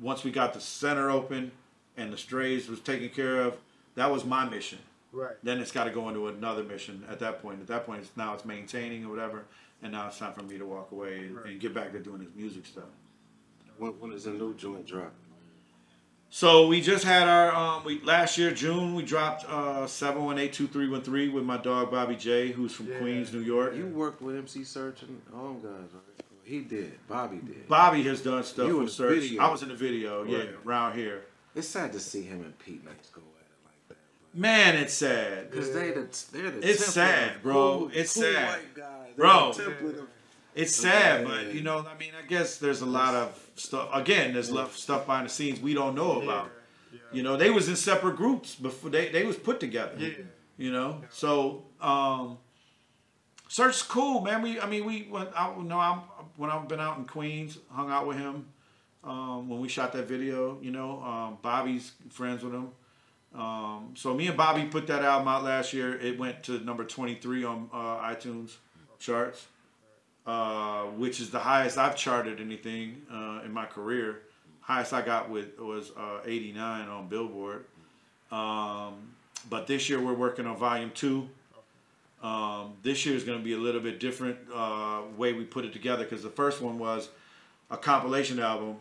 once 0.00 0.24
we 0.24 0.30
got 0.30 0.52
the 0.54 0.60
center 0.60 1.10
open 1.10 1.50
and 1.96 2.12
the 2.12 2.18
strays 2.18 2.68
was 2.68 2.80
taken 2.80 3.08
care 3.08 3.40
of, 3.42 3.56
that 3.94 4.10
was 4.10 4.24
my 4.24 4.48
mission. 4.48 4.78
Right. 5.12 5.36
Then 5.44 5.60
it's 5.60 5.70
got 5.72 5.84
to 5.84 5.90
go 5.90 6.08
into 6.08 6.26
another 6.26 6.64
mission 6.64 7.04
at 7.08 7.20
that 7.20 7.40
point. 7.40 7.60
At 7.60 7.68
that 7.68 7.86
point, 7.86 8.00
it's 8.02 8.10
now 8.16 8.34
it's 8.34 8.44
maintaining 8.44 9.04
or 9.04 9.10
whatever, 9.10 9.44
and 9.82 9.92
now 9.92 10.08
it's 10.08 10.18
time 10.18 10.32
for 10.32 10.42
me 10.42 10.58
to 10.58 10.66
walk 10.66 10.90
away 10.90 11.18
and, 11.20 11.36
Right. 11.36 11.46
and 11.46 11.60
get 11.60 11.72
back 11.72 11.92
to 11.92 12.00
doing 12.00 12.18
this 12.18 12.28
music 12.34 12.66
stuff. 12.66 12.84
When, 13.78 13.92
when 14.00 14.12
is 14.12 14.24
the 14.24 14.32
new 14.32 14.54
joint 14.54 14.86
drop? 14.86 15.12
So 16.36 16.66
we 16.66 16.80
just 16.80 17.04
had 17.04 17.28
our 17.28 17.54
um, 17.54 17.84
we 17.84 18.00
last 18.00 18.36
year 18.38 18.50
June 18.50 18.96
we 18.96 19.04
dropped 19.04 19.44
uh 19.44 19.86
seven 19.86 20.24
one 20.24 20.36
eight 20.36 20.52
two 20.52 20.66
three 20.66 20.88
one 20.88 21.00
three 21.00 21.28
with 21.28 21.44
my 21.44 21.58
dog 21.58 21.92
Bobby 21.92 22.16
J, 22.16 22.50
who's 22.50 22.72
from 22.74 22.88
Yeah. 22.88 22.98
Queens, 22.98 23.32
New 23.32 23.38
York. 23.38 23.76
You 23.76 23.86
worked 23.86 24.20
with 24.20 24.34
MC 24.34 24.62
Serch 24.62 25.02
and 25.02 25.22
all 25.32 25.52
them 25.54 25.60
guys, 25.62 25.90
right? 25.94 26.26
He 26.42 26.58
did. 26.62 26.98
Bobby 27.06 27.36
did. 27.36 27.68
Bobby 27.68 28.02
has 28.02 28.20
done 28.20 28.42
stuff 28.42 28.66
You 28.66 28.78
with 28.78 28.88
Serch. 28.88 29.20
video. 29.20 29.42
I 29.44 29.48
was 29.48 29.62
in 29.62 29.68
the 29.68 29.76
video, 29.76 30.24
yeah, 30.24 30.38
Right. 30.38 30.48
around 30.66 30.98
here. 30.98 31.22
It's 31.54 31.68
sad 31.68 31.92
to 31.92 32.00
see 32.00 32.22
him 32.22 32.40
and 32.40 32.58
Pete 32.58 32.84
Nice 32.84 32.94
go 33.12 33.20
at 33.20 33.46
it 33.46 33.64
like 33.64 33.88
that. 33.90 33.96
Man, 34.36 34.74
it's 34.74 34.92
sad. 34.92 35.52
Because 35.52 35.72
they 35.72 35.92
the 35.92 36.08
they're 36.32 36.50
the 36.50 36.68
It's 36.68 36.84
sad, 36.84 37.44
bro. 37.44 37.54
Cool, 37.78 37.90
It's 37.94 38.12
cool 38.14 38.24
sad. 38.24 38.58
Bro. 39.16 39.52
It's 40.56 40.74
sad, 40.74 41.22
Yeah. 41.22 41.28
but 41.28 41.54
you 41.54 41.60
know, 41.62 41.86
I 41.88 41.96
mean, 41.96 42.10
I 42.20 42.26
guess 42.26 42.56
there's 42.58 42.80
a 42.80 42.86
lot 42.86 43.14
of 43.14 43.40
stuff. 43.54 43.88
Again, 43.92 44.34
there's 44.34 44.50
lot 44.50 44.72
stuff 44.72 45.06
behind 45.06 45.26
the 45.26 45.30
scenes 45.30 45.60
we 45.60 45.74
don't 45.74 45.94
know 45.94 46.22
about. 46.22 46.50
Yeah. 46.92 46.98
You 47.12 47.22
know, 47.22 47.36
they 47.36 47.50
was 47.50 47.68
in 47.68 47.76
separate 47.76 48.16
groups 48.16 48.54
before 48.54 48.90
they 48.90 49.08
they 49.08 49.24
was 49.24 49.36
put 49.36 49.60
together. 49.60 49.94
Yeah. 49.98 50.10
You 50.56 50.70
know, 50.70 51.02
so 51.10 51.64
um, 51.80 52.38
Serch's 53.48 53.82
cool, 53.82 54.20
man. 54.20 54.42
We, 54.42 54.60
I 54.60 54.66
mean, 54.66 54.84
we 54.84 55.08
went 55.10 55.30
out. 55.34 55.56
You 55.58 55.64
know, 55.64 55.78
I'm 55.78 55.98
when 56.36 56.50
I've 56.50 56.68
been 56.68 56.80
out 56.80 56.98
in 56.98 57.04
Queens, 57.04 57.58
hung 57.70 57.90
out 57.90 58.06
with 58.06 58.18
him 58.18 58.46
um, 59.02 59.48
when 59.48 59.60
we 59.60 59.68
shot 59.68 59.92
that 59.92 60.06
video. 60.06 60.58
You 60.60 60.70
know, 60.70 61.02
um, 61.02 61.38
Bobby's 61.42 61.92
friends 62.10 62.42
with 62.42 62.52
him. 62.52 62.70
Um, 63.34 63.94
so 63.96 64.14
me 64.14 64.28
and 64.28 64.36
Bobby 64.36 64.64
put 64.64 64.86
that 64.86 65.02
album 65.02 65.28
out 65.28 65.42
last 65.42 65.72
year. 65.72 65.98
It 65.98 66.18
went 66.18 66.44
to 66.44 66.60
number 66.60 66.84
23 66.84 67.44
on 67.44 67.68
uh, 67.72 67.98
iTunes 67.98 68.56
charts, 68.98 69.46
uh, 70.26 70.84
which 70.84 71.20
is 71.20 71.30
the 71.30 71.38
highest 71.38 71.78
I've 71.78 71.96
charted 71.96 72.40
anything 72.40 73.02
uh, 73.12 73.40
in 73.44 73.52
my 73.52 73.66
career. 73.66 74.22
Highest 74.60 74.92
I 74.92 75.02
got 75.02 75.28
with 75.28 75.58
was 75.58 75.90
uh, 75.96 76.20
89 76.24 76.88
on 76.88 77.08
Billboard. 77.08 77.64
Um, 78.32 78.94
but 79.50 79.66
this 79.66 79.88
year 79.90 80.00
we're 80.00 80.14
working 80.14 80.46
on 80.46 80.56
volume 80.56 80.90
two. 80.94 81.28
Um, 82.22 82.72
this 82.82 83.04
year 83.04 83.14
is 83.14 83.24
going 83.24 83.38
to 83.38 83.44
be 83.44 83.52
a 83.52 83.58
little 83.58 83.82
bit 83.82 84.00
different 84.00 84.38
uh, 84.54 85.02
way 85.18 85.34
we 85.34 85.44
put 85.44 85.66
it 85.66 85.74
together 85.74 86.04
because 86.04 86.22
the 86.22 86.30
first 86.30 86.62
one 86.62 86.78
was 86.78 87.10
a 87.70 87.76
compilation 87.76 88.38
album, 88.40 88.76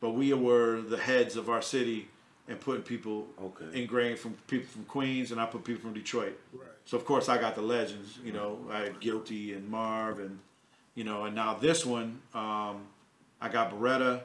but 0.00 0.10
we 0.10 0.32
were 0.32 0.80
the 0.80 0.96
heads 0.96 1.36
of 1.36 1.50
our 1.50 1.60
city 1.60 2.08
and 2.48 2.58
putting 2.58 2.82
people 2.82 3.26
Okay. 3.42 3.82
ingrained 3.82 4.18
from 4.18 4.32
people 4.46 4.66
from 4.68 4.84
Queens, 4.84 5.32
and 5.32 5.40
I 5.40 5.44
put 5.44 5.64
people 5.64 5.82
from 5.82 5.92
Detroit. 5.92 6.38
Right. 6.54 6.66
So 6.86 6.96
of 6.96 7.04
course 7.04 7.28
I 7.28 7.36
got 7.36 7.54
the 7.54 7.60
legends. 7.60 8.18
You 8.24 8.32
know, 8.32 8.58
I 8.70 8.78
had 8.84 9.00
Guilty 9.00 9.52
and 9.52 9.68
Marv, 9.68 10.18
and 10.20 10.38
you 10.98 11.04
know, 11.04 11.26
and 11.26 11.36
now 11.36 11.54
this 11.54 11.86
one, 11.86 12.18
um, 12.34 12.80
I 13.40 13.48
got 13.48 13.70
Beretta. 13.70 14.20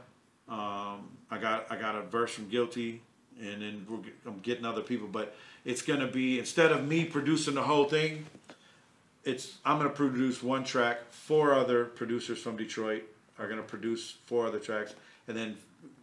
Um, 0.50 1.08
I 1.30 1.38
got 1.40 1.68
I 1.70 1.76
got 1.76 1.94
a 1.96 2.02
verse 2.02 2.32
from 2.34 2.50
Guilty, 2.50 3.00
and 3.40 3.62
then 3.62 3.86
we're, 3.88 4.00
I'm 4.26 4.40
getting 4.40 4.66
other 4.66 4.82
people. 4.82 5.08
But 5.08 5.36
it's 5.66 5.84
gonna 5.84 6.08
be 6.08 6.40
instead 6.40 6.72
of 6.72 6.88
me 6.88 7.06
producing 7.06 7.54
the 7.54 7.62
whole 7.62 7.86
thing, 7.86 8.26
it's 9.24 9.60
I'm 9.64 9.78
gonna 9.78 9.92
produce 9.92 10.42
one 10.42 10.64
track. 10.64 11.12
Four 11.12 11.54
other 11.54 11.86
producers 11.86 12.40
from 12.40 12.58
Detroit 12.58 13.04
are 13.38 13.48
gonna 13.48 13.62
produce 13.62 14.16
four 14.26 14.48
other 14.48 14.60
tracks, 14.60 14.96
and 15.28 15.38
then 15.38 15.56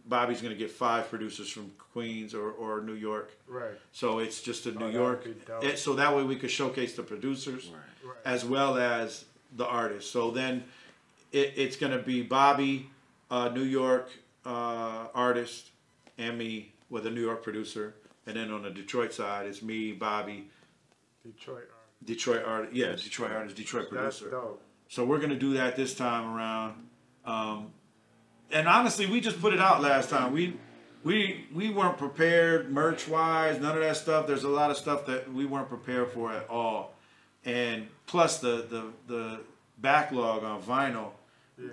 Bobby's 0.05 0.41
gonna 0.41 0.55
get 0.55 0.71
five 0.71 1.09
producers 1.09 1.49
from 1.49 1.69
Queens 1.91 2.33
or, 2.33 2.49
or 2.51 2.79
New 2.79 2.93
York. 2.93 3.33
Right. 3.45 3.73
So 3.91 4.19
it's 4.19 4.41
just 4.41 4.65
a 4.67 4.71
New 4.71 4.79
that'd 4.79 4.93
York. 4.93 5.27
It, 5.63 5.79
so 5.79 5.95
that 5.95 6.15
way 6.15 6.23
we 6.23 6.37
could 6.37 6.49
showcase 6.49 6.95
the 6.95 7.03
producers 7.03 7.67
Right. 7.67 8.09
Right. 8.09 8.17
as 8.23 8.45
well 8.45 8.77
as 8.77 9.25
the 9.55 9.65
artist. 9.65 10.11
So 10.11 10.31
then 10.31 10.63
it, 11.31 11.53
it's 11.55 11.75
going 11.75 11.91
to 11.91 12.03
be 12.03 12.21
Bobby, 12.21 12.89
uh, 13.29 13.49
New 13.49 13.63
York 13.63 14.09
uh, 14.45 15.07
artist, 15.13 15.69
and 16.17 16.37
me 16.37 16.73
with 16.89 17.05
a 17.05 17.09
New 17.09 17.21
York 17.21 17.43
producer. 17.43 17.95
And 18.27 18.35
then 18.35 18.51
on 18.51 18.63
the 18.63 18.69
Detroit 18.69 19.13
side, 19.13 19.47
it's 19.47 19.61
me, 19.61 19.93
Bobby, 19.93 20.49
Detroit 21.25 21.57
artist. 21.57 22.05
Detroit 22.05 22.43
artist. 22.45 22.73
Yeah, 22.73 22.95
Detroit 22.95 23.31
artist, 23.31 23.55
Detroit 23.55 23.87
That's 23.91 24.19
producer. 24.19 24.29
dope. 24.29 24.61
So 24.89 25.05
we're 25.05 25.19
gonna 25.19 25.35
do 25.39 25.53
that 25.53 25.75
this 25.75 25.95
time 25.95 26.35
around. 26.35 26.87
Um, 27.25 27.71
and 28.51 28.67
honestly, 28.67 29.05
we 29.05 29.21
just 29.21 29.39
put 29.39 29.53
it 29.53 29.59
out 29.59 29.81
last 29.81 30.09
time. 30.09 30.33
We 30.33 30.57
we 31.03 31.47
we 31.53 31.69
weren't 31.69 31.97
prepared 31.97 32.71
merch 32.71 33.07
wise, 33.07 33.59
none 33.59 33.75
of 33.75 33.81
that 33.83 33.97
stuff. 33.97 34.27
There's 34.27 34.43
a 34.43 34.49
lot 34.49 34.69
of 34.69 34.77
stuff 34.77 35.05
that 35.05 35.31
we 35.31 35.45
weren't 35.45 35.69
prepared 35.69 36.09
for 36.11 36.31
at 36.31 36.47
all. 36.49 36.93
And 37.45 37.87
plus 38.05 38.39
the 38.39 38.65
the 38.69 38.83
the 39.07 39.39
backlog 39.79 40.43
on 40.43 40.61
vinyl 40.61 41.11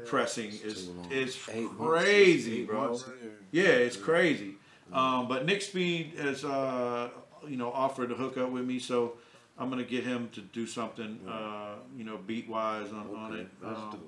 pressing 0.06 0.50
is 0.50 0.90
is 1.10 1.38
Eight 1.50 1.68
crazy, 1.78 2.60
eight 2.62 2.68
bro. 2.68 2.88
months. 2.88 3.04
Yeah, 3.50 3.64
it's 3.64 3.96
crazy. 3.96 4.54
Um, 4.92 5.28
but 5.28 5.44
Nick 5.44 5.60
Speed 5.60 6.14
has, 6.18 6.44
uh, 6.44 7.10
you 7.46 7.56
know, 7.58 7.70
offered 7.70 8.08
to 8.08 8.14
hook 8.14 8.38
up 8.38 8.50
with 8.50 8.64
me, 8.64 8.78
so 8.78 9.14
I'm 9.58 9.68
gonna 9.68 9.84
get 9.84 10.04
him 10.04 10.30
to 10.32 10.40
do 10.40 10.66
something, 10.66 11.20
uh, 11.28 11.74
you 11.96 12.04
know, 12.04 12.16
beat 12.16 12.48
wise 12.48 12.90
on, 12.90 13.14
on 13.14 13.36
it. 13.36 13.48
Um. 13.64 14.00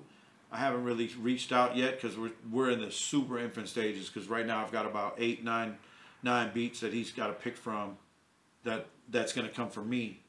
I 0.52 0.56
haven't 0.58 0.82
really 0.82 1.08
reached 1.20 1.52
out 1.52 1.76
yet 1.76 2.00
because 2.00 2.18
we're 2.18 2.32
we're 2.50 2.70
in 2.70 2.80
the 2.80 2.90
super 2.90 3.38
infant 3.38 3.68
stages. 3.68 4.08
Because 4.08 4.28
right 4.28 4.44
now 4.46 4.60
I've 4.64 4.72
got 4.72 4.84
about 4.84 5.14
eight, 5.18 5.44
nine, 5.44 5.76
nine 6.24 6.50
beats 6.52 6.80
that 6.80 6.92
he's 6.92 7.12
got 7.12 7.28
to 7.28 7.34
pick 7.34 7.56
from. 7.56 7.96
That 8.64 8.86
that's 9.10 9.32
gonna 9.32 9.48
come 9.48 9.68
from 9.70 9.88
me. 9.88 10.20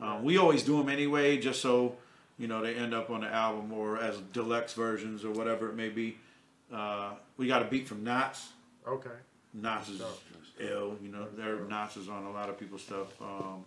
Um, 0.00 0.24
we 0.24 0.38
always 0.38 0.62
do 0.62 0.78
them 0.78 0.88
anyway, 0.88 1.38
just 1.38 1.60
so 1.60 1.96
you 2.38 2.48
know 2.48 2.62
they 2.62 2.74
end 2.74 2.94
up 2.94 3.10
on 3.10 3.20
the 3.20 3.28
album 3.28 3.72
or 3.72 3.98
as 3.98 4.18
deluxe 4.32 4.72
versions 4.74 5.24
or 5.24 5.30
whatever 5.30 5.68
it 5.70 5.76
may 5.76 5.88
be. 5.88 6.16
Uh, 6.72 7.12
we 7.36 7.46
got 7.46 7.62
a 7.62 7.66
beat 7.66 7.86
from 7.86 8.02
Knots. 8.02 8.48
Okay. 8.86 9.10
Knots 9.52 9.88
is 9.88 10.02
ill, 10.58 10.96
you 11.00 11.08
know. 11.10 11.26
Their 11.36 11.60
Knots 11.60 11.96
is 11.96 12.08
on 12.08 12.24
a 12.24 12.32
lot 12.32 12.48
of 12.48 12.58
people's 12.58 12.82
stuff. 12.82 13.20
Um, 13.22 13.64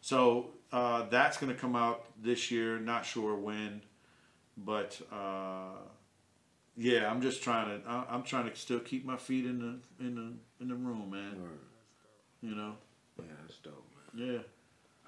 so 0.00 0.50
uh, 0.72 1.06
that's 1.10 1.36
gonna 1.38 1.54
come 1.54 1.74
out 1.74 2.04
this 2.22 2.50
year. 2.50 2.78
Not 2.78 3.04
sure 3.04 3.34
when, 3.34 3.80
but 4.56 5.00
uh, 5.12 5.72
yeah, 6.76 7.10
I'm 7.10 7.20
just 7.20 7.42
trying 7.42 7.80
to. 7.82 7.88
I- 7.88 8.06
I'm 8.10 8.22
trying 8.22 8.48
to 8.48 8.54
still 8.56 8.80
keep 8.80 9.04
my 9.04 9.16
feet 9.16 9.44
in 9.44 9.58
the 9.58 10.04
in 10.04 10.14
the 10.14 10.32
in 10.62 10.68
the 10.68 10.74
room, 10.76 11.10
man. 11.10 11.42
Word. 11.42 11.58
You 12.42 12.54
know. 12.54 12.74
Yeah, 13.18 13.24
that's 13.42 13.58
dope, 13.58 13.84
man. 14.14 14.34
Yeah. 14.34 14.38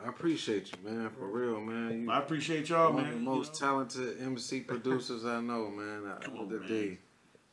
I 0.05 0.09
appreciate 0.09 0.71
you, 0.73 0.91
man. 0.91 1.11
For 1.11 1.27
real, 1.27 1.61
man. 1.61 2.03
You 2.03 2.11
I 2.11 2.19
appreciate 2.19 2.69
y'all, 2.69 2.93
one 2.93 3.03
man. 3.05 3.07
of 3.07 3.13
the 3.15 3.19
you 3.21 3.25
most 3.25 3.61
know. 3.61 3.67
talented 3.69 4.21
MC 4.21 4.61
producers 4.73 5.25
I 5.25 5.41
know, 5.41 5.71
man. 5.71 6.03
Come 6.21 6.37
on, 6.39 6.49
the 6.49 6.59
man. 6.61 6.69
day. 6.69 6.99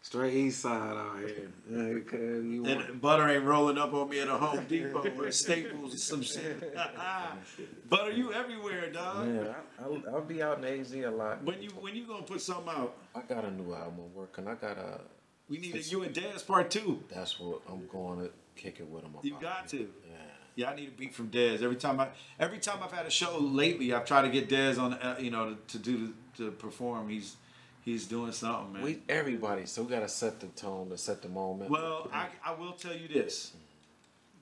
Straight 0.02 0.34
east 0.34 0.60
side 0.60 0.98
out 0.98 1.18
here. 1.20 1.50
Yeah, 1.72 2.42
you 2.42 2.64
want, 2.64 2.90
And 2.90 3.00
butter 3.02 3.30
ain't 3.30 3.46
rolling 3.46 3.78
up 3.78 3.94
on 3.94 4.10
me 4.10 4.20
at 4.20 4.28
a 4.28 4.36
Home 4.36 4.66
Depot 4.68 5.02
or 5.18 5.32
Staples 5.32 5.96
or 5.96 5.98
some 5.98 6.22
shit. 6.22 6.76
butter, 7.90 8.12
you 8.12 8.34
everywhere, 8.34 8.92
dog. 8.92 9.26
man, 9.30 9.56
I, 9.80 9.84
I'll, 9.84 10.04
I'll 10.14 10.22
be 10.22 10.44
out 10.44 10.58
in 10.58 10.66
AZ 10.66 10.94
a 10.94 11.08
lot. 11.10 11.42
When 11.46 11.62
you 11.62 11.70
when 11.80 11.96
you 11.96 12.06
gonna 12.06 12.24
put 12.24 12.42
something 12.42 12.68
out? 12.68 12.98
I 13.16 13.22
got 13.22 13.46
a 13.46 13.52
new 13.52 13.74
album 13.74 14.14
working. 14.14 14.46
I 14.50 14.56
got 14.56 14.78
a. 14.78 15.00
We 15.48 15.58
need 15.60 15.76
a 15.76 15.80
you 15.80 16.04
and 16.04 16.14
Dance 16.14 16.44
part 16.44 16.70
two. 16.70 17.02
That's 17.10 17.40
what 17.40 17.62
I'm 17.70 17.88
going 17.88 18.20
to 18.26 18.32
kick 18.58 18.82
it 18.82 18.90
with 18.90 19.04
him 19.04 19.12
about. 19.12 19.24
You 19.24 19.38
got 19.40 19.70
to. 19.70 19.78
Yeah. 19.78 20.16
Yeah, 20.56 20.70
I 20.70 20.76
need 20.76 20.90
a 20.90 20.92
beat 20.92 21.14
from 21.14 21.30
Dez. 21.30 21.62
Every 21.62 21.76
time 21.76 22.00
I, 22.00 22.10
every 22.40 22.60
time 22.60 22.80
I've 22.84 22.92
had 22.92 23.06
a 23.06 23.12
show 23.12 23.38
lately, 23.40 23.94
I've 23.94 24.06
tried 24.06 24.24
to 24.24 24.30
get 24.30 24.50
Dez 24.50 24.80
on, 24.80 24.94
uh, 24.94 25.18
you 25.20 25.32
know, 25.32 25.56
to, 25.68 25.78
to 25.78 25.80
do 25.80 26.14
to 26.38 26.52
perform. 26.52 27.10
He's 27.10 27.38
he's 27.82 28.06
doing 28.06 28.32
something, 28.32 28.74
man. 28.74 28.84
We 28.84 29.00
everybody, 29.10 29.66
so 29.66 29.84
we 29.84 29.90
gotta 29.90 30.10
set 30.10 30.40
the 30.40 30.48
tone 30.48 30.90
to 30.90 30.98
set 30.98 31.22
the 31.22 31.30
moment. 31.30 31.72
Well, 31.72 32.10
I, 32.14 32.28
I 32.46 32.54
will 32.54 32.74
tell 32.74 32.96
you 32.96 33.08
this. 33.08 33.54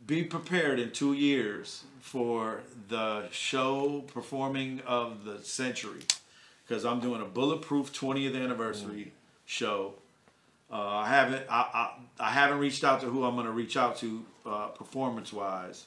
Be 0.05 0.23
prepared 0.23 0.79
in 0.79 0.91
two 0.91 1.13
years 1.13 1.83
for 2.01 2.61
the 2.89 3.29
show 3.29 4.03
performing 4.07 4.81
of 4.85 5.23
the 5.23 5.39
century. 5.43 6.01
Because 6.67 6.85
I'm 6.85 6.99
doing 6.99 7.21
a 7.21 7.25
bulletproof 7.25 7.91
20th 7.93 8.35
anniversary 8.35 9.11
show. 9.45 9.93
Uh, 10.71 10.87
I 10.87 11.07
haven't 11.09 11.45
I, 11.49 11.61
I, 12.19 12.27
I 12.27 12.29
haven't 12.31 12.59
reached 12.59 12.83
out 12.83 13.01
to 13.01 13.07
who 13.07 13.25
I'm 13.25 13.35
going 13.35 13.45
to 13.45 13.51
reach 13.51 13.75
out 13.77 13.97
to 13.97 14.25
uh, 14.45 14.67
performance 14.67 15.31
wise. 15.33 15.85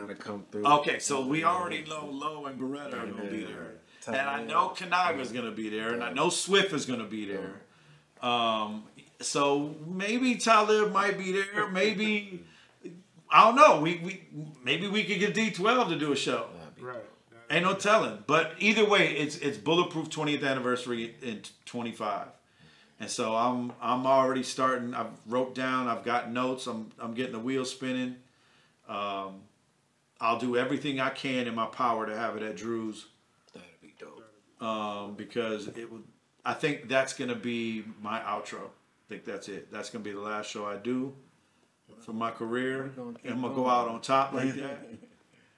Gotta 0.00 0.14
come 0.14 0.44
through. 0.50 0.66
Okay, 0.66 0.98
so 0.98 1.26
we 1.26 1.44
already 1.44 1.84
know 1.84 2.06
Low 2.06 2.46
and 2.46 2.60
Beretta 2.60 2.94
are 2.94 3.06
gonna 3.06 3.30
be 3.30 3.44
there, 3.44 3.74
and 4.06 4.16
I 4.16 4.42
know 4.42 4.70
Kanaga's 4.76 5.32
gonna 5.32 5.50
be 5.50 5.68
there, 5.68 5.92
and 5.94 6.02
I 6.02 6.12
know 6.12 6.28
Swift 6.28 6.72
is 6.72 6.86
gonna 6.86 7.04
be 7.04 7.26
there. 7.26 7.62
Um, 8.20 8.84
so 9.20 9.74
maybe 9.86 10.36
Talib 10.36 10.92
might 10.92 11.18
be 11.18 11.32
there. 11.32 11.68
Maybe 11.68 12.44
I 13.30 13.44
don't 13.44 13.56
know. 13.56 13.80
We 13.80 13.98
we 13.98 14.22
maybe 14.62 14.88
we 14.88 15.04
could 15.04 15.18
get 15.18 15.34
D12 15.34 15.88
to 15.90 15.98
do 15.98 16.12
a 16.12 16.16
show. 16.16 16.46
Right. 16.80 16.96
Ain't 17.50 17.64
no 17.64 17.74
telling. 17.74 18.24
But 18.26 18.54
either 18.58 18.84
way, 18.84 19.16
it's 19.16 19.38
it's 19.38 19.58
bulletproof 19.58 20.10
20th 20.10 20.44
anniversary 20.44 21.14
in 21.22 21.42
25. 21.64 22.28
And 22.98 23.10
so 23.10 23.36
I'm 23.36 23.72
I'm 23.80 24.06
already 24.06 24.42
starting. 24.42 24.94
I've 24.94 25.10
wrote 25.26 25.54
down. 25.54 25.88
I've 25.88 26.04
got 26.04 26.30
notes. 26.30 26.66
I'm 26.66 26.90
I'm 26.98 27.14
getting 27.14 27.32
the 27.32 27.38
wheels 27.38 27.70
spinning. 27.70 28.16
Um, 28.88 29.42
I'll 30.20 30.38
do 30.38 30.56
everything 30.56 31.00
I 31.00 31.10
can 31.10 31.46
in 31.46 31.54
my 31.54 31.66
power 31.66 32.06
to 32.06 32.16
have 32.16 32.36
it 32.36 32.42
at 32.42 32.56
Drew's 32.56 33.06
That'd 33.52 33.68
be 33.82 33.94
dope. 33.98 34.66
um, 34.66 35.14
because 35.14 35.68
it 35.68 35.90
would. 35.92 36.04
I 36.44 36.54
think 36.54 36.88
that's 36.88 37.12
gonna 37.12 37.34
be 37.34 37.84
my 38.00 38.20
outro. 38.20 38.60
I 38.66 39.08
think 39.08 39.24
that's 39.24 39.48
it. 39.48 39.70
That's 39.70 39.90
gonna 39.90 40.04
be 40.04 40.12
the 40.12 40.20
last 40.20 40.48
show 40.50 40.64
I 40.66 40.76
do 40.76 41.14
for 42.00 42.12
my 42.12 42.30
career. 42.30 42.92
gonna 42.96 43.16
I'm 43.28 43.42
gonna 43.42 43.54
go 43.54 43.68
out 43.68 43.88
on 43.88 44.00
top 44.00 44.32
like 44.32 44.54
that, 44.56 44.86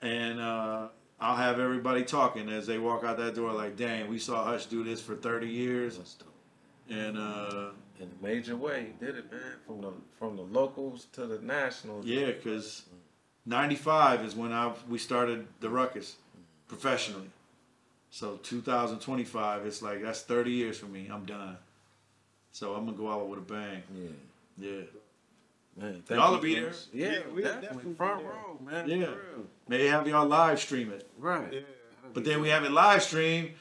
and 0.02 0.40
uh, 0.40 0.88
I'll 1.20 1.36
have 1.36 1.60
everybody 1.60 2.04
talking 2.04 2.48
as 2.48 2.66
they 2.66 2.78
walk 2.78 3.04
out 3.04 3.18
that 3.18 3.34
door. 3.34 3.52
Like, 3.52 3.76
dang, 3.76 4.08
we 4.08 4.18
saw 4.18 4.44
Hush 4.44 4.66
do 4.66 4.82
this 4.84 5.00
for 5.00 5.14
30 5.14 5.46
years, 5.48 5.98
That's 5.98 6.14
dope. 6.14 6.34
and 6.90 7.18
uh, 7.18 7.70
In 8.00 8.08
a 8.20 8.22
major 8.24 8.56
way, 8.56 8.86
he 8.98 9.04
did 9.06 9.16
it, 9.16 9.30
man. 9.30 9.40
From 9.66 9.80
the 9.82 9.92
from 10.18 10.36
the 10.36 10.42
locals 10.42 11.06
to 11.12 11.26
the 11.26 11.38
nationals. 11.40 12.06
yeah, 12.06 12.26
because 12.26 12.84
95 13.48 14.24
is 14.24 14.36
when 14.36 14.52
I 14.52 14.72
we 14.88 14.98
started 14.98 15.46
the 15.60 15.70
Ruckus 15.70 16.16
professionally. 16.68 17.30
So 18.10 18.36
2025, 18.42 19.66
it's 19.66 19.82
like 19.82 20.02
that's 20.02 20.22
30 20.22 20.50
years 20.50 20.78
for 20.78 20.86
me. 20.86 21.08
I'm 21.12 21.24
done. 21.24 21.56
So 22.52 22.74
I'm 22.74 22.84
gonna 22.84 22.96
go 22.96 23.10
out 23.10 23.26
with 23.28 23.38
a 23.38 23.42
bang. 23.42 23.82
Yeah. 23.94 24.08
Yeah. 24.58 24.80
Man, 25.76 26.02
Y'all 26.10 26.26
you, 26.28 26.34
will 26.34 26.42
be 26.42 26.54
there. 26.56 26.72
Yeah, 26.92 27.06
Yeah, 27.12 27.18
we'll 27.32 27.42
definitely. 27.44 27.66
definitely 27.68 27.94
front 27.94 28.22
there. 28.22 28.30
row, 28.32 28.58
man. 28.64 28.88
Yeah. 28.88 29.06
For. 29.06 29.18
May 29.68 29.86
have 29.86 30.06
y'all 30.08 30.26
live 30.26 30.58
stream 30.60 30.90
it, 30.90 31.08
Right. 31.18 31.52
Yeah. 31.52 31.60
but 32.12 32.24
then 32.24 32.40
we 32.40 32.48
have 32.48 32.64
it 32.64 32.72
live 32.72 33.02
stream. 33.02 33.54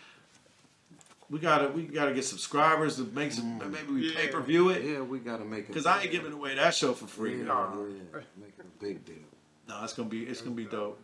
We 1.29 1.39
gotta 1.39 1.67
we 1.69 1.83
gotta 1.83 2.13
get 2.13 2.25
subscribers 2.25 2.95
to 2.95 3.03
make 3.03 3.31
some. 3.33 3.59
Mm. 3.59 3.71
Maybe 3.71 3.91
we 3.93 4.09
Yeah. 4.11 4.19
pay 4.19 4.27
per 4.29 4.41
view 4.41 4.69
it 4.69 4.83
Yeah, 4.83 5.01
we 5.01 5.19
gotta 5.19 5.45
make 5.45 5.65
it. 5.65 5.67
because 5.67 5.85
I 5.85 6.01
ain't 6.01 6.11
giving 6.11 6.31
away 6.33 6.55
that 6.55 6.73
show 6.73 6.93
for 6.93 7.05
free. 7.07 7.37
Yeah, 7.39 7.43
No, 7.45 7.87
yeah. 8.13 8.19
Make 8.37 8.53
it 8.57 8.65
a 8.65 8.83
big 8.83 9.05
deal. 9.05 9.15
No, 9.67 9.83
it's 9.83 9.93
gonna 9.93 10.09
be 10.09 10.23
it's 10.23 10.41
gonna 10.41 10.55
be 10.55 10.65
dope. 10.65 10.99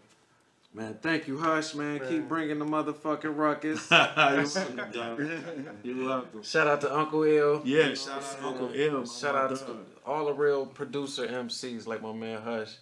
Man, 0.75 0.97
thank 1.03 1.27
you, 1.27 1.37
Hush, 1.37 1.75
man. 1.75 1.99
Keep 2.07 2.27
bringing 2.27 2.57
the 2.57 2.65
motherfucking 2.65 3.37
ruckus. 3.37 3.91
You're 3.91 3.99
welcome, 4.09 4.91
dog. 4.91 5.29
You're 5.83 6.05
welcome. 6.07 6.41
Shout 6.41 6.67
out 6.67 6.81
to 6.81 6.95
Uncle 6.95 7.23
Ill. 7.23 7.61
Yeah, 7.63 7.93
shout 7.93 8.23
out 8.23 8.39
to 8.39 8.45
Uncle 8.45 8.71
Ill. 8.73 9.05
Shout 9.05 9.35
out 9.35 9.55
to 9.55 9.77
all 10.05 10.25
the 10.25 10.33
real 10.33 10.65
producer 10.65 11.27
MCs 11.27 11.85
like 11.85 12.01
my 12.01 12.11
man 12.13 12.41
Hush. 12.41 12.77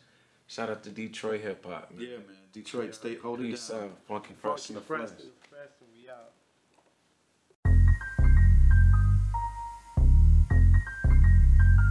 Shout 0.47 0.69
out 0.69 0.83
to 0.83 0.89
Detroit 0.89 1.41
hip 1.41 1.65
hop. 1.65 1.91
man. 1.91 2.01
Yeah, 2.01 2.17
man. 2.17 2.25
Detroit 2.53 2.93
State, 2.95 3.19
hold 3.21 3.39
it 3.39 3.43
Peace 3.43 3.67
down. 3.69 3.83
out, 3.83 3.91
Funky 4.07 4.33
Fresh 4.41 4.69
in 4.69 4.75
tha 4.75 4.81
Flesh. 4.81 5.09
Fresh. 5.09 5.21